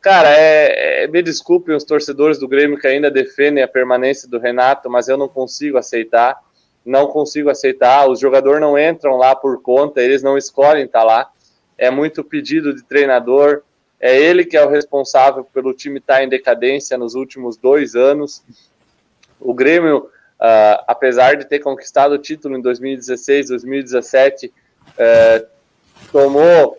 Cara, 0.00 0.30
é, 0.36 1.04
é, 1.04 1.06
me 1.06 1.22
desculpem 1.22 1.76
os 1.76 1.84
torcedores 1.84 2.40
do 2.40 2.48
Grêmio 2.48 2.76
que 2.76 2.88
ainda 2.88 3.08
defendem 3.08 3.62
a 3.62 3.68
permanência 3.68 4.28
do 4.28 4.40
Renato, 4.40 4.90
mas 4.90 5.06
eu 5.06 5.16
não 5.16 5.28
consigo 5.28 5.78
aceitar 5.78 6.36
não 6.84 7.06
consigo 7.06 7.50
aceitar. 7.50 8.08
Os 8.08 8.20
jogadores 8.20 8.60
não 8.60 8.78
entram 8.78 9.16
lá 9.16 9.34
por 9.34 9.60
conta, 9.62 10.02
eles 10.02 10.22
não 10.22 10.36
escolhem 10.36 10.84
estar 10.84 11.00
tá 11.00 11.04
lá. 11.04 11.30
É 11.78 11.90
muito 11.90 12.22
pedido 12.22 12.74
de 12.74 12.82
treinador. 12.82 13.62
É 14.00 14.18
ele 14.18 14.44
que 14.44 14.56
é 14.56 14.64
o 14.64 14.68
responsável 14.68 15.44
pelo 15.44 15.72
time 15.72 15.98
estar 15.98 16.16
tá 16.16 16.24
em 16.24 16.28
decadência 16.28 16.98
nos 16.98 17.14
últimos 17.14 17.56
dois 17.56 17.94
anos. 17.94 18.42
O 19.40 19.54
Grêmio, 19.54 19.98
uh, 19.98 20.82
apesar 20.86 21.36
de 21.36 21.44
ter 21.44 21.60
conquistado 21.60 22.12
o 22.12 22.18
título 22.18 22.56
em 22.56 22.60
2016, 22.60 23.48
2017, 23.48 24.52
uh, 24.88 25.46
tomou 26.10 26.78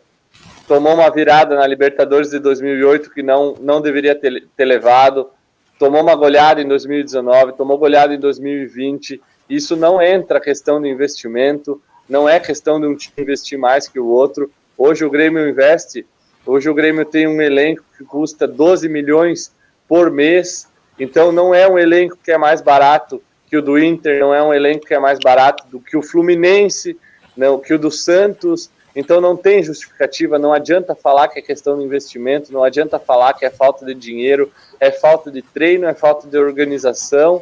tomou 0.67 0.93
uma 0.93 1.09
virada 1.09 1.55
na 1.55 1.67
Libertadores 1.67 2.29
de 2.29 2.39
2008 2.39 3.11
que 3.11 3.21
não, 3.21 3.53
não 3.59 3.81
deveria 3.81 4.15
ter, 4.15 4.47
ter 4.55 4.63
levado, 4.63 5.29
tomou 5.77 6.01
uma 6.01 6.15
goleada 6.15 6.61
em 6.61 6.67
2019, 6.67 7.53
tomou 7.53 7.77
goleada 7.77 8.13
em 8.13 8.19
2020 8.19 9.21
isso 9.49 9.75
não 9.75 10.01
entra 10.01 10.37
a 10.37 10.41
questão 10.41 10.81
de 10.81 10.89
investimento, 10.89 11.81
não 12.07 12.27
é 12.27 12.39
questão 12.39 12.79
de 12.79 12.87
um 12.87 12.95
time 12.95 13.15
investir 13.19 13.57
mais 13.57 13.87
que 13.87 13.99
o 13.99 14.07
outro. 14.07 14.51
Hoje 14.77 15.05
o 15.05 15.09
Grêmio 15.09 15.47
investe, 15.47 16.05
hoje 16.45 16.69
o 16.69 16.73
Grêmio 16.73 17.05
tem 17.05 17.27
um 17.27 17.41
elenco 17.41 17.83
que 17.97 18.03
custa 18.03 18.47
12 18.47 18.87
milhões 18.89 19.53
por 19.87 20.09
mês, 20.11 20.67
então 20.99 21.31
não 21.31 21.53
é 21.53 21.67
um 21.67 21.77
elenco 21.77 22.17
que 22.23 22.31
é 22.31 22.37
mais 22.37 22.61
barato 22.61 23.21
que 23.49 23.57
o 23.57 23.61
do 23.61 23.77
Inter, 23.77 24.19
não 24.19 24.33
é 24.33 24.41
um 24.41 24.53
elenco 24.53 24.85
que 24.85 24.93
é 24.93 24.99
mais 24.99 25.19
barato 25.19 25.65
do 25.67 25.79
que 25.79 25.95
o 25.95 26.01
Fluminense, 26.01 26.97
não, 27.37 27.59
que 27.59 27.73
o 27.73 27.79
do 27.79 27.91
Santos. 27.91 28.69
Então 28.95 29.19
não 29.19 29.35
tem 29.35 29.61
justificativa, 29.61 30.39
não 30.39 30.53
adianta 30.53 30.95
falar 30.95 31.27
que 31.27 31.39
é 31.39 31.41
questão 31.41 31.77
de 31.77 31.83
investimento, 31.83 32.53
não 32.53 32.63
adianta 32.63 32.99
falar 32.99 33.33
que 33.33 33.45
é 33.45 33.49
falta 33.49 33.85
de 33.85 33.93
dinheiro, 33.93 34.51
é 34.79 34.91
falta 34.91 35.31
de 35.31 35.41
treino, 35.41 35.85
é 35.85 35.93
falta 35.93 36.27
de 36.27 36.37
organização 36.37 37.41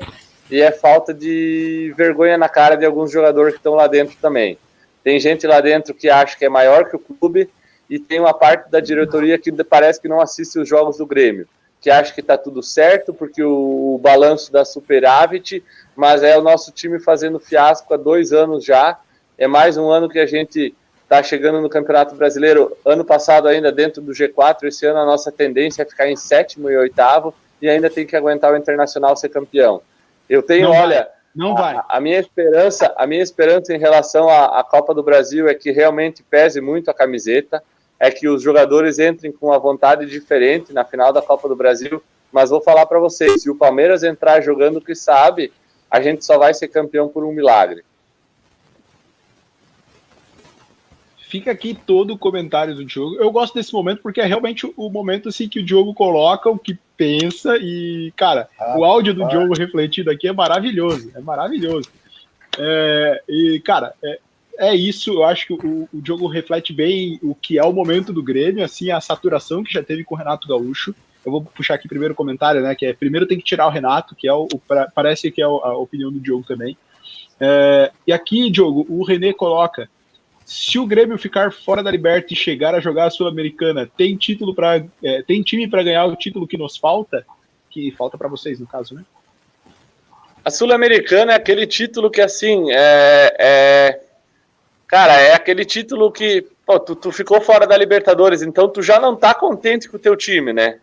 e 0.51 0.61
é 0.61 0.71
falta 0.71 1.13
de 1.13 1.93
vergonha 1.95 2.37
na 2.37 2.49
cara 2.49 2.75
de 2.75 2.85
alguns 2.85 3.09
jogadores 3.09 3.53
que 3.53 3.59
estão 3.59 3.73
lá 3.73 3.87
dentro 3.87 4.17
também. 4.21 4.57
Tem 5.01 5.17
gente 5.17 5.47
lá 5.47 5.61
dentro 5.61 5.93
que 5.93 6.09
acha 6.09 6.37
que 6.37 6.43
é 6.43 6.49
maior 6.49 6.89
que 6.89 6.95
o 6.97 6.99
clube 6.99 7.49
e 7.89 7.97
tem 7.97 8.19
uma 8.19 8.33
parte 8.33 8.69
da 8.69 8.81
diretoria 8.81 9.39
que 9.39 9.51
parece 9.63 10.01
que 10.01 10.09
não 10.09 10.19
assiste 10.19 10.59
os 10.59 10.67
jogos 10.67 10.97
do 10.97 11.05
Grêmio, 11.05 11.47
que 11.79 11.89
acha 11.89 12.13
que 12.13 12.19
está 12.19 12.37
tudo 12.37 12.61
certo 12.61 13.13
porque 13.13 13.41
o, 13.41 13.95
o 13.95 13.97
balanço 13.97 14.51
da 14.51 14.65
superávit, 14.65 15.63
mas 15.95 16.21
é 16.21 16.37
o 16.37 16.41
nosso 16.41 16.71
time 16.71 16.99
fazendo 16.99 17.39
fiasco 17.39 17.93
há 17.93 17.97
dois 17.97 18.33
anos 18.33 18.63
já. 18.63 18.99
É 19.37 19.47
mais 19.47 19.77
um 19.77 19.89
ano 19.89 20.09
que 20.09 20.19
a 20.19 20.25
gente 20.25 20.75
está 21.01 21.23
chegando 21.23 21.61
no 21.61 21.69
Campeonato 21.69 22.13
Brasileiro. 22.13 22.77
Ano 22.85 23.05
passado 23.05 23.47
ainda 23.47 23.71
dentro 23.71 24.01
do 24.01 24.11
G4, 24.11 24.65
esse 24.65 24.85
ano 24.85 24.99
a 24.99 25.05
nossa 25.05 25.31
tendência 25.31 25.81
é 25.81 25.85
ficar 25.85 26.09
em 26.09 26.15
sétimo 26.17 26.69
e 26.69 26.77
oitavo 26.77 27.33
e 27.61 27.69
ainda 27.69 27.89
tem 27.89 28.05
que 28.05 28.17
aguentar 28.17 28.53
o 28.53 28.57
Internacional 28.57 29.15
ser 29.15 29.29
campeão. 29.29 29.81
Eu 30.31 30.41
tenho, 30.41 30.69
não 30.69 30.77
olha, 30.77 30.95
vai. 30.95 31.07
não 31.35 31.55
vai. 31.55 31.75
A, 31.75 31.85
a, 31.89 31.99
minha 31.99 32.17
esperança, 32.17 32.93
a 32.95 33.05
minha 33.05 33.21
esperança 33.21 33.75
em 33.75 33.77
relação 33.77 34.29
à, 34.29 34.61
à 34.61 34.63
Copa 34.63 34.93
do 34.93 35.03
Brasil 35.03 35.49
é 35.49 35.53
que 35.53 35.71
realmente 35.71 36.23
pese 36.23 36.61
muito 36.61 36.89
a 36.89 36.93
camiseta, 36.93 37.61
é 37.99 38.09
que 38.09 38.29
os 38.29 38.41
jogadores 38.41 38.97
entrem 38.97 39.29
com 39.29 39.47
uma 39.47 39.59
vontade 39.59 40.05
diferente 40.05 40.71
na 40.71 40.85
final 40.85 41.11
da 41.11 41.21
Copa 41.21 41.49
do 41.49 41.55
Brasil. 41.55 42.01
Mas 42.31 42.49
vou 42.49 42.61
falar 42.61 42.85
para 42.85 42.97
vocês, 42.97 43.41
se 43.41 43.49
o 43.49 43.57
Palmeiras 43.57 44.03
entrar 44.03 44.39
jogando 44.39 44.77
o 44.77 44.81
que 44.81 44.95
sabe, 44.95 45.51
a 45.89 46.01
gente 46.01 46.23
só 46.23 46.37
vai 46.37 46.53
ser 46.53 46.69
campeão 46.69 47.09
por 47.09 47.25
um 47.25 47.33
milagre. 47.33 47.83
fica 51.31 51.49
aqui 51.49 51.73
todo 51.73 52.13
o 52.13 52.17
comentário 52.17 52.75
do 52.75 52.83
Diogo. 52.83 53.15
Eu 53.15 53.31
gosto 53.31 53.53
desse 53.53 53.71
momento 53.71 54.01
porque 54.01 54.19
é 54.19 54.25
realmente 54.25 54.69
o 54.75 54.89
momento 54.89 55.29
assim 55.29 55.47
que 55.47 55.61
o 55.61 55.63
Diogo 55.63 55.93
coloca 55.93 56.49
o 56.49 56.59
que 56.59 56.77
pensa 57.01 57.57
e, 57.57 58.13
cara, 58.15 58.47
ah, 58.59 58.77
o 58.77 58.85
áudio 58.85 59.11
do 59.11 59.25
ah. 59.25 59.27
Diogo 59.27 59.57
refletido 59.57 60.11
aqui 60.11 60.27
é 60.27 60.31
maravilhoso, 60.31 61.11
é 61.15 61.19
maravilhoso. 61.19 61.89
É, 62.59 63.23
e, 63.27 63.59
cara, 63.65 63.95
é, 64.03 64.19
é, 64.59 64.75
isso. 64.75 65.11
Eu 65.11 65.23
acho 65.23 65.47
que 65.47 65.53
o, 65.53 65.89
o 65.91 65.99
Diogo 65.99 66.27
reflete 66.27 66.71
bem 66.71 67.19
o 67.23 67.33
que 67.33 67.57
é 67.57 67.63
o 67.63 67.73
momento 67.73 68.13
do 68.13 68.21
Grêmio, 68.21 68.63
assim, 68.63 68.91
a 68.91 69.01
saturação 69.01 69.63
que 69.63 69.73
já 69.73 69.81
teve 69.81 70.03
com 70.03 70.13
o 70.13 70.17
Renato 70.17 70.47
Gaúcho. 70.47 70.93
Eu 71.25 71.31
vou 71.31 71.41
puxar 71.41 71.73
aqui 71.73 71.87
primeiro 71.87 72.13
o 72.13 72.17
comentário, 72.17 72.61
né? 72.61 72.75
Que 72.75 72.85
é 72.85 72.93
primeiro 72.93 73.25
tem 73.25 73.39
que 73.39 73.43
tirar 73.43 73.65
o 73.65 73.71
Renato, 73.71 74.15
que 74.15 74.27
é 74.27 74.33
o, 74.33 74.43
o 74.43 74.61
parece 74.93 75.31
que 75.31 75.41
é 75.41 75.45
a 75.45 75.49
opinião 75.77 76.11
do 76.11 76.19
Diogo 76.19 76.45
também. 76.47 76.77
É, 77.39 77.91
e 78.05 78.13
aqui, 78.13 78.51
Diogo, 78.51 78.85
o 78.87 79.03
René 79.03 79.33
coloca 79.33 79.89
se 80.51 80.77
o 80.77 80.85
Grêmio 80.85 81.17
ficar 81.17 81.53
fora 81.53 81.81
da 81.81 81.89
Liberta 81.89 82.33
e 82.33 82.35
chegar 82.35 82.75
a 82.75 82.81
jogar 82.81 83.05
a 83.05 83.09
Sul-Americana, 83.09 83.89
tem 83.95 84.17
título 84.17 84.53
para 84.53 84.83
é, 85.01 85.23
tem 85.23 85.41
time 85.41 85.65
para 85.65 85.81
ganhar 85.81 86.03
o 86.05 86.15
título 86.17 86.45
que 86.45 86.57
nos 86.57 86.75
falta, 86.75 87.25
que 87.69 87.89
falta 87.91 88.17
para 88.17 88.27
vocês 88.27 88.59
no 88.59 88.67
caso, 88.67 88.93
né? 88.93 89.05
A 90.43 90.51
Sul-Americana 90.51 91.31
é 91.31 91.35
aquele 91.35 91.65
título 91.65 92.11
que 92.11 92.19
assim 92.19 92.69
é, 92.69 93.33
é, 93.39 93.99
cara 94.85 95.21
é 95.21 95.33
aquele 95.33 95.63
título 95.63 96.11
que 96.11 96.45
pô, 96.65 96.77
tu, 96.77 96.97
tu, 96.97 97.13
ficou 97.13 97.39
fora 97.39 97.65
da 97.65 97.77
Libertadores, 97.77 98.41
então 98.41 98.67
tu 98.67 98.81
já 98.81 98.99
não 98.99 99.15
tá 99.15 99.33
contente 99.33 99.87
com 99.87 99.95
o 99.95 100.01
teu 100.01 100.17
time, 100.17 100.51
né? 100.51 100.79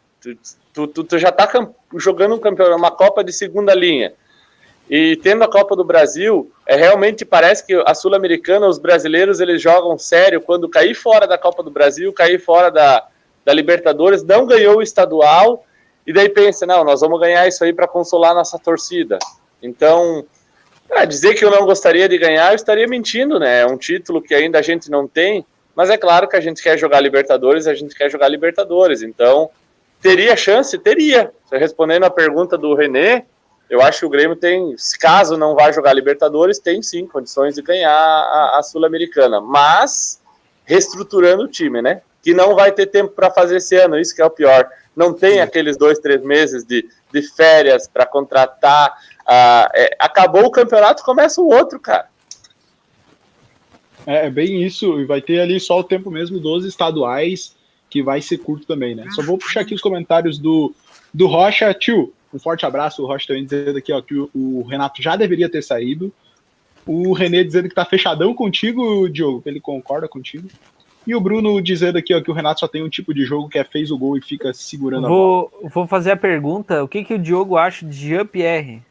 Tu, 0.72 0.86
tu, 0.86 1.04
tu 1.04 1.18
já 1.18 1.30
tá 1.30 1.46
jogando 1.94 2.36
um 2.36 2.38
campeonato, 2.38 2.78
uma 2.78 2.90
Copa 2.90 3.22
de 3.22 3.34
segunda 3.34 3.74
linha. 3.74 4.14
E 4.90 5.16
tendo 5.16 5.44
a 5.44 5.50
Copa 5.50 5.76
do 5.76 5.84
Brasil, 5.84 6.50
é 6.66 6.74
realmente 6.74 7.24
parece 7.24 7.66
que 7.66 7.74
a 7.86 7.94
Sul-Americana, 7.94 8.66
os 8.66 8.78
brasileiros, 8.78 9.38
eles 9.38 9.60
jogam 9.60 9.98
sério 9.98 10.40
quando 10.40 10.68
cair 10.68 10.94
fora 10.94 11.26
da 11.26 11.36
Copa 11.36 11.62
do 11.62 11.70
Brasil, 11.70 12.12
cair 12.12 12.38
fora 12.38 12.70
da, 12.70 13.06
da 13.44 13.52
Libertadores, 13.52 14.22
não 14.22 14.46
ganhou 14.46 14.78
o 14.78 14.82
estadual, 14.82 15.64
e 16.06 16.12
daí 16.12 16.30
pensa, 16.30 16.64
não, 16.64 16.84
nós 16.84 17.02
vamos 17.02 17.20
ganhar 17.20 17.46
isso 17.46 17.62
aí 17.62 17.72
para 17.72 17.86
consolar 17.86 18.34
nossa 18.34 18.58
torcida. 18.58 19.18
Então, 19.62 20.24
dizer 21.06 21.34
que 21.34 21.44
eu 21.44 21.50
não 21.50 21.66
gostaria 21.66 22.08
de 22.08 22.16
ganhar, 22.16 22.52
eu 22.52 22.56
estaria 22.56 22.86
mentindo, 22.86 23.38
né? 23.38 23.60
É 23.60 23.66
um 23.66 23.76
título 23.76 24.22
que 24.22 24.34
ainda 24.34 24.58
a 24.58 24.62
gente 24.62 24.90
não 24.90 25.06
tem, 25.06 25.44
mas 25.74 25.90
é 25.90 25.98
claro 25.98 26.26
que 26.26 26.36
a 26.36 26.40
gente 26.40 26.62
quer 26.62 26.78
jogar 26.78 27.00
Libertadores, 27.00 27.66
a 27.66 27.74
gente 27.74 27.94
quer 27.94 28.10
jogar 28.10 28.28
Libertadores. 28.28 29.02
Então, 29.02 29.50
teria 30.00 30.34
chance? 30.34 30.78
Teria. 30.78 31.30
Respondendo 31.52 32.04
a 32.04 32.10
pergunta 32.10 32.56
do 32.56 32.74
Renê, 32.74 33.24
eu 33.68 33.82
acho 33.82 34.00
que 34.00 34.06
o 34.06 34.10
Grêmio 34.10 34.36
tem, 34.36 34.74
caso 34.98 35.36
não 35.36 35.54
vá 35.54 35.70
jogar 35.70 35.92
Libertadores, 35.92 36.58
tem 36.58 36.82
sim 36.82 37.06
condições 37.06 37.54
de 37.54 37.62
ganhar 37.62 37.90
a, 37.92 38.58
a 38.58 38.62
Sul-Americana, 38.62 39.40
mas 39.40 40.20
reestruturando 40.64 41.44
o 41.44 41.48
time, 41.48 41.82
né? 41.82 42.02
Que 42.22 42.34
não 42.34 42.54
vai 42.54 42.72
ter 42.72 42.86
tempo 42.86 43.12
para 43.12 43.30
fazer 43.30 43.56
esse 43.56 43.76
ano, 43.76 43.98
isso 43.98 44.14
que 44.14 44.22
é 44.22 44.24
o 44.24 44.30
pior. 44.30 44.68
Não 44.96 45.12
tem 45.12 45.34
sim. 45.34 45.40
aqueles 45.40 45.76
dois, 45.76 45.98
três 45.98 46.22
meses 46.22 46.64
de, 46.64 46.88
de 47.12 47.22
férias 47.22 47.86
para 47.86 48.04
contratar. 48.04 48.90
Uh, 49.20 49.68
é, 49.74 49.96
acabou 49.98 50.44
o 50.44 50.50
campeonato, 50.50 51.02
começa 51.02 51.40
o 51.40 51.48
outro, 51.48 51.78
cara. 51.78 52.08
É, 54.06 54.26
é 54.26 54.30
bem 54.30 54.62
isso, 54.62 54.98
e 54.98 55.04
vai 55.04 55.20
ter 55.20 55.40
ali 55.40 55.60
só 55.60 55.78
o 55.78 55.84
tempo 55.84 56.10
mesmo 56.10 56.40
dos 56.40 56.64
estaduais, 56.64 57.54
que 57.90 58.02
vai 58.02 58.22
ser 58.22 58.38
curto 58.38 58.66
também, 58.66 58.94
né? 58.94 59.06
Só 59.14 59.22
vou 59.22 59.38
puxar 59.38 59.60
aqui 59.60 59.74
os 59.74 59.80
comentários 59.80 60.38
do, 60.38 60.74
do 61.12 61.26
Rocha, 61.26 61.72
tio. 61.74 62.12
Um 62.32 62.38
forte 62.38 62.66
abraço, 62.66 63.02
o 63.02 63.06
Rocha 63.06 63.26
também 63.26 63.44
dizendo 63.44 63.78
aqui 63.78 63.92
ó, 63.92 64.00
que 64.02 64.14
o, 64.14 64.30
o 64.34 64.62
Renato 64.62 65.02
já 65.02 65.16
deveria 65.16 65.48
ter 65.48 65.62
saído. 65.62 66.12
O 66.86 67.12
Renê 67.12 67.44
dizendo 67.44 67.68
que 67.68 67.74
tá 67.74 67.84
fechadão 67.84 68.34
contigo, 68.34 69.08
Diogo, 69.08 69.42
que 69.42 69.48
ele 69.48 69.60
concorda 69.60 70.08
contigo. 70.08 70.48
E 71.06 71.14
o 71.14 71.20
Bruno 71.20 71.60
dizendo 71.62 71.96
aqui 71.96 72.14
ó, 72.14 72.20
que 72.20 72.30
o 72.30 72.34
Renato 72.34 72.60
só 72.60 72.68
tem 72.68 72.82
um 72.82 72.88
tipo 72.88 73.14
de 73.14 73.24
jogo 73.24 73.48
que 73.48 73.58
é 73.58 73.64
fez 73.64 73.90
o 73.90 73.98
gol 73.98 74.16
e 74.16 74.22
fica 74.22 74.52
segurando 74.52 75.08
vou, 75.08 75.46
a 75.46 75.58
bola. 75.58 75.70
Vou 75.72 75.86
fazer 75.86 76.12
a 76.12 76.16
pergunta: 76.16 76.84
o 76.84 76.88
que, 76.88 77.04
que 77.04 77.14
o 77.14 77.18
Diogo 77.18 77.56
acha 77.56 77.86
de 77.86 77.96
Jean-Pierre? 78.08 78.82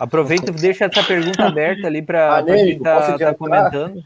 Aproveita 0.00 0.50
e 0.50 0.54
deixa 0.54 0.86
essa 0.86 1.02
pergunta 1.02 1.44
aberta 1.44 1.86
ali 1.86 2.00
para 2.00 2.42
quem 2.42 2.78
tá, 2.78 3.18
tá 3.18 3.34
comentando. 3.34 4.02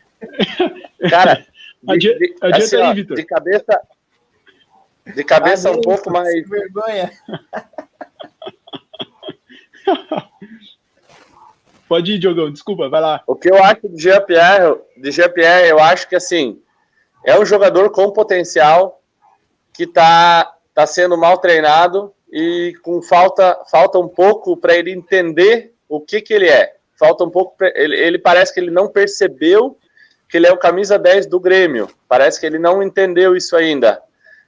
Cara, 1.08 1.46
adianta, 1.86 2.18
de, 2.18 2.34
assim, 2.42 2.76
aí, 2.76 2.94
Vitor. 2.94 3.16
De 3.16 3.22
cabeça, 3.22 3.80
de 5.14 5.22
cabeça 5.22 5.70
um 5.70 5.80
pouco 5.80 6.10
mais. 6.10 6.48
Vergonha. 6.48 7.12
Pode 11.88 12.12
ir, 12.12 12.18
Diogão, 12.18 12.50
desculpa, 12.50 12.88
vai 12.88 13.00
lá. 13.00 13.22
O 13.26 13.36
que 13.36 13.50
eu 13.50 13.62
acho 13.62 13.88
de 13.88 14.02
Jean-Pierre, 14.02 14.76
de 14.96 15.10
Jean-Pierre, 15.10 15.68
eu 15.68 15.78
acho 15.78 16.08
que 16.08 16.16
assim, 16.16 16.60
é 17.24 17.38
um 17.38 17.44
jogador 17.44 17.90
com 17.90 18.10
potencial 18.10 19.02
que 19.72 19.84
está 19.84 20.54
tá 20.74 20.86
sendo 20.86 21.16
mal 21.16 21.38
treinado 21.38 22.12
e 22.32 22.74
com 22.82 23.00
falta 23.02 23.60
falta 23.70 23.98
um 23.98 24.08
pouco 24.08 24.56
para 24.56 24.74
ele 24.74 24.90
entender 24.90 25.74
o 25.88 26.00
que 26.00 26.20
que 26.20 26.34
ele 26.34 26.48
é. 26.48 26.74
Falta 26.98 27.24
um 27.24 27.30
pouco 27.30 27.56
pra, 27.56 27.70
ele, 27.74 27.96
ele 27.96 28.18
parece 28.18 28.52
que 28.52 28.60
ele 28.60 28.70
não 28.70 28.88
percebeu 28.88 29.78
que 30.28 30.38
ele 30.38 30.46
é 30.46 30.52
o 30.52 30.58
camisa 30.58 30.98
10 30.98 31.26
do 31.26 31.38
Grêmio. 31.38 31.88
Parece 32.08 32.40
que 32.40 32.46
ele 32.46 32.58
não 32.58 32.82
entendeu 32.82 33.36
isso 33.36 33.56
ainda. 33.56 34.02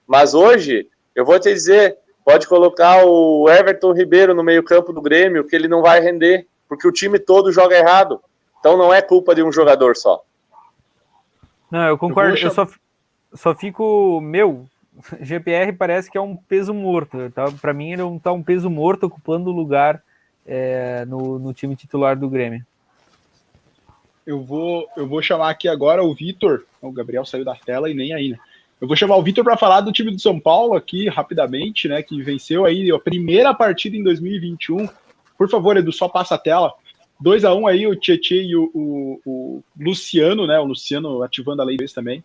Mas 0.06 0.34
hoje, 0.34 0.88
eu 1.14 1.24
vou 1.24 1.38
te 1.38 1.52
dizer, 1.52 1.98
Pode 2.26 2.48
colocar 2.48 3.04
o 3.04 3.48
Everton 3.48 3.92
Ribeiro 3.92 4.34
no 4.34 4.42
meio-campo 4.42 4.92
do 4.92 5.00
Grêmio, 5.00 5.44
que 5.44 5.54
ele 5.54 5.68
não 5.68 5.80
vai 5.80 6.00
render, 6.00 6.44
porque 6.68 6.88
o 6.88 6.90
time 6.90 7.20
todo 7.20 7.52
joga 7.52 7.78
errado. 7.78 8.20
Então 8.58 8.76
não 8.76 8.92
é 8.92 9.00
culpa 9.00 9.32
de 9.32 9.44
um 9.44 9.52
jogador 9.52 9.96
só. 9.96 10.24
Não, 11.70 11.86
eu 11.86 11.96
concordo. 11.96 12.36
Eu, 12.36 12.48
eu 12.48 12.50
só, 12.50 12.66
só 13.32 13.54
fico. 13.54 14.20
Meu, 14.20 14.66
GPR 15.22 15.72
parece 15.72 16.10
que 16.10 16.18
é 16.18 16.20
um 16.20 16.34
peso 16.34 16.74
morto. 16.74 17.30
Tá? 17.30 17.44
Para 17.60 17.72
mim, 17.72 17.92
ele 17.92 18.02
não 18.02 18.18
tá 18.18 18.32
um 18.32 18.42
peso 18.42 18.68
morto 18.68 19.06
ocupando 19.06 19.50
o 19.50 19.54
lugar 19.54 20.02
é, 20.44 21.04
no, 21.04 21.38
no 21.38 21.54
time 21.54 21.76
titular 21.76 22.16
do 22.16 22.28
Grêmio. 22.28 22.66
Eu 24.26 24.42
vou, 24.42 24.88
eu 24.96 25.06
vou 25.06 25.22
chamar 25.22 25.50
aqui 25.50 25.68
agora 25.68 26.02
o 26.02 26.12
Vitor. 26.12 26.64
O 26.82 26.90
Gabriel 26.90 27.24
saiu 27.24 27.44
da 27.44 27.54
tela 27.54 27.88
e 27.88 27.94
nem 27.94 28.12
aí, 28.12 28.30
né? 28.30 28.38
Eu 28.80 28.86
vou 28.86 28.96
chamar 28.96 29.16
o 29.16 29.22
Vitor 29.22 29.42
para 29.42 29.56
falar 29.56 29.80
do 29.80 29.92
time 29.92 30.10
do 30.10 30.20
São 30.20 30.38
Paulo 30.38 30.74
aqui 30.74 31.08
rapidamente, 31.08 31.88
né? 31.88 32.02
Que 32.02 32.22
venceu 32.22 32.66
aí 32.66 32.90
a 32.90 32.98
primeira 32.98 33.54
partida 33.54 33.96
em 33.96 34.02
2021. 34.02 34.86
Por 35.38 35.48
favor, 35.48 35.76
Edu, 35.76 35.92
só 35.92 36.08
passa 36.08 36.34
a 36.34 36.38
tela. 36.38 36.74
2 37.18 37.46
a 37.46 37.54
1 37.54 37.58
um 37.58 37.66
aí, 37.66 37.86
o 37.86 37.96
Tietchan 37.96 38.34
e 38.34 38.54
o, 38.54 38.70
o, 38.74 39.20
o, 39.24 39.64
Luciano, 39.78 40.46
né? 40.46 40.58
O 40.58 40.66
Luciano 40.66 41.22
ativando 41.22 41.62
a 41.62 41.64
lei 41.64 41.78
2 41.78 41.90
também. 41.92 42.22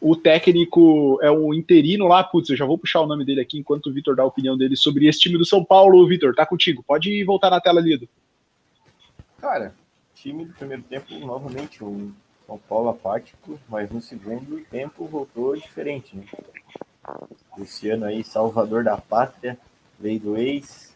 O 0.00 0.14
técnico 0.14 1.18
é 1.22 1.30
um 1.30 1.52
interino 1.52 2.06
lá, 2.06 2.22
putz, 2.22 2.48
eu 2.48 2.56
já 2.56 2.64
vou 2.64 2.78
puxar 2.78 3.00
o 3.00 3.06
nome 3.06 3.24
dele 3.24 3.40
aqui 3.40 3.58
enquanto 3.58 3.88
o 3.88 3.92
Vitor 3.92 4.14
dá 4.14 4.22
a 4.22 4.26
opinião 4.26 4.56
dele 4.56 4.76
sobre 4.76 5.06
esse 5.06 5.18
time 5.18 5.36
do 5.36 5.44
São 5.44 5.64
Paulo. 5.64 6.06
Vitor, 6.06 6.34
tá 6.34 6.46
contigo. 6.46 6.84
Pode 6.86 7.22
voltar 7.24 7.50
na 7.50 7.60
tela, 7.60 7.80
Lido. 7.80 8.08
Cara, 9.40 9.74
time 10.14 10.44
do 10.44 10.52
primeiro 10.52 10.82
tempo, 10.84 11.18
novamente, 11.18 11.82
um 11.82 12.12
são 12.50 12.58
Paulo 12.58 12.88
apático, 12.88 13.60
mas 13.68 13.90
no 13.90 14.00
segundo 14.00 14.60
tempo 14.64 15.06
voltou 15.06 15.54
diferente, 15.54 16.16
né? 16.16 16.24
Luciano 17.56 18.06
aí, 18.06 18.24
salvador 18.24 18.82
da 18.82 18.96
pátria, 18.96 19.56
veio 19.98 20.18
do 20.18 20.36
ex, 20.36 20.92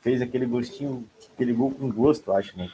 fez 0.00 0.22
aquele 0.22 0.46
gostinho, 0.46 1.04
aquele 1.34 1.52
gol 1.52 1.72
com 1.72 1.90
gosto, 1.90 2.30
acho, 2.32 2.56
né? 2.56 2.70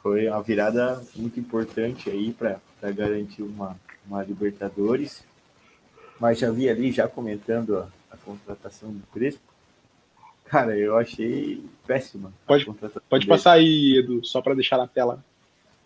Foi 0.00 0.28
uma 0.28 0.42
virada 0.42 1.02
muito 1.16 1.40
importante 1.40 2.08
aí 2.08 2.32
para 2.32 2.60
garantir 2.92 3.42
uma, 3.42 3.76
uma 4.06 4.22
Libertadores. 4.22 5.24
Mas 6.20 6.38
já 6.38 6.50
vi 6.52 6.68
ali, 6.68 6.92
já 6.92 7.08
comentando 7.08 7.78
a, 7.78 7.88
a 8.12 8.16
contratação 8.16 8.92
do 8.92 9.06
Crespo, 9.08 9.50
Cara, 10.44 10.76
eu 10.76 10.98
achei 10.98 11.64
péssima. 11.86 12.32
Pode, 12.44 12.66
pode 13.08 13.24
passar 13.24 13.52
aí, 13.52 13.98
Edu, 13.98 14.24
só 14.24 14.42
para 14.42 14.52
deixar 14.52 14.78
na 14.78 14.88
tela 14.88 15.24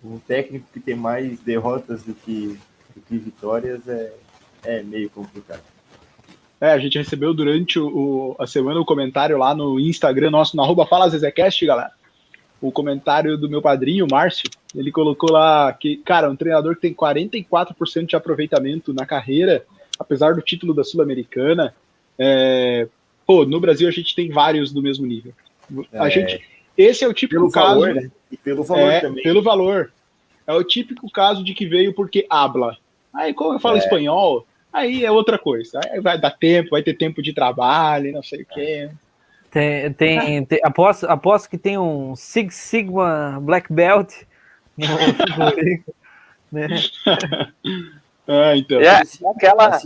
um 0.04 0.18
técnico 0.18 0.66
que 0.72 0.80
tem 0.80 0.94
mais 0.94 1.40
derrotas 1.40 2.02
do 2.02 2.14
que, 2.14 2.58
do 2.94 3.00
que 3.00 3.16
vitórias 3.16 3.88
é, 3.88 4.12
é 4.62 4.82
meio 4.82 5.08
complicado. 5.10 5.62
É, 6.60 6.70
a 6.72 6.78
gente 6.78 6.98
recebeu 6.98 7.34
durante 7.34 7.78
o, 7.78 8.36
a 8.38 8.46
semana 8.46 8.78
o 8.78 8.82
um 8.82 8.86
comentário 8.86 9.36
lá 9.36 9.54
no 9.54 9.78
Instagram 9.80 10.30
nosso, 10.30 10.56
no 10.56 10.62
arroba 10.62 10.86
Fala 10.86 11.08
Zezecast, 11.08 11.64
galera. 11.66 11.90
O 12.60 12.72
comentário 12.72 13.36
do 13.36 13.50
meu 13.50 13.60
padrinho, 13.60 14.06
Márcio, 14.10 14.48
ele 14.74 14.90
colocou 14.90 15.30
lá 15.30 15.72
que, 15.72 15.96
cara, 15.98 16.30
um 16.30 16.36
treinador 16.36 16.74
que 16.74 16.80
tem 16.80 16.94
44% 16.94 18.06
de 18.06 18.16
aproveitamento 18.16 18.94
na 18.94 19.04
carreira, 19.04 19.64
apesar 19.98 20.34
do 20.34 20.40
título 20.40 20.72
da 20.72 20.84
Sul-Americana. 20.84 21.74
É, 22.18 22.88
pô, 23.26 23.44
no 23.44 23.60
Brasil 23.60 23.86
a 23.86 23.90
gente 23.90 24.14
tem 24.14 24.30
vários 24.30 24.72
do 24.72 24.80
mesmo 24.80 25.06
nível. 25.06 25.34
A 25.92 26.06
é. 26.06 26.10
gente, 26.10 26.42
esse 26.76 27.04
é 27.04 27.08
o 27.08 27.12
típico 27.12 27.42
pelo 27.42 27.52
caso. 27.52 27.80
Valor, 27.80 27.94
né? 27.94 28.10
E 28.30 28.36
pelo 28.36 28.64
valor 28.64 28.90
é, 28.90 29.00
também. 29.00 29.22
Pelo 29.22 29.42
valor. 29.42 29.92
É 30.46 30.52
o 30.52 30.64
típico 30.64 31.10
caso 31.10 31.42
de 31.42 31.54
que 31.54 31.66
veio 31.66 31.94
porque 31.94 32.26
habla. 32.28 32.76
Aí, 33.12 33.32
como 33.32 33.54
eu 33.54 33.60
falo 33.60 33.76
é. 33.76 33.78
espanhol, 33.78 34.46
aí 34.72 35.04
é 35.04 35.10
outra 35.10 35.38
coisa. 35.38 35.80
Aí 35.90 36.00
vai 36.00 36.20
dar 36.20 36.32
tempo, 36.32 36.70
vai 36.70 36.82
ter 36.82 36.94
tempo 36.94 37.22
de 37.22 37.32
trabalho, 37.32 38.12
não 38.12 38.22
sei 38.22 38.42
o 38.42 38.46
quê. 38.46 38.90
Tem, 39.50 39.92
tem, 39.92 40.44
tem 40.44 40.60
aposto, 40.64 41.06
aposto 41.06 41.48
que 41.48 41.56
tem 41.56 41.78
um 41.78 42.16
Six 42.16 42.54
Sigma 42.56 43.38
Black 43.40 43.72
Belt 43.72 44.12
no, 44.76 44.86
né? 46.50 46.68
ah, 48.26 48.56
então. 48.56 48.80
É, 48.80 49.02
aquela, 49.34 49.78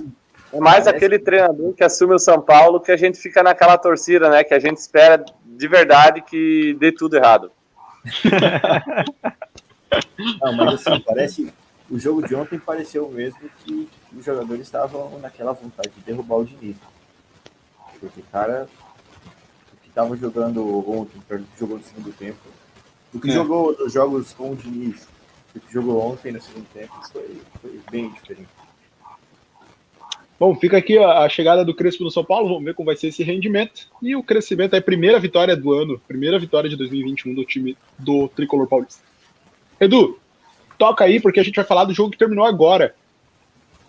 é 0.53 0.61
mais 0.61 0.87
aquele 0.87 1.19
treinador 1.19 1.75
que 1.75 1.85
assume 1.85 2.15
o 2.15 2.19
São 2.19 2.41
Paulo 2.41 2.81
que 2.81 2.91
a 2.91 2.97
gente 2.97 3.19
fica 3.19 3.43
naquela 3.43 3.77
torcida, 3.77 4.31
né? 4.31 4.43
Que 4.43 4.55
a 4.55 4.59
gente 4.59 4.79
espera 4.79 5.23
de 5.45 5.69
verdade 5.69 6.23
que 6.23 6.75
dê 6.81 6.91
tudo 6.91 7.17
errado. 7.17 7.53
Não, 10.41 10.53
mas 10.53 10.87
assim, 10.87 11.01
parece. 11.01 11.53
O 11.91 11.99
jogo 11.99 12.27
de 12.27 12.35
ontem 12.35 12.59
pareceu 12.59 13.09
mesmo 13.09 13.49
que 13.65 13.89
os 14.15 14.25
jogadores 14.25 14.63
estavam 14.63 15.19
naquela 15.21 15.53
vontade 15.53 15.91
de 15.91 16.01
derrubar 16.03 16.37
o 16.37 16.45
Diniz. 16.45 16.77
Porque, 17.99 18.23
cara, 18.31 18.69
o 19.73 19.77
que 19.81 19.89
estava 19.89 20.15
jogando 20.17 20.63
ontem, 20.91 21.19
o 21.19 21.23
que 21.23 21.59
jogou 21.59 21.79
no 21.79 21.85
segundo 21.85 22.13
tempo, 22.13 22.39
o 23.15 23.19
que 23.19 23.31
é. 23.31 23.33
jogou 23.33 23.77
nos 23.79 23.93
jogos 23.93 24.33
com 24.35 24.53
o 24.53 24.57
Diniz, 24.57 25.09
o 25.57 25.61
que 25.61 25.73
jogou 25.73 26.13
ontem 26.13 26.31
no 26.31 26.43
segundo 26.43 26.67
tempo, 26.75 26.93
foi, 27.11 27.41
foi 27.63 27.81
bem 27.91 28.11
diferente. 28.11 28.49
Bom, 30.39 30.55
fica 30.55 30.77
aqui 30.77 30.97
a, 30.97 31.29
chegada 31.29 31.65
do 31.65 31.75
Crespo 31.75 32.05
no 32.05 32.13
São 32.13 32.25
Paulo, 32.25 32.49
vamos 32.49 32.65
ver 32.65 32.75
como 32.75 32.87
vai 32.87 32.97
ser 32.97 33.09
esse 33.09 33.25
rendimento. 33.25 33.89
E 34.01 34.15
o 34.15 34.23
crescimento 34.23 34.75
é 34.75 34.79
a 34.79 34.83
primeira 34.83 35.19
vitória 35.19 35.57
do 35.57 35.73
ano, 35.73 36.01
primeira 36.07 36.39
vitória 36.39 36.71
de 36.71 36.77
2021 36.77 37.35
do 37.35 37.45
time 37.45 37.77
do 37.99 38.29
Tricolor 38.29 38.69
Paulista. 38.69 39.03
Edu, 39.81 40.19
toca 40.77 41.05
aí, 41.05 41.21
porque 41.21 41.41
a 41.41 41.43
gente 41.43 41.57
vai 41.57 41.65
falar 41.65 41.85
do 41.85 41.95
jogo 41.95 42.11
que 42.11 42.19
terminou 42.19 42.45
agora. 42.45 42.95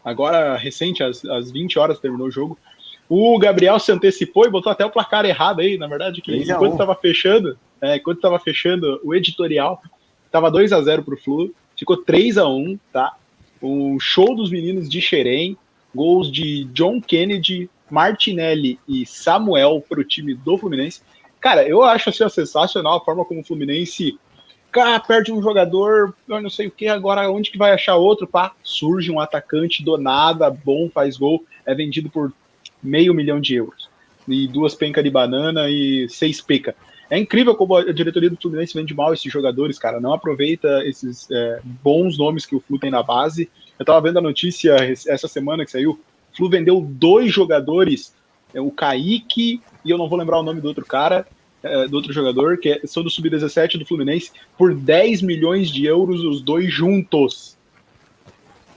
Agora, 0.04 0.56
recente, 0.58 1.04
às, 1.04 1.24
às 1.26 1.52
20 1.52 1.78
horas 1.78 2.00
terminou 2.00 2.28
o 2.28 2.32
jogo. 2.32 2.58
O 3.08 3.38
Gabriel 3.40 3.80
se 3.80 3.92
antecipou 3.92 4.46
e 4.46 4.52
botou 4.52 4.72
até 4.72 4.86
o 4.86 4.92
placar 4.92 5.26
errado 5.26 5.62
aí, 5.62 5.78
na 5.78 5.88
verdade, 5.88 6.22
que 6.22 6.36
enquanto 6.36 6.74
estava 6.74 6.96
fechando, 6.96 7.58
é, 7.82 7.96
enquanto 7.96 8.18
estava 8.18 8.40
fechando 8.40 9.00
o 9.04 9.16
editorial, 9.16 9.82
estava 10.26 10.52
2 10.52 10.72
a 10.72 10.82
0 10.82 11.04
para 11.04 11.16
o 11.16 11.18
Flu, 11.18 11.54
ficou 11.76 11.98
3 11.98 12.38
a 12.38 12.48
1 12.48 12.80
tá? 12.94 13.16
Um 13.62 14.00
show 14.00 14.36
dos 14.36 14.52
meninos 14.52 14.88
de 14.88 15.02
Xerém, 15.02 15.58
gols 15.94 16.32
de 16.32 16.66
John 16.66 17.02
Kennedy, 17.02 17.70
Martinelli 17.90 18.80
e 18.88 19.06
Samuel 19.06 19.84
para 19.88 20.00
o 20.00 20.04
time 20.04 20.36
do 20.36 20.58
Fluminense. 20.58 21.02
Cara, 21.40 21.68
eu 21.68 21.82
acho 21.82 22.10
assim, 22.10 22.28
sensacional 22.30 22.98
a 22.98 23.02
forma 23.04 23.26
como 23.26 23.42
o 23.42 23.44
Fluminense 23.44 24.20
cara, 24.72 25.00
perde 25.00 25.32
um 25.32 25.42
jogador, 25.42 26.14
eu 26.28 26.42
não 26.42 26.50
sei 26.50 26.68
o 26.68 26.72
que, 26.72 26.88
agora 26.88 27.30
onde 27.30 27.52
que 27.52 27.58
vai 27.58 27.72
achar 27.72 27.96
outro? 27.96 28.28
Pá, 28.28 28.54
surge 28.64 29.12
um 29.12 29.20
atacante 29.20 29.84
do 29.84 29.98
nada, 29.98 30.50
bom, 30.50 30.90
faz 30.94 31.18
gol, 31.18 31.44
é 31.66 31.74
vendido 31.74 32.10
por 32.10 32.32
meio 32.82 33.14
milhão 33.14 33.40
de 33.40 33.56
euros. 33.56 33.90
E 34.28 34.48
duas 34.48 34.76
pencas 34.76 35.04
de 35.04 35.10
banana 35.10 35.70
e 35.70 36.08
seis 36.10 36.40
peca. 36.42 36.76
É 37.10 37.18
incrível 37.18 37.56
como 37.56 37.76
a 37.76 37.92
diretoria 37.92 38.30
do 38.30 38.38
Fluminense 38.38 38.76
vende 38.76 38.94
mal 38.94 39.12
esses 39.12 39.32
jogadores, 39.32 39.80
cara. 39.80 40.00
Não 40.00 40.14
aproveita 40.14 40.84
esses 40.86 41.28
é, 41.32 41.60
bons 41.64 42.18
nomes 42.20 42.46
que 42.46 42.56
o 42.56 42.60
Flu 42.60 42.78
tem 42.78 42.92
na 42.92 43.02
base 43.02 43.50
eu 43.80 43.86
tava 43.86 44.02
vendo 44.02 44.20
a 44.20 44.22
notícia 44.22 44.76
essa 45.08 45.28
semana 45.28 45.64
que 45.64 45.72
saiu. 45.72 45.92
O 46.34 46.36
Flu 46.36 46.50
vendeu 46.50 46.82
dois 46.82 47.32
jogadores, 47.32 48.14
é, 48.54 48.60
o 48.60 48.70
Kaique 48.70 49.62
e 49.86 49.90
eu 49.90 49.98
não 49.98 50.10
vou 50.10 50.20
lembrar 50.20 50.38
o 50.38 50.44
nome 50.44 50.60
do 50.60 50.68
outro 50.68 50.86
cara, 50.86 51.26
é, 51.64 51.88
do 51.88 51.96
outro 51.96 52.14
jogador, 52.14 52.58
que 52.58 52.70
é, 52.70 52.82
são 52.86 53.04
do 53.04 53.10
Sub-17 53.10 53.78
do 53.78 53.86
Fluminense, 53.86 54.32
por 54.58 54.74
10 54.74 55.22
milhões 55.22 55.70
de 55.70 55.86
euros 55.86 56.24
os 56.24 56.42
dois 56.42 56.72
juntos. 56.72 57.58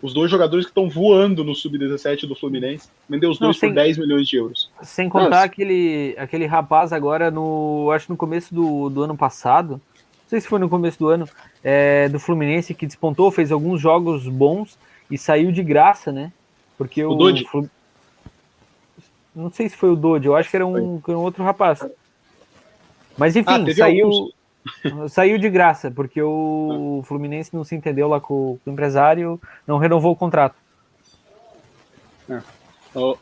Os 0.00 0.12
dois 0.12 0.28
jogadores 0.28 0.66
que 0.66 0.70
estão 0.70 0.90
voando 0.90 1.44
no 1.44 1.54
Sub-17 1.54 2.26
do 2.26 2.34
Fluminense. 2.34 2.88
Vendeu 3.08 3.30
os 3.30 3.38
dois 3.38 3.56
sem, 3.56 3.68
por 3.68 3.76
10 3.76 3.98
milhões 3.98 4.26
de 4.26 4.36
euros. 4.36 4.68
Sem 4.82 5.08
contar 5.08 5.44
aquele, 5.44 6.16
aquele 6.18 6.44
rapaz 6.44 6.92
agora 6.92 7.30
no. 7.30 7.88
Acho 7.92 8.10
no 8.10 8.16
começo 8.16 8.52
do, 8.52 8.90
do 8.90 9.02
ano 9.04 9.16
passado. 9.16 9.74
Não 9.74 10.28
sei 10.28 10.40
se 10.40 10.48
foi 10.48 10.58
no 10.58 10.68
começo 10.68 10.98
do 10.98 11.08
ano. 11.08 11.28
É, 11.62 12.08
do 12.08 12.18
Fluminense 12.18 12.74
que 12.74 12.84
despontou, 12.84 13.30
fez 13.30 13.52
alguns 13.52 13.80
jogos 13.80 14.26
bons 14.26 14.76
e 15.08 15.16
saiu 15.16 15.52
de 15.52 15.62
graça, 15.62 16.10
né? 16.10 16.32
Porque 16.76 17.04
o, 17.04 17.12
o 17.12 17.14
Dodge. 17.14 17.46
Não 19.34 19.52
sei 19.52 19.68
se 19.68 19.76
foi 19.76 19.90
o 19.90 19.96
Dodge, 19.96 20.26
eu 20.26 20.34
acho 20.34 20.50
que 20.50 20.56
era 20.56 20.66
um, 20.66 21.00
um 21.06 21.14
outro 21.14 21.44
rapaz. 21.44 21.80
Mas 23.16 23.36
enfim, 23.36 23.70
ah, 23.70 23.74
saiu, 23.74 24.32
saiu 25.08 25.38
de 25.38 25.48
graça, 25.50 25.90
porque 25.90 26.20
o 26.22 27.02
Fluminense 27.04 27.54
não 27.54 27.64
se 27.64 27.74
entendeu 27.74 28.08
lá 28.08 28.20
com, 28.20 28.58
o 28.64 28.70
empresário, 28.70 29.40
não 29.66 29.78
renovou 29.78 30.12
o 30.12 30.16
contrato. 30.16 30.56
É. 32.28 32.40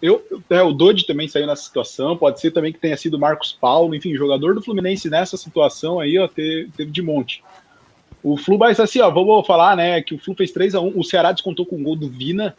Eu, 0.03 0.25
é, 0.51 0.63
o 0.63 0.73
Dodge 0.73 1.07
também 1.07 1.29
saiu 1.29 1.47
nessa 1.47 1.63
situação, 1.63 2.17
pode 2.17 2.41
ser 2.41 2.51
também 2.51 2.73
que 2.73 2.81
tenha 2.81 2.97
sido 2.97 3.19
Marcos 3.19 3.53
Paulo, 3.53 3.95
enfim, 3.95 4.17
jogador 4.17 4.55
do 4.55 4.63
Fluminense 4.63 5.09
nessa 5.09 5.37
situação 5.37 6.01
aí, 6.01 6.19
ó, 6.19 6.27
teve, 6.27 6.71
teve 6.77 6.91
de 6.91 7.01
monte. 7.01 7.43
O 8.23 8.37
Flu, 8.37 8.59
mas 8.59 8.81
assim, 8.81 9.01
ó, 9.01 9.09
vamos 9.11 9.47
falar, 9.47 9.77
né, 9.77 10.03
que 10.03 10.15
o 10.15 10.19
Flu 10.19 10.35
fez 10.35 10.51
3 10.51 10.75
a 10.75 10.81
1 10.81 10.99
o 10.99 11.05
Ceará 11.05 11.31
descontou 11.31 11.65
com 11.65 11.77
o 11.77 11.83
gol 11.83 11.95
do 11.95 12.09
Vina, 12.09 12.57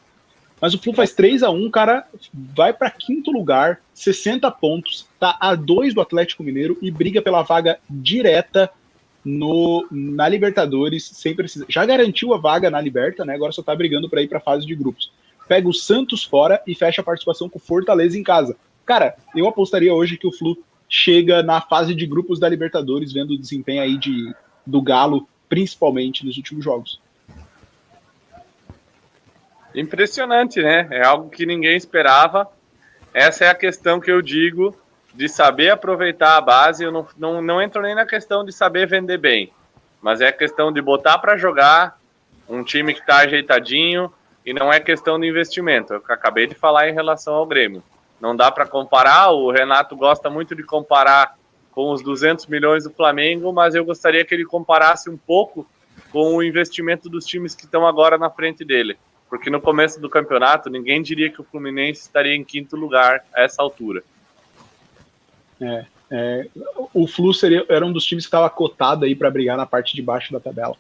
mas 0.62 0.76
o 0.76 0.80
Flu 0.80 0.94
faz 0.94 1.12
3 1.14 1.42
a 1.42 1.50
1 1.50 1.72
cara, 1.72 2.06
vai 2.32 2.72
para 2.72 2.92
quinto 2.92 3.32
lugar, 3.32 3.82
60 3.96 4.50
pontos, 4.52 5.08
tá 5.20 5.36
a 5.40 5.56
2 5.56 5.96
do 5.96 6.02
Atlético 6.02 6.44
Mineiro 6.44 6.78
e 6.82 6.92
briga 6.92 7.20
pela 7.20 7.42
vaga 7.42 7.80
direta 7.90 8.70
no 9.26 9.88
na 9.92 10.30
Libertadores, 10.30 11.04
sem 11.04 11.36
precisar. 11.36 11.66
Já 11.68 11.84
garantiu 11.86 12.34
a 12.34 12.38
vaga 12.38 12.70
na 12.70 12.80
Liberta, 12.80 13.26
né? 13.26 13.34
Agora 13.34 13.52
só 13.52 13.64
tá 13.64 13.76
brigando 13.76 14.08
para 14.08 14.22
ir 14.22 14.28
para 14.28 14.40
fase 14.40 14.66
de 14.66 14.76
grupos. 14.76 15.12
Pega 15.48 15.68
o 15.68 15.74
Santos 15.74 16.24
fora 16.24 16.62
e 16.68 16.76
fecha 16.76 17.02
a 17.02 17.04
participação 17.04 17.50
com 17.50 17.58
o 17.58 17.62
Fortaleza 17.62 18.18
em 18.18 18.24
casa. 18.24 18.56
Cara, 18.86 19.16
eu 19.36 19.48
apostaria 19.48 19.94
hoje 19.94 20.18
que 20.18 20.28
o 20.28 20.32
Flu 20.32 20.58
chega 20.88 21.42
na 21.42 21.62
fase 21.62 21.96
de 21.96 22.06
grupos 22.06 22.40
da 22.40 22.50
Libertadores, 22.50 23.12
vendo 23.12 23.32
o 23.32 23.38
desempenho 23.38 23.82
aí 23.82 23.98
de, 23.98 24.34
do 24.66 24.82
Galo 24.82 25.28
principalmente 25.50 26.26
nos 26.26 26.38
últimos 26.38 26.64
jogos. 26.64 27.00
Impressionante, 29.74 30.62
né? 30.62 30.88
É 30.92 31.06
algo 31.06 31.30
que 31.30 31.46
ninguém 31.46 31.78
esperava. 31.78 32.48
Essa 33.14 33.46
é 33.46 33.50
a 33.50 33.56
questão 33.56 34.00
que 34.00 34.12
eu 34.12 34.22
digo 34.22 34.76
de 35.14 35.28
saber 35.28 35.70
aproveitar 35.70 36.38
a 36.38 36.42
base. 36.42 36.84
Eu 36.84 36.92
não, 36.92 37.08
não, 37.18 37.42
não 37.42 37.62
entro 37.62 37.82
nem 37.82 37.96
na 37.96 38.06
questão 38.06 38.44
de 38.44 38.52
saber 38.52 38.88
vender 38.88 39.18
bem, 39.18 39.52
mas 40.02 40.22
é 40.22 40.28
a 40.28 40.34
questão 40.34 40.72
de 40.72 40.82
botar 40.82 41.18
para 41.18 41.38
jogar 41.38 42.00
um 42.48 42.64
time 42.64 42.94
que 42.94 43.00
está 43.00 43.18
ajeitadinho 43.18 44.12
e 44.46 44.54
não 44.54 44.72
é 44.72 44.80
questão 44.80 45.20
de 45.20 45.28
investimento. 45.28 45.94
Eu 45.94 46.04
acabei 46.10 46.48
de 46.48 46.56
falar 46.56 46.90
em 46.90 46.94
relação 46.94 47.34
ao 47.34 47.46
Grêmio. 47.46 47.84
Não 48.20 48.36
dá 48.36 48.52
para 48.52 48.66
comparar. 48.66 49.32
O 49.32 49.52
Renato 49.52 49.96
gosta 49.96 50.30
muito 50.30 50.56
de 50.56 50.64
comparar 50.64 51.36
com 51.72 51.92
os 51.92 52.02
200 52.02 52.48
milhões 52.48 52.84
do 52.84 52.92
Flamengo, 52.92 53.52
mas 53.54 53.74
eu 53.74 53.86
gostaria 53.86 54.26
que 54.26 54.34
ele 54.34 54.46
comparasse 54.46 55.10
um 55.10 55.18
pouco 55.18 55.66
com 56.12 56.36
o 56.36 56.44
investimento 56.44 57.10
dos 57.10 57.26
times 57.26 57.56
que 57.56 57.64
estão 57.64 57.88
agora 57.88 58.18
na 58.18 58.30
frente 58.30 58.66
dele. 58.66 58.98
Porque 59.32 59.50
no 59.50 59.62
começo 59.62 59.98
do 60.02 60.10
campeonato, 60.10 60.70
ninguém 60.70 61.02
diria 61.02 61.30
que 61.30 61.40
o 61.40 61.44
Fluminense 61.46 62.02
estaria 62.02 62.36
em 62.36 62.44
quinto 62.44 62.76
lugar 62.76 63.24
a 63.34 63.44
essa 63.44 63.62
altura. 63.62 64.04
É, 65.62 65.86
é, 66.12 66.48
o 66.94 67.08
Flu 67.08 67.34
seria, 67.34 67.66
era 67.70 67.86
um 67.86 67.94
dos 67.94 68.04
times 68.04 68.26
que 68.26 68.28
estava 68.28 68.50
cotado 68.50 69.06
aí 69.06 69.16
para 69.16 69.32
brigar 69.32 69.56
na 69.56 69.66
parte 69.66 69.96
de 69.96 70.02
baixo 70.02 70.34
da 70.34 70.40
tabela. 70.42 70.76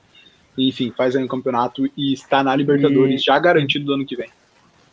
Enfim, 0.57 0.91
faz 0.91 1.15
aí 1.15 1.23
um 1.23 1.30
campeonato 1.30 1.90
e 1.95 2.11
está 2.11 2.44
na 2.44 2.53
Libertadores, 2.53 3.22
e... 3.22 3.23
já 3.23 3.40
garantido 3.40 3.86
do 3.86 3.94
ano 3.94 4.06
que 4.06 4.18
vem. 4.18 4.30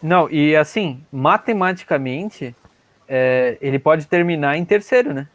Não, 0.00 0.30
e 0.30 0.54
assim, 0.54 1.00
matematicamente, 1.10 2.54
é, 3.08 3.58
ele 3.60 3.80
pode 3.80 4.06
terminar 4.06 4.56
em 4.56 4.64
terceiro, 4.64 5.12
né? 5.12 5.26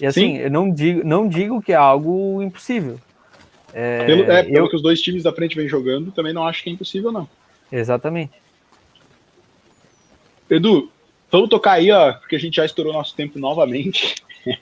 E 0.00 0.06
assim, 0.06 0.36
Sim. 0.36 0.38
eu 0.38 0.50
não 0.50 0.72
digo, 0.72 1.04
não 1.04 1.28
digo 1.28 1.60
que 1.60 1.74
é 1.74 1.76
algo 1.76 2.40
impossível. 2.40 2.98
É, 3.72 4.04
pelo, 4.04 4.22
é, 4.24 4.42
pelo 4.42 4.66
eu... 4.66 4.68
que 4.68 4.76
os 4.76 4.82
dois 4.82 5.00
times 5.00 5.22
da 5.22 5.32
frente 5.32 5.56
vêm 5.56 5.68
jogando, 5.68 6.12
também 6.12 6.32
não 6.32 6.46
acho 6.46 6.62
que 6.62 6.70
é 6.70 6.72
impossível, 6.72 7.12
não. 7.12 7.28
Exatamente. 7.70 8.32
Edu, 10.48 10.90
vamos 11.30 11.48
tocar 11.48 11.72
aí, 11.72 11.90
ó, 11.92 12.12
porque 12.14 12.36
a 12.36 12.40
gente 12.40 12.56
já 12.56 12.64
estourou 12.64 12.92
nosso 12.92 13.14
tempo 13.14 13.38
novamente. 13.38 14.16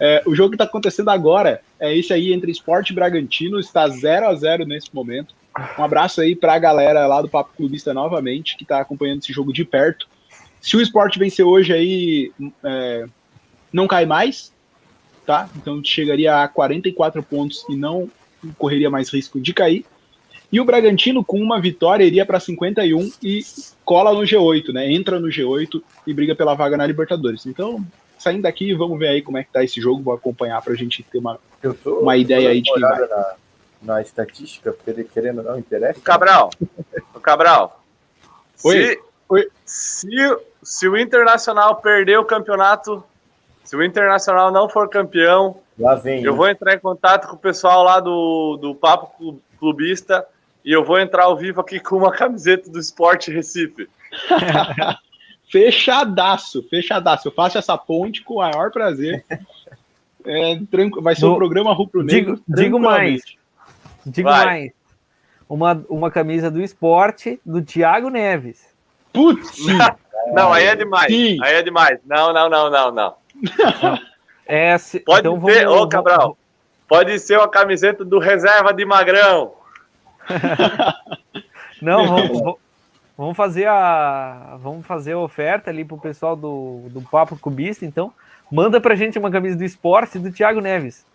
é, 0.00 0.22
o 0.26 0.34
jogo 0.34 0.50
que 0.50 0.54
está 0.56 0.64
acontecendo 0.64 1.10
agora 1.10 1.62
é 1.78 1.96
esse 1.96 2.12
aí 2.12 2.32
entre 2.32 2.50
Esporte 2.50 2.90
e 2.90 2.94
Bragantino, 2.94 3.60
está 3.60 3.86
0 3.88 4.26
a 4.26 4.34
0 4.34 4.66
nesse 4.66 4.92
momento. 4.92 5.34
Um 5.78 5.84
abraço 5.84 6.20
aí 6.20 6.34
para 6.34 6.54
a 6.54 6.58
galera 6.58 7.06
lá 7.06 7.20
do 7.20 7.28
Papo 7.28 7.52
Clubista 7.56 7.92
novamente, 7.92 8.56
que 8.56 8.64
está 8.64 8.80
acompanhando 8.80 9.20
esse 9.20 9.32
jogo 9.32 9.52
de 9.52 9.64
perto. 9.64 10.08
Se 10.60 10.76
o 10.76 10.80
esporte 10.80 11.18
vencer 11.18 11.44
hoje 11.44 11.72
aí, 11.72 12.32
é, 12.64 13.04
não 13.72 13.86
cai 13.86 14.06
mais, 14.06 14.52
tá? 15.26 15.48
Então 15.56 15.82
chegaria 15.84 16.42
a 16.42 16.48
44 16.48 17.22
pontos 17.22 17.64
e 17.68 17.76
não 17.76 18.10
correria 18.58 18.90
mais 18.90 19.08
risco 19.12 19.40
de 19.40 19.52
cair. 19.52 19.84
E 20.50 20.60
o 20.60 20.64
Bragantino, 20.64 21.24
com 21.24 21.40
uma 21.40 21.60
vitória, 21.60 22.04
iria 22.04 22.26
para 22.26 22.38
51 22.38 23.12
e 23.22 23.40
cola 23.84 24.12
no 24.12 24.20
G8, 24.20 24.72
né? 24.72 24.92
Entra 24.92 25.18
no 25.18 25.28
G8 25.28 25.82
e 26.06 26.12
briga 26.12 26.34
pela 26.34 26.54
vaga 26.54 26.76
na 26.76 26.86
Libertadores. 26.86 27.46
Então, 27.46 27.82
saindo 28.18 28.42
daqui, 28.42 28.74
vamos 28.74 28.98
ver 28.98 29.08
aí 29.08 29.22
como 29.22 29.38
é 29.38 29.44
que 29.44 29.50
tá 29.50 29.64
esse 29.64 29.80
jogo, 29.80 30.02
vou 30.02 30.12
acompanhar 30.12 30.60
para 30.60 30.74
a 30.74 30.76
gente 30.76 31.02
ter 31.02 31.18
uma, 31.18 31.38
tô, 31.82 32.00
uma 32.00 32.16
ideia 32.18 32.50
aí 32.50 32.60
de 32.60 32.70
quem 32.70 32.82
vai. 32.82 33.08
Na, 33.08 33.34
na 33.82 34.02
estatística, 34.02 34.76
querendo 35.12 35.38
ou 35.38 35.44
não, 35.44 35.58
interessa. 35.58 35.98
O 35.98 36.02
Cabral, 36.02 36.50
o 37.14 37.20
Cabral. 37.20 37.82
Oi. 38.64 38.76
Se, 38.76 39.00
Oi. 39.28 39.48
Se, 39.64 40.36
se 40.62 40.88
o 40.88 40.96
Internacional 40.96 41.76
perder 41.76 42.18
o 42.18 42.24
campeonato 42.24 43.02
se 43.64 43.76
o 43.76 43.82
Internacional 43.82 44.50
não 44.50 44.68
for 44.68 44.88
campeão, 44.88 45.56
vem, 46.02 46.22
eu 46.22 46.34
vou 46.34 46.48
entrar 46.48 46.74
em 46.74 46.78
contato 46.78 47.28
com 47.28 47.36
o 47.36 47.38
pessoal 47.38 47.82
lá 47.82 48.00
do, 48.00 48.58
do 48.60 48.74
Papo 48.74 49.40
Clubista 49.58 50.26
e 50.64 50.72
eu 50.72 50.84
vou 50.84 50.98
entrar 50.98 51.24
ao 51.24 51.36
vivo 51.36 51.60
aqui 51.60 51.80
com 51.80 51.96
uma 51.96 52.12
camiseta 52.12 52.70
do 52.70 52.78
Esporte 52.78 53.30
Recife. 53.30 53.88
fechadaço, 55.50 56.62
fechadaço. 56.68 57.28
Eu 57.28 57.32
faço 57.32 57.58
essa 57.58 57.76
ponte 57.76 58.22
com 58.22 58.34
o 58.34 58.38
maior 58.38 58.70
prazer. 58.70 59.24
É, 60.24 60.58
vai 61.00 61.14
ser 61.14 61.26
um 61.26 61.36
programa 61.36 61.72
Rupro 61.74 62.02
Negro. 62.02 62.36
Digo, 62.36 62.44
digo 62.48 62.78
mais. 62.78 63.22
Digo 64.06 64.28
vai. 64.28 64.44
mais. 64.44 64.72
Uma, 65.48 65.84
uma 65.88 66.10
camisa 66.10 66.50
do 66.50 66.62
esporte 66.62 67.40
do 67.44 67.60
Thiago 67.60 68.08
Neves. 68.08 68.66
Putz! 69.12 69.58
Não, 70.32 70.52
aí 70.52 70.66
é 70.66 70.76
demais. 70.76 71.12
Sim. 71.12 71.36
Aí 71.42 71.54
é 71.54 71.62
demais. 71.62 71.98
Não, 72.06 72.32
não, 72.32 72.48
não, 72.48 72.70
não, 72.70 72.92
não. 72.92 73.14
É, 74.46 74.76
se, 74.76 75.00
pode 75.00 75.26
então 75.26 75.44
ser, 75.46 75.68
ô 75.68 75.88
Cabral, 75.88 76.36
pode 76.88 77.18
ser 77.18 77.38
uma 77.38 77.48
camiseta 77.48 78.04
do 78.04 78.18
reserva 78.18 78.72
de 78.72 78.84
Magrão. 78.84 79.54
não, 81.80 82.06
vamos, 82.06 82.56
vamos, 83.16 83.36
fazer 83.36 83.66
a 83.66 84.56
vamos 84.60 84.86
fazer 84.86 85.12
a 85.12 85.18
oferta 85.18 85.70
ali 85.70 85.84
pro 85.84 85.98
pessoal 85.98 86.36
do, 86.36 86.88
do 86.90 87.02
Papo 87.02 87.38
Cubista, 87.38 87.84
então. 87.84 88.12
Manda 88.50 88.80
pra 88.80 88.94
gente 88.94 89.18
uma 89.18 89.30
camisa 89.30 89.56
do 89.56 89.64
esporte 89.64 90.18
do 90.18 90.30
Thiago 90.30 90.60
Neves. 90.60 91.06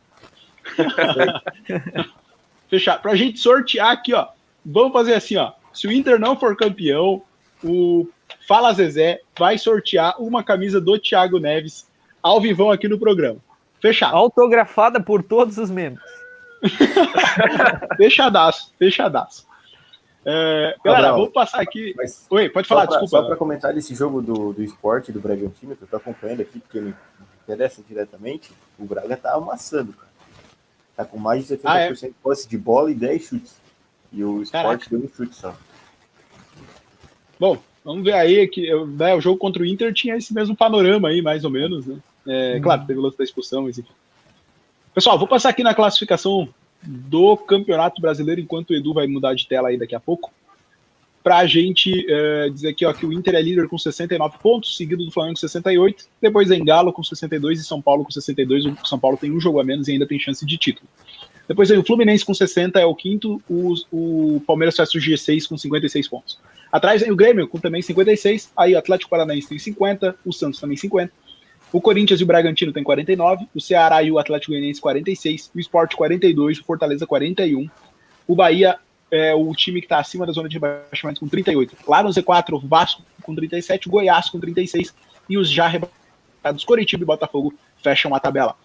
Fechar. 2.67 2.99
Pra 2.99 3.15
gente 3.15 3.39
sortear 3.39 3.91
aqui, 3.91 4.13
ó. 4.13 4.27
Vamos 4.65 4.91
fazer 4.91 5.13
assim, 5.13 5.37
ó. 5.37 5.53
Se 5.71 5.87
o 5.87 5.91
Inter 5.91 6.19
não 6.19 6.37
for 6.37 6.57
campeão, 6.57 7.21
o 7.63 8.09
Fala 8.47 8.73
Zezé 8.73 9.21
vai 9.37 9.57
sortear 9.57 10.19
uma 10.19 10.43
camisa 10.43 10.81
do 10.81 10.97
Thiago 10.97 11.39
Neves 11.39 11.86
ao 12.27 12.41
vivão 12.41 12.71
aqui 12.71 12.87
no 12.87 12.99
programa. 12.99 13.39
Fechado. 13.81 14.15
Autografada 14.15 15.01
por 15.01 15.23
todos 15.23 15.57
os 15.57 15.69
membros. 15.69 16.03
fechadaço, 17.97 18.73
fechadaço. 18.77 19.45
É, 20.25 20.75
galera, 20.83 21.13
vamos 21.13 21.29
passar 21.29 21.61
aqui. 21.61 21.93
Mas 21.95 22.25
Oi, 22.29 22.49
pode 22.49 22.67
falar, 22.67 22.87
pra, 22.87 22.97
desculpa. 22.97 23.21
Só 23.21 23.27
para 23.27 23.37
comentar 23.37 23.73
desse 23.73 23.95
jogo 23.95 24.21
do, 24.21 24.51
do 24.51 24.61
esporte 24.61 25.11
do 25.11 25.21
Bragantino, 25.21 25.75
que 25.75 25.83
eu 25.83 25.85
estou 25.85 25.97
acompanhando 25.97 26.41
aqui, 26.41 26.59
porque 26.59 26.81
me 26.81 26.93
interessa 27.43 27.81
diretamente, 27.87 28.51
o 28.77 28.83
Braga 28.83 29.15
tá 29.15 29.35
amassando, 29.35 29.93
cara. 29.93 30.07
Tá 30.97 31.05
com 31.05 31.17
mais 31.17 31.47
de 31.47 31.55
70% 31.55 31.61
ah, 31.63 31.79
é? 31.79 31.93
de 31.93 32.09
posse 32.21 32.49
de 32.49 32.57
bola 32.57 32.91
e 32.91 32.95
10 32.95 33.23
chutes. 33.23 33.55
E 34.11 34.23
o 34.23 34.41
esporte 34.41 34.89
deu 34.89 34.99
um 34.99 35.07
chute 35.07 35.35
só. 35.35 35.55
Bom, 37.39 37.57
vamos 37.85 38.03
ver 38.03 38.13
aí 38.13 38.47
que 38.47 38.73
né, 38.85 39.13
o 39.13 39.21
jogo 39.21 39.37
contra 39.37 39.61
o 39.61 39.65
Inter 39.65 39.93
tinha 39.93 40.17
esse 40.17 40.33
mesmo 40.33 40.57
panorama 40.57 41.09
aí, 41.09 41.21
mais 41.21 41.45
ou 41.45 41.51
menos, 41.51 41.85
né? 41.85 41.99
É, 42.27 42.57
hum. 42.57 42.61
Claro, 42.61 42.85
teve 42.85 42.99
o 42.99 43.01
lance 43.01 43.17
da 43.17 43.23
expulsão, 43.23 43.63
mas 43.63 43.77
enfim. 43.77 43.91
Pessoal, 44.93 45.17
vou 45.17 45.27
passar 45.27 45.49
aqui 45.49 45.63
na 45.63 45.73
classificação 45.73 46.49
do 46.83 47.37
Campeonato 47.37 48.01
Brasileiro, 48.01 48.41
enquanto 48.41 48.71
o 48.71 48.75
Edu 48.75 48.93
vai 48.93 49.07
mudar 49.07 49.33
de 49.33 49.47
tela 49.47 49.69
aí 49.69 49.77
daqui 49.77 49.95
a 49.95 49.99
pouco, 49.99 50.31
para 51.23 51.39
a 51.39 51.45
gente 51.45 52.05
é, 52.09 52.49
dizer 52.49 52.69
aqui 52.69 52.85
ó, 52.85 52.93
que 52.93 53.05
o 53.05 53.11
Inter 53.11 53.35
é 53.35 53.41
líder 53.41 53.67
com 53.67 53.77
69 53.77 54.37
pontos, 54.41 54.77
seguido 54.77 55.03
do 55.03 55.11
Flamengo 55.11 55.35
com 55.35 55.41
68, 55.41 56.05
depois 56.21 56.49
em 56.51 56.63
Galo 56.63 56.93
com 56.93 57.03
62 57.03 57.59
e 57.59 57.63
São 57.65 57.81
Paulo 57.81 58.05
com 58.05 58.11
62. 58.11 58.65
O 58.65 58.77
São 58.85 58.97
Paulo 58.97 59.17
tem 59.17 59.31
um 59.31 59.39
jogo 59.39 59.59
a 59.59 59.63
menos 59.63 59.89
e 59.89 59.91
ainda 59.91 60.07
tem 60.07 60.17
chance 60.17 60.45
de 60.45 60.57
título. 60.57 60.87
Depois 61.45 61.69
aí 61.69 61.77
o 61.77 61.83
Fluminense 61.83 62.25
com 62.25 62.33
60 62.33 62.79
é 62.79 62.85
o 62.85 62.95
quinto, 62.95 63.41
o, 63.49 63.73
o 63.91 64.41
Palmeiras 64.47 64.75
faz 64.75 64.93
o 64.95 64.99
G6 64.99 65.47
com 65.47 65.57
56 65.57 66.07
pontos. 66.07 66.39
Atrás 66.71 67.01
vem 67.01 67.11
o 67.11 67.15
Grêmio 67.15 67.47
com 67.47 67.59
também 67.59 67.81
56, 67.81 68.51
aí 68.55 68.73
o 68.73 68.77
Atlético 68.77 69.09
Paranaense 69.09 69.49
tem 69.49 69.59
50, 69.59 70.15
o 70.25 70.31
Santos 70.31 70.59
também 70.61 70.77
50, 70.77 71.11
o 71.72 71.81
Corinthians 71.81 72.19
e 72.19 72.23
o 72.23 72.27
Bragantino 72.27 72.72
tem 72.72 72.84
49, 72.84 73.48
o 73.53 73.60
Ceará 73.60 74.02
e 74.02 74.11
o 74.11 74.18
Atlético 74.18 74.52
Goianiense 74.52 74.80
46, 74.80 75.52
o 75.53 75.60
Sport 75.60 75.95
42, 75.95 76.60
o 76.60 76.64
Fortaleza 76.64 77.06
41, 77.06 77.69
o 78.27 78.35
Bahia 78.35 78.77
é 79.11 79.34
o 79.34 79.53
time 79.53 79.80
que 79.80 79.85
está 79.85 79.99
acima 79.99 80.26
da 80.26 80.31
zona 80.31 80.49
de 80.49 80.56
rebaixamento 80.56 81.19
com 81.19 81.27
38. 81.27 81.76
Lá 81.88 82.03
no 82.03 82.10
Z4, 82.10 82.53
o 82.53 82.60
Vasco 82.60 83.02
com 83.22 83.35
37, 83.35 83.88
o 83.88 83.91
Goiás 83.91 84.30
com 84.30 84.39
36 84.39 84.94
e 85.30 85.38
os 85.38 85.49
já 85.49 85.68
rebaixados 85.68 86.64
Coritiba 86.65 87.03
e 87.03 87.06
Botafogo 87.06 87.53
fecham 87.81 88.14
a 88.14 88.19
tabela. 88.19 88.56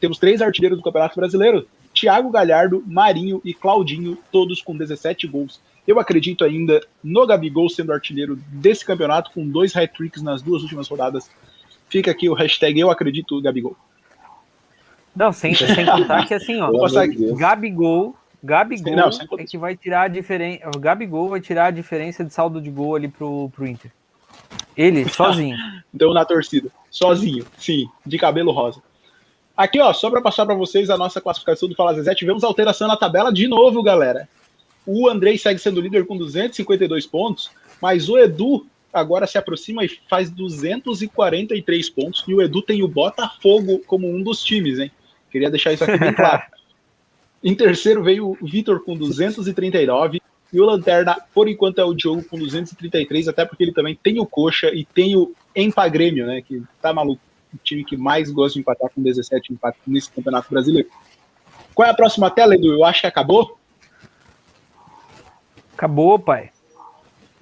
Temos 0.00 0.18
três 0.18 0.42
artilheiros 0.42 0.78
do 0.78 0.84
Campeonato 0.84 1.16
Brasileiro: 1.16 1.66
Thiago 1.94 2.30
Galhardo, 2.30 2.82
Marinho 2.86 3.40
e 3.44 3.54
Claudinho, 3.54 4.18
todos 4.30 4.60
com 4.60 4.76
17 4.76 5.26
gols. 5.26 5.60
Eu 5.86 6.00
acredito 6.00 6.44
ainda 6.44 6.80
no 7.02 7.26
Gabigol 7.26 7.68
sendo 7.68 7.92
artilheiro 7.92 8.36
desse 8.48 8.84
campeonato, 8.84 9.30
com 9.30 9.46
dois 9.46 9.74
hat-tricks 9.74 10.22
nas 10.22 10.42
duas 10.42 10.62
últimas 10.62 10.88
rodadas 10.88 11.30
Fica 11.88 12.10
aqui 12.10 12.28
o 12.28 12.34
hashtag 12.34 12.78
Eu 12.78 12.90
Acredito 12.90 13.40
Gabigol. 13.40 13.76
Não, 15.14 15.32
sem, 15.32 15.54
sem 15.54 15.86
contar 15.86 16.26
que 16.26 16.34
assim, 16.34 16.60
ó, 16.60 16.70
Gabigol, 17.36 18.14
Gabigol 18.44 18.94
não, 18.94 19.08
é 19.38 19.44
que 19.44 19.56
vai 19.56 19.74
tirar 19.74 20.02
a 20.02 20.08
diferença. 20.08 20.68
O 20.74 20.78
Gabigol 20.78 21.28
vai 21.30 21.40
tirar 21.40 21.66
a 21.66 21.70
diferença 21.70 22.22
de 22.22 22.32
saldo 22.32 22.60
de 22.60 22.70
gol 22.70 22.96
ali 22.96 23.08
pro, 23.08 23.48
pro 23.50 23.66
Inter. 23.66 23.90
Ele, 24.76 25.08
sozinho. 25.10 25.56
Deu 25.92 26.12
na 26.12 26.24
torcida. 26.24 26.68
Sozinho, 26.90 27.46
sim, 27.58 27.88
de 28.04 28.18
cabelo 28.18 28.52
rosa. 28.52 28.82
Aqui, 29.56 29.80
ó, 29.80 29.90
só 29.94 30.10
para 30.10 30.20
passar 30.20 30.44
para 30.44 30.54
vocês 30.54 30.90
a 30.90 30.98
nossa 30.98 31.18
classificação 31.18 31.66
do 31.66 31.74
Fala 31.74 31.94
Zezé, 31.94 32.14
tivemos 32.14 32.44
alteração 32.44 32.86
na 32.86 32.96
tabela 32.96 33.32
de 33.32 33.48
novo, 33.48 33.82
galera. 33.82 34.28
O 34.84 35.08
Andrei 35.08 35.38
segue 35.38 35.58
sendo 35.58 35.80
líder 35.80 36.06
com 36.06 36.16
252 36.16 37.06
pontos, 37.06 37.50
mas 37.80 38.08
o 38.08 38.18
Edu 38.18 38.66
agora 38.96 39.26
se 39.26 39.36
aproxima 39.36 39.84
e 39.84 39.88
faz 40.08 40.30
243 40.30 41.90
pontos. 41.90 42.24
E 42.26 42.34
o 42.34 42.40
Edu 42.40 42.62
tem 42.62 42.82
o 42.82 42.88
Botafogo 42.88 43.80
como 43.86 44.08
um 44.08 44.22
dos 44.22 44.42
times, 44.42 44.78
hein? 44.78 44.90
Queria 45.30 45.50
deixar 45.50 45.72
isso 45.72 45.84
aqui 45.84 45.98
bem 45.98 46.12
claro. 46.14 46.42
em 47.44 47.54
terceiro 47.54 48.02
veio 48.02 48.36
o 48.40 48.46
Vitor 48.46 48.82
com 48.82 48.96
239. 48.96 50.20
E 50.52 50.60
o 50.60 50.64
Lanterna, 50.64 51.16
por 51.34 51.48
enquanto, 51.48 51.80
é 51.80 51.84
o 51.84 51.92
Diogo 51.92 52.24
com 52.24 52.38
233, 52.38 53.28
até 53.28 53.44
porque 53.44 53.64
ele 53.64 53.72
também 53.72 53.98
tem 54.00 54.18
o 54.20 54.26
Coxa 54.26 54.68
e 54.72 54.84
tem 54.84 55.16
o 55.16 55.34
Empagrêmio, 55.54 56.26
né? 56.26 56.40
Que 56.40 56.62
tá 56.80 56.92
maluco. 56.92 57.20
O 57.52 57.58
time 57.58 57.84
que 57.84 57.96
mais 57.96 58.30
gosta 58.30 58.54
de 58.54 58.60
empatar 58.60 58.90
com 58.90 59.02
17 59.02 59.52
empates 59.52 59.80
nesse 59.86 60.10
Campeonato 60.10 60.48
Brasileiro. 60.50 60.88
Qual 61.74 61.86
é 61.86 61.90
a 61.90 61.94
próxima 61.94 62.30
tela, 62.30 62.54
Edu? 62.54 62.72
Eu 62.72 62.84
acho 62.84 63.02
que 63.02 63.06
acabou. 63.06 63.58
Acabou, 65.74 66.18
pai. 66.18 66.50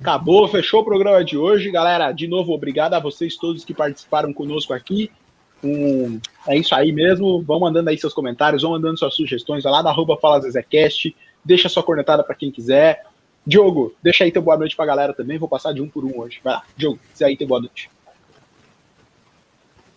Acabou, 0.05 0.47
fechou 0.47 0.83
o 0.83 0.85
programa 0.85 1.25
de 1.25 1.35
hoje. 1.35 1.71
Galera, 1.71 2.13
de 2.13 2.29
novo, 2.29 2.53
obrigado 2.53 2.93
a 2.93 3.01
vocês 3.01 3.37
todos 3.37 3.65
que 3.65 3.73
participaram 3.73 4.35
conosco 4.35 4.75
aqui. 4.75 5.11
Um, 5.63 6.21
é 6.47 6.59
isso 6.59 6.75
aí 6.75 6.93
mesmo. 6.93 7.41
Vão 7.41 7.59
mandando 7.59 7.89
aí 7.89 7.97
seus 7.97 8.13
comentários, 8.13 8.61
vão 8.61 8.73
mandando 8.73 8.99
suas 8.99 9.15
sugestões. 9.15 9.65
Vai 9.65 9.73
lá 9.73 9.83
na 9.83 9.89
arroba 9.89 10.19
Fala 10.19 10.43
Zezecast. 10.43 11.17
Deixa 11.43 11.71
sua 11.71 11.83
cornetada 11.83 12.23
para 12.23 12.35
quem 12.35 12.51
quiser. 12.51 13.07
Diogo, 13.47 13.95
deixa 14.03 14.25
aí 14.25 14.31
teu 14.31 14.43
boa 14.43 14.59
noite 14.59 14.77
pra 14.77 14.85
galera 14.85 15.15
também. 15.15 15.39
Vou 15.39 15.49
passar 15.49 15.73
de 15.73 15.81
um 15.81 15.89
por 15.89 16.05
um 16.05 16.21
hoje. 16.21 16.39
Vai 16.45 16.53
lá, 16.53 16.63
Diogo, 16.77 16.99
se 17.15 17.25
aí 17.25 17.35
teu 17.35 17.49
boa 17.49 17.61
noite. 17.61 17.91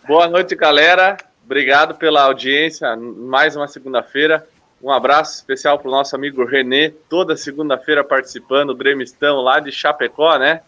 Boa 0.08 0.30
noite, 0.30 0.56
galera. 0.56 1.18
Obrigado 1.44 1.96
pela 1.96 2.24
audiência. 2.24 2.96
Mais 2.96 3.58
uma 3.58 3.68
segunda-feira. 3.68 4.48
Um 4.82 4.92
abraço 4.92 5.36
especial 5.36 5.80
para 5.80 5.88
o 5.88 5.92
nosso 5.92 6.16
amigo 6.16 6.46
Renê, 6.46 6.92
toda 7.10 7.36
segunda-feira 7.36 8.04
participando, 8.04 8.70
o 8.70 8.76
gremistão 8.76 9.42
lá 9.42 9.60
de 9.60 9.72
Chapecó, 9.72 10.38
né? 10.38 10.62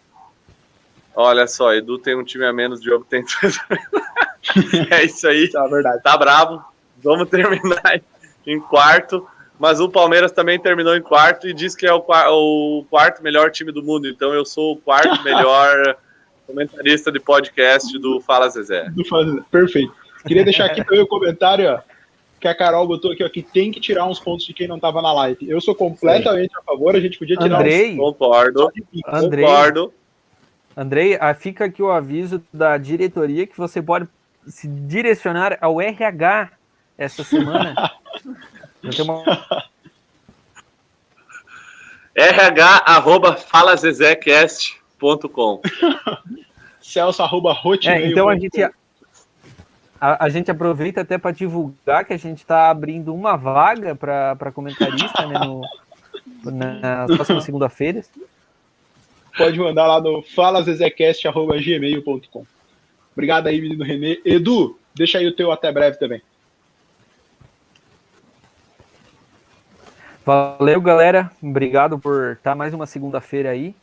Olha 1.14 1.46
só, 1.46 1.72
Edu 1.72 1.98
tem 1.98 2.16
um 2.16 2.24
time 2.24 2.44
a 2.44 2.52
menos, 2.52 2.80
Diogo 2.80 3.06
tem. 3.08 3.24
é 4.90 5.04
isso 5.04 5.28
aí. 5.28 5.48
Tá, 5.50 5.66
verdade. 5.66 6.02
tá 6.02 6.16
bravo. 6.16 6.64
Vamos 7.02 7.28
terminar 7.28 8.00
em 8.46 8.60
quarto. 8.60 9.26
Mas 9.58 9.78
o 9.78 9.88
Palmeiras 9.88 10.32
também 10.32 10.58
terminou 10.58 10.96
em 10.96 11.02
quarto 11.02 11.46
e 11.46 11.52
diz 11.52 11.74
que 11.76 11.86
é 11.86 11.92
o, 11.92 12.02
o 12.08 12.84
quarto 12.88 13.22
melhor 13.22 13.50
time 13.50 13.70
do 13.70 13.82
mundo. 13.82 14.08
Então 14.08 14.32
eu 14.32 14.44
sou 14.44 14.72
o 14.72 14.76
quarto 14.76 15.20
melhor 15.22 15.96
comentarista 16.46 17.12
de 17.12 17.20
podcast 17.20 17.96
do 17.98 18.20
Fala 18.20 18.48
Zezé. 18.48 18.88
Do 18.90 19.04
Fala 19.04 19.26
Zezé. 19.26 19.42
Perfeito. 19.50 19.94
Queria 20.26 20.44
deixar 20.44 20.66
aqui 20.66 20.82
também 20.84 21.02
o 21.02 21.06
comentário, 21.06 21.70
ó 21.70 21.89
que 22.40 22.48
a 22.48 22.54
Carol 22.54 22.86
botou 22.86 23.12
aqui, 23.12 23.22
ó, 23.22 23.28
que 23.28 23.42
tem 23.42 23.70
que 23.70 23.78
tirar 23.78 24.06
uns 24.06 24.18
pontos 24.18 24.46
de 24.46 24.54
quem 24.54 24.66
não 24.66 24.76
estava 24.76 25.02
na 25.02 25.12
live. 25.12 25.46
Eu 25.48 25.60
sou 25.60 25.74
completamente 25.74 26.50
Sim. 26.50 26.58
a 26.58 26.62
favor, 26.62 26.96
a 26.96 27.00
gente 27.00 27.18
podia 27.18 27.36
tirar 27.36 27.58
Andrei, 27.58 27.92
uns... 27.92 27.98
Concordo, 27.98 28.72
Andrei, 29.06 29.44
concordo. 29.44 29.92
Andrei, 30.76 31.16
ah, 31.20 31.34
fica 31.34 31.64
aqui 31.66 31.82
o 31.82 31.90
aviso 31.90 32.42
da 32.52 32.78
diretoria 32.78 33.46
que 33.46 33.58
você 33.58 33.82
pode 33.82 34.08
se 34.46 34.66
direcionar 34.66 35.58
ao 35.60 35.78
RH 35.80 36.50
essa 36.96 37.22
semana. 37.22 37.74
uma... 39.04 39.22
RH 42.14 42.82
arroba 42.86 43.36
falazezecast.com 43.36 45.60
Celso 46.80 47.22
arroba 47.22 47.54
é, 47.84 48.08
Então 48.08 48.26
a 48.28 48.36
gente 48.36 48.58
a, 50.00 50.24
a 50.24 50.28
gente 50.28 50.50
aproveita 50.50 51.02
até 51.02 51.16
para 51.18 51.30
divulgar 51.32 52.04
que 52.04 52.12
a 52.12 52.18
gente 52.18 52.38
está 52.38 52.70
abrindo 52.70 53.14
uma 53.14 53.36
vaga 53.36 53.94
para 53.94 54.50
comentarista 54.52 55.24
né, 55.26 55.38
no, 55.38 55.62
na 56.44 57.06
próxima 57.06 57.40
segunda-feira. 57.42 58.02
Pode 59.36 59.56
mandar 59.58 59.86
lá 59.86 60.00
no 60.00 60.22
falazezecast.gmail.com. 60.22 62.46
Obrigado 63.12 63.48
aí, 63.48 63.60
menino 63.60 63.84
Renê. 63.84 64.22
Edu, 64.24 64.78
deixa 64.94 65.18
aí 65.18 65.26
o 65.26 65.36
teu 65.36 65.52
até 65.52 65.70
breve 65.70 65.98
também. 65.98 66.22
Valeu, 70.24 70.80
galera. 70.80 71.30
Obrigado 71.42 71.98
por 71.98 72.32
estar 72.32 72.54
mais 72.54 72.72
uma 72.72 72.86
segunda-feira 72.86 73.50
aí. 73.50 73.74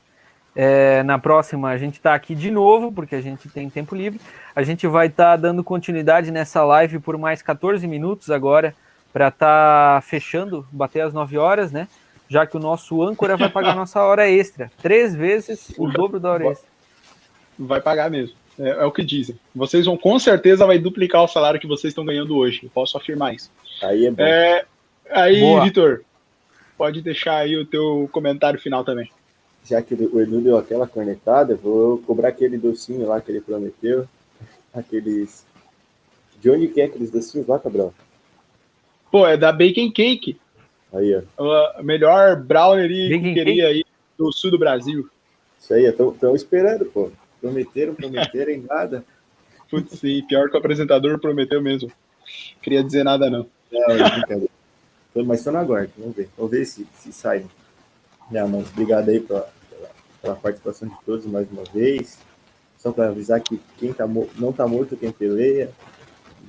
É, 0.59 1.03
na 1.03 1.19
próxima 1.19 1.69
a 1.69 1.77
gente 1.77 1.97
está 1.97 2.15
aqui 2.15 2.33
de 2.33 2.49
novo, 2.49 2.91
porque 2.91 3.13
a 3.13 3.21
gente 3.21 3.47
tem 3.47 3.69
tempo 3.69 3.95
livre. 3.95 4.19
A 4.55 4.63
gente 4.63 4.87
vai 4.87 5.05
estar 5.05 5.33
tá 5.33 5.35
dando 5.35 5.63
continuidade 5.63 6.31
nessa 6.31 6.63
live 6.63 6.97
por 6.97 7.15
mais 7.15 7.43
14 7.43 7.85
minutos 7.87 8.31
agora, 8.31 8.73
para 9.13 9.27
estar 9.27 9.97
tá 9.97 10.01
fechando, 10.01 10.67
bater 10.71 11.01
as 11.01 11.13
9 11.13 11.37
horas, 11.37 11.71
né? 11.71 11.87
Já 12.27 12.47
que 12.47 12.57
o 12.57 12.59
nosso 12.59 13.03
âncora 13.03 13.37
vai 13.37 13.49
pagar 13.49 13.75
nossa 13.75 14.01
hora 14.01 14.27
extra. 14.27 14.71
Três 14.81 15.13
vezes 15.13 15.71
o 15.77 15.87
dobro 15.91 16.19
da 16.19 16.31
hora 16.31 16.47
extra. 16.47 16.67
Vai 17.59 17.79
pagar 17.79 18.09
mesmo. 18.09 18.35
É, 18.59 18.69
é, 18.69 18.83
o 18.85 18.91
que 18.91 19.03
dizem. 19.03 19.39
Vocês 19.53 19.85
vão, 19.85 19.95
com 19.95 20.17
certeza, 20.17 20.65
vai 20.65 20.79
duplicar 20.79 21.23
o 21.23 21.27
salário 21.27 21.59
que 21.59 21.67
vocês 21.67 21.91
estão 21.91 22.03
ganhando 22.03 22.35
hoje. 22.35 22.61
Eu 22.63 22.71
posso 22.71 22.97
afirmar 22.97 23.35
isso. 23.35 23.51
Aí 23.83 24.07
é 24.07 24.11
bom. 24.11 24.23
É, 24.23 24.65
aí, 25.11 25.59
Vitor, 25.61 26.01
pode 26.75 26.99
deixar 27.03 27.35
aí 27.35 27.55
o 27.55 27.63
teu 27.63 28.09
comentário 28.11 28.59
final 28.59 28.83
também. 28.83 29.07
Já 29.67 29.81
que 29.81 29.93
o 29.93 30.21
Edu 30.21 30.39
deu 30.39 30.57
aquela 30.57 30.87
cornetada, 30.87 31.55
vou 31.55 31.97
cobrar 31.99 32.29
aquele 32.29 32.57
docinho 32.57 33.05
lá 33.05 33.19
que 33.19 33.29
ele 33.29 33.41
prometeu. 33.41 34.07
Aqueles. 34.73 35.45
De 36.39 36.49
onde 36.49 36.69
que 36.69 36.79
é 36.79 36.85
aqueles 36.85 37.11
docinhos 37.11 37.47
lá, 37.47 37.59
Cabral? 37.59 37.93
Pô, 39.11 39.27
é 39.27 39.35
da 39.35 39.51
Bacon 39.51 39.91
Cake. 39.91 40.39
Aí, 40.93 41.21
ó. 41.37 41.77
A 41.77 41.83
melhor 41.83 42.37
brownie 42.37 43.09
que 43.09 43.33
queria 43.33 43.67
aí 43.67 43.83
do 44.17 44.31
sul 44.31 44.51
do 44.51 44.59
Brasil. 44.59 45.09
Isso 45.59 45.73
aí, 45.73 45.85
estão 45.85 46.35
esperando, 46.35 46.85
pô. 46.85 47.11
Prometeram, 47.41 47.93
prometeram 47.93 48.51
em 48.51 48.61
nada. 48.61 49.03
Putz, 49.69 49.99
sim, 49.99 50.23
pior 50.27 50.49
que 50.49 50.55
o 50.55 50.59
apresentador 50.59 51.19
prometeu 51.19 51.61
mesmo. 51.61 51.91
Queria 52.61 52.83
dizer 52.83 53.03
nada, 53.03 53.29
não. 53.29 53.45
Não, 53.71 53.91
é 53.91 54.09
brincadeira. 54.11 54.49
Mas 55.25 55.39
estou 55.39 55.51
na 55.51 55.63
guarda, 55.63 55.91
vamos 55.97 56.15
ver. 56.15 56.29
Vamos 56.37 56.51
ver 56.51 56.65
se, 56.65 56.87
se 56.93 57.11
sai. 57.11 57.45
Yeah, 58.31 58.49
mas 58.49 58.69
obrigado 58.69 59.09
aí 59.09 59.19
pela, 59.19 59.49
pela, 60.27 60.35
participação 60.35 60.87
de 60.87 60.95
todos 61.05 61.25
mais 61.25 61.49
uma 61.51 61.63
vez. 61.63 62.19
Só 62.77 62.91
para 62.91 63.09
avisar 63.09 63.41
que 63.41 63.59
quem 63.77 63.93
tá, 63.93 64.05
não 64.07 64.49
está 64.49 64.67
morto, 64.67 64.97
quem 64.97 65.11
peleia. 65.11 65.71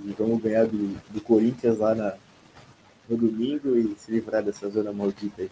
E 0.04 0.14
vamos 0.18 0.42
ganhar 0.42 0.66
do, 0.66 0.96
do 1.10 1.20
Corinthians 1.20 1.78
lá 1.78 1.94
na, 1.94 2.14
no 3.08 3.16
domingo 3.16 3.76
e 3.76 3.94
se 3.96 4.12
livrar 4.12 4.42
dessa 4.42 4.68
zona 4.68 4.92
maldita 4.92 5.42
aí. 5.42 5.50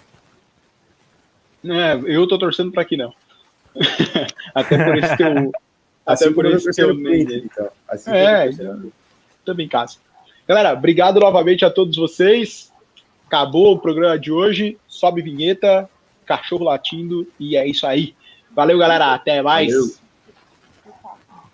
É, 1.65 1.95
eu 2.07 2.27
tô 2.29 2.39
torcendo 2.39 2.71
para 2.71 2.85
que 2.85 2.97
não. 2.97 3.13
até 4.55 4.85
por 4.85 4.99
esse 4.99 5.17
teu. 5.17 5.53
Assim 6.07 6.25
até 6.27 6.35
por 6.35 6.47
esse 6.47 6.71
teu 6.71 6.93
então. 6.93 7.69
assim 7.89 8.11
é, 8.13 8.49
também 9.45 9.67
caso. 9.67 9.99
Galera, 10.47 10.73
obrigado 10.73 11.19
novamente 11.19 11.65
a 11.65 11.71
todos 11.71 11.97
vocês. 11.97 12.73
Acabou 13.27 13.73
o 13.73 13.79
programa 13.81 14.17
de 14.17 14.31
hoje. 14.31 14.79
Sobe 14.87 15.21
vinheta, 15.21 15.91
cachorro 16.27 16.65
latindo 16.65 17.27
e 17.39 17.57
é 17.57 17.67
isso 17.67 17.87
aí. 17.87 18.15
Valeu, 18.57 18.79
galera. 18.79 19.13
Até 19.13 19.43
mais. 19.43 19.71
Valeu. 19.71 20.06